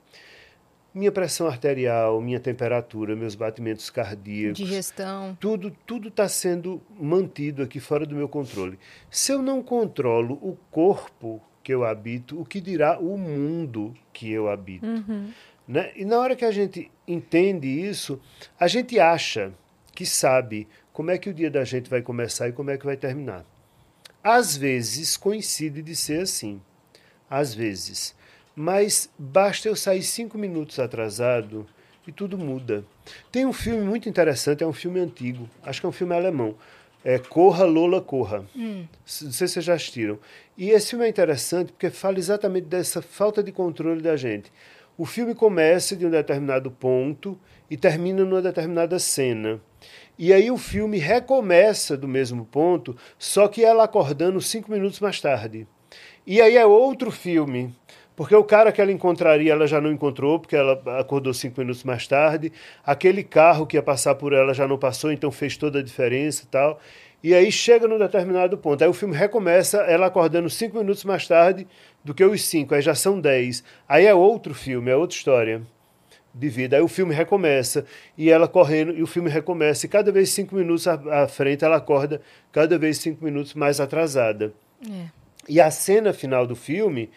Minha 0.94 1.12
pressão 1.12 1.46
arterial, 1.46 2.20
minha 2.22 2.40
temperatura, 2.40 3.16
meus 3.16 3.36
batimentos 3.36 3.90
cardíacos, 3.90 4.58
digestão, 4.58 5.38
tudo 5.40 5.72
tudo 5.86 6.08
está 6.08 6.28
sendo 6.28 6.82
mantido 7.00 7.62
aqui 7.62 7.80
fora 7.80 8.06
do 8.06 8.16
meu 8.16 8.28
controle. 8.28 8.80
Se 9.10 9.32
eu 9.32 9.42
não 9.42 9.62
controlo 9.62 10.36
o 10.42 10.58
corpo 10.72 11.42
que 11.62 11.74
eu 11.74 11.84
habito, 11.84 12.40
o 12.40 12.46
que 12.46 12.62
dirá 12.62 12.98
o 12.98 13.18
mundo 13.18 13.94
que 14.14 14.32
eu 14.32 14.50
habito? 14.50 14.86
Uhum. 14.86 15.32
Né? 15.68 15.92
E 15.96 16.06
na 16.06 16.18
hora 16.20 16.36
que 16.36 16.46
a 16.46 16.52
gente 16.52 16.90
entende 17.08 17.68
isso, 17.68 18.20
a 18.60 18.68
gente 18.68 19.00
acha 19.00 19.52
que 19.94 20.06
sabe 20.06 20.68
como 20.94 21.12
é 21.12 21.18
que 21.18 21.30
o 21.30 21.34
dia 21.34 21.52
da 21.52 21.64
gente 21.64 21.90
vai 21.90 22.02
começar 22.02 22.48
e 22.48 22.54
como 22.54 22.72
é 22.72 22.78
que 22.78 22.86
vai 22.86 22.96
terminar. 22.96 23.46
Às 24.24 24.56
vezes 24.56 25.18
coincide 25.18 25.82
de 25.82 25.96
ser 25.96 26.22
assim. 26.22 26.62
Às 27.30 27.54
vezes. 27.54 28.16
Mas 28.56 29.10
basta 29.18 29.68
eu 29.68 29.76
sair 29.76 30.02
cinco 30.02 30.38
minutos 30.38 30.80
atrasado 30.80 31.68
e 32.08 32.12
tudo 32.12 32.38
muda. 32.38 32.84
Tem 33.32 33.46
um 33.46 33.54
filme 33.54 33.86
muito 33.86 34.08
interessante, 34.10 34.64
é 34.64 34.68
um 34.68 34.74
filme 34.74 35.00
antigo, 35.00 35.50
acho 35.62 35.80
que 35.80 35.86
é 35.86 35.90
um 35.90 35.94
filme 35.94 36.16
alemão. 36.16 36.56
É 37.04 37.20
Corra, 37.20 37.64
Lola, 37.66 38.02
Corra. 38.02 38.46
Hum. 38.56 38.86
Não 39.22 39.32
sei 39.32 39.48
se 39.48 39.54
vocês 39.54 39.66
já 39.66 39.76
assistiram. 39.76 40.18
E 40.58 40.72
esse 40.72 40.90
filme 40.90 41.06
é 41.06 41.10
interessante 41.10 41.72
porque 41.72 41.90
fala 41.90 42.18
exatamente 42.18 42.66
dessa 42.66 43.02
falta 43.02 43.44
de 43.44 43.52
controle 43.52 44.02
da 44.02 44.16
gente. 44.18 44.52
O 44.98 45.06
filme 45.06 45.36
começa 45.36 45.96
de 45.96 46.08
um 46.08 46.10
determinado 46.10 46.72
ponto 46.72 47.40
e 47.70 47.78
termina 47.78 48.26
numa 48.26 48.42
determinada 48.42 48.98
cena. 48.98 49.62
E 50.18 50.34
aí 50.34 50.50
o 50.50 50.58
filme 50.58 50.98
recomeça 50.98 51.96
do 51.96 52.08
mesmo 52.08 52.44
ponto, 52.46 52.98
só 53.20 53.48
que 53.48 53.64
ela 53.64 53.84
acordando 53.84 54.42
cinco 54.42 54.72
minutos 54.72 55.00
mais 55.00 55.22
tarde. 55.22 55.68
E 56.26 56.42
aí 56.42 56.58
é 56.58 56.66
outro 56.66 57.12
filme, 57.12 57.76
porque 58.16 58.36
o 58.36 58.44
cara 58.44 58.72
que 58.72 58.82
ela 58.82 58.92
encontraria, 58.92 59.52
ela 59.52 59.68
já 59.68 59.80
não 59.80 59.92
encontrou, 59.92 60.40
porque 60.40 60.56
ela 60.56 60.82
acordou 61.00 61.32
cinco 61.32 61.60
minutos 61.60 61.84
mais 61.84 62.08
tarde. 62.08 62.52
Aquele 62.84 63.24
carro 63.24 63.68
que 63.68 63.78
ia 63.78 63.84
passar 63.84 64.16
por 64.16 64.34
ela 64.34 64.52
já 64.52 64.68
não 64.68 64.80
passou, 64.80 65.12
então 65.12 65.32
fez 65.32 65.56
toda 65.56 65.78
a 65.78 65.84
diferença 65.84 66.44
e 66.44 66.48
tal. 66.48 66.80
E 67.24 67.34
aí 67.34 67.52
chega 67.52 67.88
num 67.88 67.98
determinado 67.98 68.58
ponto. 68.58 68.84
Aí 68.84 68.90
o 68.90 68.94
filme 68.94 69.16
recomeça, 69.16 69.80
ela 69.80 70.08
acordando 70.08 70.50
cinco 70.50 70.78
minutos 70.78 71.04
mais 71.04 71.28
tarde 71.28 71.68
do 72.04 72.14
que 72.14 72.24
os 72.24 72.44
cinco, 72.44 72.76
aí 72.76 72.82
já 72.82 72.96
são 72.96 73.20
dez. 73.20 73.64
Aí 73.88 74.06
é 74.06 74.14
outro 74.14 74.54
filme, 74.54 74.92
é 74.92 74.96
outra 74.96 75.18
história 75.18 75.62
de 76.34 76.50
vida. 76.50 76.78
Aí 76.78 76.82
o 76.82 76.88
filme 76.88 77.14
recomeça 77.14 77.86
e 78.18 78.30
ela 78.30 78.48
correndo 78.48 78.94
e 78.94 79.02
o 79.02 79.08
filme 79.08 79.30
recomeça. 79.30 79.86
E 79.86 79.90
cada 79.90 80.12
vez 80.12 80.30
cinco 80.30 80.56
minutos 80.56 80.88
à, 80.88 81.28
frente 81.28 81.66
ela 81.66 81.78
acorda, 81.78 82.22
cada 82.52 82.78
vez 82.78 83.00
cinco 83.00 83.26
minutos 83.26 83.54
mais 83.56 83.80
atrasada. 83.80 84.54
É. 84.88 85.08
E 85.50 85.60
a 85.60 85.72
cena 85.72 86.14
final 86.14 86.46
do 86.46 86.56
filme, 86.56 87.10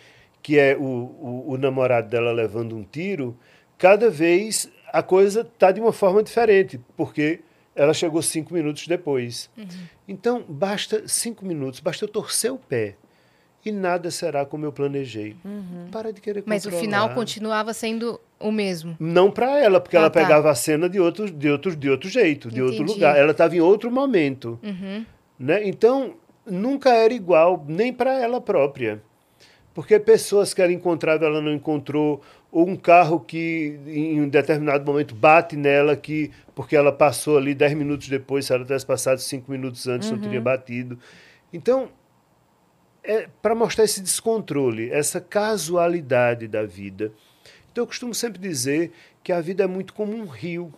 que 0.43 0.59
é 0.59 0.77
o, 0.77 0.83
o, 0.83 1.45
o 1.49 1.59
namorado 1.59 2.09
dela 2.09 2.33
levando 2.33 2.75
um 2.75 2.83
tiro, 2.83 3.37
cada 3.77 4.09
vez 4.09 4.71
a 4.93 5.03
coisa 5.03 5.43
está 5.43 5.71
de 5.71 5.81
uma 5.81 5.93
forma 5.93 6.23
diferente, 6.23 6.81
porque 6.97 7.41
ela 7.81 7.94
chegou 7.94 8.20
cinco 8.20 8.52
minutos 8.52 8.86
depois. 8.86 9.48
Uhum. 9.57 9.66
Então, 10.07 10.44
basta 10.47 11.02
cinco 11.09 11.47
minutos, 11.47 11.81
basta 11.81 12.05
eu 12.05 12.09
torcer 12.09 12.52
o 12.52 12.59
pé 12.59 12.97
e 13.65 13.73
nada 13.73 14.11
será 14.11 14.44
como 14.44 14.66
eu 14.66 14.73
planejei. 14.73 15.35
Uhum. 15.43 15.89
Para 15.90 16.12
de 16.12 16.20
querer 16.20 16.43
Mas 16.44 16.66
o 16.66 16.70
final 16.70 17.15
continuava 17.15 17.73
sendo 17.73 18.20
o 18.39 18.52
mesmo. 18.52 18.97
Não 19.01 19.31
para 19.31 19.59
ela, 19.59 19.81
porque 19.81 19.97
ah, 19.97 20.01
ela 20.01 20.11
tá. 20.11 20.20
pegava 20.20 20.51
a 20.51 20.55
cena 20.55 20.90
de 20.90 21.01
outro, 21.01 21.31
de 21.31 21.48
outro, 21.48 21.74
de 21.74 21.89
outro 21.89 22.09
jeito, 22.11 22.48
Entendi. 22.48 22.57
de 22.57 22.62
outro 22.62 22.85
lugar. 22.85 23.16
Ela 23.16 23.32
estava 23.32 23.57
em 23.57 23.61
outro 23.61 23.90
momento. 23.90 24.59
Uhum. 24.62 25.07
Né? 25.39 25.66
Então, 25.66 26.16
nunca 26.44 26.90
era 26.90 27.15
igual, 27.15 27.65
nem 27.66 27.94
para 27.94 28.12
ela 28.12 28.43
própria. 28.43 29.02
Porque 29.73 29.98
pessoas 29.98 30.52
que 30.52 30.61
ela 30.61 30.73
encontrava, 30.73 31.24
ela 31.24 31.40
não 31.40 31.55
encontrou, 31.55 32.20
ou 32.53 32.69
um 32.69 32.77
carro 32.77 33.21
que 33.21 33.79
em 33.87 34.21
um 34.21 34.29
determinado 34.29 34.85
momento 34.85 35.15
bate 35.15 35.57
nela, 35.57 35.97
que 35.97 36.31
porque 36.55 36.75
ela 36.75 36.93
passou 36.93 37.39
ali 37.39 37.55
dez 37.55 37.73
minutos 37.75 38.09
depois, 38.09 38.47
se 38.47 38.53
ela 38.53 38.65
tivesse 38.65 38.85
passado 38.85 39.19
cinco 39.19 39.51
minutos 39.51 39.87
antes, 39.87 40.11
uhum. 40.11 40.17
não 40.17 40.23
teria 40.23 40.41
batido. 40.41 40.99
Então, 41.53 41.91
é 43.03 43.29
para 43.41 43.55
mostrar 43.55 43.85
esse 43.85 44.01
descontrole, 44.01 44.91
essa 44.91 45.21
casualidade 45.21 46.47
da 46.47 46.65
vida. 46.65 47.13
Então 47.71 47.83
eu 47.83 47.87
costumo 47.87 48.15
sempre 48.15 48.39
dizer 48.39 48.93
que 49.23 49.33
a 49.33 49.41
vida 49.41 49.65
é 49.65 49.67
muito 49.67 49.95
como 49.95 50.15
um 50.15 50.27
rio. 50.27 50.73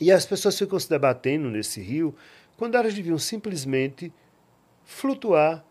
E 0.00 0.10
as 0.12 0.26
pessoas 0.26 0.58
ficam 0.58 0.78
se 0.78 0.88
debatendo 0.88 1.48
nesse 1.48 1.80
rio 1.80 2.14
quando 2.56 2.76
elas 2.76 2.94
deviam 2.94 3.18
simplesmente 3.18 4.12
flutuar 4.84 5.64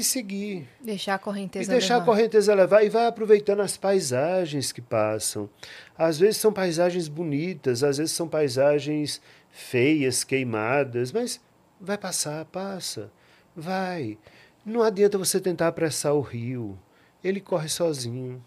e 0.00 0.04
seguir. 0.04 0.68
Deixar 0.80 1.14
a 1.14 1.18
correnteza 1.18 1.70
E 1.70 1.72
deixar 1.72 1.94
levar. 1.94 2.02
a 2.02 2.06
correnteza 2.06 2.54
levar 2.54 2.82
e 2.84 2.88
vai 2.88 3.06
aproveitando 3.06 3.60
as 3.60 3.76
paisagens 3.76 4.72
que 4.72 4.80
passam. 4.80 5.48
Às 5.96 6.18
vezes 6.18 6.36
são 6.38 6.52
paisagens 6.52 7.08
bonitas, 7.08 7.82
às 7.82 7.98
vezes 7.98 8.12
são 8.12 8.28
paisagens 8.28 9.20
feias, 9.50 10.24
queimadas, 10.24 11.12
mas 11.12 11.40
vai 11.80 11.98
passar, 11.98 12.44
passa. 12.46 13.10
Vai. 13.54 14.16
Não 14.64 14.82
adianta 14.82 15.18
você 15.18 15.40
tentar 15.40 15.68
apressar 15.68 16.14
o 16.14 16.20
rio. 16.20 16.78
ele 17.24 17.40
corre 17.40 17.68
sozinho. 17.68 18.42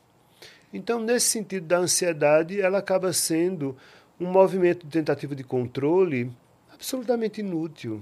Então, 0.73 0.99
nesse 1.01 1.25
sentido 1.27 1.65
da 1.67 1.77
ansiedade, 1.79 2.61
ela 2.61 2.77
acaba 2.77 3.11
sendo 3.11 3.75
um 4.17 4.27
movimento 4.27 4.85
de 4.85 4.91
tentativa 4.93 5.35
de 5.35 5.43
controle 5.43 6.31
absolutamente 6.73 7.41
inútil. 7.41 8.01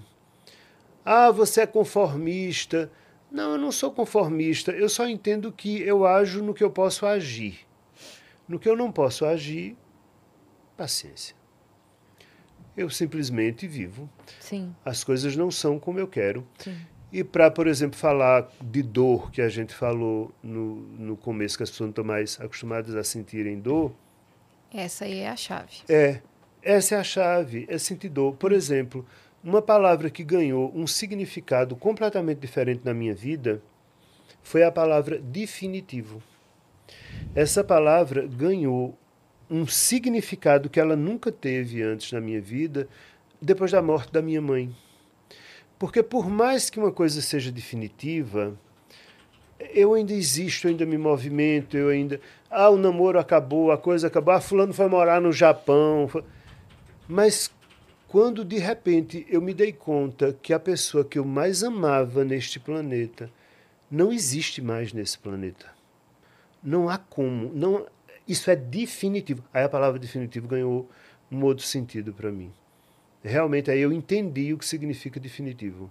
Ah, 1.03 1.31
você 1.31 1.61
é 1.61 1.65
conformista. 1.67 2.91
Não, 3.31 3.51
eu 3.51 3.57
não 3.57 3.71
sou 3.71 3.91
conformista. 3.91 4.71
Eu 4.71 4.89
só 4.89 5.07
entendo 5.07 5.51
que 5.51 5.81
eu 5.81 6.05
ajo 6.05 6.43
no 6.43 6.53
que 6.53 6.63
eu 6.63 6.71
posso 6.71 7.05
agir. 7.05 7.59
No 8.47 8.59
que 8.59 8.67
eu 8.67 8.75
não 8.75 8.91
posso 8.91 9.25
agir, 9.25 9.77
paciência. 10.75 11.35
Eu 12.75 12.89
simplesmente 12.89 13.67
vivo. 13.67 14.09
Sim. 14.39 14.75
As 14.83 15.03
coisas 15.03 15.35
não 15.35 15.51
são 15.51 15.77
como 15.77 15.99
eu 15.99 16.07
quero. 16.07 16.47
Sim. 16.57 16.75
E 17.11 17.23
para, 17.23 17.49
por 17.49 17.67
exemplo, 17.67 17.97
falar 17.97 18.49
de 18.61 18.83
dor, 18.83 19.31
que 19.31 19.41
a 19.41 19.49
gente 19.49 19.73
falou 19.73 20.31
no, 20.41 20.75
no 20.97 21.17
começo, 21.17 21.57
que 21.57 21.63
as 21.63 21.69
pessoas 21.69 21.87
não 21.87 21.91
estão 21.91 22.05
mais 22.05 22.39
acostumadas 22.39 22.95
a 22.95 23.03
sentirem 23.03 23.59
dor. 23.59 23.91
Essa 24.71 25.05
aí 25.05 25.19
é 25.19 25.29
a 25.29 25.35
chave. 25.35 25.77
É, 25.89 26.21
essa 26.61 26.95
é 26.95 26.99
a 26.99 27.03
chave, 27.03 27.65
é 27.67 27.77
sentir 27.77 28.09
dor. 28.09 28.35
Por 28.35 28.51
exemplo, 28.51 29.05
uma 29.43 29.61
palavra 29.61 30.09
que 30.09 30.23
ganhou 30.23 30.71
um 30.75 30.85
significado 30.85 31.75
completamente 31.75 32.39
diferente 32.39 32.81
na 32.83 32.93
minha 32.93 33.13
vida 33.13 33.61
foi 34.41 34.63
a 34.63 34.71
palavra 34.71 35.19
definitivo. 35.19 36.21
Essa 37.35 37.63
palavra 37.63 38.27
ganhou 38.27 38.97
um 39.49 39.65
significado 39.65 40.69
que 40.69 40.79
ela 40.79 40.95
nunca 40.95 41.31
teve 41.31 41.81
antes 41.81 42.11
na 42.11 42.21
minha 42.21 42.41
vida, 42.41 42.87
depois 43.41 43.71
da 43.71 43.81
morte 43.81 44.11
da 44.11 44.21
minha 44.21 44.41
mãe. 44.41 44.75
Porque 45.77 46.03
por 46.03 46.29
mais 46.29 46.69
que 46.69 46.79
uma 46.79 46.91
coisa 46.91 47.21
seja 47.21 47.51
definitiva, 47.51 48.57
eu 49.73 49.93
ainda 49.93 50.13
existo, 50.13 50.67
eu 50.67 50.71
ainda 50.71 50.85
me 50.85 50.97
movimento, 50.97 51.77
eu 51.77 51.89
ainda. 51.89 52.19
Ah, 52.49 52.69
o 52.69 52.77
namoro 52.77 53.19
acabou, 53.19 53.71
a 53.71 53.77
coisa 53.77 54.07
acabou, 54.07 54.33
ah, 54.33 54.41
fulano 54.41 54.73
foi 54.73 54.87
morar 54.87 55.21
no 55.21 55.31
Japão. 55.31 56.09
Mas 57.07 57.51
quando 58.09 58.43
de 58.43 58.57
repente 58.57 59.25
eu 59.29 59.39
me 59.39 59.53
dei 59.53 59.71
conta 59.71 60.35
que 60.41 60.51
a 60.51 60.59
pessoa 60.59 61.05
que 61.05 61.19
eu 61.19 61.23
mais 61.23 61.63
amava 61.63 62.25
neste 62.25 62.59
planeta 62.59 63.31
não 63.89 64.11
existe 64.11 64.63
mais 64.63 64.91
nesse 64.91 65.17
planeta. 65.17 65.67
Não 66.61 66.89
há 66.89 66.97
como. 66.97 67.53
Não, 67.53 67.85
isso 68.27 68.49
é 68.49 68.55
definitivo. 68.55 69.43
Aí 69.53 69.63
a 69.63 69.69
palavra 69.69 69.99
definitivo 69.99 70.47
ganhou 70.47 70.89
um 71.31 71.43
outro 71.43 71.63
sentido 71.63 72.11
para 72.11 72.31
mim. 72.31 72.51
Realmente 73.23 73.69
aí 73.69 73.79
eu 73.79 73.93
entendi 73.93 74.53
o 74.53 74.57
que 74.57 74.65
significa 74.65 75.19
definitivo. 75.19 75.89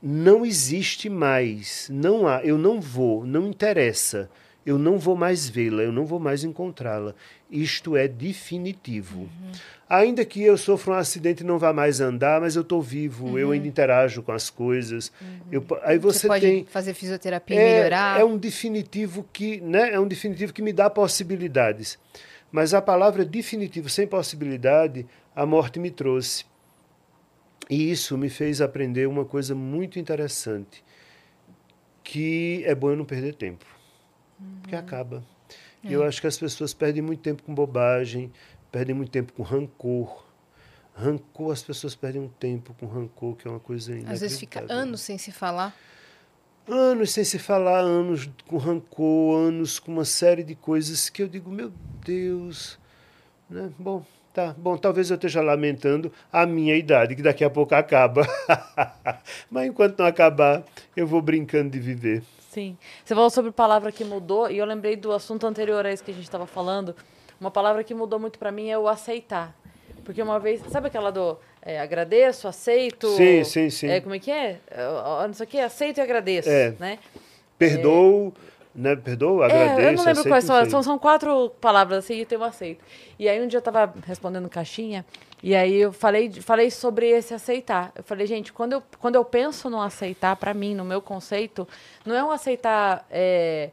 Não 0.00 0.46
existe 0.46 1.10
mais, 1.10 1.88
não 1.92 2.28
há, 2.28 2.42
eu 2.44 2.56
não 2.56 2.80
vou, 2.80 3.26
não 3.26 3.48
interessa. 3.48 4.30
Eu 4.64 4.76
não 4.78 4.98
vou 4.98 5.16
mais 5.16 5.48
vê-la, 5.48 5.82
eu 5.82 5.92
não 5.92 6.04
vou 6.04 6.20
mais 6.20 6.44
encontrá-la. 6.44 7.14
Isto 7.50 7.96
é 7.96 8.06
definitivo. 8.06 9.20
Uhum. 9.20 9.52
Ainda 9.88 10.24
que 10.24 10.42
eu 10.42 10.56
sofra 10.58 10.92
um 10.92 10.96
acidente 10.96 11.42
e 11.42 11.46
não 11.46 11.58
vá 11.58 11.72
mais 11.72 12.00
andar, 12.00 12.40
mas 12.40 12.56
eu 12.56 12.62
estou 12.62 12.82
vivo, 12.82 13.28
uhum. 13.28 13.38
eu 13.38 13.50
ainda 13.52 13.66
interajo 13.66 14.22
com 14.22 14.32
as 14.32 14.50
coisas. 14.50 15.10
Uhum. 15.20 15.38
Eu, 15.50 15.66
aí 15.82 15.98
você, 15.98 16.20
você 16.20 16.28
pode 16.28 16.46
tem, 16.46 16.64
fazer 16.66 16.92
fisioterapia 16.92 17.56
e 17.56 17.58
é, 17.58 17.76
melhorar. 17.76 18.20
É 18.20 18.24
um 18.24 18.36
definitivo 18.36 19.26
que, 19.32 19.60
né, 19.62 19.92
é 19.92 19.98
um 19.98 20.06
definitivo 20.06 20.52
que 20.52 20.62
me 20.62 20.72
dá 20.72 20.90
possibilidades. 20.90 21.98
Mas 22.52 22.74
a 22.74 22.82
palavra 22.82 23.24
definitivo 23.24 23.88
sem 23.88 24.06
possibilidade, 24.06 25.06
a 25.34 25.46
morte 25.46 25.78
me 25.78 25.90
trouxe. 25.90 26.44
E 27.70 27.90
isso 27.90 28.18
me 28.18 28.28
fez 28.28 28.60
aprender 28.60 29.08
uma 29.08 29.24
coisa 29.24 29.54
muito 29.54 29.98
interessante, 29.98 30.84
que 32.04 32.62
é 32.66 32.74
bom 32.74 32.90
eu 32.90 32.96
não 32.96 33.04
perder 33.04 33.34
tempo 33.34 33.79
porque 34.62 34.74
uhum. 34.74 34.80
acaba. 34.80 35.24
É. 35.84 35.92
Eu 35.92 36.04
acho 36.04 36.20
que 36.20 36.26
as 36.26 36.38
pessoas 36.38 36.74
perdem 36.74 37.02
muito 37.02 37.20
tempo 37.20 37.42
com 37.42 37.54
bobagem, 37.54 38.32
perdem 38.70 38.94
muito 38.94 39.10
tempo 39.10 39.32
com 39.32 39.42
rancor. 39.42 40.24
Rancor, 40.94 41.52
as 41.52 41.62
pessoas 41.62 41.94
perdem 41.94 42.20
um 42.20 42.28
tempo 42.28 42.74
com 42.74 42.86
rancor, 42.86 43.36
que 43.36 43.48
é 43.48 43.50
uma 43.50 43.60
coisa 43.60 43.94
Às 44.06 44.20
vezes 44.20 44.38
fica 44.38 44.64
anos 44.68 45.00
sem 45.00 45.16
se 45.16 45.32
falar. 45.32 45.74
Anos 46.68 47.12
sem 47.12 47.24
se 47.24 47.38
falar, 47.38 47.80
anos 47.80 48.28
com 48.46 48.58
rancor, 48.58 49.38
anos 49.38 49.78
com 49.78 49.92
uma 49.92 50.04
série 50.04 50.44
de 50.44 50.54
coisas 50.54 51.08
que 51.08 51.22
eu 51.22 51.28
digo, 51.28 51.50
meu 51.50 51.72
Deus. 52.04 52.78
Né? 53.48 53.70
Bom, 53.78 54.04
tá. 54.32 54.54
Bom, 54.56 54.76
talvez 54.76 55.10
eu 55.10 55.16
esteja 55.16 55.40
lamentando 55.40 56.12
a 56.30 56.44
minha 56.44 56.76
idade, 56.76 57.16
que 57.16 57.22
daqui 57.22 57.42
a 57.42 57.50
pouco 57.50 57.74
acaba. 57.74 58.26
Mas 59.50 59.66
enquanto 59.66 59.98
não 59.98 60.06
acabar, 60.06 60.62
eu 60.94 61.06
vou 61.06 61.22
brincando 61.22 61.70
de 61.70 61.80
viver. 61.80 62.22
Sim. 62.50 62.76
Você 63.04 63.14
falou 63.14 63.30
sobre 63.30 63.52
palavra 63.52 63.92
que 63.92 64.04
mudou, 64.04 64.50
e 64.50 64.58
eu 64.58 64.66
lembrei 64.66 64.96
do 64.96 65.12
assunto 65.12 65.46
anterior 65.46 65.86
a 65.86 65.92
esse 65.92 66.02
que 66.02 66.10
a 66.10 66.14
gente 66.14 66.24
estava 66.24 66.46
falando. 66.46 66.96
Uma 67.40 67.50
palavra 67.50 67.84
que 67.84 67.94
mudou 67.94 68.18
muito 68.18 68.40
para 68.40 68.50
mim 68.50 68.68
é 68.68 68.76
o 68.76 68.88
aceitar. 68.88 69.54
Porque 70.04 70.20
uma 70.20 70.40
vez, 70.40 70.60
sabe 70.68 70.88
aquela 70.88 71.12
do 71.12 71.38
é, 71.62 71.78
agradeço, 71.78 72.48
aceito? 72.48 73.06
Sim, 73.16 73.44
sim, 73.44 73.70
sim. 73.70 73.86
É, 73.86 74.00
como 74.00 74.16
é 74.16 74.18
que 74.18 74.32
é? 74.32 74.58
Não 75.24 75.32
sei 75.32 75.46
o 75.46 75.48
que, 75.48 75.60
aceito 75.60 75.98
e 75.98 76.00
agradeço, 76.00 76.48
é. 76.48 76.74
né? 76.80 76.98
Perdoo, 77.56 78.32
é, 78.34 78.58
né? 78.74 78.96
Perdoo, 78.96 79.44
agradeço, 79.44 79.80
é, 79.80 79.84
eu 79.84 79.92
não 79.92 80.04
lembro 80.04 80.10
aceito, 80.10 80.28
quais 80.28 80.44
são, 80.44 80.70
são, 80.70 80.82
são 80.82 80.98
quatro 80.98 81.50
palavras 81.60 81.98
assim 81.98 82.14
e 82.14 82.26
tem 82.26 82.36
um 82.36 82.42
aceito. 82.42 82.84
E 83.16 83.28
aí 83.28 83.40
um 83.40 83.46
dia 83.46 83.58
eu 83.58 83.60
estava 83.60 83.94
respondendo 84.04 84.48
caixinha 84.48 85.06
e 85.42 85.54
aí 85.54 85.76
eu 85.76 85.92
falei, 85.92 86.30
falei 86.32 86.70
sobre 86.70 87.08
esse 87.08 87.32
aceitar. 87.32 87.92
Eu 87.94 88.02
falei, 88.02 88.26
gente, 88.26 88.52
quando 88.52 88.74
eu, 88.74 88.82
quando 88.98 89.14
eu 89.14 89.24
penso 89.24 89.70
no 89.70 89.80
aceitar, 89.80 90.36
para 90.36 90.52
mim, 90.52 90.74
no 90.74 90.84
meu 90.84 91.00
conceito, 91.00 91.66
não 92.04 92.14
é 92.14 92.22
um 92.22 92.30
aceitar 92.30 93.06
é, 93.10 93.70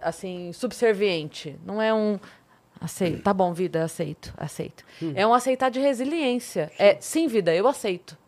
assim, 0.00 0.52
subserviente. 0.52 1.56
Não 1.64 1.80
é 1.80 1.94
um. 1.94 2.18
Aceito. 2.80 3.22
Tá 3.22 3.32
bom, 3.32 3.54
vida, 3.54 3.84
aceito, 3.84 4.34
aceito. 4.36 4.84
Hum. 5.00 5.12
É 5.14 5.26
um 5.26 5.32
aceitar 5.32 5.70
de 5.70 5.80
resiliência. 5.80 6.70
É, 6.78 6.96
sim, 7.00 7.26
vida, 7.28 7.54
eu 7.54 7.66
aceito. 7.66 8.18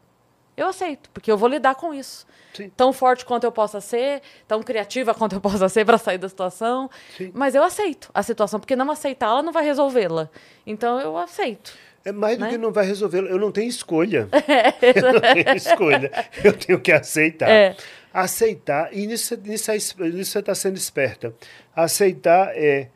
Eu 0.56 0.68
aceito, 0.68 1.10
porque 1.10 1.30
eu 1.30 1.36
vou 1.36 1.48
lidar 1.48 1.74
com 1.74 1.92
isso. 1.92 2.26
Sim. 2.54 2.70
Tão 2.74 2.90
forte 2.90 3.26
quanto 3.26 3.44
eu 3.44 3.52
possa 3.52 3.82
ser, 3.82 4.22
tão 4.48 4.62
criativa 4.62 5.12
quanto 5.12 5.34
eu 5.34 5.40
possa 5.40 5.68
ser 5.68 5.84
para 5.84 5.98
sair 5.98 6.16
da 6.16 6.28
situação. 6.28 6.88
Sim. 7.14 7.30
Mas 7.34 7.54
eu 7.54 7.62
aceito 7.62 8.08
a 8.14 8.22
situação, 8.22 8.58
porque 8.58 8.74
não 8.74 8.90
aceitá-la 8.90 9.42
não 9.42 9.52
vai 9.52 9.64
resolvê-la. 9.64 10.30
Então 10.66 10.98
eu 10.98 11.18
aceito. 11.18 11.76
É 12.06 12.12
mais 12.12 12.38
do 12.38 12.44
né? 12.44 12.50
que 12.50 12.56
não 12.56 12.70
vai 12.70 12.86
resolver. 12.86 13.18
Eu 13.18 13.36
não 13.36 13.50
tenho 13.50 13.68
escolha. 13.68 14.28
Eu 14.94 15.12
não 15.12 15.20
tenho 15.20 15.56
escolha. 15.56 16.12
Eu 16.44 16.52
tenho 16.52 16.80
que 16.80 16.92
aceitar. 16.92 17.50
É. 17.50 17.76
Aceitar, 18.14 18.96
e 18.96 19.08
nisso, 19.08 19.36
nisso, 19.42 19.72
nisso 19.72 20.30
você 20.30 20.38
está 20.38 20.54
sendo 20.54 20.76
esperta. 20.76 21.34
Aceitar 21.74 22.52
é 22.54 22.90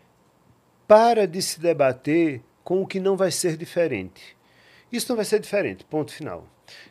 para 0.87 1.27
de 1.27 1.43
se 1.43 1.61
debater 1.61 2.41
com 2.63 2.83
o 2.83 2.87
que 2.87 3.01
não 3.01 3.17
vai 3.17 3.33
ser 3.33 3.57
diferente. 3.57 4.37
Isso 4.93 5.07
não 5.09 5.17
vai 5.17 5.25
ser 5.25 5.41
diferente, 5.41 5.85
ponto 5.85 6.13
final. 6.13 6.47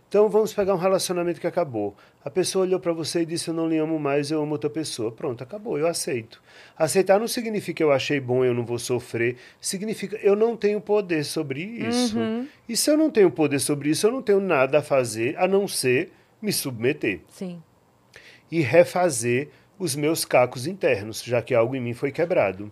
Então 0.09 0.27
vamos 0.27 0.53
pegar 0.53 0.75
um 0.75 0.77
relacionamento 0.77 1.39
que 1.39 1.47
acabou. 1.47 1.95
A 2.23 2.29
pessoa 2.29 2.65
olhou 2.65 2.79
para 2.79 2.91
você 2.91 3.21
e 3.21 3.25
disse: 3.25 3.47
Eu 3.47 3.53
não 3.53 3.67
lhe 3.67 3.77
amo 3.77 3.97
mais, 3.97 4.29
eu 4.29 4.41
amo 4.41 4.51
outra 4.51 4.69
pessoa. 4.69 5.11
Pronto, 5.11 5.41
acabou, 5.41 5.79
eu 5.79 5.87
aceito. 5.87 6.41
Aceitar 6.77 7.19
não 7.19 7.27
significa 7.27 7.81
eu 7.81 7.91
achei 7.91 8.19
bom, 8.19 8.43
eu 8.43 8.53
não 8.53 8.65
vou 8.65 8.77
sofrer. 8.77 9.37
Significa 9.61 10.17
eu 10.17 10.35
não 10.35 10.57
tenho 10.57 10.81
poder 10.81 11.23
sobre 11.23 11.61
isso. 11.61 12.17
Uhum. 12.17 12.47
E 12.67 12.75
se 12.75 12.91
eu 12.91 12.97
não 12.97 13.09
tenho 13.09 13.31
poder 13.31 13.59
sobre 13.59 13.89
isso, 13.89 14.05
eu 14.05 14.11
não 14.11 14.21
tenho 14.21 14.41
nada 14.41 14.79
a 14.79 14.81
fazer 14.81 15.37
a 15.37 15.47
não 15.47 15.67
ser 15.67 16.11
me 16.41 16.51
submeter. 16.51 17.21
Sim. 17.29 17.63
E 18.51 18.61
refazer 18.61 19.49
os 19.77 19.95
meus 19.95 20.25
cacos 20.25 20.67
internos, 20.67 21.23
já 21.23 21.41
que 21.41 21.55
algo 21.55 21.75
em 21.75 21.79
mim 21.79 21.93
foi 21.93 22.11
quebrado. 22.11 22.69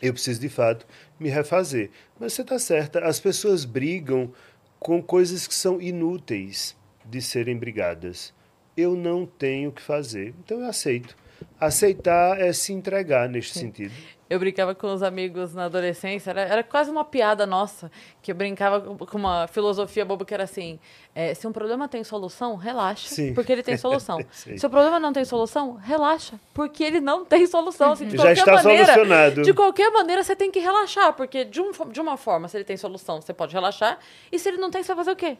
Eu 0.00 0.12
preciso, 0.12 0.40
de 0.40 0.48
fato, 0.48 0.86
me 1.20 1.28
refazer. 1.28 1.90
Mas 2.18 2.32
você 2.32 2.42
está 2.42 2.58
certa, 2.58 3.00
as 3.00 3.20
pessoas 3.20 3.64
brigam 3.66 4.32
com 4.78 5.02
coisas 5.02 5.46
que 5.46 5.54
são 5.54 5.80
inúteis 5.80 6.76
de 7.04 7.20
serem 7.20 7.56
brigadas. 7.56 8.34
Eu 8.76 8.94
não 8.94 9.24
tenho 9.24 9.70
o 9.70 9.72
que 9.72 9.80
fazer, 9.80 10.34
então 10.44 10.60
eu 10.60 10.66
aceito. 10.66 11.16
Aceitar 11.58 12.40
é 12.40 12.52
se 12.52 12.72
entregar 12.72 13.28
neste 13.28 13.54
Sim. 13.54 13.60
sentido. 13.60 13.94
Eu 14.28 14.40
brincava 14.40 14.74
com 14.74 14.92
os 14.92 15.02
amigos 15.02 15.54
na 15.54 15.66
adolescência, 15.66 16.30
era, 16.30 16.40
era 16.42 16.62
quase 16.64 16.90
uma 16.90 17.04
piada 17.04 17.46
nossa, 17.46 17.90
que 18.20 18.32
eu 18.32 18.34
brincava 18.34 18.80
com 18.80 19.16
uma 19.18 19.46
filosofia 19.46 20.04
boba 20.04 20.24
que 20.24 20.34
era 20.34 20.42
assim: 20.42 20.80
é, 21.14 21.32
se 21.32 21.46
um 21.46 21.52
problema 21.52 21.86
tem 21.86 22.02
solução, 22.02 22.56
relaxa, 22.56 23.08
Sim. 23.08 23.34
porque 23.34 23.52
ele 23.52 23.62
tem 23.62 23.76
solução. 23.76 24.18
se 24.32 24.66
o 24.66 24.70
problema 24.70 24.98
não 24.98 25.12
tem 25.12 25.24
solução, 25.24 25.74
relaxa, 25.74 26.40
porque 26.52 26.82
ele 26.82 27.00
não 27.00 27.24
tem 27.24 27.46
solução. 27.46 27.92
Assim, 27.92 28.08
de 28.08 28.16
Já 28.16 28.32
está 28.32 28.54
maneira, 28.54 28.94
solucionado. 28.94 29.42
De 29.42 29.54
qualquer 29.54 29.90
maneira, 29.92 30.24
você 30.24 30.34
tem 30.34 30.50
que 30.50 30.58
relaxar, 30.58 31.12
porque 31.12 31.44
de, 31.44 31.60
um, 31.60 31.70
de 31.92 32.00
uma 32.00 32.16
forma, 32.16 32.48
se 32.48 32.56
ele 32.56 32.64
tem 32.64 32.76
solução, 32.76 33.20
você 33.20 33.32
pode 33.32 33.54
relaxar, 33.54 33.98
e 34.32 34.38
se 34.40 34.48
ele 34.48 34.58
não 34.58 34.70
tem, 34.70 34.82
você 34.82 34.88
vai 34.88 35.04
fazer 35.04 35.12
o 35.12 35.16
quê? 35.16 35.36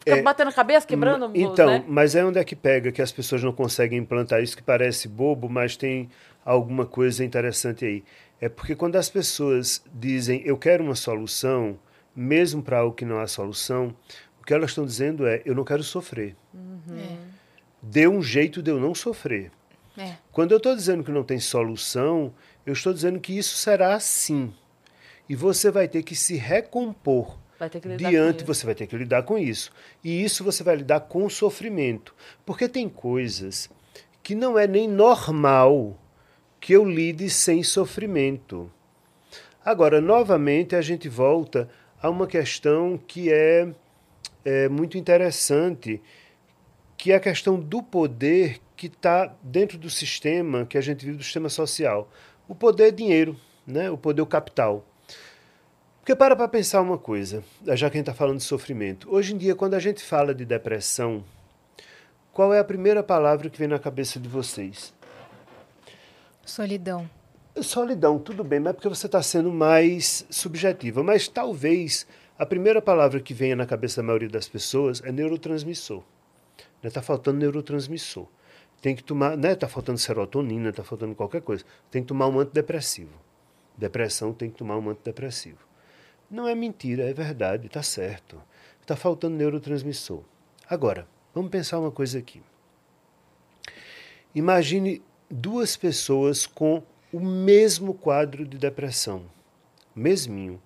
Ficar 0.00 0.18
é, 0.18 0.22
batendo 0.22 0.48
a 0.48 0.52
cabeça, 0.52 0.86
quebrando 0.86 1.30
Então, 1.34 1.66
né? 1.66 1.84
mas 1.86 2.14
é 2.14 2.24
onde 2.24 2.38
é 2.38 2.44
que 2.44 2.56
pega 2.56 2.90
que 2.90 3.02
as 3.02 3.12
pessoas 3.12 3.42
não 3.42 3.52
conseguem 3.52 3.98
implantar 3.98 4.42
isso 4.42 4.56
que 4.56 4.62
parece 4.62 5.08
bobo, 5.08 5.48
mas 5.48 5.76
tem 5.76 6.08
alguma 6.46 6.86
coisa 6.86 7.24
interessante 7.24 7.84
aí. 7.84 8.04
É 8.40 8.48
porque 8.48 8.76
quando 8.76 8.96
as 8.96 9.10
pessoas 9.10 9.82
dizem 9.92 10.40
eu 10.44 10.56
quero 10.56 10.84
uma 10.84 10.94
solução, 10.94 11.78
mesmo 12.14 12.62
para 12.62 12.78
algo 12.78 12.94
que 12.94 13.04
não 13.04 13.18
há 13.18 13.26
solução, 13.26 13.94
o 14.40 14.44
que 14.44 14.54
elas 14.54 14.70
estão 14.70 14.86
dizendo 14.86 15.26
é 15.26 15.42
eu 15.44 15.54
não 15.54 15.64
quero 15.64 15.82
sofrer. 15.82 16.36
Uhum. 16.54 16.96
É. 16.96 17.18
Dê 17.82 18.06
um 18.06 18.22
jeito 18.22 18.62
de 18.62 18.70
eu 18.70 18.78
não 18.78 18.94
sofrer. 18.94 19.50
É. 19.98 20.14
Quando 20.30 20.52
eu 20.52 20.58
estou 20.58 20.74
dizendo 20.76 21.02
que 21.02 21.10
não 21.10 21.24
tem 21.24 21.40
solução, 21.40 22.32
eu 22.64 22.72
estou 22.72 22.92
dizendo 22.92 23.18
que 23.18 23.36
isso 23.36 23.56
será 23.56 23.94
assim. 23.94 24.52
E 25.28 25.34
você 25.34 25.70
vai 25.70 25.88
ter 25.88 26.02
que 26.02 26.14
se 26.14 26.36
recompor. 26.36 27.38
Vai 27.58 27.70
ter 27.70 27.80
que 27.80 27.88
lidar 27.88 28.10
diante, 28.10 28.44
você 28.44 28.66
vai 28.66 28.74
ter 28.74 28.86
que 28.86 28.96
lidar 28.96 29.22
com 29.22 29.38
isso. 29.38 29.72
E 30.04 30.22
isso 30.22 30.44
você 30.44 30.62
vai 30.62 30.76
lidar 30.76 31.00
com 31.00 31.24
o 31.24 31.30
sofrimento. 31.30 32.14
Porque 32.44 32.68
tem 32.68 32.88
coisas 32.88 33.70
que 34.22 34.34
não 34.34 34.58
é 34.58 34.66
nem 34.66 34.86
normal 34.86 35.98
que 36.66 36.72
eu 36.72 36.84
lide 36.84 37.30
sem 37.30 37.62
sofrimento. 37.62 38.68
Agora, 39.64 40.00
novamente, 40.00 40.74
a 40.74 40.80
gente 40.80 41.08
volta 41.08 41.68
a 42.02 42.10
uma 42.10 42.26
questão 42.26 42.98
que 42.98 43.32
é, 43.32 43.68
é 44.44 44.68
muito 44.68 44.98
interessante, 44.98 46.02
que 46.96 47.12
é 47.12 47.14
a 47.14 47.20
questão 47.20 47.56
do 47.56 47.84
poder 47.84 48.58
que 48.74 48.88
está 48.88 49.32
dentro 49.40 49.78
do 49.78 49.88
sistema 49.88 50.66
que 50.66 50.76
a 50.76 50.80
gente 50.80 51.06
vive, 51.06 51.18
do 51.18 51.22
sistema 51.22 51.48
social. 51.48 52.10
O 52.48 52.54
poder 52.56 52.88
é 52.88 52.90
dinheiro, 52.90 53.36
né? 53.64 53.88
o 53.88 53.96
poder 53.96 54.22
é 54.22 54.24
o 54.24 54.26
capital. 54.26 54.84
Porque 56.00 56.16
para 56.16 56.34
para 56.34 56.48
pensar 56.48 56.80
uma 56.80 56.98
coisa, 56.98 57.44
já 57.64 57.88
que 57.88 57.96
a 57.96 58.00
gente 58.00 58.08
está 58.08 58.12
falando 58.12 58.38
de 58.38 58.42
sofrimento. 58.42 59.06
Hoje 59.08 59.34
em 59.34 59.38
dia, 59.38 59.54
quando 59.54 59.74
a 59.74 59.78
gente 59.78 60.02
fala 60.02 60.34
de 60.34 60.44
depressão, 60.44 61.22
qual 62.32 62.52
é 62.52 62.58
a 62.58 62.64
primeira 62.64 63.04
palavra 63.04 63.48
que 63.48 63.56
vem 63.56 63.68
na 63.68 63.78
cabeça 63.78 64.18
de 64.18 64.28
vocês? 64.28 64.95
Solidão. 66.46 67.10
Solidão, 67.60 68.20
tudo 68.20 68.44
bem, 68.44 68.60
mas 68.60 68.70
é 68.70 68.72
porque 68.74 68.88
você 68.88 69.06
está 69.06 69.20
sendo 69.20 69.50
mais 69.50 70.24
subjetiva. 70.30 71.02
Mas 71.02 71.26
talvez 71.26 72.06
a 72.38 72.46
primeira 72.46 72.80
palavra 72.80 73.18
que 73.18 73.34
venha 73.34 73.56
na 73.56 73.66
cabeça 73.66 74.00
da 74.00 74.06
maioria 74.06 74.28
das 74.28 74.48
pessoas 74.48 75.02
é 75.04 75.10
neurotransmissor. 75.10 76.04
Está 76.84 77.02
faltando 77.02 77.38
neurotransmissor. 77.38 78.28
Tem 78.80 78.94
que 78.94 79.02
tomar, 79.02 79.36
né? 79.36 79.52
Está 79.54 79.66
faltando 79.66 79.98
serotonina, 79.98 80.68
está 80.68 80.84
faltando 80.84 81.16
qualquer 81.16 81.42
coisa. 81.42 81.64
Tem 81.90 82.00
que 82.00 82.08
tomar 82.08 82.28
um 82.28 82.38
antidepressivo. 82.38 83.20
Depressão 83.76 84.32
tem 84.32 84.48
que 84.48 84.56
tomar 84.56 84.78
um 84.78 84.88
antidepressivo. 84.88 85.58
Não 86.30 86.46
é 86.46 86.54
mentira, 86.54 87.10
é 87.10 87.12
verdade, 87.12 87.66
está 87.66 87.82
certo. 87.82 88.40
Está 88.80 88.94
faltando 88.94 89.36
neurotransmissor. 89.36 90.22
Agora, 90.70 91.08
vamos 91.34 91.50
pensar 91.50 91.80
uma 91.80 91.90
coisa 91.90 92.20
aqui. 92.20 92.40
Imagine 94.32 95.02
duas 95.30 95.76
pessoas 95.76 96.46
com 96.46 96.82
o 97.12 97.20
mesmo 97.20 97.94
quadro 97.94 98.46
de 98.46 98.58
depressão, 98.58 99.24
mesminho. 99.94 100.60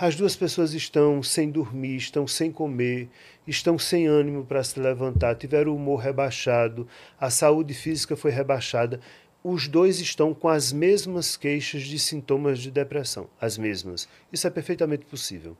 As 0.00 0.16
duas 0.16 0.34
pessoas 0.34 0.74
estão 0.74 1.22
sem 1.22 1.50
dormir, 1.50 1.96
estão 1.96 2.26
sem 2.26 2.50
comer, 2.50 3.08
estão 3.46 3.78
sem 3.78 4.06
ânimo 4.06 4.44
para 4.44 4.64
se 4.64 4.80
levantar, 4.80 5.36
tiveram 5.36 5.72
o 5.72 5.76
humor 5.76 6.00
rebaixado, 6.00 6.88
a 7.20 7.30
saúde 7.30 7.74
física 7.74 8.16
foi 8.16 8.30
rebaixada. 8.30 9.00
Os 9.44 9.68
dois 9.68 10.00
estão 10.00 10.34
com 10.34 10.48
as 10.48 10.72
mesmas 10.72 11.36
queixas 11.36 11.82
de 11.82 11.98
sintomas 11.98 12.58
de 12.58 12.70
depressão, 12.70 13.28
as 13.40 13.56
mesmas. 13.56 14.08
Isso 14.32 14.46
é 14.46 14.50
perfeitamente 14.50 15.06
possível. 15.06 15.56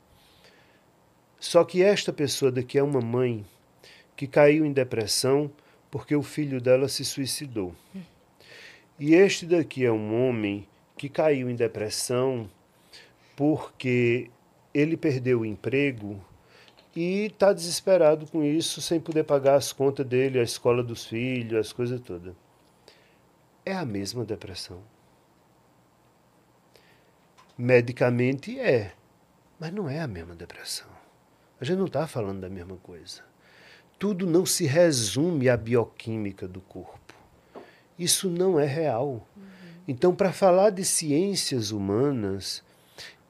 Só 1.39 1.65
que 1.65 1.83
esta 1.83 2.13
pessoa 2.13 2.51
daqui 2.51 2.79
é 2.79 2.83
uma 2.83 3.01
mãe 3.01 3.47
que 4.17 4.27
caiu 4.27 4.67
em 4.67 4.73
depressão 4.73 5.51
porque 5.91 6.15
o 6.15 6.23
filho 6.23 6.61
dela 6.61 6.89
se 6.89 7.05
suicidou. 7.05 7.75
E 8.99 9.15
este 9.15 9.47
daqui 9.47 9.85
é 9.85 9.91
um 9.91 10.29
homem 10.29 10.67
que 10.97 11.09
caiu 11.09 11.49
em 11.49 11.55
depressão 11.55 12.51
porque 13.35 14.31
ele 14.75 14.97
perdeu 14.97 15.41
o 15.41 15.47
emprego 15.47 16.23
e 16.95 17.27
está 17.27 17.53
desesperado 17.53 18.27
com 18.27 18.45
isso, 18.45 18.81
sem 18.83 19.01
poder 19.01 19.25
pagar 19.25 19.55
as 19.55 19.73
contas 19.73 20.07
dele, 20.07 20.39
a 20.39 20.43
escola 20.43 20.83
dos 20.83 21.07
filhos, 21.07 21.59
as 21.59 21.73
coisas 21.73 22.01
todas. 22.01 22.35
É 23.65 23.73
a 23.73 23.85
mesma 23.85 24.25
depressão. 24.25 24.83
Medicamente 27.57 28.59
é, 28.59 28.93
mas 29.59 29.73
não 29.73 29.89
é 29.89 30.01
a 30.01 30.07
mesma 30.07 30.35
depressão. 30.35 30.89
A 31.61 31.65
gente 31.65 31.79
não 31.79 31.87
está 31.87 32.07
falando 32.07 32.41
da 32.41 32.49
mesma 32.49 32.77
coisa. 32.77 33.30
Tudo 34.01 34.27
não 34.27 34.47
se 34.47 34.65
resume 34.65 35.51
à 35.51 35.59
bioquímica 35.59 36.49
do 36.49 36.63
corpo. 36.63 37.15
Isso 37.99 38.31
não 38.31 38.59
é 38.59 38.65
real. 38.65 39.29
Então, 39.87 40.15
para 40.15 40.33
falar 40.33 40.71
de 40.71 40.87
ciências 40.87 41.71
humanas, 41.71 42.65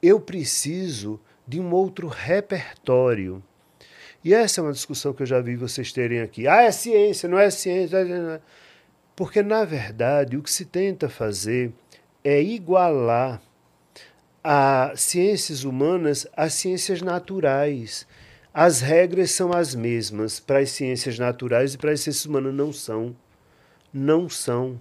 eu 0.01 0.17
preciso 0.17 1.19
de 1.45 1.59
um 1.59 1.73
outro 1.73 2.07
repertório. 2.07 3.43
E 4.23 4.33
essa 4.33 4.61
é 4.61 4.63
uma 4.63 4.71
discussão 4.71 5.11
que 5.11 5.23
eu 5.23 5.27
já 5.27 5.41
vi 5.41 5.57
vocês 5.57 5.91
terem 5.91 6.21
aqui. 6.21 6.47
Ah, 6.47 6.61
é 6.61 6.71
ciência, 6.71 7.27
não 7.27 7.37
é 7.37 7.49
ciência. 7.49 8.41
Porque, 9.13 9.43
na 9.43 9.65
verdade, 9.65 10.37
o 10.37 10.41
que 10.41 10.49
se 10.49 10.63
tenta 10.63 11.09
fazer 11.09 11.73
é 12.23 12.41
igualar 12.41 13.41
as 14.41 15.01
ciências 15.01 15.65
humanas 15.65 16.25
às 16.33 16.53
ciências 16.53 17.01
naturais. 17.01 18.07
As 18.53 18.81
regras 18.81 19.31
são 19.31 19.53
as 19.53 19.73
mesmas 19.73 20.39
para 20.41 20.59
as 20.59 20.71
ciências 20.71 21.17
naturais 21.17 21.73
e 21.73 21.77
para 21.77 21.91
as 21.91 22.01
ciências 22.01 22.25
humanas 22.25 22.53
não 22.53 22.73
são. 22.73 23.15
Não 23.93 24.27
são. 24.27 24.77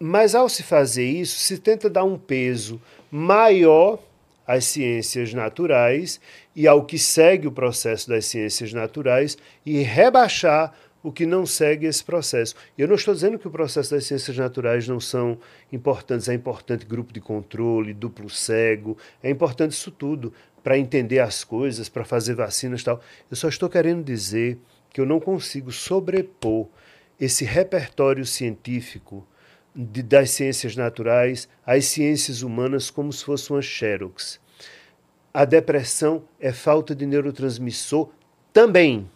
Mas 0.00 0.34
ao 0.34 0.48
se 0.48 0.62
fazer 0.62 1.04
isso, 1.04 1.38
se 1.38 1.58
tenta 1.58 1.90
dar 1.90 2.04
um 2.04 2.18
peso 2.18 2.80
maior 3.10 3.98
às 4.46 4.64
ciências 4.64 5.34
naturais 5.34 6.18
e 6.56 6.66
ao 6.66 6.86
que 6.86 6.98
segue 6.98 7.46
o 7.46 7.52
processo 7.52 8.08
das 8.08 8.24
ciências 8.24 8.72
naturais 8.72 9.36
e 9.64 9.82
rebaixar 9.82 10.72
o 11.02 11.10
que 11.10 11.26
não 11.26 11.44
segue 11.44 11.86
esse 11.86 12.02
processo. 12.02 12.54
Eu 12.78 12.86
não 12.86 12.94
estou 12.94 13.12
dizendo 13.12 13.38
que 13.38 13.48
o 13.48 13.50
processo 13.50 13.90
das 13.90 14.04
ciências 14.04 14.36
naturais 14.36 14.86
não 14.86 15.00
são 15.00 15.38
importantes, 15.72 16.28
é 16.28 16.34
importante 16.34 16.86
grupo 16.86 17.12
de 17.12 17.20
controle, 17.20 17.92
duplo 17.92 18.30
cego, 18.30 18.96
é 19.22 19.28
importante 19.28 19.72
isso 19.72 19.90
tudo 19.90 20.32
para 20.62 20.78
entender 20.78 21.18
as 21.18 21.44
coisas, 21.44 21.88
para 21.88 22.04
fazer 22.04 22.34
vacinas 22.34 22.80
e 22.80 22.84
tal. 22.84 23.00
Eu 23.30 23.36
só 23.36 23.48
estou 23.48 23.68
querendo 23.68 24.04
dizer 24.04 24.58
que 24.90 25.00
eu 25.00 25.06
não 25.06 25.18
consigo 25.18 25.72
sobrepor 25.72 26.68
esse 27.18 27.44
repertório 27.44 28.24
científico 28.26 29.26
de, 29.74 30.02
das 30.02 30.30
ciências 30.30 30.76
naturais 30.76 31.48
às 31.64 31.86
ciências 31.86 32.42
humanas 32.42 32.90
como 32.90 33.12
se 33.12 33.24
fosse 33.24 33.50
uma 33.50 33.62
xerox. 33.62 34.40
A 35.32 35.44
depressão 35.44 36.24
é 36.38 36.52
falta 36.52 36.94
de 36.94 37.06
neurotransmissor 37.06 38.10
também, 38.52 39.10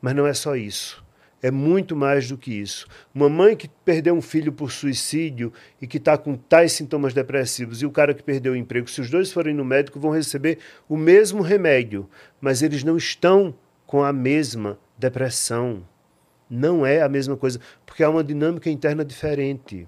mas 0.00 0.14
não 0.14 0.26
é 0.26 0.34
só 0.34 0.56
isso. 0.56 1.04
É 1.40 1.50
muito 1.50 1.94
mais 1.94 2.28
do 2.28 2.36
que 2.36 2.52
isso. 2.52 2.86
Uma 3.14 3.28
mãe 3.28 3.56
que 3.56 3.68
perdeu 3.84 4.14
um 4.14 4.20
filho 4.20 4.52
por 4.52 4.72
suicídio 4.72 5.52
e 5.80 5.86
que 5.86 5.98
está 5.98 6.18
com 6.18 6.36
tais 6.36 6.72
sintomas 6.72 7.14
depressivos 7.14 7.80
e 7.80 7.86
o 7.86 7.90
cara 7.90 8.12
que 8.12 8.22
perdeu 8.22 8.54
o 8.54 8.56
emprego, 8.56 8.90
se 8.90 9.00
os 9.00 9.08
dois 9.08 9.32
forem 9.32 9.54
no 9.54 9.64
médico, 9.64 10.00
vão 10.00 10.10
receber 10.10 10.58
o 10.88 10.96
mesmo 10.96 11.40
remédio, 11.40 12.08
mas 12.40 12.60
eles 12.62 12.82
não 12.82 12.96
estão 12.96 13.54
com 13.86 14.02
a 14.02 14.12
mesma 14.12 14.78
depressão. 14.98 15.86
Não 16.50 16.84
é 16.84 17.02
a 17.02 17.08
mesma 17.08 17.36
coisa, 17.36 17.60
porque 17.86 18.02
há 18.02 18.10
uma 18.10 18.24
dinâmica 18.24 18.68
interna 18.68 19.04
diferente. 19.04 19.86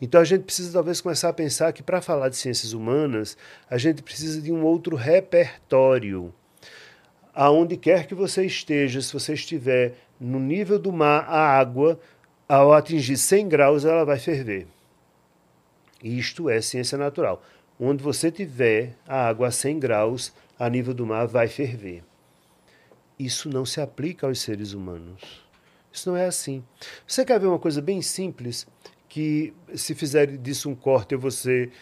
Então 0.00 0.20
a 0.20 0.24
gente 0.24 0.44
precisa 0.44 0.72
talvez 0.72 1.00
começar 1.00 1.28
a 1.28 1.32
pensar 1.32 1.72
que 1.72 1.82
para 1.82 2.00
falar 2.00 2.28
de 2.28 2.36
ciências 2.36 2.72
humanas, 2.72 3.36
a 3.68 3.76
gente 3.76 4.02
precisa 4.02 4.40
de 4.40 4.52
um 4.52 4.64
outro 4.64 4.96
repertório. 4.96 6.32
Aonde 7.34 7.76
quer 7.76 8.06
que 8.06 8.14
você 8.14 8.44
esteja, 8.44 9.00
se 9.00 9.12
você 9.12 9.34
estiver 9.34 9.94
no 10.20 10.38
nível 10.38 10.78
do 10.78 10.92
mar, 10.92 11.24
a 11.28 11.58
água, 11.58 11.98
ao 12.48 12.72
atingir 12.72 13.16
100 13.16 13.48
graus, 13.48 13.84
ela 13.84 14.04
vai 14.04 14.18
ferver. 14.18 14.66
Isto 16.02 16.48
é 16.48 16.60
ciência 16.60 16.96
natural. 16.96 17.42
Onde 17.78 18.02
você 18.02 18.30
tiver 18.30 18.96
a 19.06 19.28
água 19.28 19.48
a 19.48 19.50
100 19.50 19.78
graus, 19.78 20.32
a 20.58 20.68
nível 20.68 20.94
do 20.94 21.06
mar, 21.06 21.26
vai 21.26 21.48
ferver. 21.48 22.02
Isso 23.18 23.48
não 23.48 23.64
se 23.64 23.80
aplica 23.80 24.26
aos 24.26 24.40
seres 24.40 24.72
humanos. 24.72 25.46
Isso 25.92 26.08
não 26.10 26.16
é 26.16 26.26
assim. 26.26 26.64
Você 27.06 27.24
quer 27.24 27.40
ver 27.40 27.46
uma 27.46 27.58
coisa 27.58 27.80
bem 27.80 28.00
simples? 28.00 28.66
Que 29.08 29.52
se 29.74 29.94
fizer 29.94 30.26
disso 30.36 30.68
um 30.68 30.74
corte, 30.74 31.14
ser. 31.30 31.72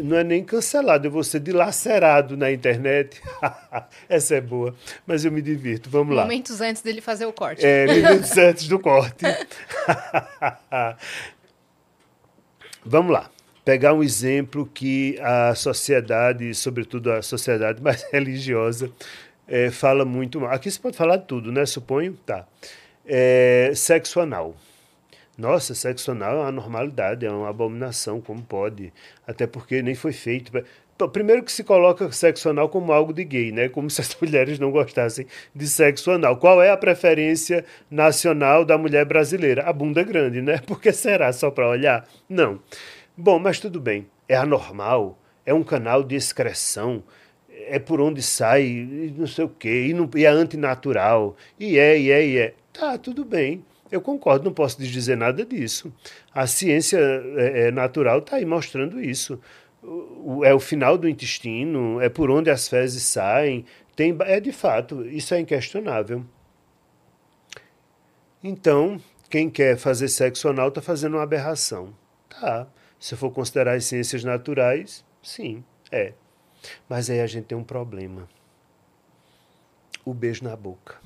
Não 0.00 0.16
é 0.16 0.24
nem 0.24 0.42
cancelado, 0.42 1.06
eu 1.06 1.10
vou 1.10 1.22
ser 1.22 1.40
dilacerado 1.40 2.38
na 2.38 2.50
internet. 2.50 3.20
Essa 4.08 4.36
é 4.36 4.40
boa, 4.40 4.74
mas 5.06 5.26
eu 5.26 5.32
me 5.32 5.42
divirto. 5.42 5.90
Vamos 5.90 6.16
lá. 6.16 6.22
Momentos 6.22 6.60
antes 6.60 6.80
dele 6.80 7.02
fazer 7.02 7.26
o 7.26 7.32
corte. 7.32 7.64
É, 7.64 7.86
minutos 7.86 8.36
antes 8.38 8.66
do 8.66 8.78
corte. 8.78 9.24
Vamos 12.84 13.12
lá. 13.12 13.30
Pegar 13.62 13.92
um 13.94 14.02
exemplo 14.02 14.66
que 14.72 15.18
a 15.20 15.54
sociedade, 15.54 16.54
sobretudo 16.54 17.12
a 17.12 17.22
sociedade 17.22 17.82
mais 17.82 18.02
religiosa, 18.10 18.90
é, 19.46 19.70
fala 19.70 20.04
muito 20.04 20.40
mal. 20.40 20.50
Aqui 20.50 20.70
você 20.70 20.78
pode 20.78 20.96
falar 20.96 21.18
de 21.18 21.26
tudo, 21.26 21.52
né? 21.52 21.66
Suponho? 21.66 22.18
Tá. 22.24 22.46
É, 23.06 23.70
sexo 23.74 24.18
anal. 24.20 24.56
Nossa, 25.36 25.74
sexo 25.74 26.12
anal 26.12 26.36
é 26.36 26.40
uma 26.42 26.52
normalidade, 26.52 27.26
é 27.26 27.30
uma 27.30 27.48
abominação, 27.48 28.20
como 28.20 28.42
pode? 28.42 28.92
Até 29.26 29.46
porque 29.46 29.82
nem 29.82 29.94
foi 29.94 30.12
feito. 30.12 30.52
Pra... 30.52 30.62
Primeiro 31.08 31.42
que 31.42 31.50
se 31.50 31.64
coloca 31.64 32.10
sexo 32.12 32.48
anal 32.48 32.68
como 32.68 32.92
algo 32.92 33.12
de 33.12 33.24
gay, 33.24 33.50
né? 33.50 33.68
Como 33.68 33.90
se 33.90 34.00
as 34.00 34.14
mulheres 34.20 34.60
não 34.60 34.70
gostassem 34.70 35.26
de 35.52 35.66
sexo 35.66 36.12
anal. 36.12 36.36
Qual 36.36 36.62
é 36.62 36.70
a 36.70 36.76
preferência 36.76 37.64
nacional 37.90 38.64
da 38.64 38.78
mulher 38.78 39.04
brasileira? 39.04 39.64
A 39.64 39.72
bunda 39.72 40.04
grande, 40.04 40.40
né? 40.40 40.58
Porque 40.66 40.92
será 40.92 41.32
só 41.32 41.50
para 41.50 41.68
olhar? 41.68 42.08
Não. 42.28 42.60
Bom, 43.16 43.40
mas 43.40 43.58
tudo 43.58 43.80
bem. 43.80 44.06
É 44.28 44.36
anormal, 44.36 45.18
é 45.44 45.52
um 45.52 45.64
canal 45.64 46.02
de 46.02 46.14
excreção, 46.14 47.02
é 47.50 47.78
por 47.78 48.00
onde 48.00 48.22
sai, 48.22 49.12
não 49.16 49.26
sei 49.26 49.44
o 49.44 49.48
quê, 49.48 49.88
e, 49.88 49.94
não, 49.94 50.08
e 50.14 50.24
é 50.24 50.28
antinatural, 50.28 51.36
e 51.58 51.78
é, 51.78 51.98
e 51.98 52.10
é, 52.10 52.26
e 52.26 52.38
é. 52.38 52.54
Tá, 52.72 52.96
tudo 52.96 53.24
bem. 53.24 53.62
Eu 53.94 54.00
concordo, 54.00 54.44
não 54.44 54.52
posso 54.52 54.76
dizer 54.82 55.16
nada 55.16 55.46
disso. 55.46 55.94
A 56.34 56.48
ciência 56.48 56.98
é, 56.98 57.68
é 57.68 57.70
natural 57.70 58.18
está 58.18 58.38
aí 58.38 58.44
mostrando 58.44 59.00
isso. 59.00 59.40
O, 59.80 60.44
é 60.44 60.52
o 60.52 60.58
final 60.58 60.98
do 60.98 61.08
intestino, 61.08 62.00
é 62.00 62.08
por 62.08 62.28
onde 62.28 62.50
as 62.50 62.66
fezes 62.66 63.04
saem. 63.04 63.64
Tem, 63.94 64.16
é 64.22 64.40
de 64.40 64.50
fato, 64.50 65.06
isso 65.06 65.32
é 65.32 65.38
inquestionável. 65.38 66.24
Então, 68.42 69.00
quem 69.30 69.48
quer 69.48 69.78
fazer 69.78 70.08
sexo 70.08 70.48
anal 70.48 70.70
está 70.70 70.82
fazendo 70.82 71.14
uma 71.14 71.22
aberração. 71.22 71.94
Tá. 72.28 72.66
Se 72.98 73.14
for 73.14 73.30
considerar 73.30 73.74
as 73.76 73.84
ciências 73.84 74.24
naturais, 74.24 75.04
sim, 75.22 75.62
é. 75.92 76.14
Mas 76.88 77.08
aí 77.08 77.20
a 77.20 77.28
gente 77.28 77.44
tem 77.44 77.56
um 77.56 77.62
problema. 77.62 78.28
O 80.04 80.12
beijo 80.12 80.42
na 80.42 80.56
boca. 80.56 81.03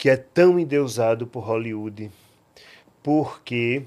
Que 0.00 0.08
é 0.08 0.16
tão 0.16 0.58
endeusado 0.58 1.26
por 1.26 1.40
Hollywood. 1.40 2.10
Porque, 3.02 3.82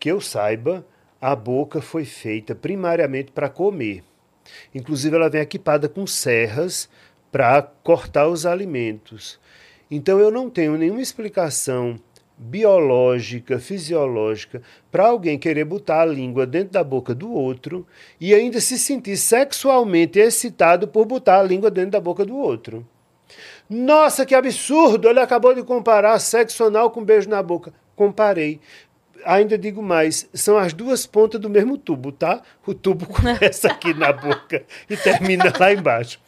que 0.00 0.10
eu 0.10 0.18
saiba, 0.18 0.82
a 1.20 1.36
boca 1.36 1.82
foi 1.82 2.06
feita 2.06 2.54
primariamente 2.54 3.32
para 3.32 3.50
comer. 3.50 4.02
Inclusive, 4.74 5.14
ela 5.14 5.28
vem 5.28 5.42
equipada 5.42 5.86
com 5.86 6.06
serras 6.06 6.88
para 7.30 7.60
cortar 7.60 8.28
os 8.28 8.46
alimentos. 8.46 9.38
Então, 9.90 10.18
eu 10.18 10.30
não 10.30 10.48
tenho 10.48 10.74
nenhuma 10.78 11.02
explicação 11.02 12.00
biológica, 12.38 13.58
fisiológica, 13.58 14.62
para 14.90 15.08
alguém 15.08 15.38
querer 15.38 15.66
botar 15.66 16.00
a 16.00 16.06
língua 16.06 16.46
dentro 16.46 16.72
da 16.72 16.82
boca 16.82 17.14
do 17.14 17.30
outro 17.30 17.86
e 18.18 18.32
ainda 18.32 18.58
se 18.58 18.78
sentir 18.78 19.18
sexualmente 19.18 20.18
excitado 20.18 20.88
por 20.88 21.04
botar 21.04 21.40
a 21.40 21.42
língua 21.42 21.70
dentro 21.70 21.90
da 21.90 22.00
boca 22.00 22.24
do 22.24 22.38
outro. 22.38 22.86
Nossa, 23.68 24.24
que 24.24 24.34
absurdo! 24.34 25.08
Ele 25.08 25.20
acabou 25.20 25.54
de 25.54 25.62
comparar 25.62 26.18
sexo 26.18 26.64
anal 26.64 26.90
com 26.90 27.04
beijo 27.04 27.28
na 27.28 27.42
boca. 27.42 27.72
Comparei. 27.94 28.60
Ainda 29.24 29.58
digo 29.58 29.82
mais, 29.82 30.28
são 30.32 30.56
as 30.56 30.72
duas 30.72 31.04
pontas 31.04 31.40
do 31.40 31.50
mesmo 31.50 31.76
tubo, 31.76 32.12
tá? 32.12 32.40
O 32.64 32.72
tubo 32.72 33.04
começa 33.12 33.68
aqui 33.68 33.92
na 33.92 34.12
boca 34.12 34.64
e 34.88 34.96
termina 34.96 35.52
lá 35.58 35.72
embaixo. 35.72 36.20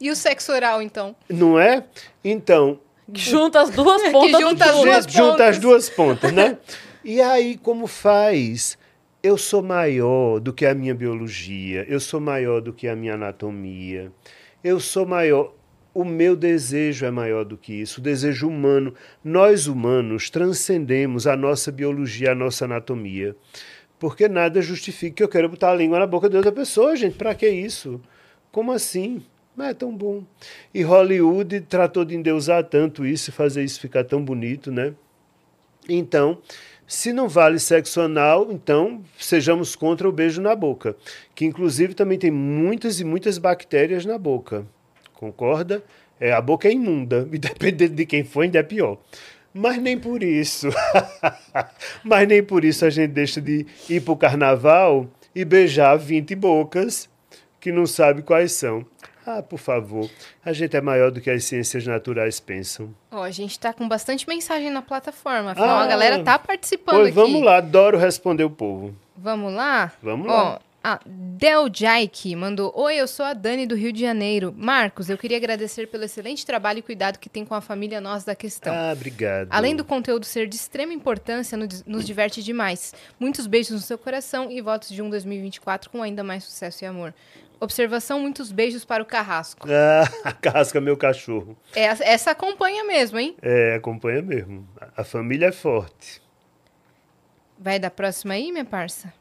E 0.00 0.10
o 0.10 0.16
sexo 0.16 0.52
oral, 0.52 0.80
então? 0.80 1.14
Não 1.28 1.60
é? 1.60 1.84
Então, 2.24 2.80
junta 3.12 3.60
as 3.60 3.70
duas 3.70 4.02
pontas. 4.10 4.40
junta 4.40 4.64
as 4.64 4.72
duas 4.72 5.06
pontas. 5.06 5.12
Junta 5.12 5.44
as 5.46 5.58
duas 5.58 5.90
pontas, 5.90 6.32
né? 6.32 6.58
e 7.04 7.20
aí, 7.20 7.58
como 7.58 7.86
faz? 7.86 8.78
Eu 9.22 9.36
sou 9.36 9.62
maior 9.62 10.40
do 10.40 10.50
que 10.50 10.64
a 10.64 10.74
minha 10.74 10.94
biologia, 10.94 11.84
eu 11.86 12.00
sou 12.00 12.18
maior 12.18 12.62
do 12.62 12.72
que 12.72 12.88
a 12.88 12.96
minha 12.96 13.14
anatomia, 13.14 14.10
eu 14.64 14.80
sou 14.80 15.04
maior. 15.04 15.52
O 15.92 16.04
meu 16.04 16.36
desejo 16.36 17.04
é 17.04 17.10
maior 17.10 17.44
do 17.44 17.56
que 17.56 17.72
isso, 17.72 18.00
o 18.00 18.02
desejo 18.02 18.46
humano. 18.46 18.94
Nós 19.24 19.66
humanos 19.66 20.30
transcendemos 20.30 21.26
a 21.26 21.36
nossa 21.36 21.72
biologia, 21.72 22.30
a 22.30 22.34
nossa 22.34 22.64
anatomia. 22.64 23.34
Porque 23.98 24.28
nada 24.28 24.62
justifica 24.62 25.16
que 25.16 25.22
eu 25.22 25.28
quero 25.28 25.48
botar 25.48 25.72
a 25.72 25.74
língua 25.74 25.98
na 25.98 26.06
boca 26.06 26.28
de 26.28 26.36
outra 26.36 26.52
pessoa, 26.52 26.94
gente. 26.94 27.16
Para 27.16 27.34
que 27.34 27.48
isso? 27.48 28.00
Como 28.52 28.70
assim? 28.70 29.22
Não 29.56 29.66
é 29.66 29.74
tão 29.74 29.94
bom. 29.94 30.24
E 30.72 30.82
Hollywood 30.82 31.60
tratou 31.62 32.04
de 32.04 32.14
endeusar 32.14 32.62
tanto 32.64 33.04
isso, 33.04 33.32
fazer 33.32 33.64
isso 33.64 33.80
ficar 33.80 34.04
tão 34.04 34.24
bonito, 34.24 34.70
né? 34.70 34.94
Então, 35.88 36.38
se 36.86 37.12
não 37.12 37.28
vale 37.28 37.58
sexo 37.58 38.00
anal, 38.00 38.50
então 38.50 39.02
sejamos 39.18 39.74
contra 39.74 40.08
o 40.08 40.12
beijo 40.12 40.40
na 40.40 40.54
boca, 40.54 40.96
que 41.34 41.44
inclusive 41.44 41.94
também 41.94 42.18
tem 42.18 42.30
muitas 42.30 43.00
e 43.00 43.04
muitas 43.04 43.38
bactérias 43.38 44.06
na 44.06 44.16
boca. 44.16 44.64
Concorda? 45.20 45.84
É, 46.18 46.32
a 46.32 46.40
boca 46.40 46.66
é 46.66 46.72
imunda, 46.72 47.28
e 47.30 47.38
dependendo 47.38 47.94
de 47.94 48.06
quem 48.06 48.24
for, 48.24 48.40
ainda 48.40 48.58
é 48.58 48.62
pior. 48.62 48.96
Mas 49.52 49.76
nem 49.76 49.98
por 49.98 50.22
isso. 50.22 50.68
Mas 52.02 52.26
nem 52.26 52.42
por 52.42 52.64
isso 52.64 52.86
a 52.86 52.90
gente 52.90 53.10
deixa 53.10 53.38
de 53.38 53.66
ir 53.88 54.00
para 54.00 54.12
o 54.12 54.16
carnaval 54.16 55.06
e 55.34 55.44
beijar 55.44 55.98
20 55.98 56.34
bocas 56.36 57.06
que 57.60 57.70
não 57.70 57.84
sabe 57.84 58.22
quais 58.22 58.52
são. 58.52 58.86
Ah, 59.26 59.42
por 59.42 59.58
favor. 59.58 60.08
A 60.42 60.52
gente 60.52 60.74
é 60.74 60.80
maior 60.80 61.10
do 61.10 61.20
que 61.20 61.28
as 61.28 61.44
ciências 61.44 61.86
naturais 61.86 62.40
pensam. 62.40 62.94
Ó, 63.10 63.18
oh, 63.20 63.22
a 63.22 63.30
gente 63.30 63.50
está 63.50 63.72
com 63.72 63.86
bastante 63.86 64.26
mensagem 64.26 64.70
na 64.70 64.80
plataforma. 64.80 65.50
Afinal, 65.50 65.80
ah, 65.80 65.82
a 65.82 65.86
galera 65.86 66.22
tá 66.22 66.38
participando 66.38 66.96
pois 66.96 67.08
aqui. 67.08 67.16
vamos 67.16 67.42
lá, 67.42 67.58
adoro 67.58 67.98
responder 67.98 68.44
o 68.44 68.50
povo. 68.50 68.94
Vamos 69.16 69.52
lá? 69.52 69.92
Vamos 70.02 70.26
lá. 70.26 70.60
A 70.82 70.98
Del 71.04 71.68
Jaike 71.72 72.34
mandou: 72.34 72.72
Oi, 72.74 72.96
eu 72.96 73.06
sou 73.06 73.24
a 73.26 73.34
Dani 73.34 73.66
do 73.66 73.74
Rio 73.74 73.92
de 73.92 74.00
Janeiro. 74.00 74.54
Marcos, 74.56 75.10
eu 75.10 75.18
queria 75.18 75.36
agradecer 75.36 75.86
pelo 75.86 76.04
excelente 76.04 76.46
trabalho 76.46 76.78
e 76.78 76.82
cuidado 76.82 77.18
que 77.18 77.28
tem 77.28 77.44
com 77.44 77.54
a 77.54 77.60
família 77.60 78.00
Nós 78.00 78.24
da 78.24 78.34
Questão. 78.34 78.72
Ah, 78.74 78.92
obrigado. 78.92 79.48
Além 79.50 79.76
do 79.76 79.84
conteúdo 79.84 80.24
ser 80.24 80.48
de 80.48 80.56
extrema 80.56 80.94
importância, 80.94 81.58
nos 81.86 82.06
diverte 82.06 82.42
demais. 82.42 82.94
Muitos 83.18 83.46
beijos 83.46 83.72
no 83.72 83.80
seu 83.80 83.98
coração 83.98 84.50
e 84.50 84.60
votos 84.62 84.88
de 84.88 85.02
um 85.02 85.10
2024 85.10 85.90
com 85.90 86.02
ainda 86.02 86.24
mais 86.24 86.44
sucesso 86.44 86.82
e 86.82 86.86
amor. 86.86 87.12
Observação, 87.60 88.18
muitos 88.18 88.50
beijos 88.50 88.82
para 88.86 89.02
o 89.02 89.06
Carrasco. 89.06 89.68
Ah, 90.24 90.32
Carrasco 90.32 90.78
é 90.78 90.80
meu 90.80 90.96
cachorro. 90.96 91.58
É, 91.74 91.84
essa 91.84 92.30
acompanha 92.30 92.84
mesmo, 92.84 93.18
hein? 93.18 93.36
É, 93.42 93.74
acompanha 93.74 94.22
mesmo. 94.22 94.66
A 94.96 95.04
família 95.04 95.46
é 95.48 95.52
forte. 95.52 96.22
Vai 97.58 97.78
da 97.78 97.90
próxima 97.90 98.32
aí, 98.32 98.50
minha 98.50 98.64
parça? 98.64 99.12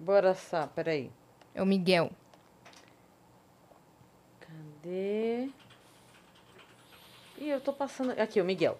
Bora 0.00 0.34
só, 0.34 0.66
peraí. 0.66 1.10
É 1.54 1.62
o 1.62 1.66
Miguel. 1.66 2.10
Cadê? 4.40 5.50
Ih, 7.36 7.50
eu 7.50 7.60
tô 7.60 7.70
passando. 7.70 8.18
Aqui, 8.18 8.40
o 8.40 8.44
Miguel. 8.44 8.78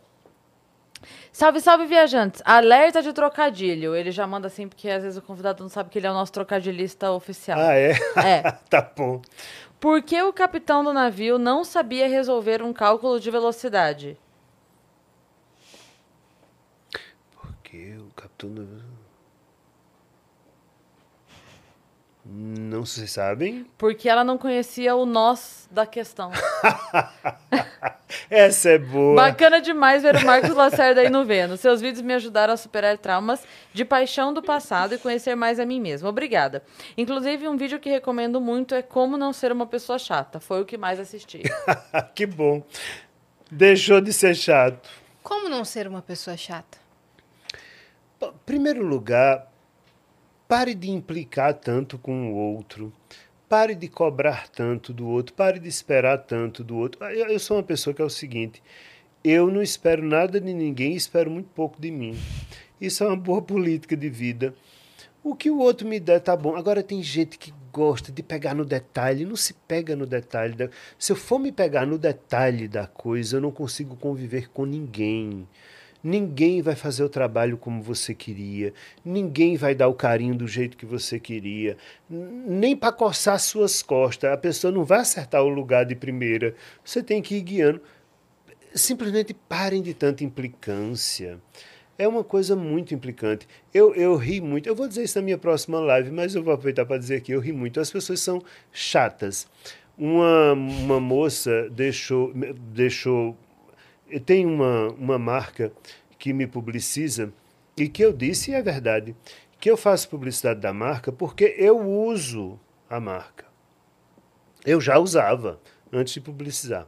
Salve, 1.31 1.61
salve, 1.61 1.85
viajantes. 1.85 2.41
Alerta 2.43 3.03
de 3.03 3.13
trocadilho. 3.13 3.95
Ele 3.95 4.11
já 4.11 4.27
manda 4.27 4.47
assim, 4.47 4.67
porque 4.67 4.89
às 4.89 5.03
vezes 5.03 5.19
o 5.19 5.23
convidado 5.23 5.63
não 5.63 5.69
sabe 5.69 5.91
que 5.91 5.99
ele 5.99 6.07
é 6.07 6.11
o 6.11 6.15
nosso 6.15 6.33
trocadilhista 6.33 7.11
oficial. 7.11 7.61
Ah, 7.61 7.75
é? 7.75 7.91
É. 8.17 8.51
tá 8.71 8.81
bom. 8.81 9.21
Por 9.79 10.03
que 10.03 10.23
o 10.23 10.33
capitão 10.33 10.83
do 10.83 10.93
navio 10.93 11.39
não 11.39 11.65
sabia 11.65 12.09
resolver 12.09 12.63
um 12.63 12.73
cálculo 12.73 13.21
de 13.21 13.31
velocidade? 13.31 14.19
Porque 17.37 17.97
o 17.99 18.11
capitão 18.15 18.51
do 18.51 18.90
Não 22.33 22.87
se 22.87 23.09
sabem? 23.09 23.67
Porque 23.77 24.09
ela 24.09 24.23
não 24.23 24.39
conhecia 24.39 24.95
o 24.95 25.05
nós 25.05 25.69
da 25.69 25.85
questão. 25.85 26.31
Essa 28.31 28.71
é 28.71 28.79
boa. 28.79 29.17
Bacana 29.17 29.61
demais 29.61 30.05
ver 30.05 30.15
o 30.15 30.25
Marcos 30.25 30.55
Lacerda 30.55 31.01
aí 31.01 31.11
no 31.11 31.25
Vênus. 31.25 31.59
Seus 31.59 31.81
vídeos 31.81 32.03
me 32.03 32.15
ajudaram 32.15 32.55
a 32.55 32.57
superar 32.57 32.97
traumas 32.99 33.43
de 33.75 33.85
paixão 33.85 34.33
do 34.33 34.41
passado 34.41 34.95
e 34.95 34.99
conhecer 34.99 35.35
mais 35.35 35.59
a 35.59 35.67
mim 35.67 35.81
mesmo. 35.81 36.09
Obrigada. 36.09 36.63
Inclusive, 36.97 37.49
um 37.49 37.57
vídeo 37.57 37.81
que 37.81 37.91
recomendo 37.91 38.41
muito 38.41 38.77
é 38.77 38.83
Como 38.83 39.17
Não 39.17 39.33
Ser 39.33 39.51
Uma 39.51 39.67
Pessoa 39.67 39.99
Chata. 39.99 40.39
Foi 40.39 40.61
o 40.61 40.65
que 40.65 40.79
mais 40.79 41.01
assisti. 41.01 41.43
que 42.15 42.27
bom. 42.27 42.63
Deixou 43.51 44.01
de 44.01 44.13
ser 44.13 44.37
chato. 44.37 44.89
Como 45.21 45.49
não 45.49 45.65
ser 45.65 45.89
uma 45.89 46.01
pessoa 46.01 46.37
chata? 46.37 46.79
Em 48.23 48.33
primeiro 48.47 48.87
lugar, 48.87 49.51
Pare 50.51 50.75
de 50.75 50.91
implicar 50.91 51.55
tanto 51.55 51.97
com 51.97 52.33
o 52.33 52.35
outro. 52.35 52.93
Pare 53.49 53.73
de 53.73 53.87
cobrar 53.87 54.49
tanto 54.49 54.93
do 54.93 55.07
outro. 55.07 55.33
Pare 55.33 55.61
de 55.61 55.69
esperar 55.69 56.19
tanto 56.19 56.65
do 56.65 56.77
outro. 56.77 57.05
Eu, 57.05 57.39
sou 57.39 57.57
uma 57.57 57.63
pessoa 57.63 57.95
que 57.95 58.03
é 58.03 58.05
o 58.05 58.11
seguinte: 58.11 58.61
eu 59.23 59.49
não 59.49 59.63
espero 59.63 60.03
nada 60.03 60.41
de 60.41 60.53
ninguém, 60.53 60.97
espero 60.97 61.31
muito 61.31 61.49
pouco 61.51 61.81
de 61.81 61.93
mim. 61.93 62.19
Isso 62.81 63.05
é 63.05 63.07
uma 63.07 63.17
boa 63.17 63.41
política 63.41 63.97
de 63.97 64.11
vida. 64.11 64.53
O 65.23 65.37
que 65.37 65.53
o 65.53 65.59
outro 65.61 65.87
me 65.87 66.01
der 66.01 66.19
tá 66.19 66.37
bom. 66.37 66.57
Agora 66.57 66.83
tem 66.83 67.01
gente 67.01 67.39
que 67.39 67.55
gosta 67.73 68.11
de 68.11 68.21
pegar 68.21 68.53
no 68.53 68.65
detalhe, 68.65 69.25
não 69.25 69.37
se 69.37 69.55
pega 69.55 69.95
no 69.95 70.05
detalhe. 70.05 70.55
Da... 70.55 70.69
Se 70.99 71.13
eu 71.13 71.17
for 71.17 71.39
me 71.39 71.53
pegar 71.53 71.87
no 71.87 71.97
detalhe 71.97 72.67
da 72.67 72.89
coisa, 72.89 73.37
eu 73.37 73.41
não 73.41 73.53
consigo 73.53 73.95
conviver 73.95 74.51
com 74.51 74.65
ninguém. 74.65 75.47
Ninguém 76.03 76.63
vai 76.63 76.75
fazer 76.75 77.05
o 77.05 77.09
trabalho 77.09 77.59
como 77.59 77.83
você 77.83 78.15
queria, 78.15 78.73
ninguém 79.05 79.57
vai 79.57 79.75
dar 79.75 79.89
o 79.89 79.95
carinho 79.95 80.35
do 80.35 80.49
jeito 80.49 80.77
que 80.77 80.87
você 80.87 81.21
queria, 81.21 81.77
nem 82.09 82.75
para 82.75 82.93
coçar 82.93 83.39
suas 83.39 83.83
costas. 83.83 84.33
A 84.33 84.37
pessoa 84.37 84.73
não 84.73 84.85
vai 84.85 85.01
acertar 85.01 85.43
o 85.43 85.49
lugar 85.49 85.85
de 85.85 85.95
primeira. 85.95 86.55
Você 86.83 87.03
tem 87.03 87.21
que 87.21 87.37
ir 87.37 87.43
guiando. 87.43 87.81
Simplesmente 88.75 89.35
parem 89.35 89.83
de 89.83 89.93
tanta 89.93 90.25
implicância. 90.25 91.39
É 91.99 92.09
uma 92.09 92.25
coisa 92.25 92.57
muito 92.57 92.95
implicante. 92.95 93.47
Eu, 93.75 93.95
eu 93.95 94.17
ri 94.17 94.41
muito. 94.41 94.67
Eu 94.67 94.75
vou 94.75 94.89
dizer 94.89 95.03
isso 95.03 95.19
na 95.19 95.23
minha 95.23 95.37
próxima 95.37 95.79
live, 95.81 96.11
mas 96.11 96.35
eu 96.35 96.43
vou 96.43 96.55
aproveitar 96.55 96.87
para 96.87 96.97
dizer 96.97 97.17
aqui: 97.17 97.33
eu 97.33 97.41
ri 97.41 97.53
muito. 97.53 97.79
As 97.79 97.91
pessoas 97.91 98.21
são 98.21 98.43
chatas. 98.73 99.47
Uma, 99.99 100.55
uma 100.55 100.99
moça 100.99 101.69
deixou, 101.69 102.33
deixou. 102.73 103.37
Tem 104.25 104.47
uma, 104.47 104.89
uma 104.89 105.19
marca 105.19 105.73
que 106.19 106.33
me 106.33 106.47
publiciza 106.47 107.33
e 107.77 107.89
que 107.89 108.05
eu 108.05 108.13
disse, 108.13 108.51
e 108.51 108.55
é 108.55 108.63
verdade, 108.63 109.17
que 109.59 109.71
eu 109.71 109.77
faço 109.77 110.09
publicidade 110.09 110.61
da 110.61 110.73
marca 110.73 111.13
porque 111.13 111.55
eu 111.59 111.79
uso 111.81 112.59
a 112.89 112.99
marca. 112.99 113.47
Eu 114.65 114.81
já 114.81 114.99
usava 114.99 115.61
antes 115.93 116.15
de 116.15 116.21
publicizar 116.21 116.87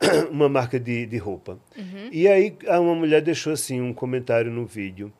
uma 0.30 0.48
marca 0.48 0.78
de, 0.78 1.06
de 1.06 1.16
roupa. 1.16 1.58
Uhum. 1.76 2.08
E 2.12 2.28
aí 2.28 2.56
uma 2.64 2.94
mulher 2.94 3.22
deixou 3.22 3.52
assim 3.52 3.80
um 3.80 3.92
comentário 3.92 4.50
no 4.50 4.64
vídeo. 4.64 5.12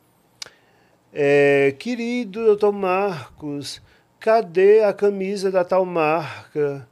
É, 1.12 1.74
Querido 1.78 2.44
doutor 2.44 2.72
Marcos, 2.72 3.82
cadê 4.20 4.84
a 4.84 4.92
camisa 4.92 5.50
da 5.50 5.64
tal 5.64 5.84
marca? 5.84 6.88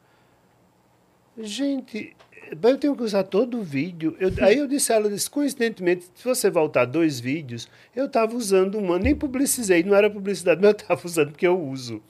Gente, 1.39 2.17
eu 2.51 2.79
tenho 2.79 2.97
que 2.97 3.03
usar 3.03 3.25
todo 3.25 3.59
o 3.59 3.63
vídeo. 3.63 4.17
Eu, 4.19 4.33
aí 4.45 4.59
eu 4.59 4.67
disse 4.67 4.93
a 4.93 4.97
ela, 4.97 5.09
disse, 5.09 5.29
coincidentemente, 5.29 6.07
se 6.15 6.25
você 6.25 6.51
voltar 6.51 6.85
dois 6.85 7.19
vídeos, 7.21 7.69
eu 7.95 8.07
estava 8.07 8.35
usando 8.37 8.79
uma, 8.79 8.99
nem 8.99 9.15
publicizei, 9.15 9.83
não 9.83 9.95
era 9.95 10.11
publicidade, 10.11 10.61
mas 10.63 10.71
eu 10.71 10.77
estava 10.77 11.01
usando 11.05 11.31
porque 11.31 11.47
eu 11.47 11.61
uso. 11.61 12.03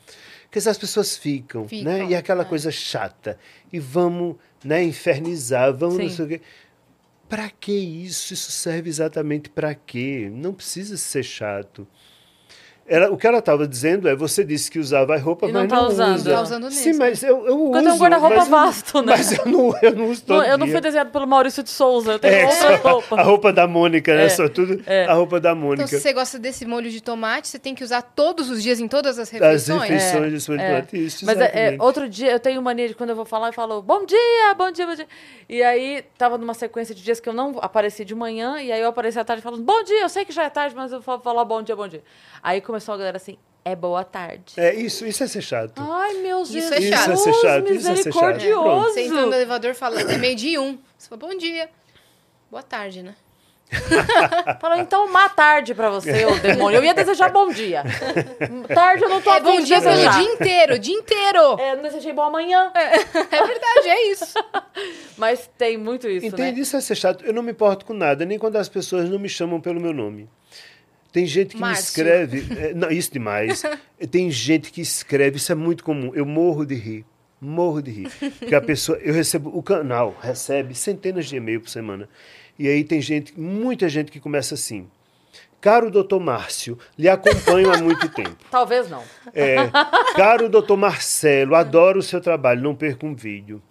Porque 0.44 0.68
as 0.68 0.78
pessoas 0.78 1.16
ficam, 1.16 1.62
né? 1.62 1.68
ficam 1.68 1.92
né? 1.92 2.06
E 2.10 2.14
aquela 2.14 2.42
é. 2.42 2.46
coisa 2.46 2.70
chata. 2.70 3.38
E 3.72 3.78
vamos 3.78 4.36
né, 4.64 4.82
infernizar, 4.82 5.74
vamos 5.74 5.96
Sim. 5.96 6.02
não 6.02 6.10
sei 6.10 6.24
o 6.24 6.28
quê. 6.28 6.40
Para 7.28 7.50
que 7.50 7.72
isso? 7.72 8.32
Isso 8.32 8.52
serve 8.52 8.88
exatamente 8.88 9.50
para 9.50 9.74
quê? 9.74 10.30
Não 10.32 10.54
precisa 10.54 10.96
ser 10.96 11.24
chato. 11.24 11.86
Ela, 12.88 13.10
o 13.10 13.16
que 13.16 13.26
ela 13.26 13.38
estava 13.38 13.66
dizendo 13.66 14.08
é, 14.08 14.14
você 14.14 14.44
disse 14.44 14.70
que 14.70 14.78
usava 14.78 15.16
roupa, 15.16 15.48
e 15.48 15.52
mas 15.52 15.62
não, 15.62 15.68
tá 15.68 15.88
usando. 15.88 16.14
usa. 16.14 16.30
Tá 16.30 16.42
usando 16.42 16.70
Sim, 16.70 16.92
mas 16.94 17.20
eu, 17.20 17.44
eu 17.44 17.60
uso. 17.60 17.72
Porque 17.72 17.88
eu 17.88 17.94
um 17.94 17.98
guarda-roupa 17.98 18.44
vasto, 18.44 19.02
né? 19.02 19.14
Mas 19.16 19.32
eu 19.32 19.44
não, 19.46 19.76
eu 19.82 19.94
não 19.96 20.08
uso 20.08 20.22
todo 20.22 20.38
não, 20.38 20.44
Eu 20.44 20.56
não 20.56 20.68
fui 20.68 20.80
desenhado 20.80 21.10
pelo 21.10 21.26
Maurício 21.26 21.64
de 21.64 21.70
Souza, 21.70 22.12
eu 22.12 22.18
tenho 22.20 22.34
é, 22.34 22.46
outras 22.46 22.80
roupas. 22.80 23.18
A 23.18 23.22
roupa 23.22 23.52
da 23.52 23.66
Mônica, 23.66 24.14
né? 24.14 24.26
É, 24.26 24.28
só 24.28 24.48
tudo 24.48 24.80
é. 24.86 25.04
a 25.06 25.14
roupa 25.14 25.40
da 25.40 25.52
Mônica. 25.52 25.82
Então, 25.82 25.88
se 25.88 26.00
você 26.00 26.12
gosta 26.12 26.38
desse 26.38 26.64
molho 26.64 26.88
de 26.88 27.00
tomate, 27.00 27.48
você 27.48 27.58
tem 27.58 27.74
que 27.74 27.82
usar 27.82 28.02
todos 28.02 28.48
os 28.50 28.62
dias 28.62 28.78
em 28.78 28.86
todas 28.86 29.18
as 29.18 29.30
refeições. 29.30 29.82
As 29.82 29.88
refeições 29.88 30.44
de 30.44 30.50
molho 30.50 30.60
de 30.60 30.64
é. 30.64 30.74
tomate, 30.74 31.06
isso, 31.06 31.26
Mas 31.26 31.40
é, 31.40 31.76
outro 31.80 32.08
dia, 32.08 32.30
eu 32.30 32.38
tenho 32.38 32.62
mania 32.62 32.86
de 32.86 32.94
quando 32.94 33.10
eu 33.10 33.16
vou 33.16 33.24
falar, 33.24 33.48
eu 33.48 33.52
falo, 33.52 33.82
bom 33.82 34.06
dia, 34.06 34.54
bom 34.56 34.70
dia, 34.70 34.86
bom 34.86 34.94
dia. 34.94 35.08
E 35.48 35.60
aí, 35.60 36.04
tava 36.16 36.38
numa 36.38 36.54
sequência 36.54 36.94
de 36.94 37.02
dias 37.02 37.18
que 37.18 37.28
eu 37.28 37.32
não 37.32 37.58
apareci 37.60 38.04
de 38.04 38.14
manhã, 38.14 38.60
e 38.60 38.70
aí 38.70 38.80
eu 38.80 38.88
apareci 38.88 39.18
à 39.18 39.24
tarde 39.24 39.42
falando, 39.42 39.64
bom 39.64 39.82
dia, 39.82 40.02
eu 40.02 40.08
sei 40.08 40.24
que 40.24 40.32
já 40.32 40.44
é 40.44 40.50
tarde, 40.50 40.76
mas 40.76 40.92
eu 40.92 41.00
vou 41.00 41.18
falar 41.18 41.44
bom 41.44 41.62
dia, 41.62 41.74
bom 41.74 41.88
dia. 41.88 42.02
Aí 42.42 42.60
começou 42.76 42.94
a 42.94 42.98
galera 42.98 43.16
assim, 43.16 43.38
é 43.64 43.74
boa 43.74 44.04
tarde. 44.04 44.52
É, 44.58 44.74
isso, 44.74 45.06
isso 45.06 45.24
é 45.24 45.26
ser 45.26 45.40
chato. 45.40 45.72
Ai, 45.76 46.14
meu 46.14 46.38
Deus. 46.38 46.50
Isso 46.50 46.74
é 46.74 46.80
chato. 46.82 47.00
Isso 47.00 47.10
é 47.10 47.16
ser 47.16 47.32
chato. 47.40 47.72
Isso 47.72 47.90
é 47.90 47.96
ser 47.96 48.12
chato. 48.12 48.40
É. 48.42 48.54
Você 48.54 49.00
entra 49.02 49.26
no 49.26 49.32
elevador 49.32 49.74
falando, 49.74 50.10
é 50.10 50.18
meio 50.18 50.36
dia 50.36 50.60
um. 50.60 50.78
Você 50.96 51.08
fala, 51.08 51.20
bom 51.20 51.36
dia. 51.38 51.70
Boa 52.50 52.62
tarde, 52.62 53.02
né? 53.02 53.14
Falou, 54.60 54.76
então, 54.78 55.10
má 55.10 55.28
tarde 55.28 55.74
pra 55.74 55.90
você, 55.90 56.26
ô 56.26 56.36
demônio. 56.38 56.78
Eu 56.78 56.84
ia 56.84 56.94
desejar 56.94 57.32
bom 57.32 57.48
dia. 57.48 57.82
Tarde 58.72 59.02
eu 59.04 59.08
não 59.08 59.20
tô 59.20 59.32
é, 59.32 59.40
bom 59.40 59.60
dia 59.60 59.80
pelo 59.80 60.10
dia 60.10 60.22
inteiro, 60.22 60.74
o 60.74 60.78
dia 60.78 60.94
inteiro. 60.94 61.56
É, 61.58 61.74
não 61.74 61.82
desejei 61.82 62.12
bom 62.12 62.22
amanhã. 62.22 62.70
É, 62.74 62.96
é 62.96 63.46
verdade, 63.46 63.88
é 63.88 64.10
isso. 64.12 64.34
Mas 65.16 65.50
tem 65.58 65.76
muito 65.78 66.06
isso, 66.08 66.26
Entende? 66.26 66.52
né? 66.52 66.60
Isso 66.60 66.76
é 66.76 66.80
ser 66.80 66.94
chato. 66.94 67.24
Eu 67.24 67.32
não 67.32 67.42
me 67.42 67.52
importo 67.52 67.86
com 67.86 67.94
nada, 67.94 68.24
nem 68.24 68.38
quando 68.38 68.56
as 68.56 68.68
pessoas 68.68 69.08
não 69.08 69.18
me 69.18 69.28
chamam 69.28 69.60
pelo 69.60 69.80
meu 69.80 69.92
nome. 69.94 70.28
Tem 71.16 71.24
gente 71.24 71.54
que 71.54 71.60
Márcio. 71.62 71.82
me 71.82 72.10
escreve. 72.10 72.60
É, 72.60 72.74
não, 72.76 72.90
isso 72.90 73.10
demais. 73.10 73.62
Tem 74.10 74.30
gente 74.30 74.70
que 74.70 74.82
escreve, 74.82 75.38
isso 75.38 75.50
é 75.50 75.54
muito 75.54 75.82
comum. 75.82 76.12
Eu 76.14 76.26
morro 76.26 76.66
de 76.66 76.74
rir. 76.74 77.06
Morro 77.40 77.80
de 77.80 77.90
rir. 77.90 78.10
Porque 78.38 78.54
a 78.54 78.60
pessoa. 78.60 78.98
Eu 78.98 79.14
recebo. 79.14 79.48
O 79.56 79.62
canal 79.62 80.14
recebe 80.20 80.74
centenas 80.74 81.24
de 81.24 81.36
e-mails 81.36 81.62
por 81.62 81.70
semana. 81.70 82.06
E 82.58 82.68
aí 82.68 82.84
tem 82.84 83.00
gente, 83.00 83.32
muita 83.40 83.88
gente 83.88 84.12
que 84.12 84.20
começa 84.20 84.52
assim. 84.52 84.90
Caro 85.58 85.90
doutor 85.90 86.20
Márcio, 86.20 86.78
lhe 86.98 87.08
acompanho 87.08 87.72
há 87.72 87.78
muito 87.78 88.10
tempo. 88.10 88.36
Talvez 88.50 88.90
não. 88.90 89.02
É, 89.32 89.56
caro 90.14 90.50
doutor 90.50 90.76
Marcelo, 90.76 91.54
adoro 91.54 92.00
o 92.00 92.02
seu 92.02 92.20
trabalho, 92.20 92.60
não 92.60 92.74
perca 92.74 93.06
um 93.06 93.14
vídeo. 93.14 93.62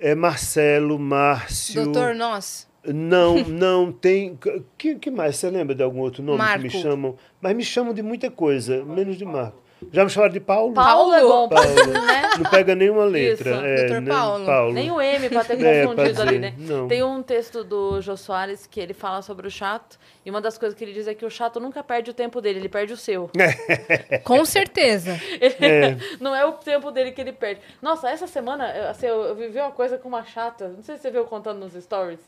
É 0.00 0.16
Marcelo, 0.16 0.98
Márcio. 0.98 1.84
Doutor 1.84 2.16
Nós. 2.16 2.67
Não, 2.92 3.38
não 3.48 3.92
tem. 3.92 4.38
Que, 4.76 4.94
que 4.96 5.10
mais? 5.10 5.36
Você 5.36 5.50
lembra 5.50 5.74
de 5.74 5.82
algum 5.82 6.00
outro 6.00 6.22
nome 6.22 6.38
Marco. 6.38 6.58
que 6.58 6.76
me 6.76 6.82
chamam? 6.82 7.16
Mas 7.40 7.56
me 7.56 7.64
chamam 7.64 7.94
de 7.94 8.02
muita 8.02 8.30
coisa, 8.30 8.84
menos 8.84 9.16
de 9.16 9.24
Marco. 9.24 9.68
Já 9.92 10.04
me 10.04 10.10
chamaram 10.10 10.32
de 10.32 10.40
Paulo? 10.40 10.74
Paulo 10.74 11.14
é 11.14 11.22
bom, 11.22 11.48
Paulo. 11.48 11.92
né? 11.92 12.22
Não 12.36 12.50
pega 12.50 12.74
nenhuma 12.74 13.04
letra. 13.04 13.50
Isso, 13.50 13.64
é, 13.64 13.86
Doutor 13.86 14.08
Paulo. 14.08 14.44
Paulo. 14.44 14.72
Nem 14.72 14.90
o 14.90 15.00
M 15.00 15.28
para 15.28 15.44
ter 15.44 15.62
é, 15.64 15.86
confundido 15.86 16.20
é, 16.20 16.22
ali, 16.22 16.38
né? 16.38 16.54
Não. 16.58 16.88
Tem 16.88 17.02
um 17.02 17.22
texto 17.22 17.62
do 17.62 18.00
Jô 18.00 18.16
Soares 18.16 18.66
que 18.66 18.80
ele 18.80 18.92
fala 18.92 19.22
sobre 19.22 19.46
o 19.46 19.50
chato, 19.50 19.98
e 20.26 20.30
uma 20.30 20.40
das 20.40 20.58
coisas 20.58 20.76
que 20.76 20.84
ele 20.84 20.92
diz 20.92 21.06
é 21.06 21.14
que 21.14 21.24
o 21.24 21.30
chato 21.30 21.60
nunca 21.60 21.82
perde 21.82 22.10
o 22.10 22.14
tempo 22.14 22.40
dele, 22.40 22.58
ele 22.58 22.68
perde 22.68 22.92
o 22.92 22.96
seu. 22.96 23.30
Com 24.24 24.44
certeza. 24.44 25.18
É. 25.40 25.96
Não 26.20 26.34
é 26.34 26.44
o 26.44 26.52
tempo 26.52 26.90
dele 26.90 27.12
que 27.12 27.20
ele 27.20 27.32
perde. 27.32 27.60
Nossa, 27.80 28.10
essa 28.10 28.26
semana 28.26 28.90
assim, 28.90 29.06
eu, 29.06 29.22
eu 29.22 29.34
vivi 29.36 29.58
uma 29.58 29.70
coisa 29.70 29.96
com 29.96 30.08
uma 30.08 30.24
chata, 30.24 30.68
não 30.68 30.82
sei 30.82 30.96
se 30.96 31.02
você 31.02 31.10
viu 31.10 31.24
contando 31.24 31.60
nos 31.60 31.72
stories 31.72 32.20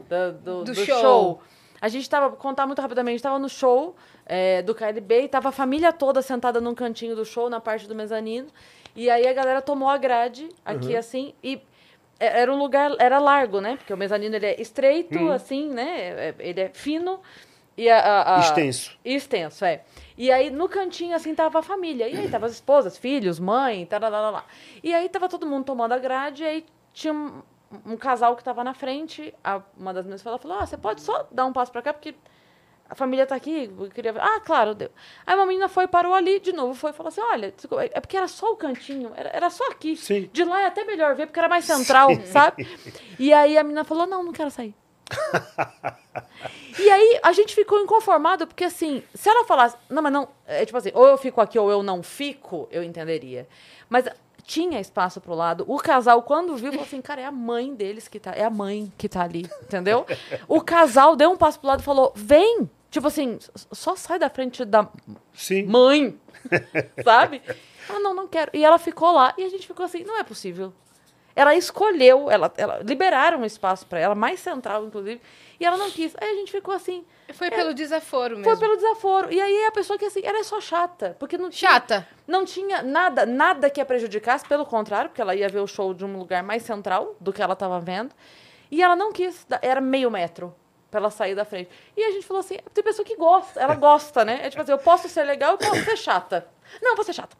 do, 0.00 0.32
do, 0.32 0.64
do, 0.64 0.64
do 0.64 0.74
show. 0.74 1.00
show. 1.00 1.42
A 1.80 1.88
gente 1.88 2.08
tava, 2.08 2.34
contar 2.36 2.66
muito 2.66 2.80
rapidamente, 2.80 3.16
estava 3.16 3.38
no 3.38 3.48
show 3.48 3.94
é, 4.24 4.62
do 4.62 4.74
KLB 4.74 5.22
e 5.24 5.28
tava 5.28 5.50
a 5.50 5.52
família 5.52 5.92
toda 5.92 6.22
sentada 6.22 6.60
num 6.60 6.74
cantinho 6.74 7.14
do 7.14 7.24
show, 7.24 7.50
na 7.50 7.60
parte 7.60 7.86
do 7.86 7.94
mezanino. 7.94 8.48
E 8.96 9.10
aí 9.10 9.26
a 9.26 9.32
galera 9.32 9.60
tomou 9.60 9.88
a 9.88 9.98
grade 9.98 10.48
aqui 10.64 10.92
Uhum. 10.92 10.98
assim 10.98 11.34
e 11.42 11.60
é- 12.18 12.40
era 12.42 12.52
um 12.52 12.56
lugar, 12.58 12.92
era 12.98 13.18
largo, 13.18 13.60
né? 13.60 13.76
Porque 13.76 13.92
o 13.92 13.96
mezanino 13.96 14.34
ele 14.36 14.46
é 14.46 14.60
estreito, 14.62 15.18
Uhum. 15.18 15.32
assim, 15.32 15.68
né? 15.68 16.28
É- 16.28 16.34
Ele 16.38 16.60
é 16.60 16.68
fino 16.72 17.20
e 17.76 17.90
a, 17.90 17.98
a- 17.98 18.36
a- 18.36 18.40
Extenso. 18.40 18.96
Extenso, 19.04 19.64
é. 19.64 19.82
E 20.16 20.30
aí 20.30 20.48
no 20.48 20.68
cantinho 20.68 21.14
assim 21.14 21.34
tava 21.34 21.58
a 21.58 21.62
família. 21.62 22.08
E 22.08 22.16
aí 22.16 22.28
tava 22.30 22.46
as 22.46 22.52
esposas, 22.52 22.96
filhos, 22.96 23.38
mãe, 23.40 23.84
lá. 24.30 24.44
E 24.82 24.94
aí 24.94 25.08
tava 25.08 25.28
todo 25.28 25.44
mundo 25.44 25.64
tomando 25.64 25.92
a 25.92 25.98
grade 25.98 26.44
e 26.44 26.46
aí 26.46 26.64
tinha 26.94 27.12
um, 27.86 27.96
casal 27.96 28.36
que 28.36 28.44
tava 28.44 28.62
na 28.64 28.74
frente, 28.74 29.34
a- 29.42 29.62
uma 29.76 29.92
das 29.94 30.04
minhas 30.04 30.22
falou, 30.22 30.38
falou: 30.38 30.58
"Ah, 30.60 30.66
você 30.66 30.76
pode 30.76 31.00
só 31.02 31.26
dar 31.30 31.46
um 31.46 31.52
passo 31.52 31.70
pra 31.72 31.82
cá 31.82 31.92
porque 31.92 32.14
a 32.88 32.94
família 32.94 33.26
tá 33.26 33.34
aqui, 33.34 33.70
eu 33.78 33.88
queria 33.90 34.12
ver. 34.12 34.20
Ah, 34.20 34.40
claro, 34.40 34.74
deu. 34.74 34.90
Aí 35.26 35.34
uma 35.34 35.46
menina 35.46 35.68
foi, 35.68 35.86
parou 35.88 36.12
ali, 36.12 36.38
de 36.38 36.52
novo, 36.52 36.74
foi 36.74 36.90
e 36.90 36.92
falou 36.92 37.08
assim: 37.08 37.20
olha, 37.22 37.50
desculpa, 37.50 37.84
é 37.84 38.00
porque 38.00 38.16
era 38.16 38.28
só 38.28 38.52
o 38.52 38.56
cantinho, 38.56 39.12
era, 39.16 39.30
era 39.30 39.50
só 39.50 39.64
aqui. 39.70 39.96
Sim. 39.96 40.28
De 40.32 40.44
lá 40.44 40.60
é 40.62 40.66
até 40.66 40.84
melhor 40.84 41.14
ver, 41.14 41.26
porque 41.26 41.38
era 41.38 41.48
mais 41.48 41.64
central, 41.64 42.08
sabe? 42.26 42.66
E 43.18 43.32
aí 43.32 43.56
a 43.56 43.62
menina 43.62 43.84
falou: 43.84 44.06
não, 44.06 44.22
não 44.22 44.32
quero 44.32 44.50
sair. 44.50 44.74
e 46.78 46.90
aí 46.90 47.20
a 47.22 47.32
gente 47.32 47.54
ficou 47.54 47.78
inconformado, 47.80 48.46
porque 48.46 48.64
assim, 48.64 49.02
se 49.14 49.28
ela 49.28 49.44
falasse, 49.44 49.76
não, 49.88 50.02
mas 50.02 50.12
não, 50.12 50.28
é 50.46 50.64
tipo 50.64 50.76
assim, 50.78 50.90
ou 50.94 51.06
eu 51.06 51.16
fico 51.16 51.40
aqui 51.40 51.58
ou 51.58 51.70
eu 51.70 51.82
não 51.82 52.02
fico, 52.02 52.68
eu 52.70 52.82
entenderia. 52.82 53.46
Mas 53.88 54.06
tinha 54.44 54.80
espaço 54.80 55.20
pro 55.20 55.34
lado. 55.34 55.64
O 55.66 55.78
casal, 55.78 56.22
quando 56.22 56.56
viu, 56.56 56.70
falou 56.70 56.86
assim, 56.86 57.00
cara, 57.00 57.20
é 57.20 57.24
a 57.24 57.32
mãe 57.32 57.74
deles 57.74 58.06
que 58.08 58.20
tá, 58.20 58.32
é 58.32 58.44
a 58.44 58.50
mãe 58.50 58.92
que 58.96 59.08
tá 59.08 59.22
ali, 59.22 59.48
entendeu? 59.62 60.06
O 60.46 60.60
casal 60.60 61.16
deu 61.16 61.30
um 61.30 61.36
passo 61.36 61.58
pro 61.58 61.68
lado 61.68 61.80
e 61.80 61.84
falou, 61.84 62.12
vem! 62.14 62.70
Tipo 62.90 63.08
assim, 63.08 63.38
só 63.72 63.96
sai 63.96 64.20
da 64.20 64.30
frente 64.30 64.64
da 64.64 64.88
Sim. 65.34 65.64
mãe, 65.64 66.16
sabe? 67.02 67.42
Ela, 67.88 67.98
não, 67.98 68.14
não 68.14 68.28
quero. 68.28 68.50
E 68.54 68.64
ela 68.64 68.78
ficou 68.78 69.10
lá, 69.12 69.34
e 69.36 69.42
a 69.42 69.48
gente 69.48 69.66
ficou 69.66 69.84
assim, 69.84 70.04
não 70.04 70.18
é 70.18 70.22
possível. 70.22 70.72
Ela 71.36 71.54
escolheu, 71.54 72.30
ela, 72.30 72.52
ela 72.56 72.78
liberaram 72.84 73.40
um 73.40 73.44
espaço 73.44 73.86
para 73.86 73.98
ela, 73.98 74.14
mais 74.14 74.38
central, 74.38 74.84
inclusive, 74.84 75.20
e 75.58 75.64
ela 75.64 75.76
não 75.76 75.90
quis. 75.90 76.14
Aí 76.20 76.30
a 76.30 76.34
gente 76.34 76.52
ficou 76.52 76.72
assim. 76.72 77.04
Foi 77.32 77.50
pelo 77.50 77.74
desaforo 77.74 78.36
mesmo. 78.36 78.44
Foi 78.44 78.56
pelo 78.58 78.76
desaforo. 78.76 79.32
E 79.32 79.40
aí 79.40 79.64
a 79.66 79.72
pessoa 79.72 79.98
que 79.98 80.04
assim, 80.04 80.20
ela 80.22 80.38
é 80.38 80.42
só 80.44 80.60
chata. 80.60 81.16
Porque 81.18 81.36
não 81.36 81.50
tinha, 81.50 81.70
Chata. 81.70 82.08
Não 82.26 82.44
tinha 82.44 82.82
nada, 82.82 83.26
nada 83.26 83.68
que 83.68 83.80
a 83.80 83.84
prejudicasse, 83.84 84.46
pelo 84.46 84.64
contrário, 84.64 85.10
porque 85.10 85.20
ela 85.20 85.34
ia 85.34 85.48
ver 85.48 85.60
o 85.60 85.66
show 85.66 85.92
de 85.92 86.04
um 86.04 86.16
lugar 86.16 86.42
mais 86.42 86.62
central 86.62 87.16
do 87.20 87.32
que 87.32 87.42
ela 87.42 87.54
estava 87.54 87.80
vendo. 87.80 88.14
E 88.70 88.82
ela 88.82 88.94
não 88.94 89.12
quis, 89.12 89.46
era 89.62 89.80
meio 89.80 90.10
metro 90.10 90.54
pra 90.90 91.00
ela 91.00 91.10
sair 91.10 91.34
da 91.34 91.44
frente. 91.44 91.68
E 91.96 92.04
a 92.04 92.10
gente 92.12 92.24
falou 92.24 92.40
assim: 92.40 92.58
tem 92.72 92.84
pessoa 92.84 93.04
que 93.04 93.16
gosta, 93.16 93.60
ela 93.60 93.74
gosta, 93.74 94.24
né? 94.24 94.40
É 94.42 94.50
tipo 94.50 94.62
assim, 94.62 94.72
eu 94.72 94.78
posso 94.78 95.08
ser 95.08 95.24
legal, 95.24 95.52
eu 95.52 95.58
posso 95.58 95.84
ser 95.84 95.96
chata. 95.96 96.46
Não, 96.80 96.94
vou 96.94 97.04
ser 97.04 97.12
chata. 97.12 97.36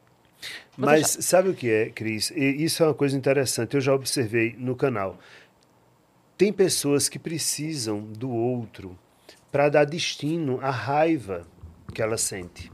Vou 0.77 0.87
Mas 0.87 1.17
sabe 1.21 1.49
o 1.49 1.53
que 1.53 1.69
é, 1.69 1.89
Cris? 1.89 2.31
E 2.31 2.63
isso 2.63 2.83
é 2.83 2.87
uma 2.87 2.93
coisa 2.93 3.17
interessante. 3.17 3.75
Eu 3.75 3.81
já 3.81 3.93
observei 3.93 4.55
no 4.57 4.75
canal. 4.75 5.17
Tem 6.37 6.51
pessoas 6.51 7.07
que 7.07 7.17
precisam 7.17 8.01
do 8.01 8.29
outro 8.29 8.97
para 9.51 9.69
dar 9.69 9.85
destino 9.85 10.59
à 10.61 10.69
raiva 10.69 11.47
que 11.93 12.01
ela 12.01 12.17
sente. 12.17 12.71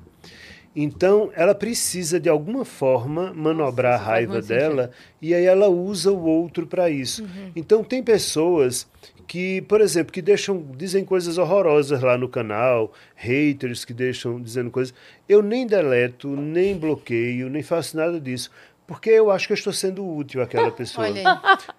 Então, 0.76 1.30
ela 1.36 1.54
precisa 1.54 2.20
de 2.20 2.30
alguma 2.30 2.64
forma 2.64 3.34
manobrar 3.34 4.00
Nossa, 4.00 4.04
a 4.04 4.14
raiva 4.14 4.42
dela 4.42 4.92
e 5.22 5.36
aí 5.36 5.46
ela 5.46 5.68
usa 5.68 6.12
o 6.12 6.24
outro 6.24 6.66
para 6.66 6.90
isso. 6.90 7.24
Uhum. 7.24 7.52
Então, 7.56 7.84
tem 7.84 8.02
pessoas 8.02 8.88
que, 9.32 9.62
por 9.62 9.80
exemplo, 9.80 10.12
que 10.12 10.22
deixam 10.22 10.62
dizem 10.76 11.06
coisas 11.06 11.38
horrorosas 11.38 12.02
lá 12.02 12.18
no 12.18 12.28
canal, 12.28 12.92
haters 13.16 13.86
que 13.86 13.94
deixam 13.94 14.42
dizendo 14.42 14.70
coisas. 14.70 14.94
Eu 15.28 15.42
nem 15.42 15.66
deleto, 15.66 16.28
nem 16.28 16.78
bloqueio, 16.78 17.50
nem 17.50 17.64
faço 17.64 17.96
nada 17.96 18.20
disso. 18.20 18.52
Porque 18.92 19.10
eu 19.10 19.32
acho 19.32 19.48
que 19.48 19.54
eu 19.54 19.56
estou 19.56 19.72
sendo 19.72 20.06
útil 20.06 20.42
àquela 20.42 20.70
pessoa. 20.76 21.08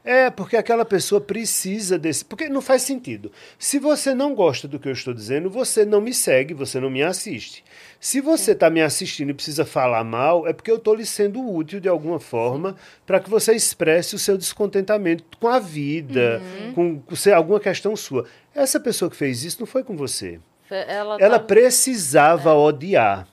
É, 0.03 0.31
porque 0.31 0.57
aquela 0.57 0.83
pessoa 0.83 1.21
precisa 1.21 1.99
desse. 1.99 2.25
Porque 2.25 2.49
não 2.49 2.63
faz 2.63 2.81
sentido. 2.81 3.31
Se 3.59 3.79
você 3.79 4.15
não 4.15 4.35
gosta 4.35 4.67
do 4.67 4.79
que 4.79 4.89
eu 4.89 4.93
estou 4.93 5.13
dizendo, 5.13 5.51
você 5.51 5.85
não 5.85 6.01
me 6.01 6.15
segue, 6.15 6.55
você 6.55 6.81
não 6.81 6.89
me 6.89 7.03
assiste. 7.03 7.63
Se 8.01 8.19
você 8.23 8.53
está 8.53 8.71
me 8.71 8.81
assistindo 8.81 9.29
e 9.29 9.35
precisa 9.35 9.67
falar 9.67 10.03
mal, 10.03 10.47
é 10.49 10.55
porque 10.55 10.71
eu 10.71 10.77
estou 10.77 10.95
lhe 10.95 11.05
sendo 11.05 11.47
útil 11.47 11.81
de 11.81 11.89
alguma 11.89 12.19
forma 12.19 12.77
para 13.05 13.21
que 13.21 13.29
você 13.29 13.53
expresse 13.55 14.15
o 14.15 14.19
seu 14.19 14.39
descontentamento 14.39 15.23
com 15.39 15.49
a 15.49 15.59
vida, 15.59 16.41
com, 16.75 16.99
com 16.99 17.15
sei, 17.15 17.35
alguma 17.35 17.61
questão 17.61 17.95
sua. 17.95 18.25
Essa 18.55 18.81
pessoa 18.81 19.11
que 19.11 19.17
fez 19.19 19.45
isso 19.45 19.59
não 19.61 19.67
foi 19.67 19.85
com 19.85 19.95
você. 19.95 20.41
Ela, 20.71 21.19
Ela 21.21 21.39
tá- 21.39 21.45
precisava 21.45 22.55
odiar. 22.55 23.29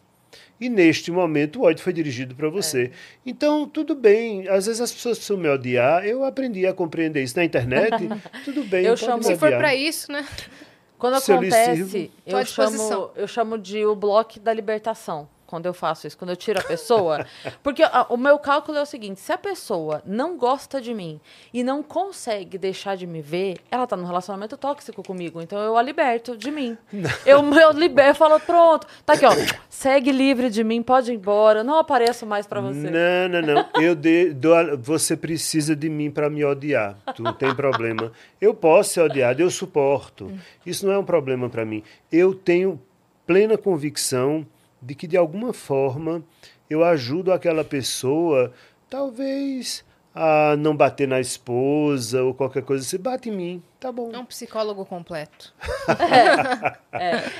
E 0.59 0.67
neste 0.69 1.09
momento 1.11 1.59
o 1.59 1.63
ódio 1.63 1.81
foi 1.83 1.93
dirigido 1.93 2.35
para 2.35 2.49
você. 2.49 2.91
Então, 3.25 3.67
tudo 3.67 3.95
bem. 3.95 4.47
Às 4.49 4.65
vezes 4.65 4.81
as 4.81 4.91
pessoas 4.91 5.17
precisam 5.17 5.37
me 5.37 5.47
odiar. 5.49 6.05
Eu 6.05 6.23
aprendi 6.25 6.65
a 6.67 6.73
compreender 6.73 7.23
isso 7.23 7.37
na 7.37 7.43
internet. 7.45 7.91
tudo 8.43 8.63
bem. 8.65 8.85
Eu 8.85 8.97
chamo- 8.97 9.23
Se 9.23 9.35
for 9.37 9.49
pra 9.57 9.73
isso, 9.73 10.11
né? 10.11 10.27
Quando 10.97 11.17
Se 11.21 11.31
eu 11.31 11.37
acontece, 11.37 12.11
eu 12.25 12.37
à 12.37 12.43
chamo, 12.43 12.67
disposição. 12.71 13.11
eu 13.15 13.27
chamo 13.27 13.57
de 13.57 13.85
o 13.85 13.95
bloco 13.95 14.37
da 14.39 14.53
libertação. 14.53 15.29
Quando 15.49 15.65
eu 15.65 15.73
faço 15.73 16.05
isso, 16.05 16.15
quando 16.15 16.29
eu 16.29 16.35
tiro 16.35 16.59
a 16.59 16.63
pessoa. 16.63 17.25
Porque 17.63 17.81
a- 17.81 18.05
o 18.07 18.15
meu 18.17 18.37
cálculo 18.37 18.77
é 18.77 18.81
o 18.83 18.85
seguinte: 18.85 19.19
se 19.19 19.31
a 19.33 19.37
pessoa 19.37 19.99
não 20.05 20.37
gosta 20.37 20.79
de 20.79 20.93
mim 20.93 21.19
e 21.51 21.63
não 21.63 21.81
consegue 21.81 22.55
deixar 22.55 22.95
de 22.95 23.07
me 23.07 23.19
ver, 23.19 23.57
ela 23.71 23.87
tá 23.87 23.97
num 23.97 24.05
relacionamento 24.05 24.55
tóxico 24.57 25.01
comigo. 25.01 25.41
Então 25.41 25.57
eu 25.59 25.75
a 25.75 25.81
liberto 25.81 26.37
de 26.37 26.51
mim. 26.51 26.77
Eu, 27.25 27.39
eu 27.53 27.71
liberto, 27.71 28.11
eu 28.11 28.15
falo, 28.15 28.39
pronto, 28.39 28.85
tá 29.05 29.13
aqui, 29.13 29.25
ó. 29.25 29.31
Segue 29.69 30.11
livre 30.11 30.49
de 30.49 30.63
mim, 30.63 30.81
pode 30.83 31.11
ir 31.11 31.15
embora. 31.15 31.63
Não 31.63 31.77
apareço 31.79 32.25
mais 32.25 32.45
pra 32.45 32.61
você. 32.61 32.89
Não, 32.91 33.29
não, 33.29 33.41
não. 33.41 33.65
Eu 33.81 33.95
de, 33.95 34.31
dou 34.33 34.53
a- 34.53 34.75
você 34.75 35.17
precisa 35.17 35.75
de 35.75 35.89
mim 35.89 36.11
para 36.11 36.29
me 36.29 36.45
odiar. 36.45 36.95
Tu 37.15 37.23
não 37.23 37.33
tem 37.33 37.53
problema. 37.55 38.11
Eu 38.39 38.53
posso 38.53 38.91
ser 38.91 39.01
odiado, 39.01 39.41
eu 39.41 39.49
suporto. 39.49 40.31
Isso 40.65 40.85
não 40.85 40.93
é 40.93 40.97
um 40.99 41.03
problema 41.03 41.49
para 41.49 41.65
mim. 41.65 41.83
Eu 42.11 42.33
tenho 42.35 42.79
plena 43.25 43.57
convicção 43.57 44.45
de 44.81 44.95
que 44.95 45.07
de 45.07 45.17
alguma 45.17 45.53
forma 45.53 46.23
eu 46.69 46.83
ajudo 46.83 47.31
aquela 47.33 47.63
pessoa, 47.63 48.51
talvez 48.89 49.83
a 50.13 50.55
não 50.57 50.75
bater 50.75 51.07
na 51.07 51.19
esposa 51.19 52.23
ou 52.23 52.33
qualquer 52.33 52.63
coisa 52.63 52.83
assim. 52.83 52.97
Bate 52.97 53.29
em 53.29 53.31
mim, 53.31 53.63
tá 53.79 53.91
bom. 53.91 54.11
É 54.11 54.17
um 54.17 54.25
psicólogo 54.25 54.83
completo. 54.85 55.53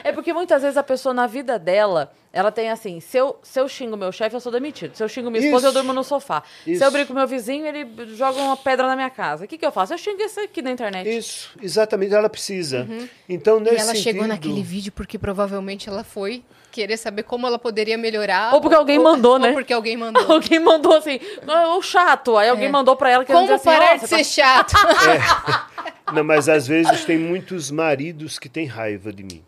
É 0.04 0.12
porque 0.12 0.32
muitas 0.34 0.62
vezes 0.62 0.78
a 0.78 0.84
pessoa 0.84 1.14
na 1.14 1.28
vida 1.28 1.58
dela, 1.60 2.12
ela 2.32 2.52
tem 2.52 2.70
assim, 2.70 3.00
se 3.00 3.18
eu, 3.18 3.40
se 3.42 3.60
eu 3.60 3.68
xingo 3.68 3.98
meu 3.98 4.12
chefe, 4.12 4.36
eu 4.36 4.40
sou 4.40 4.52
demitido. 4.52 4.96
Se 4.96 5.04
eu 5.04 5.10
xingo 5.10 5.30
minha 5.32 5.44
esposa, 5.44 5.68
eu 5.68 5.70
Isso. 5.72 5.80
durmo 5.80 5.94
no 5.94 6.04
sofá. 6.04 6.44
Se 6.64 6.74
Isso. 6.74 6.84
eu 6.84 6.92
brigo 6.92 7.08
com 7.08 7.14
meu 7.14 7.28
vizinho, 7.28 7.66
ele 7.66 7.88
joga 8.16 8.40
uma 8.40 8.56
pedra 8.58 8.88
na 8.88 8.96
minha 8.96 9.10
casa. 9.10 9.46
O 9.46 9.48
que, 9.48 9.58
que 9.58 9.66
eu 9.66 9.72
faço? 9.72 9.94
Eu 9.94 9.98
xingo 9.98 10.22
esse 10.22 10.40
aqui 10.40 10.62
na 10.62 10.72
internet. 10.72 11.10
Isso, 11.10 11.58
exatamente, 11.62 12.14
ela 12.14 12.30
precisa. 12.30 12.88
Então, 13.28 13.60
nesse 13.60 13.76
e 13.76 13.80
ela 13.80 13.96
chegou 13.96 14.24
sentido- 14.24 14.28
naquele 14.28 14.64
vídeo 14.64 14.92
porque 14.92 15.18
provavelmente 15.18 15.90
ela 15.90 16.04
foi 16.04 16.44
querer 16.72 16.98
saber 16.98 17.24
como 17.24 17.46
ela 17.48 17.58
poderia 17.60 17.98
melhorar. 17.98 18.54
Ou 18.54 18.62
porque 18.62 18.76
alguém 18.76 19.00
mandou, 19.00 19.34
ou 19.34 19.40
né? 19.40 19.52
porque 19.54 19.74
alguém 19.74 19.96
mandou. 19.98 20.32
Alguém 20.32 20.60
mandou 20.60 20.96
assim, 20.96 21.20
"Ah, 21.48 21.76
o 21.76 21.82
chato. 21.82 22.38
Aí 22.38 22.50
alguém 22.50 22.68
É. 22.68 22.72
mandou 22.72 22.96
pra 22.96 23.10
ela 23.10 23.26
que 23.26 23.32
Como 23.34 23.52
assim, 23.52 23.64
parar 23.66 23.92
"Ó, 23.92 23.94
de 23.96 24.02
você 24.02 24.08
ser 24.08 24.24
chato? 24.24 24.74
Não, 26.14 26.24
mas 26.24 26.50
às 26.50 26.68
vezes 26.68 27.06
tem 27.06 27.18
muitos 27.18 27.70
maridos 27.70 28.40
que 28.40 28.50
têm 28.50 28.66
raiva 28.66 29.12
de 29.14 29.24
mim. 29.24 29.44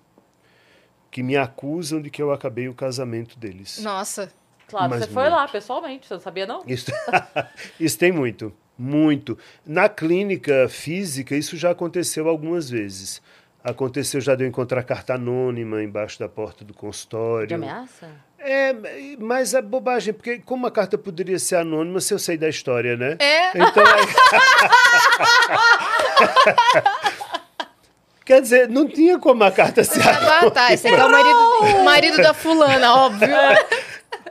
Que 1.10 1.22
me 1.24 1.36
acusam 1.36 2.02
de 2.02 2.10
que 2.10 2.22
eu 2.22 2.32
acabei 2.32 2.68
o 2.70 2.74
casamento 2.74 3.38
deles. 3.38 3.80
Nossa. 3.82 4.28
tá-" 4.28 4.34
Claro, 4.68 4.90
Mas 4.90 5.02
você 5.04 5.08
foi 5.12 5.24
muito. 5.24 5.36
lá 5.36 5.48
pessoalmente, 5.50 6.08
você 6.08 6.14
não 6.14 6.22
sabia 6.22 6.46
não? 6.46 6.64
Isso, 6.66 6.90
isso 7.78 7.98
tem 8.00 8.10
muito, 8.12 8.54
muito. 8.78 9.38
Na 9.66 9.90
clínica 9.90 10.68
física, 10.70 11.36
isso 11.36 11.58
já 11.58 11.72
aconteceu 11.72 12.30
algumas 12.30 12.70
vezes. 12.70 13.22
Aconteceu 13.64 14.20
já 14.20 14.34
de 14.34 14.44
eu 14.44 14.48
encontrar 14.48 14.82
carta 14.84 15.14
anônima 15.14 15.84
embaixo 15.84 16.18
da 16.20 16.28
porta 16.28 16.66
do 16.66 16.74
consultório. 16.74 17.48
De 17.48 17.54
ameaça? 17.54 18.10
É, 18.40 18.74
mas 19.20 19.54
é 19.54 19.62
bobagem, 19.62 20.12
porque 20.14 20.40
como 20.40 20.66
a 20.66 20.72
carta 20.72 20.98
poderia 20.98 21.38
ser 21.38 21.58
anônima 21.58 22.02
se 22.02 22.12
eu 22.12 22.18
sei 22.18 22.38
da 22.38 22.50
história, 22.50 22.98
né? 22.98 23.18
É. 23.20 23.50
Então. 23.50 23.84
Quer 28.26 28.42
dizer, 28.42 28.68
não 28.68 28.88
tinha 28.88 29.20
como 29.20 29.44
a 29.44 29.52
carta 29.52 29.84
ser 29.84 30.02
anônima. 30.02 30.48
Ah, 30.48 30.52
tá. 30.52 30.74
Esse 30.74 30.88
aqui 30.88 31.00
é 31.00 31.06
o 31.06 31.12
marido, 31.12 31.84
marido 31.84 32.18
da 32.18 32.34
fulana, 32.34 32.96
óbvio. 32.96 33.30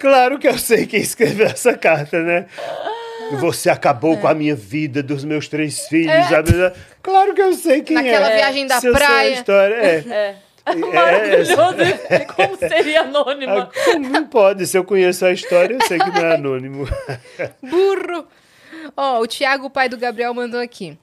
Claro 0.01 0.39
que 0.39 0.49
eu 0.49 0.59
sei 0.59 0.87
quem 0.87 1.01
escreveu 1.01 1.47
essa 1.47 1.77
carta, 1.77 2.21
né? 2.21 2.47
Você 3.37 3.71
acabou 3.71 4.17
com 4.19 4.27
a 4.29 4.35
minha 4.35 4.55
vida, 4.55 5.03
dos 5.03 5.25
meus 5.25 5.49
três 5.49 5.87
filhos. 5.89 6.27
sabe? 6.29 6.53
Claro 7.03 7.35
que 7.35 7.41
eu 7.43 7.53
sei 7.55 7.83
quem 7.83 7.97
Naquela 7.97 8.31
é. 8.31 8.37
viagem 8.37 8.67
da 8.67 8.81
Se 8.81 8.87
eu 8.87 8.93
praia. 8.93 9.31
história, 9.35 9.75
é. 9.75 10.05
É. 10.67 10.73
É, 10.73 10.75
Maravilhoso. 10.77 11.53
Como 12.37 12.57
seria 12.59 13.01
anônima? 13.01 13.71
Ah, 13.75 13.99
Não 13.99 14.27
pode, 14.27 14.67
se 14.67 14.77
eu 14.77 14.85
conheço 14.85 15.25
a 15.25 15.33
história, 15.33 15.75
eu 15.75 15.87
sei 15.87 15.99
que 15.99 16.11
não 16.11 16.25
é 16.25 16.35
anônimo. 16.35 16.87
Burro. 17.63 18.27
Ó, 18.97 19.21
o 19.21 19.27
Thiago, 19.27 19.71
pai 19.71 19.89
do 19.89 19.97
Gabriel, 19.97 20.35
mandou 20.35 20.61
aqui. 20.61 20.99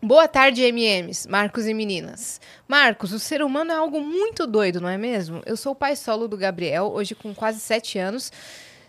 Boa 0.00 0.28
tarde, 0.28 0.62
MMs, 0.62 1.28
Marcos 1.28 1.66
e 1.66 1.74
meninas. 1.74 2.40
Marcos, 2.68 3.12
o 3.12 3.18
ser 3.18 3.42
humano 3.42 3.72
é 3.72 3.74
algo 3.74 4.00
muito 4.00 4.46
doido, 4.46 4.80
não 4.80 4.88
é 4.88 4.96
mesmo? 4.96 5.42
Eu 5.44 5.56
sou 5.56 5.72
o 5.72 5.76
pai 5.76 5.96
solo 5.96 6.28
do 6.28 6.36
Gabriel, 6.36 6.84
hoje 6.94 7.16
com 7.16 7.34
quase 7.34 7.58
sete 7.58 7.98
anos. 7.98 8.30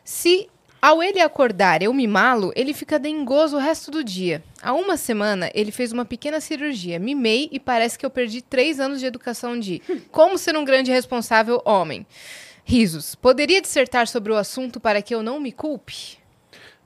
Se 0.03 0.47
ao 0.81 1.03
ele 1.03 1.19
acordar 1.19 1.81
eu 1.81 1.93
mimá-lo, 1.93 2.53
ele 2.55 2.73
fica 2.73 2.97
dengoso 2.97 3.57
o 3.57 3.59
resto 3.59 3.91
do 3.91 4.03
dia. 4.03 4.41
Há 4.61 4.73
uma 4.73 4.95
semana, 4.95 5.51
ele 5.53 5.71
fez 5.71 5.91
uma 5.91 6.05
pequena 6.05 6.39
cirurgia. 6.39 6.97
Mimei 6.97 7.49
e 7.51 7.59
parece 7.59 7.97
que 7.99 8.05
eu 8.05 8.09
perdi 8.09 8.41
três 8.41 8.79
anos 8.79 8.99
de 8.99 9.05
educação 9.05 9.59
de 9.59 9.81
como 10.11 10.37
ser 10.37 10.55
um 10.55 10.63
grande 10.63 10.91
responsável 10.91 11.61
homem. 11.65 12.05
Risos. 12.63 13.15
Poderia 13.15 13.61
dissertar 13.61 14.07
sobre 14.07 14.31
o 14.31 14.37
assunto 14.37 14.79
para 14.79 15.01
que 15.01 15.13
eu 15.13 15.21
não 15.21 15.39
me 15.39 15.51
culpe? 15.51 16.17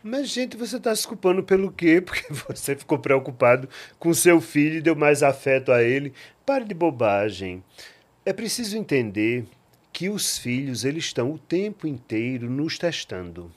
Mas, 0.02 0.28
gente, 0.28 0.58
você 0.58 0.78
está 0.78 0.96
se 0.96 1.08
culpando 1.08 1.44
pelo 1.44 1.72
quê? 1.72 2.02
Porque 2.06 2.26
você 2.34 2.76
ficou 2.76 3.00
preocupado 3.00 3.70
com 4.00 4.14
seu 4.14 4.42
filho 4.42 4.78
e 4.78 4.82
deu 4.82 4.96
mais 4.96 5.22
afeto 5.22 5.72
a 5.72 5.84
ele. 5.84 6.14
Pare 6.46 6.66
de 6.66 6.74
bobagem. 6.74 7.64
É 8.26 8.34
preciso 8.34 8.78
entender 8.78 9.46
que 9.94 10.10
os 10.10 10.38
filhos 10.38 10.84
eles 10.84 11.06
estão 11.06 11.32
o 11.32 11.38
tempo 11.38 11.86
inteiro 11.86 12.50
nos 12.50 12.78
testando. 12.78 13.52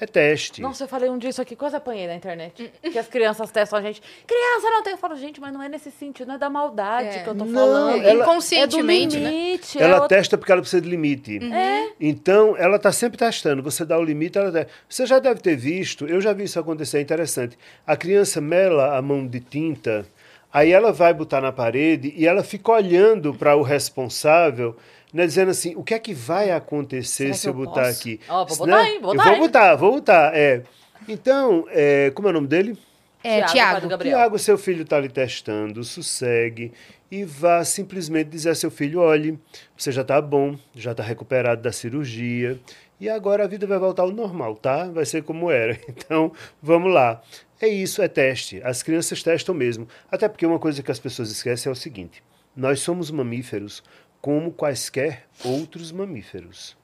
É 0.00 0.06
teste. 0.06 0.62
Nossa, 0.62 0.84
eu 0.84 0.88
falei 0.88 1.10
um 1.10 1.18
disso 1.18 1.42
aqui, 1.42 1.54
quase 1.54 1.76
apanhei 1.76 2.06
na 2.06 2.14
internet. 2.14 2.72
que 2.80 2.98
as 2.98 3.06
crianças 3.06 3.50
testam 3.50 3.78
a 3.78 3.82
gente. 3.82 4.00
Criança 4.26 4.70
não 4.70 4.82
tem. 4.82 4.92
Eu 4.94 4.98
falo, 4.98 5.14
gente, 5.16 5.38
mas 5.40 5.52
não 5.52 5.62
é 5.62 5.68
nesse 5.68 5.90
sentido, 5.90 6.26
não 6.28 6.36
é 6.36 6.38
da 6.38 6.48
maldade 6.48 7.08
É. 7.18 7.22
que 7.22 7.28
eu 7.28 7.34
tô 7.34 7.44
Não, 7.44 7.52
falando. 7.54 8.02
ela- 8.02 8.22
Inconscientemente, 8.22 9.16
é 9.16 9.18
do 9.20 9.24
né? 9.24 9.30
limite, 9.30 9.78
é 9.78 9.82
Ela 9.82 10.00
outra- 10.00 10.08
testa 10.16 10.38
porque 10.38 10.50
ela 10.52 10.60
precisa 10.62 10.80
de 10.80 10.88
limite. 10.88 11.38
É. 11.52 11.90
Então, 12.00 12.56
ela 12.56 12.76
está 12.76 12.90
sempre 12.92 13.18
testando. 13.18 13.62
Você 13.62 13.84
dá 13.84 13.98
o 13.98 14.02
limite, 14.02 14.38
ela 14.38 14.50
testa. 14.50 14.72
Você 14.88 15.04
já 15.06 15.18
deve 15.18 15.40
ter 15.40 15.54
visto, 15.56 16.06
eu 16.06 16.20
já 16.20 16.32
vi 16.32 16.44
isso 16.44 16.58
acontecer, 16.58 16.96
é 16.98 17.00
interessante. 17.02 17.58
A 17.86 17.96
criança 17.96 18.40
mela 18.40 18.96
a 18.96 19.02
mão 19.02 19.26
de 19.26 19.38
tinta, 19.40 20.06
aí 20.52 20.72
ela 20.72 20.92
vai 20.92 21.12
botar 21.12 21.40
na 21.42 21.52
parede 21.52 22.14
e 22.16 22.26
ela 22.26 22.42
fica 22.42 22.72
olhando 22.72 23.34
para 23.34 23.54
o 23.54 23.62
responsável, 23.62 24.74
né, 25.12 25.26
dizendo 25.26 25.50
assim: 25.50 25.74
o 25.76 25.82
que 25.82 25.94
é 25.94 25.98
que 25.98 26.14
vai 26.14 26.50
acontecer 26.50 27.24
Será 27.26 27.34
se 27.34 27.46
eu 27.48 27.52
eu 27.52 27.56
botar 27.56 27.82
posso? 27.86 28.00
aqui? 28.00 28.20
Ó, 28.28 28.44
vou 28.44 28.66
Né? 28.66 28.72
botar, 28.72 28.88
hein? 28.88 29.00
Vou 29.00 29.12
Eu 29.12 29.16
botar, 29.16 29.24
vou 29.24 29.34
hein? 29.34 29.40
botar, 29.40 29.76
vou 29.76 29.92
botar. 29.92 30.32
É. 30.34 30.62
Então, 31.08 31.64
é, 31.70 32.10
como 32.14 32.28
é 32.28 32.30
o 32.30 32.34
nome 32.34 32.46
dele? 32.46 32.78
É, 33.22 33.40
Gabriel. 33.88 34.16
Tiago, 34.16 34.38
seu 34.38 34.56
filho 34.56 34.82
está 34.82 34.98
lhe 34.98 35.08
testando, 35.08 35.84
sossegue 35.84 36.72
e 37.10 37.22
vá 37.24 37.62
simplesmente 37.64 38.28
dizer 38.30 38.48
ao 38.50 38.54
seu 38.54 38.70
filho: 38.70 39.00
olhe, 39.00 39.38
você 39.76 39.92
já 39.92 40.02
está 40.02 40.20
bom, 40.22 40.56
já 40.74 40.92
está 40.92 41.02
recuperado 41.02 41.60
da 41.60 41.70
cirurgia 41.72 42.58
e 42.98 43.08
agora 43.08 43.44
a 43.44 43.46
vida 43.46 43.66
vai 43.66 43.78
voltar 43.78 44.02
ao 44.04 44.10
normal, 44.10 44.56
tá? 44.56 44.84
Vai 44.88 45.04
ser 45.04 45.22
como 45.22 45.50
era. 45.50 45.78
Então, 45.88 46.32
vamos 46.62 46.92
lá. 46.92 47.20
É 47.60 47.68
isso, 47.68 48.00
é 48.00 48.08
teste. 48.08 48.60
As 48.64 48.82
crianças 48.82 49.22
testam 49.22 49.54
mesmo. 49.54 49.86
Até 50.10 50.26
porque 50.28 50.46
uma 50.46 50.58
coisa 50.58 50.82
que 50.82 50.90
as 50.90 50.98
pessoas 50.98 51.30
esquecem 51.30 51.68
é 51.68 51.72
o 51.72 51.76
seguinte: 51.76 52.22
nós 52.56 52.80
somos 52.80 53.10
mamíferos 53.10 53.82
como 54.20 54.52
quaisquer 54.52 55.26
outros 55.44 55.92
mamíferos. 55.92 56.76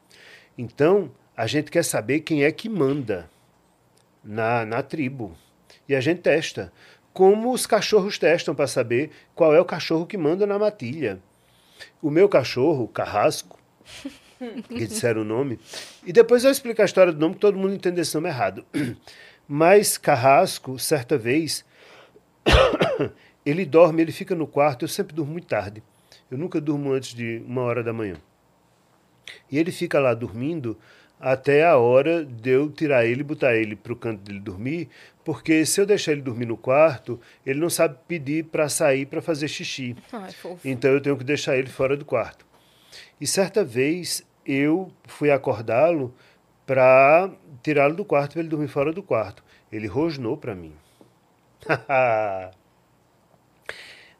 Então, 0.56 1.10
a 1.36 1.46
gente 1.46 1.70
quer 1.70 1.84
saber 1.84 2.20
quem 2.20 2.44
é 2.44 2.50
que 2.50 2.68
manda 2.68 3.28
na, 4.24 4.64
na 4.64 4.82
tribo. 4.82 5.36
E 5.88 5.94
a 5.94 6.00
gente 6.00 6.22
testa. 6.22 6.72
Como 7.12 7.52
os 7.52 7.66
cachorros 7.66 8.18
testam 8.18 8.54
para 8.54 8.66
saber 8.66 9.10
qual 9.34 9.54
é 9.54 9.60
o 9.60 9.64
cachorro 9.64 10.06
que 10.06 10.16
manda 10.16 10.46
na 10.46 10.58
matilha. 10.58 11.20
O 12.02 12.10
meu 12.10 12.28
cachorro, 12.28 12.88
Carrasco, 12.88 13.58
que 14.68 14.86
disseram 14.86 15.22
o 15.22 15.24
nome. 15.24 15.58
E 16.04 16.12
depois 16.12 16.44
eu 16.44 16.50
explico 16.50 16.82
a 16.82 16.84
história 16.84 17.12
do 17.12 17.18
nome, 17.18 17.34
que 17.34 17.40
todo 17.40 17.58
mundo 17.58 17.74
entende 17.74 18.00
esse 18.00 18.14
nome 18.14 18.28
errado. 18.28 18.64
Mas 19.48 19.96
Carrasco, 19.96 20.78
certa 20.78 21.16
vez, 21.16 21.64
ele 23.44 23.64
dorme, 23.64 24.02
ele 24.02 24.12
fica 24.12 24.34
no 24.34 24.46
quarto, 24.46 24.84
eu 24.84 24.88
sempre 24.88 25.14
durmo 25.14 25.32
muito 25.32 25.46
tarde. 25.46 25.82
Eu 26.30 26.38
nunca 26.38 26.60
durmo 26.60 26.92
antes 26.92 27.14
de 27.14 27.42
uma 27.46 27.62
hora 27.62 27.82
da 27.82 27.92
manhã. 27.92 28.16
E 29.50 29.58
ele 29.58 29.70
fica 29.70 29.98
lá 30.00 30.14
dormindo 30.14 30.76
até 31.20 31.64
a 31.64 31.76
hora 31.76 32.24
de 32.24 32.50
eu 32.50 32.70
tirar 32.70 33.06
ele 33.06 33.20
e 33.20 33.24
botar 33.24 33.56
ele 33.56 33.74
para 33.74 33.92
o 33.92 33.96
canto 33.96 34.22
dele 34.22 34.40
dormir, 34.40 34.88
porque 35.24 35.64
se 35.64 35.80
eu 35.80 35.86
deixar 35.86 36.12
ele 36.12 36.20
dormir 36.20 36.46
no 36.46 36.56
quarto, 36.56 37.20
ele 37.44 37.58
não 37.58 37.70
sabe 37.70 37.96
pedir 38.06 38.44
para 38.44 38.68
sair 38.68 39.06
para 39.06 39.22
fazer 39.22 39.48
xixi. 39.48 39.96
Ai. 40.12 40.30
Então 40.64 40.90
eu 40.90 41.00
tenho 41.00 41.16
que 41.16 41.24
deixar 41.24 41.56
ele 41.56 41.68
fora 41.68 41.96
do 41.96 42.04
quarto. 42.04 42.44
E 43.20 43.26
certa 43.26 43.64
vez 43.64 44.24
eu 44.44 44.92
fui 45.04 45.30
acordá-lo 45.30 46.14
para 46.66 47.30
tirá-lo 47.62 47.94
do 47.94 48.04
quarto 48.04 48.32
para 48.32 48.40
ele 48.40 48.48
dormir 48.48 48.68
fora 48.68 48.92
do 48.92 49.02
quarto. 49.02 49.42
Ele 49.72 49.86
rosnou 49.86 50.36
para 50.36 50.54
mim. 50.54 50.74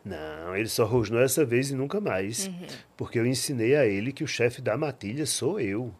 Não, 0.07 0.57
ele 0.57 0.69
só 0.69 0.85
rosnou 0.85 1.20
essa 1.20 1.45
vez 1.45 1.70
e 1.70 1.74
nunca 1.74 2.01
mais. 2.01 2.49
Porque 2.97 3.19
eu 3.19 3.27
ensinei 3.27 3.74
a 3.74 3.85
ele 3.85 4.12
que 4.12 4.23
o 4.23 4.28
chefe 4.28 4.62
da 4.62 4.77
matilha 4.77 5.27
sou 5.27 5.59
eu. 5.59 5.93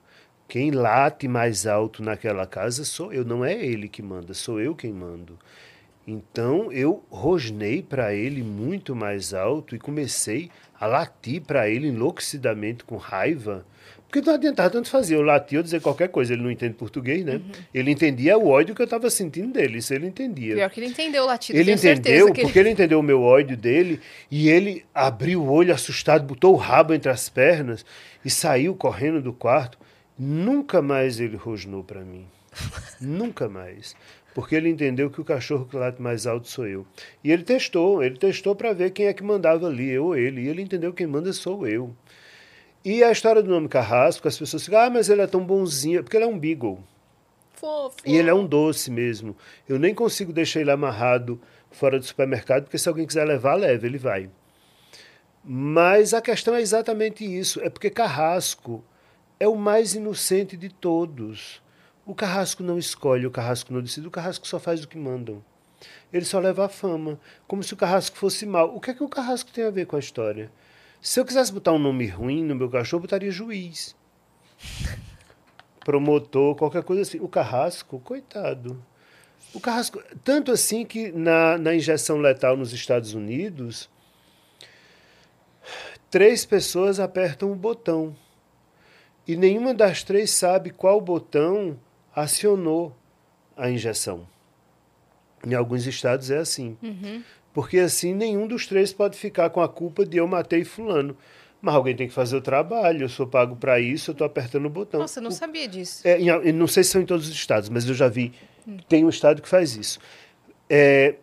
Quem 0.47 0.71
late 0.71 1.27
mais 1.27 1.67
alto 1.67 2.05
naquela 2.05 2.47
casa 2.47 2.85
sou 2.85 3.13
eu, 3.13 3.25
não 3.25 3.45
é 3.45 3.53
ele 3.53 3.89
que 3.89 4.01
manda, 4.01 4.33
sou 4.33 4.61
eu 4.61 4.77
quem 4.77 4.93
mando. 4.93 5.37
Então 6.07 6.71
eu 6.71 7.05
rosnei 7.11 7.83
para 7.83 8.15
ele 8.15 8.45
muito 8.45 8.95
mais 8.95 9.35
alto 9.35 9.75
e 9.75 9.79
comecei 9.81 10.53
a 10.79 10.87
latir 10.87 11.43
para 11.43 11.69
ele 11.69 11.89
enlouquecidamente, 11.89 12.85
com 12.85 12.97
raiva. 12.97 13.67
Porque 14.09 14.21
não 14.27 14.35
adiantava 14.35 14.71
tanto 14.71 14.89
fazer, 14.89 15.17
eu 15.17 15.23
latir 15.23 15.59
ou 15.59 15.63
dizer 15.63 15.81
qualquer 15.81 16.09
coisa, 16.09 16.33
ele 16.33 16.43
não 16.43 16.51
entende 16.51 16.75
português, 16.75 17.25
né? 17.25 17.41
Ele 17.75 17.91
entendia 17.91 18.39
o 18.39 18.49
ódio 18.49 18.75
que 18.75 18.81
eu 18.81 18.85
estava 18.85 19.11
sentindo 19.11 19.53
dele, 19.53 19.79
isso 19.79 19.93
ele 19.93 20.07
entendia. 20.07 20.55
Pior 20.55 20.71
que 20.71 20.81
ele 20.81 20.87
entendeu 20.87 21.25
o 21.25 21.27
latido, 21.27 21.59
Ele 21.59 21.73
entendeu, 21.73 22.27
que 22.33 22.41
ele- 22.41 22.47
porque 22.47 22.59
ele 22.59 22.71
entendeu 22.71 23.01
o 23.01 23.03
meu 23.03 23.21
ódio 23.23 23.57
dele, 23.57 24.01
e 24.31 24.49
ele 24.49 24.85
abriu 24.95 25.43
o 25.43 25.51
olho 25.51 25.75
assustado, 25.75 26.25
botou 26.25 26.55
o 26.55 26.57
rabo 26.57 26.95
entre 26.95 27.11
as 27.11 27.29
pernas 27.29 27.85
e 28.25 28.31
saiu 28.31 28.75
correndo 28.77 29.21
do 29.21 29.33
quarto. 29.33 29.77
Nunca 30.19 30.81
mais 30.81 31.21
ele 31.21 31.37
rosnou 31.37 31.83
para 31.85 32.01
mim. 32.03 32.27
Nunca 33.01 33.49
mais. 33.49 33.95
Porque 34.35 34.55
ele 34.55 34.69
entendeu 34.69 35.11
que 35.11 35.21
o 35.21 35.25
cachorro 35.25 35.67
que 35.67 35.77
late 35.77 36.01
mais 36.01 36.27
alto 36.27 36.47
sou 36.49 36.67
eu. 36.67 36.87
E 37.25 37.33
ele 37.33 37.43
testou, 37.43 38.03
ele 38.03 38.17
testou 38.19 38.55
para 38.55 38.73
ver 38.73 38.91
quem 38.91 39.07
é 39.07 39.13
que 39.13 39.23
mandava 39.23 39.67
ali, 39.67 39.89
eu 39.91 40.07
ou 40.07 40.17
ele. 40.17 40.43
E 40.43 40.49
ele 40.49 40.63
entendeu 40.63 40.91
que 40.93 40.99
quem 40.99 41.07
manda 41.07 41.33
sou 41.33 41.67
eu. 41.67 41.95
E 42.89 43.03
a 43.03 43.11
história 43.11 43.43
do 43.43 43.51
nome 43.51 43.69
Carrasco, 43.69 44.29
as 44.29 44.39
pessoas 44.39 44.65
ficam, 44.65 44.79
ah, 44.79 44.89
mas 44.89 45.09
ele 45.09 45.21
é 45.21 45.27
tão 45.27 45.45
bonzinho, 45.45 46.05
porque 46.05 46.17
ele 46.17 46.23
é 46.23 46.29
um 46.29 46.39
beagle. 46.39 46.79
Fofo. 47.55 47.97
E 48.07 48.17
ele 48.17 48.31
é 48.31 48.33
um 48.33 48.47
doce 48.47 48.93
mesmo. 48.93 49.37
Eu 49.69 49.77
nem 49.77 49.93
consigo 49.93 50.33
deixar 50.33 50.61
ele 50.61 50.71
amarrado 50.71 51.41
fora 51.69 51.99
do 51.99 52.05
supermercado, 52.05 52.63
porque 52.63 52.79
se 52.79 52.89
alguém 52.89 53.05
quiser 53.05 53.25
levar, 53.25 53.57
leva, 53.57 53.85
ele 53.85 53.99
vai. 53.99 54.31
Mas 55.43 56.15
a 56.15 56.23
questão 56.23 56.55
é 56.55 56.61
exatamente 56.61 57.25
isso. 57.25 57.61
É 57.61 57.69
porque 57.69 57.91
Carrasco 57.91 58.85
é 59.41 59.49
o 59.49 59.57
mais 59.57 59.97
inocente 59.97 60.57
de 60.57 60.69
todos. 60.69 61.61
O 62.07 62.15
Carrasco 62.15 62.63
não 62.63 62.79
escolhe, 62.79 63.27
o 63.27 63.33
Carrasco 63.33 63.73
não 63.73 63.83
decide, 63.83 64.07
o 64.07 64.13
Carrasco 64.13 64.47
só 64.47 64.61
faz 64.61 64.85
o 64.85 64.89
que 64.89 64.97
mandam. 64.97 65.45
Ele 66.13 66.25
só 66.25 66.39
leva 66.39 66.67
a 66.67 66.69
fama, 66.69 67.19
como 67.49 67.65
se 67.65 67.75
o 67.75 67.77
Carrasco 67.77 68.17
fosse 68.17 68.47
mal. 68.47 68.77
O 68.77 68.81
que 68.81 68.93
é 68.93 68.95
que 68.95 69.03
o 69.03 69.09
Carrasco 69.09 69.51
tem 69.51 69.65
a 69.65 69.71
ver 69.71 69.87
com 69.87 69.97
a 69.97 69.99
história? 69.99 70.53
Se 71.07 71.21
eu 71.21 71.25
quisesse 71.25 71.53
botar 71.53 71.71
um 71.71 71.79
nome 71.79 72.09
ruim 72.09 72.43
no 72.43 72.57
meu 72.57 72.69
cachorro, 72.69 72.99
eu 72.99 73.03
botaria 73.03 73.31
juiz 73.31 73.95
promotor, 75.85 76.57
qualquer 76.57 76.83
coisa 76.83 77.03
assim. 77.03 77.21
O 77.21 77.29
Carrasco, 77.29 78.01
coitado. 78.01 78.85
O 79.55 79.61
Carrasco, 79.61 80.03
tanto 80.25 80.51
assim 80.51 80.85
que 80.85 81.13
na, 81.13 81.57
na 81.57 81.77
injeção 81.77 82.19
letal 82.19 82.57
nos 82.57 82.73
Estados 82.73 83.15
Unidos, 83.15 83.89
três 86.11 86.45
pessoas 86.45 86.99
apertam 86.99 87.53
o 87.53 87.55
botão. 87.55 88.17
E 89.29 89.37
nenhuma 89.37 89.73
das 89.73 90.03
três 90.03 90.33
sabe 90.33 90.71
qual 90.71 91.01
botão 91.01 91.79
acionou 92.17 92.93
a 93.57 93.71
injeção. 93.71 94.27
Em 95.47 95.55
alguns 95.55 95.87
estados 95.87 96.33
é 96.33 96.39
assim. 96.39 96.77
Porque 97.57 97.79
assim 97.79 98.13
nenhum 98.15 98.47
dos 98.47 98.67
três 98.67 98.93
pode 98.93 99.17
ficar 99.17 99.49
com 99.49 99.63
a 99.63 99.69
culpa 99.69 100.05
de 100.05 100.19
eu 100.19 100.29
matei 100.29 100.63
fulano. 100.63 101.17
Mas 101.59 101.75
alguém 101.75 101.97
tem 101.97 102.07
que 102.07 102.13
fazer 102.13 102.37
o 102.37 102.41
trabalho, 102.43 103.01
eu 103.05 103.09
sou 103.09 103.27
pago 103.27 103.57
para 103.57 103.81
isso, 103.81 104.11
eu 104.11 104.13
estou 104.13 104.27
apertando 104.27 104.67
o 104.67 104.69
botão. 104.69 105.01
Nossa, 105.01 105.21
eu 105.21 105.23
não 105.23 105.31
O- 105.31 105.33
sabia 105.33 105.67
disso. 105.67 106.07
é, 106.07 106.21
em, 106.21 106.27
eu 106.27 106.53
não 106.53 106.67
sei 106.67 106.85
se 106.85 106.91
são 106.91 107.01
em 107.01 107.07
todos 107.07 107.27
os 107.27 107.35
estados, 107.35 107.71
mas 107.71 107.89
eu 107.89 107.95
já 107.95 108.09
vi. 108.09 108.35
Tem 108.91 109.07
um 109.07 109.09
estado 109.09 109.41
que 109.41 109.49
faz 109.49 109.75
isso. 109.75 109.99
É, 110.69 111.15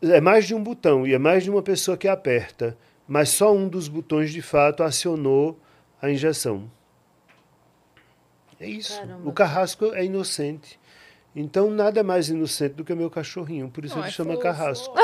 é 0.00 0.20
mais 0.20 0.46
de 0.46 0.54
um 0.54 0.62
botão 0.62 1.04
e 1.04 1.12
é 1.12 1.18
mais 1.18 1.42
de 1.42 1.50
uma 1.50 1.60
pessoa 1.60 1.96
que 1.96 2.06
aperta, 2.06 2.78
mas 3.08 3.30
só 3.30 3.52
um 3.52 3.66
dos 3.68 3.88
botões 3.88 4.32
de 4.32 4.40
fato 4.42 4.84
acionou 4.84 5.58
a 6.00 6.08
injeção. 6.08 6.70
É 8.60 8.68
isso. 8.68 8.96
Caramba. 8.96 9.28
O 9.28 9.32
carrasco 9.32 9.86
é 9.86 10.04
inocente. 10.04 10.78
Então 11.36 11.68
nada 11.68 11.98
é 11.98 12.02
mais 12.02 12.28
inocente 12.28 12.74
do 12.74 12.84
que 12.84 12.92
o 12.92 12.96
meu 12.96 13.10
cachorrinho, 13.10 13.68
por 13.68 13.84
isso 13.84 13.96
Ai, 13.96 14.02
ele 14.04 14.10
chama 14.12 14.30
fofo. 14.34 14.42
carrasco. 14.42 14.94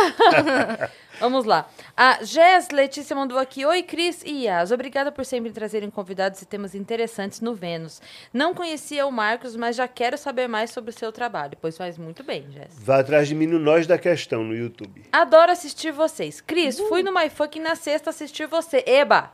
Vamos 1.18 1.44
lá. 1.44 1.68
A 1.96 2.22
Jess 2.22 2.68
Letícia 2.70 3.16
mandou 3.16 3.36
aqui. 3.36 3.66
Oi, 3.66 3.82
Cris 3.82 4.22
e 4.24 4.44
Yas. 4.44 4.70
Obrigada 4.70 5.10
por 5.10 5.24
sempre 5.24 5.50
trazerem 5.50 5.90
convidados 5.90 6.40
e 6.40 6.46
temas 6.46 6.74
interessantes 6.74 7.40
no 7.40 7.52
Vênus. 7.54 8.00
Não 8.32 8.54
conhecia 8.54 9.04
o 9.06 9.10
Marcos, 9.12 9.56
mas 9.56 9.74
já 9.74 9.88
quero 9.88 10.16
saber 10.16 10.46
mais 10.48 10.70
sobre 10.70 10.90
o 10.90 10.94
seu 10.94 11.10
trabalho, 11.10 11.58
pois 11.60 11.76
faz 11.76 11.98
muito 11.98 12.22
bem, 12.22 12.46
Jess. 12.52 12.78
Vá 12.78 13.00
atrás 13.00 13.26
de 13.26 13.34
mim 13.34 13.46
no 13.46 13.58
Nós 13.58 13.86
da 13.86 13.98
Questão 13.98 14.44
no 14.44 14.54
YouTube. 14.54 15.02
Adoro 15.12 15.50
assistir 15.50 15.90
vocês. 15.92 16.40
Cris, 16.40 16.78
fui 16.78 17.02
no 17.02 17.12
MyFuck 17.12 17.58
na 17.58 17.74
sexta 17.74 18.10
assistir 18.10 18.46
você. 18.46 18.84
Eba! 18.86 19.32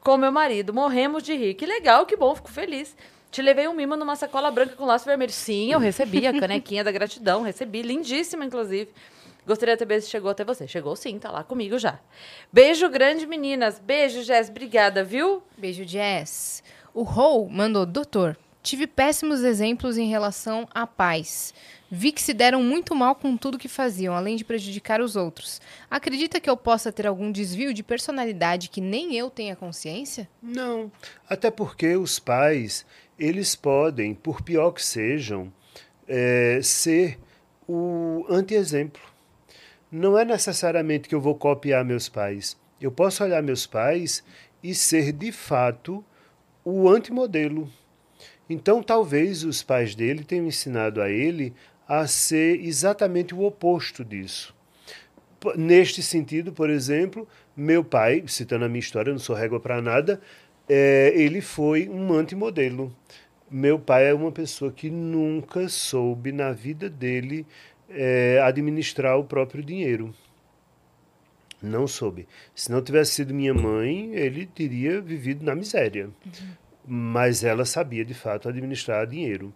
Com 0.00 0.16
meu 0.16 0.32
marido. 0.32 0.72
Morremos 0.72 1.22
de 1.22 1.36
rir. 1.36 1.52
Que 1.54 1.66
legal, 1.66 2.06
que 2.06 2.16
bom, 2.16 2.34
fico 2.34 2.50
feliz. 2.50 2.96
Te 3.30 3.40
levei 3.42 3.68
um 3.68 3.74
mimo 3.74 3.96
numa 3.96 4.16
sacola 4.16 4.50
branca 4.50 4.74
com 4.74 4.84
laço 4.84 5.04
vermelho. 5.04 5.30
Sim, 5.32 5.72
eu 5.72 5.78
recebi 5.78 6.26
a 6.26 6.32
canequinha 6.38 6.82
da 6.82 6.90
gratidão. 6.90 7.42
Recebi. 7.42 7.82
Lindíssima, 7.82 8.44
inclusive. 8.44 8.90
Gostaria 9.46 9.74
de 9.74 9.80
saber 9.80 10.00
se 10.00 10.10
chegou 10.10 10.30
até 10.30 10.44
você. 10.44 10.66
Chegou 10.66 10.94
sim, 10.96 11.18
tá 11.18 11.30
lá 11.30 11.44
comigo 11.44 11.78
já. 11.78 11.98
Beijo 12.52 12.88
grande, 12.88 13.26
meninas. 13.26 13.78
Beijo, 13.78 14.22
Jess. 14.22 14.50
Obrigada, 14.50 15.04
viu? 15.04 15.42
Beijo, 15.56 15.84
Jess. 15.84 16.62
O 16.92 17.02
Hou 17.02 17.48
mandou, 17.48 17.86
doutor, 17.86 18.36
tive 18.62 18.86
péssimos 18.86 19.42
exemplos 19.42 19.96
em 19.96 20.08
relação 20.08 20.68
à 20.74 20.86
paz. 20.86 21.54
Vi 21.90 22.12
que 22.12 22.22
se 22.22 22.32
deram 22.32 22.62
muito 22.62 22.94
mal 22.94 23.16
com 23.16 23.36
tudo 23.36 23.58
que 23.58 23.66
faziam, 23.66 24.14
além 24.14 24.36
de 24.36 24.44
prejudicar 24.44 25.00
os 25.00 25.16
outros. 25.16 25.60
Acredita 25.90 26.38
que 26.38 26.48
eu 26.48 26.56
possa 26.56 26.92
ter 26.92 27.06
algum 27.06 27.32
desvio 27.32 27.74
de 27.74 27.82
personalidade 27.82 28.68
que 28.68 28.80
nem 28.80 29.16
eu 29.16 29.28
tenha 29.28 29.56
consciência? 29.56 30.28
Não, 30.40 30.92
até 31.28 31.50
porque 31.50 31.96
os 31.96 32.20
pais, 32.20 32.86
eles 33.20 33.54
podem, 33.54 34.14
por 34.14 34.40
pior 34.40 34.72
que 34.72 34.82
sejam, 34.82 35.52
eh, 36.08 36.60
ser 36.62 37.18
o 37.68 38.24
anti-exemplo. 38.28 39.02
Não 39.92 40.18
é 40.18 40.24
necessariamente 40.24 41.08
que 41.08 41.14
eu 41.14 41.20
vou 41.20 41.34
copiar 41.34 41.84
meus 41.84 42.08
pais. 42.08 42.56
Eu 42.80 42.90
posso 42.90 43.22
olhar 43.22 43.42
meus 43.42 43.66
pais 43.66 44.24
e 44.62 44.74
ser, 44.74 45.12
de 45.12 45.30
fato, 45.30 46.04
o 46.64 46.88
antimodelo. 46.88 47.70
Então, 48.48 48.82
talvez 48.82 49.44
os 49.44 49.62
pais 49.62 49.94
dele 49.94 50.24
tenham 50.24 50.46
ensinado 50.46 51.02
a 51.02 51.10
ele 51.10 51.54
a 51.86 52.06
ser 52.06 52.60
exatamente 52.64 53.34
o 53.34 53.42
oposto 53.42 54.04
disso. 54.04 54.54
Neste 55.56 56.02
sentido, 56.02 56.52
por 56.52 56.70
exemplo, 56.70 57.26
meu 57.56 57.84
pai, 57.84 58.24
citando 58.26 58.64
a 58.64 58.68
minha 58.68 58.80
história, 58.80 59.10
eu 59.10 59.14
não 59.14 59.20
sou 59.20 59.34
régua 59.36 59.60
para 59.60 59.80
nada, 59.82 60.20
é, 60.72 61.12
ele 61.16 61.40
foi 61.40 61.88
um 61.88 62.12
antimodelo. 62.12 62.94
Meu 63.50 63.76
pai 63.76 64.08
é 64.08 64.14
uma 64.14 64.30
pessoa 64.30 64.70
que 64.70 64.88
nunca 64.88 65.68
soube 65.68 66.30
na 66.30 66.52
vida 66.52 66.88
dele 66.88 67.44
é, 67.88 68.40
administrar 68.40 69.18
o 69.18 69.24
próprio 69.24 69.64
dinheiro. 69.64 70.14
Não 71.60 71.88
soube. 71.88 72.28
Se 72.54 72.70
não 72.70 72.80
tivesse 72.80 73.14
sido 73.14 73.34
minha 73.34 73.52
mãe, 73.52 74.14
ele 74.14 74.46
teria 74.46 75.00
vivido 75.00 75.44
na 75.44 75.56
miséria. 75.56 76.08
Mas 76.86 77.42
ela 77.42 77.64
sabia, 77.64 78.04
de 78.04 78.14
fato, 78.14 78.48
administrar 78.48 79.04
dinheiro. 79.08 79.52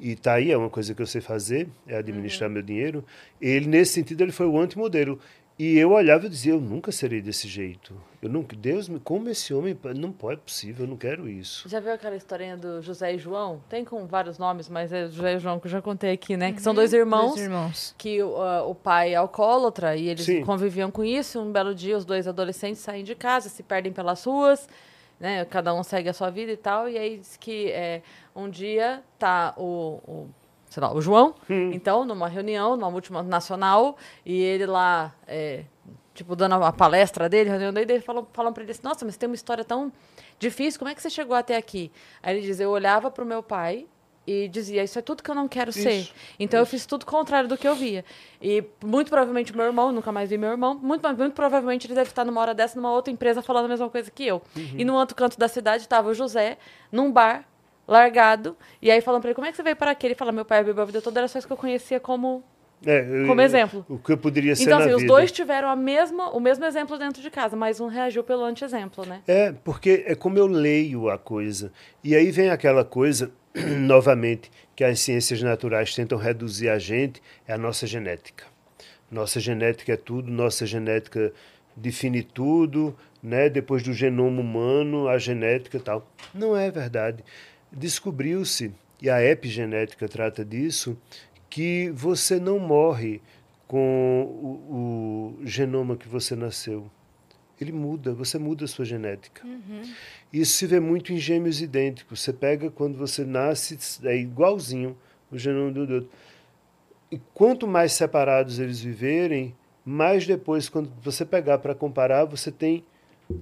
E 0.00 0.16
tá 0.16 0.34
aí, 0.34 0.50
é 0.50 0.56
uma 0.56 0.68
coisa 0.68 0.92
que 0.92 1.00
eu 1.00 1.06
sei 1.06 1.20
fazer, 1.20 1.68
é 1.86 1.96
administrar 1.96 2.50
meu 2.50 2.62
dinheiro. 2.62 3.04
Ele, 3.40 3.68
nesse 3.68 3.92
sentido, 3.92 4.22
ele 4.22 4.32
foi 4.32 4.46
o 4.46 4.58
antimodelo. 4.58 5.20
E 5.58 5.76
eu 5.76 5.90
olhava 5.90 6.26
e 6.26 6.28
dizia, 6.28 6.52
eu 6.52 6.60
nunca 6.60 6.92
serei 6.92 7.20
desse 7.20 7.48
jeito. 7.48 7.92
Eu 8.22 8.28
nunca, 8.28 8.54
Deus, 8.54 8.88
me- 8.88 9.00
como 9.00 9.28
esse 9.28 9.52
homem, 9.52 9.76
não 9.96 10.12
pode, 10.12 10.34
é 10.40 10.42
possível, 10.42 10.84
eu 10.84 10.90
não 10.90 10.96
quero 10.96 11.28
isso. 11.28 11.68
Já 11.68 11.80
viu 11.80 11.92
aquela 11.92 12.14
historinha 12.14 12.56
do 12.56 12.80
José 12.80 13.14
e 13.14 13.18
João? 13.18 13.60
Tem 13.68 13.84
com 13.84 14.06
vários 14.06 14.38
nomes, 14.38 14.68
mas 14.68 14.92
é 14.92 15.08
José 15.08 15.34
e 15.34 15.38
João 15.38 15.58
que 15.58 15.66
eu 15.66 15.70
já 15.70 15.82
contei 15.82 16.12
aqui, 16.12 16.36
né? 16.36 16.52
Que 16.52 16.62
são 16.62 16.72
dois 16.72 16.92
irmãos. 16.92 17.30
Dois 17.30 17.42
irmãos. 17.42 17.94
que 17.98 18.22
o, 18.22 18.36
ah, 18.40 18.62
o 18.66 18.74
pai 18.74 19.14
é 19.14 19.16
alcoólatra 19.16 19.96
e 19.96 20.08
eles 20.08 20.24
Sim. 20.24 20.44
conviviam 20.44 20.90
com 20.92 21.04
isso. 21.04 21.40
Um 21.40 21.50
belo 21.50 21.74
dia, 21.74 21.96
os 21.96 22.04
dois 22.04 22.28
adolescentes 22.28 22.80
saem 22.80 23.02
de 23.02 23.16
casa, 23.16 23.48
se 23.48 23.62
perdem 23.62 23.92
pelas 23.92 24.22
ruas 24.24 24.68
né? 25.20 25.44
Cada 25.46 25.74
um 25.74 25.82
segue 25.82 26.08
a 26.08 26.12
sua 26.12 26.30
vida 26.30 26.52
e 26.52 26.56
tal. 26.56 26.88
E 26.88 26.96
aí 26.96 27.18
diz 27.18 27.36
que 27.36 27.70
é, 27.72 28.02
um 28.34 28.48
dia 28.48 29.02
tá 29.18 29.52
o, 29.56 30.00
o, 30.06 30.28
sei 30.68 30.80
lá, 30.82 30.92
o 30.92 31.00
João, 31.00 31.34
então, 31.72 32.04
numa 32.04 32.28
reunião, 32.28 32.76
numa 32.76 32.90
multinacional, 32.90 33.96
e 34.24 34.40
ele 34.40 34.66
lá, 34.66 35.14
é, 35.26 35.64
tipo, 36.14 36.36
dando 36.36 36.54
a 36.56 36.72
palestra 36.72 37.28
dele, 37.28 37.50
reunião 37.50 37.72
dele, 37.72 37.86
daí 37.86 38.00
falam, 38.00 38.26
falam 38.32 38.52
pra 38.52 38.62
ele 38.62 38.72
assim, 38.72 38.82
nossa, 38.84 39.04
mas 39.04 39.16
tem 39.16 39.28
uma 39.28 39.34
história 39.34 39.64
tão 39.64 39.92
difícil, 40.38 40.78
como 40.78 40.90
é 40.90 40.94
que 40.94 41.02
você 41.02 41.10
chegou 41.10 41.36
até 41.36 41.56
aqui? 41.56 41.90
Aí 42.22 42.36
ele 42.36 42.46
diz, 42.46 42.60
eu 42.60 42.70
olhava 42.70 43.10
pro 43.10 43.24
meu 43.24 43.42
pai 43.42 43.86
e 44.26 44.46
dizia, 44.46 44.84
isso 44.84 44.98
é 44.98 45.02
tudo 45.02 45.22
que 45.22 45.30
eu 45.30 45.34
não 45.34 45.48
quero 45.48 45.72
ser. 45.72 46.00
Isso, 46.00 46.12
Então 46.38 46.60
eu 46.60 46.66
fiz 46.66 46.84
tudo 46.84 47.06
contrário 47.06 47.48
do 47.48 47.56
que 47.56 47.66
eu 47.66 47.74
via. 47.74 48.04
E 48.42 48.62
muito 48.84 49.08
provavelmente 49.08 49.56
meu 49.56 49.64
irmão, 49.64 49.90
nunca 49.90 50.12
mais 50.12 50.28
vi 50.28 50.36
meu 50.36 50.50
irmão, 50.50 50.74
muito, 50.74 51.02
muito 51.16 51.32
provavelmente 51.32 51.86
ele 51.86 51.94
deve 51.94 52.10
estar 52.10 52.26
numa 52.26 52.38
hora 52.42 52.54
dessa 52.54 52.76
numa 52.76 52.92
outra 52.92 53.10
empresa 53.10 53.40
falando 53.40 53.64
a 53.64 53.68
mesma 53.68 53.88
coisa 53.88 54.10
que 54.10 54.26
eu. 54.26 54.42
E 54.76 54.84
no 54.84 54.94
outro 54.96 55.16
canto 55.16 55.38
da 55.38 55.48
cidade 55.48 55.84
estava 55.84 56.10
o 56.10 56.14
José, 56.14 56.58
num 56.92 57.10
bar, 57.10 57.48
largado, 57.88 58.54
e 58.82 58.90
aí 58.90 59.00
falam 59.00 59.18
pra 59.18 59.30
ele, 59.30 59.34
como 59.34 59.46
é 59.46 59.50
que 59.50 59.56
você 59.56 59.62
veio 59.62 59.74
para 59.74 59.90
aqui? 59.90 60.06
Ele 60.06 60.14
fala, 60.14 60.30
meu 60.30 60.44
pai 60.44 60.62
bebeu 60.62 60.82
a 60.82 60.86
vida 60.86 61.00
toda, 61.00 61.20
era 61.20 61.26
só 61.26 61.38
isso 61.38 61.46
que 61.48 61.52
eu 61.52 61.56
conhecia 61.56 61.98
como... 61.98 62.44
É, 62.86 63.02
Como 63.26 63.40
exemplo. 63.40 63.84
O 63.88 63.98
que 63.98 64.12
eu 64.12 64.18
poderia 64.18 64.54
ser 64.54 64.62
Então, 64.62 64.78
assim, 64.78 64.90
os 64.90 65.00
vida. 65.00 65.12
dois 65.12 65.32
tiveram 65.32 65.68
a 65.68 65.74
mesma, 65.74 66.30
o 66.30 66.38
mesmo 66.38 66.64
exemplo 66.64 66.96
dentro 66.96 67.20
de 67.20 67.28
casa, 67.28 67.56
mas 67.56 67.80
um 67.80 67.88
reagiu 67.88 68.22
pelo 68.22 68.44
anti-exemplo, 68.44 69.04
né? 69.04 69.20
É, 69.26 69.50
porque 69.64 70.04
é 70.06 70.14
como 70.14 70.38
eu 70.38 70.46
leio 70.46 71.10
a 71.10 71.18
coisa. 71.18 71.72
E 72.04 72.14
aí 72.14 72.30
vem 72.30 72.50
aquela 72.50 72.84
coisa, 72.84 73.32
novamente, 73.80 74.48
que 74.76 74.84
as 74.84 75.00
ciências 75.00 75.42
naturais 75.42 75.92
tentam 75.92 76.16
reduzir 76.16 76.68
a 76.68 76.78
gente, 76.78 77.20
é 77.48 77.52
a 77.52 77.58
nossa 77.58 77.84
genética. 77.84 78.44
Nossa 79.10 79.40
genética 79.40 79.94
é 79.94 79.96
tudo, 79.96 80.30
nossa 80.30 80.64
genética 80.64 81.32
define 81.74 82.22
tudo, 82.22 82.96
né? 83.20 83.48
Depois 83.48 83.82
do 83.82 83.92
genoma 83.92 84.40
humano, 84.40 85.08
a 85.08 85.18
genética 85.18 85.78
e 85.78 85.80
tal. 85.80 86.08
Não 86.32 86.56
é 86.56 86.70
verdade. 86.70 87.24
Descobriu-se, 87.72 88.72
e 89.00 89.08
a 89.08 89.22
epigenética 89.22 90.08
trata 90.08 90.44
disso, 90.44 90.96
que 91.48 91.90
você 91.90 92.38
não 92.38 92.58
morre 92.58 93.20
com 93.66 94.22
o, 94.22 95.36
o 95.40 95.46
genoma 95.46 95.96
que 95.96 96.08
você 96.08 96.34
nasceu. 96.34 96.90
Ele 97.60 97.72
muda, 97.72 98.14
você 98.14 98.38
muda 98.38 98.64
a 98.64 98.68
sua 98.68 98.84
genética. 98.84 99.42
Isso 100.32 100.52
se 100.52 100.66
vê 100.66 100.78
muito 100.78 101.12
em 101.12 101.18
gêmeos 101.18 101.60
idênticos. 101.60 102.22
Você 102.22 102.32
pega 102.32 102.70
quando 102.70 102.96
você 102.96 103.24
nasce, 103.24 103.78
é 104.04 104.16
igualzinho 104.16 104.96
o 105.30 105.36
genoma 105.36 105.72
do 105.72 105.80
outro. 105.80 106.10
E 107.10 107.20
quanto 107.34 107.66
mais 107.66 107.92
separados 107.92 108.58
eles 108.58 108.80
viverem, 108.80 109.54
mais 109.84 110.26
depois, 110.26 110.68
quando 110.68 110.90
você 111.02 111.24
pegar 111.24 111.58
para 111.58 111.74
comparar, 111.74 112.24
você 112.26 112.52
tem 112.52 112.84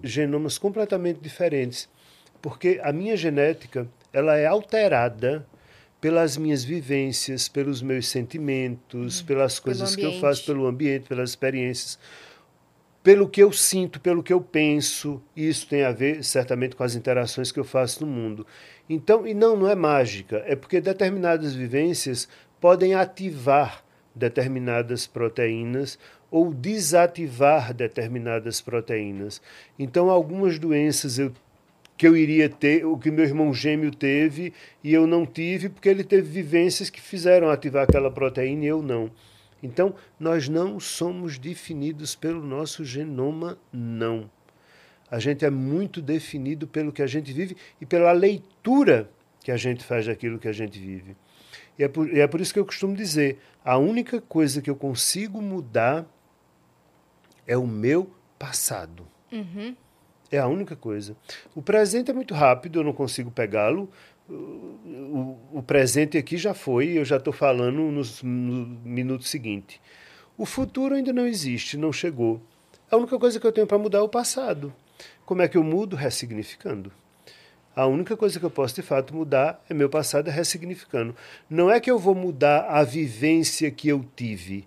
genomas 0.02 0.56
completamente 0.58 1.20
diferentes. 1.20 1.88
Porque 2.40 2.80
a 2.82 2.92
minha 2.92 3.16
genética 3.16 3.88
ela 4.16 4.36
é 4.36 4.46
alterada 4.46 5.46
pelas 6.00 6.36
minhas 6.36 6.64
vivências, 6.64 7.48
pelos 7.48 7.82
meus 7.82 8.08
sentimentos, 8.08 9.22
pelas 9.22 9.58
coisas 9.58 9.94
que 9.96 10.04
eu 10.04 10.20
faço, 10.20 10.44
pelo 10.46 10.66
ambiente, 10.66 11.08
pelas 11.08 11.30
experiências 11.30 11.98
pelo 13.06 13.28
que 13.28 13.40
eu 13.40 13.52
sinto, 13.52 14.00
pelo 14.00 14.20
que 14.20 14.32
eu 14.32 14.40
penso, 14.40 15.22
e 15.36 15.48
isso 15.48 15.68
tem 15.68 15.84
a 15.84 15.92
ver 15.92 16.24
certamente 16.24 16.74
com 16.74 16.82
as 16.82 16.96
interações 16.96 17.52
que 17.52 17.60
eu 17.60 17.62
faço 17.62 18.04
no 18.04 18.12
mundo. 18.12 18.44
Então, 18.90 19.24
e 19.24 19.32
não, 19.32 19.56
não 19.56 19.68
é 19.68 19.76
mágica, 19.76 20.42
é 20.44 20.56
porque 20.56 20.80
determinadas 20.80 21.54
vivências 21.54 22.28
podem 22.60 22.94
ativar 22.94 23.84
determinadas 24.12 25.06
proteínas 25.06 26.00
ou 26.32 26.52
desativar 26.52 27.72
determinadas 27.72 28.60
proteínas. 28.60 29.40
Então, 29.78 30.10
algumas 30.10 30.58
doenças 30.58 31.16
eu 31.16 31.32
que 31.96 32.06
eu 32.06 32.16
iria 32.16 32.48
ter, 32.48 32.84
o 32.84 32.98
que 32.98 33.10
meu 33.10 33.24
irmão 33.24 33.54
gêmeo 33.54 33.90
teve 33.90 34.52
e 34.84 34.92
eu 34.92 35.06
não 35.06 35.24
tive, 35.24 35.68
porque 35.68 35.88
ele 35.88 36.04
teve 36.04 36.28
vivências 36.28 36.90
que 36.90 37.00
fizeram 37.00 37.48
ativar 37.48 37.84
aquela 37.84 38.10
proteína 38.10 38.64
e 38.64 38.68
eu 38.68 38.82
não. 38.82 39.10
Então, 39.62 39.94
nós 40.20 40.48
não 40.48 40.78
somos 40.78 41.38
definidos 41.38 42.14
pelo 42.14 42.44
nosso 42.44 42.84
genoma, 42.84 43.58
não. 43.72 44.30
A 45.10 45.18
gente 45.18 45.44
é 45.44 45.50
muito 45.50 46.02
definido 46.02 46.66
pelo 46.66 46.92
que 46.92 47.02
a 47.02 47.06
gente 47.06 47.32
vive 47.32 47.56
e 47.80 47.86
pela 47.86 48.12
leitura 48.12 49.10
que 49.40 49.50
a 49.50 49.56
gente 49.56 49.84
faz 49.84 50.06
daquilo 50.06 50.38
que 50.38 50.48
a 50.48 50.52
gente 50.52 50.78
vive. 50.78 51.16
E 51.78 51.84
é 51.84 51.88
por, 51.88 52.12
e 52.12 52.20
é 52.20 52.26
por 52.26 52.40
isso 52.40 52.52
que 52.52 52.58
eu 52.58 52.66
costumo 52.66 52.94
dizer: 52.96 53.38
a 53.64 53.78
única 53.78 54.20
coisa 54.20 54.60
que 54.60 54.68
eu 54.68 54.76
consigo 54.76 55.40
mudar 55.40 56.06
é 57.46 57.56
o 57.56 57.66
meu 57.66 58.10
passado. 58.38 59.06
É 60.30 60.38
a 60.38 60.46
única 60.46 60.74
coisa. 60.74 61.16
O 61.54 61.62
presente 61.62 62.10
é 62.10 62.14
muito 62.14 62.34
rápido, 62.34 62.80
eu 62.80 62.84
não 62.84 62.92
consigo 62.92 63.30
pegá-lo. 63.30 63.88
O, 64.28 65.38
o- 65.54 65.62
presente 65.62 66.18
aqui 66.18 66.36
já 66.36 66.52
foi, 66.52 66.98
eu 66.98 67.04
já 67.04 67.16
estou 67.16 67.32
falando 67.32 67.80
nos, 67.92 68.22
no 68.22 68.66
minuto 68.84 69.24
seguinte. 69.24 69.80
O 70.36 70.44
futuro 70.44 70.94
ainda 70.94 71.12
não 71.12 71.26
existe, 71.26 71.76
não 71.76 71.92
chegou. 71.92 72.40
A 72.90 72.96
única 72.96 73.18
coisa 73.18 73.38
que 73.38 73.46
eu 73.46 73.52
tenho 73.52 73.66
para 73.66 73.78
mudar 73.78 73.98
é 73.98 74.02
o 74.02 74.08
passado. 74.08 74.72
Como 75.24 75.42
é 75.42 75.48
que 75.48 75.56
eu 75.56 75.62
mudo? 75.64 75.94
Ressignificando. 75.96 76.92
A 77.74 77.86
única 77.86 78.16
coisa 78.16 78.38
que 78.40 78.44
eu 78.44 78.50
posso 78.50 78.74
de 78.74 78.82
fato 78.82 79.14
mudar 79.14 79.62
é 79.68 79.74
meu 79.74 79.88
passado 79.88 80.28
ressignificando. 80.30 81.14
Não 81.48 81.70
é 81.70 81.78
que 81.78 81.90
eu 81.90 81.98
vou 81.98 82.14
mudar 82.14 82.60
a 82.68 82.82
vivência 82.82 83.70
que 83.70 83.88
eu 83.88 84.04
tive, 84.16 84.66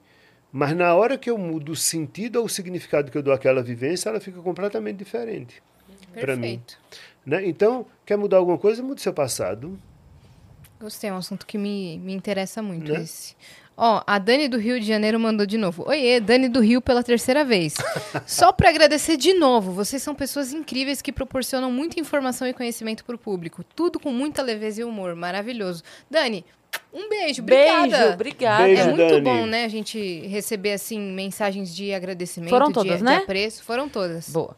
mas 0.51 0.75
na 0.75 0.93
hora 0.95 1.17
que 1.17 1.29
eu 1.29 1.37
mudo 1.37 1.73
o 1.73 1.75
sentido 1.75 2.37
ou 2.37 2.45
o 2.45 2.49
significado 2.49 3.11
que 3.11 3.17
eu 3.17 3.23
dou 3.23 3.33
àquela 3.33 3.61
vivência, 3.61 4.09
ela 4.09 4.19
fica 4.19 4.41
completamente 4.41 4.97
diferente 4.97 5.61
para 6.13 6.35
mim. 6.35 6.61
Né? 7.25 7.47
Então, 7.47 7.85
quer 8.05 8.17
mudar 8.17 8.37
alguma 8.37 8.57
coisa? 8.57 8.81
Mude 8.81 9.01
seu 9.01 9.13
passado. 9.13 9.79
Gostei, 10.79 11.09
é 11.09 11.13
um 11.13 11.17
assunto 11.17 11.45
que 11.45 11.57
me, 11.57 11.97
me 11.99 12.13
interessa 12.13 12.61
muito 12.61 12.91
Né? 12.91 13.01
esse. 13.01 13.35
Ó, 13.81 14.03
a 14.05 14.19
Dani 14.19 14.49
do 14.49 14.57
Rio 14.57 14.77
de 14.77 14.85
Janeiro 14.85 15.17
mandou 15.17 15.45
de 15.45 15.57
novo. 15.57 15.87
Oiê, 15.87 16.19
Dani 16.19 16.49
do 16.49 16.59
Rio 16.59 16.81
pela 16.81 17.01
terceira 17.01 17.45
vez. 17.45 17.75
Só 18.27 18.51
para 18.51 18.67
agradecer 18.67 19.15
de 19.15 19.33
novo, 19.33 19.71
vocês 19.71 20.03
são 20.03 20.13
pessoas 20.13 20.51
incríveis 20.51 21.01
que 21.01 21.13
proporcionam 21.13 21.71
muita 21.71 21.97
informação 21.97 22.45
e 22.45 22.53
conhecimento 22.53 23.05
para 23.05 23.15
o 23.15 23.17
público. 23.17 23.63
Tudo 23.63 23.97
com 23.97 24.11
muita 24.11 24.41
leveza 24.41 24.81
e 24.81 24.83
humor. 24.83 25.15
Maravilhoso. 25.15 25.81
Dani, 26.11 26.43
um 26.93 27.07
beijo. 27.09 27.41
Obrigada. 27.41 27.87
Beijo, 27.97 28.13
obrigada. 28.13 28.63
Beijo, 28.63 28.81
É 28.81 28.85
muito 28.85 28.97
Dani. 29.07 29.21
bom, 29.21 29.45
né, 29.45 29.65
a 29.65 29.67
gente 29.69 30.27
receber, 30.27 30.73
assim, 30.73 30.99
mensagens 30.99 31.73
de 31.75 31.93
agradecimento, 31.93 32.49
Foram 32.49 32.67
de- 32.67 32.73
todas, 32.73 32.97
de, 32.97 33.03
né? 33.03 33.17
apreço. 33.17 33.63
Foram 33.63 33.87
todas. 33.89 34.29
Boa. 34.29 34.55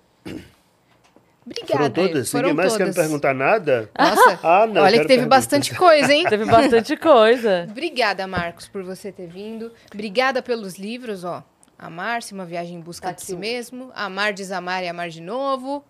Obrigada. 1.45 1.71
Foram 1.73 1.89
todas? 1.91 2.31
Foram 2.31 2.49
Ninguém 2.49 2.63
mais 2.65 2.77
quer 2.77 2.87
me 2.87 2.93
perguntar 2.93 3.33
nada? 3.33 3.89
Nossa, 3.97 4.39
Ah, 4.43 4.67
não, 4.67 4.83
olha 4.83 4.91
que 4.91 5.07
teve 5.07 5.07
perguntas. 5.21 5.27
bastante 5.27 5.75
coisa, 5.75 6.13
hein? 6.13 6.25
Teve 6.29 6.45
bastante 6.45 6.95
coisa. 6.95 7.65
Obrigada, 7.71 8.27
Marcos, 8.27 8.67
por 8.67 8.83
você 8.83 9.11
ter 9.11 9.27
vindo. 9.27 9.71
Obrigada 9.91 10.41
pelos 10.43 10.75
livros, 10.75 11.23
ó. 11.23 11.43
Amar-se, 11.79 12.31
uma 12.31 12.45
viagem 12.45 12.75
em 12.77 12.79
busca 12.79 13.07
Tá 13.07 13.13
de 13.13 13.23
si 13.23 13.35
mesmo. 13.35 13.91
Amar, 13.95 14.33
desamar 14.33 14.83
e 14.83 14.87
amar 14.87 15.09
de 15.09 15.19
novo. 15.19 15.83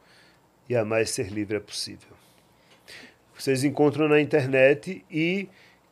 E 0.70 0.76
a 0.76 0.86
mais 0.86 1.10
ser 1.10 1.28
livre 1.30 1.58
é 1.58 1.60
possível. 1.60 2.08
Vocês 3.38 3.66
encontram 3.66 4.08
na 4.08 4.22
internet 4.22 5.04
e 5.12 5.50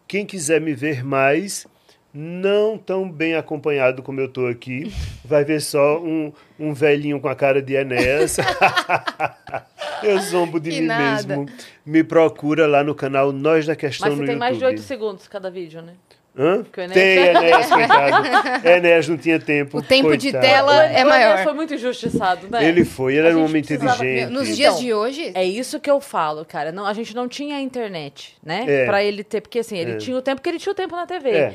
quem 0.09 0.25
quiser 0.25 0.59
me 0.59 0.73
ver 0.73 1.05
mais, 1.05 1.67
não 2.11 2.79
tão 2.79 3.07
bem 3.09 3.35
acompanhado 3.35 4.01
como 4.01 4.19
eu 4.19 4.25
estou 4.25 4.47
aqui, 4.47 4.91
vai 5.23 5.45
ver 5.45 5.61
só 5.61 6.01
um, 6.03 6.33
um 6.59 6.73
velhinho 6.73 7.19
com 7.19 7.27
a 7.29 7.35
cara 7.35 7.61
de 7.61 7.75
Enéas. 7.75 8.37
eu 10.01 10.17
zombo 10.19 10.59
de 10.59 10.71
Que 10.71 10.81
mim 10.81 10.87
nada. 10.87 11.37
mesmo. 11.37 11.45
Me 11.85 12.03
procura 12.03 12.65
lá 12.65 12.83
no 12.83 12.95
canal 12.95 13.31
Nós 13.31 13.67
da 13.67 13.75
Questão 13.75 14.09
Mas 14.09 14.17
no 14.17 14.23
você 14.25 14.25
tem 14.25 14.35
YouTube. 14.35 14.39
mais 14.39 14.57
de 14.57 14.65
8 14.65 14.81
segundos 14.81 15.27
cada 15.27 15.51
vídeo, 15.51 15.81
né? 15.83 15.93
Hã? 16.37 16.63
Enéas- 16.77 16.93
Tem, 16.93 17.17
Enéas, 17.17 17.65
coitado. 17.67 18.67
Enéas 18.67 19.07
não 19.09 19.17
tinha 19.17 19.39
tempo. 19.39 19.77
O 19.79 19.81
tempo 19.81 20.15
de 20.15 20.31
coitado. 20.31 20.45
tela 20.45 20.85
é 20.85 21.03
maior. 21.03 21.43
foi 21.43 21.53
muito 21.53 21.73
injustiçado, 21.73 22.47
né? 22.49 22.63
Ele 22.65 22.85
foi, 22.85 23.15
ele 23.15 23.27
A 23.27 23.29
era 23.31 23.37
um 23.37 23.45
homem 23.45 23.61
precisava- 23.63 23.95
inteligente. 24.05 24.29
Nos 24.31 24.43
Então, 24.43 24.55
dias 24.55 24.79
de 24.79 24.93
hoje, 24.93 25.31
É 25.35 25.43
isso 25.43 25.79
que 25.79 25.89
eu 25.89 25.99
falo, 25.99 26.45
cara. 26.45 26.71
Não, 26.71 26.85
a 26.85 26.93
gente 26.93 27.13
não 27.15 27.27
tinha 27.27 27.59
internet, 27.59 28.37
né? 28.43 28.63
É. 28.67 28.85
Pra 28.85 29.03
ele 29.03 29.23
ter. 29.23 29.41
Porque 29.41 29.59
assim, 29.59 29.77
ele 29.77 29.93
É. 29.93 29.97
tinha 29.97 30.15
o 30.15 30.21
tempo 30.21 30.41
que 30.41 30.47
ele 30.47 30.59
tinha 30.59 30.71
o 30.71 30.75
tempo 30.75 30.95
na 30.95 31.05
TV. 31.05 31.29
É. 31.31 31.53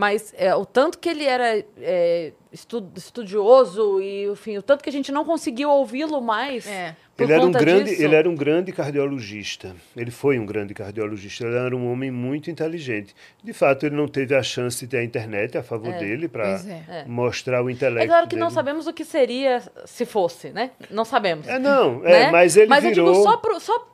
Mas 0.00 0.32
é, 0.38 0.54
o 0.54 0.64
tanto 0.64 0.98
que 0.98 1.10
ele 1.10 1.24
era 1.24 1.62
é, 1.78 2.32
estu- 2.50 2.90
estudioso 2.96 4.00
e, 4.00 4.24
enfim, 4.30 4.56
o 4.56 4.62
tanto 4.62 4.82
que 4.82 4.88
a 4.88 4.92
gente 4.92 5.12
não 5.12 5.26
conseguiu 5.26 5.68
ouvi-lo 5.68 6.22
mais. 6.22 6.66
É. 6.66 6.96
Por 7.14 7.24
Ele 7.24 7.34
era, 7.34 7.44
um 7.44 7.52
grande, 7.52 7.90
disso. 7.90 8.02
ele 8.02 8.14
era 8.14 8.30
um 8.30 8.34
grande 8.34 8.72
cardiologista. 8.72 9.76
Ele 9.94 10.10
foi 10.10 10.38
um 10.38 10.46
grande 10.46 10.72
cardiologista. 10.72 11.44
Ele 11.44 11.54
era 11.54 11.76
um 11.76 11.92
homem 11.92 12.10
muito 12.10 12.50
inteligente. 12.50 13.14
De 13.44 13.52
fato, 13.52 13.84
ele 13.84 13.94
não 13.94 14.08
teve 14.08 14.34
a 14.34 14.42
chance 14.42 14.80
de 14.86 14.90
ter 14.90 14.96
a 14.96 15.04
internet 15.04 15.58
a 15.58 15.62
favor 15.62 15.92
dele 15.92 16.28
para 16.28 16.48
é. 16.48 17.00
É. 17.00 17.04
mostrar 17.06 17.62
o 17.62 17.68
intelecto 17.68 18.04
É 18.04 18.06
claro 18.06 18.26
que 18.26 18.36
não 18.36 18.46
dele. 18.46 18.54
sabemos 18.54 18.86
o 18.86 18.92
que 18.94 19.04
seria 19.04 19.62
se 19.84 20.06
fosse, 20.06 20.48
né? 20.48 20.70
Não 20.90 21.04
sabemos. 21.04 21.46
É, 21.46 21.58
não, 21.58 22.00
é, 22.06 22.24
né? 22.26 22.30
mas 22.30 22.56
ele 22.56 22.68
mas 22.68 22.82
virou... 22.84 23.08
eu 23.08 23.12
digo 23.12 23.22
só, 23.24 23.36
pro, 23.36 23.60
só 23.60 23.86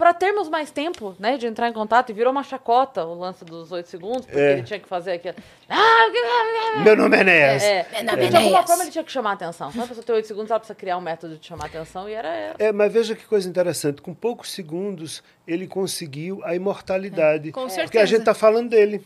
Pra 0.00 0.14
termos 0.14 0.48
mais 0.48 0.70
tempo, 0.70 1.14
né, 1.18 1.36
de 1.36 1.46
entrar 1.46 1.68
em 1.68 1.74
contato, 1.74 2.08
e 2.08 2.14
virou 2.14 2.32
uma 2.32 2.42
chacota 2.42 3.04
o 3.04 3.12
lance 3.18 3.44
dos 3.44 3.70
oito 3.70 3.86
segundos, 3.86 4.24
porque 4.24 4.40
É. 4.40 4.52
ele 4.52 4.62
tinha 4.62 4.80
que 4.80 4.88
fazer 4.88 5.12
aquilo. 5.12 5.34
Ah, 5.68 6.80
Meu 6.82 6.96
nome 6.96 7.18
é 7.18 7.20
Enéas. 7.20 7.62
é, 7.62 7.86
Meu 7.92 8.04
nome 8.04 8.24
é 8.24 8.28
de 8.30 8.36
alguma 8.38 8.66
forma 8.66 8.82
ele 8.84 8.90
tinha 8.92 9.04
que 9.04 9.12
chamar 9.12 9.32
a 9.32 9.32
atenção. 9.34 9.70
Quando 9.70 9.84
a 9.84 9.88
pessoa 9.88 10.02
tem 10.02 10.14
oito 10.14 10.26
segundos, 10.26 10.50
ela 10.50 10.58
precisa 10.58 10.74
criar 10.74 10.96
um 10.96 11.02
método 11.02 11.36
de 11.36 11.46
chamar 11.46 11.64
a 11.64 11.66
atenção, 11.66 12.08
e 12.08 12.14
era... 12.14 12.54
É, 12.58 12.72
mas 12.72 12.90
veja 12.90 13.14
que 13.14 13.26
coisa 13.26 13.46
interessante. 13.46 14.00
Com 14.00 14.14
poucos 14.14 14.50
segundos, 14.52 15.22
ele 15.52 15.66
conseguiu 15.66 16.40
a 16.44 16.54
imortalidade. 16.54 17.50
Com 17.52 17.60
Porque 17.62 17.74
certeza. 17.74 18.02
a 18.04 18.06
gente 18.06 18.18
está 18.20 18.34
falando 18.34 18.70
dele. 18.70 19.00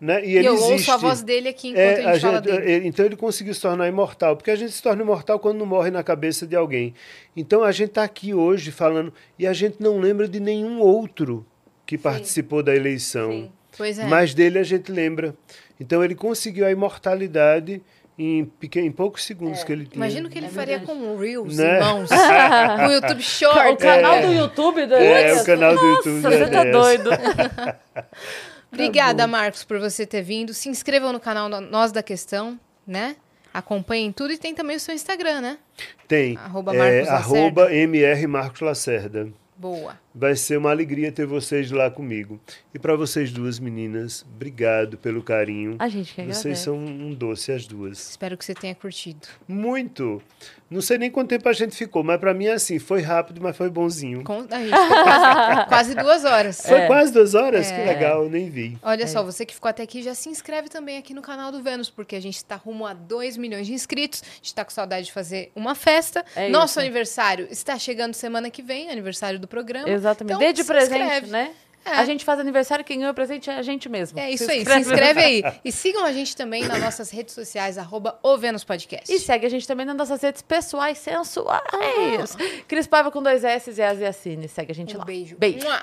Né? 0.00 0.24
E 0.24 0.30
E 0.30 0.36
ele 0.36 0.48
eu 0.48 0.54
existe. 0.54 0.72
ouço 0.72 0.92
a 0.92 0.96
voz 0.96 1.22
dele 1.22 1.48
aqui 1.48 1.68
enquanto 1.70 1.80
É, 1.98 2.04
a 2.04 2.12
gente 2.14 2.20
fala 2.22 2.40
dele. 2.40 2.70
ele- 2.72 2.86
então 2.88 3.04
ele 3.04 3.16
conseguiu 3.16 3.52
se 3.54 3.60
tornar 3.60 3.88
imortal, 3.88 4.36
porque 4.36 4.50
a 4.50 4.56
gente 4.56 4.72
se 4.72 4.82
torna 4.82 5.02
imortal 5.02 5.38
quando 5.38 5.58
não 5.58 5.66
morre 5.66 5.90
na 5.90 6.02
cabeça 6.02 6.46
de 6.46 6.54
alguém. 6.54 6.94
Então 7.36 7.62
a 7.64 7.72
gente 7.72 7.88
está 7.90 8.04
aqui 8.04 8.32
hoje 8.34 8.70
falando 8.70 9.12
e 9.38 9.46
a 9.46 9.52
gente 9.52 9.76
não 9.80 9.98
lembra 9.98 10.28
de 10.28 10.38
nenhum 10.40 10.80
outro 10.80 11.44
que 11.86 11.98
participou 11.98 12.62
da 12.62 12.74
eleição, 12.74 13.30
Sim. 13.32 13.52
Pois 13.76 13.98
é. 13.98 14.04
mas 14.06 14.32
dele 14.34 14.58
a 14.58 14.62
gente 14.62 14.92
lembra. 14.92 15.34
Então 15.80 16.04
ele 16.04 16.14
conseguiu 16.14 16.66
a 16.66 16.70
imortalidade 16.70 17.82
em, 18.22 18.44
pequen- 18.44 18.86
em 18.86 18.92
poucos 18.92 19.24
segundos 19.24 19.64
que 19.64 19.72
ele 19.72 19.84
tinha. 19.84 19.96
Imagina 19.96 20.28
o 20.28 20.30
que 20.30 20.38
ele 20.38 20.48
faria 20.48 20.80
com 20.80 20.92
o 20.92 21.18
Reels, 21.18 21.56
Né? 21.56 21.76
irmãos. 21.78 22.08
com 22.76 22.86
o 22.86 22.92
YouTube 22.92 23.18
O 23.18 23.22
Short. 23.22 23.76
canal 23.82 24.20
do 24.22 24.32
YouTube 24.32 24.86
do 24.86 24.94
É, 24.94 25.34
o 25.40 25.44
canal 25.44 25.74
do 25.76 25.84
YouTube 25.86 26.20
Nossa, 26.22 26.30
do 26.30 26.44
você 26.44 26.50
tá 26.50 26.60
Enéas. 26.60 26.72
doido. 26.76 27.10
Obrigada, 28.72 29.26
Marcos, 29.26 29.64
por 29.64 29.78
você 29.80 30.06
ter 30.06 30.22
vindo. 30.22 30.54
Se 30.54 30.68
inscrevam 30.68 31.12
no 31.12 31.20
canal 31.20 31.48
Nós 31.48 31.90
da 31.92 32.02
Questão, 32.02 32.58
né? 32.86 33.16
Acompanhem 33.52 34.12
tudo 34.12 34.32
e 34.32 34.38
tem 34.38 34.54
também 34.54 34.76
o 34.76 34.80
seu 34.80 34.94
Instagram, 34.94 35.40
né? 35.40 35.58
Tem. 36.06 36.36
Arroba 36.36 36.72
é, 36.74 36.78
Marcos 36.78 37.08
Lacerda. 37.08 37.36
arroba 37.36 37.74
MR 37.74 38.26
Marcos 38.28 38.60
Lacerda. 38.60 39.28
Boa. 39.56 39.98
Vai 40.12 40.34
ser 40.34 40.56
uma 40.58 40.70
alegria 40.70 41.12
ter 41.12 41.24
vocês 41.24 41.70
lá 41.70 41.88
comigo. 41.90 42.40
E 42.74 42.78
para 42.78 42.96
vocês 42.96 43.30
duas 43.30 43.60
meninas, 43.60 44.24
obrigado 44.34 44.98
pelo 44.98 45.22
carinho. 45.22 45.76
A 45.78 45.88
gente 45.88 46.12
que 46.14 46.22
Vocês 46.24 46.58
são 46.58 46.76
um 46.76 47.14
doce, 47.14 47.52
as 47.52 47.64
duas. 47.66 48.10
Espero 48.10 48.36
que 48.36 48.44
você 48.44 48.52
tenha 48.54 48.74
curtido. 48.74 49.28
Muito. 49.46 50.20
Não 50.68 50.80
sei 50.80 50.98
nem 50.98 51.10
quanto 51.10 51.28
tempo 51.30 51.48
a 51.48 51.52
gente 51.52 51.74
ficou, 51.76 52.02
mas 52.04 52.18
para 52.20 52.32
mim 52.32 52.46
é 52.46 52.52
assim, 52.52 52.78
foi 52.78 53.00
rápido, 53.02 53.40
mas 53.42 53.56
foi 53.56 53.68
bonzinho. 53.68 54.22
Com- 54.22 54.46
A 54.50 54.58
gente 54.60 54.70
ficou 54.70 55.02
quase, 55.04 55.66
quase 55.68 55.94
duas 55.96 56.24
horas. 56.24 56.60
Foi 56.64 56.78
É. 56.78 56.86
quase 56.86 57.12
duas 57.12 57.34
horas? 57.34 57.70
É. 57.70 57.76
Que 57.76 57.86
legal, 57.88 58.24
eu 58.24 58.30
nem 58.30 58.48
vi. 58.48 58.78
Olha 58.82 59.06
só, 59.08 59.22
você 59.24 59.44
que 59.44 59.52
ficou 59.54 59.68
até 59.68 59.82
aqui, 59.82 60.00
já 60.02 60.14
se 60.14 60.28
inscreve 60.28 60.68
também 60.68 60.96
aqui 60.96 61.12
no 61.12 61.22
canal 61.22 61.50
do 61.50 61.60
Vênus, 61.62 61.90
porque 61.90 62.14
a 62.14 62.20
gente 62.20 62.36
está 62.36 62.54
rumo 62.56 62.86
a 62.86 62.92
2 62.94 63.36
milhões 63.36 63.66
de 63.66 63.72
inscritos. 63.72 64.22
A 64.22 64.26
gente 64.36 64.44
está 64.44 64.64
com 64.64 64.70
saudade 64.70 65.06
de 65.06 65.12
fazer 65.12 65.50
uma 65.56 65.74
festa. 65.74 66.24
É 66.36 66.48
Nosso 66.48 66.74
isso. 66.74 66.80
aniversário 66.80 67.48
está 67.50 67.76
chegando 67.78 68.14
semana 68.14 68.48
que 68.50 68.62
vem, 68.62 68.90
aniversário 68.90 69.38
do 69.40 69.48
programa. 69.48 69.88
Exatamente. 69.88 70.09
Então, 70.12 70.38
Dê 70.38 70.52
de 70.52 70.62
se 70.62 70.66
presente, 70.66 71.02
inscreve. 71.02 71.26
né? 71.28 71.52
É. 71.84 71.92
A 71.92 72.04
gente 72.04 72.24
faz 72.26 72.38
aniversário, 72.38 72.84
quem 72.84 72.98
ganha 72.98 73.10
o 73.10 73.14
presente 73.14 73.48
é 73.48 73.54
a 73.56 73.62
gente 73.62 73.88
mesmo. 73.88 74.18
É 74.18 74.30
isso 74.30 74.50
aí, 74.50 74.64
se 74.64 74.78
inscreve 74.78 75.20
aí. 75.20 75.42
E 75.64 75.72
sigam 75.72 76.04
a 76.04 76.12
gente 76.12 76.36
também 76.36 76.64
nas 76.64 76.78
nossas 76.78 77.10
redes 77.10 77.34
sociais, 77.34 77.78
arroba 77.78 78.18
o 78.22 78.36
Vênus 78.36 78.64
Podcast. 78.64 79.10
E 79.10 79.18
segue 79.18 79.46
a 79.46 79.48
gente 79.48 79.66
também 79.66 79.86
nas 79.86 79.96
nossas 79.96 80.20
redes 80.20 80.42
pessoais 80.42 80.98
sensuais. 80.98 82.36
Cris 82.68 82.86
Paiva 82.86 83.10
com 83.10 83.22
dois 83.22 83.44
S 83.44 83.70
e 83.70 83.82
a 83.82 83.94
Ziacine. 83.94 84.46
Segue 84.46 84.72
a 84.72 84.74
gente 84.74 84.94
um 84.94 84.98
lá. 84.98 85.04
beijo. 85.06 85.36
Beijo. 85.38 85.66
Mua. 85.66 85.80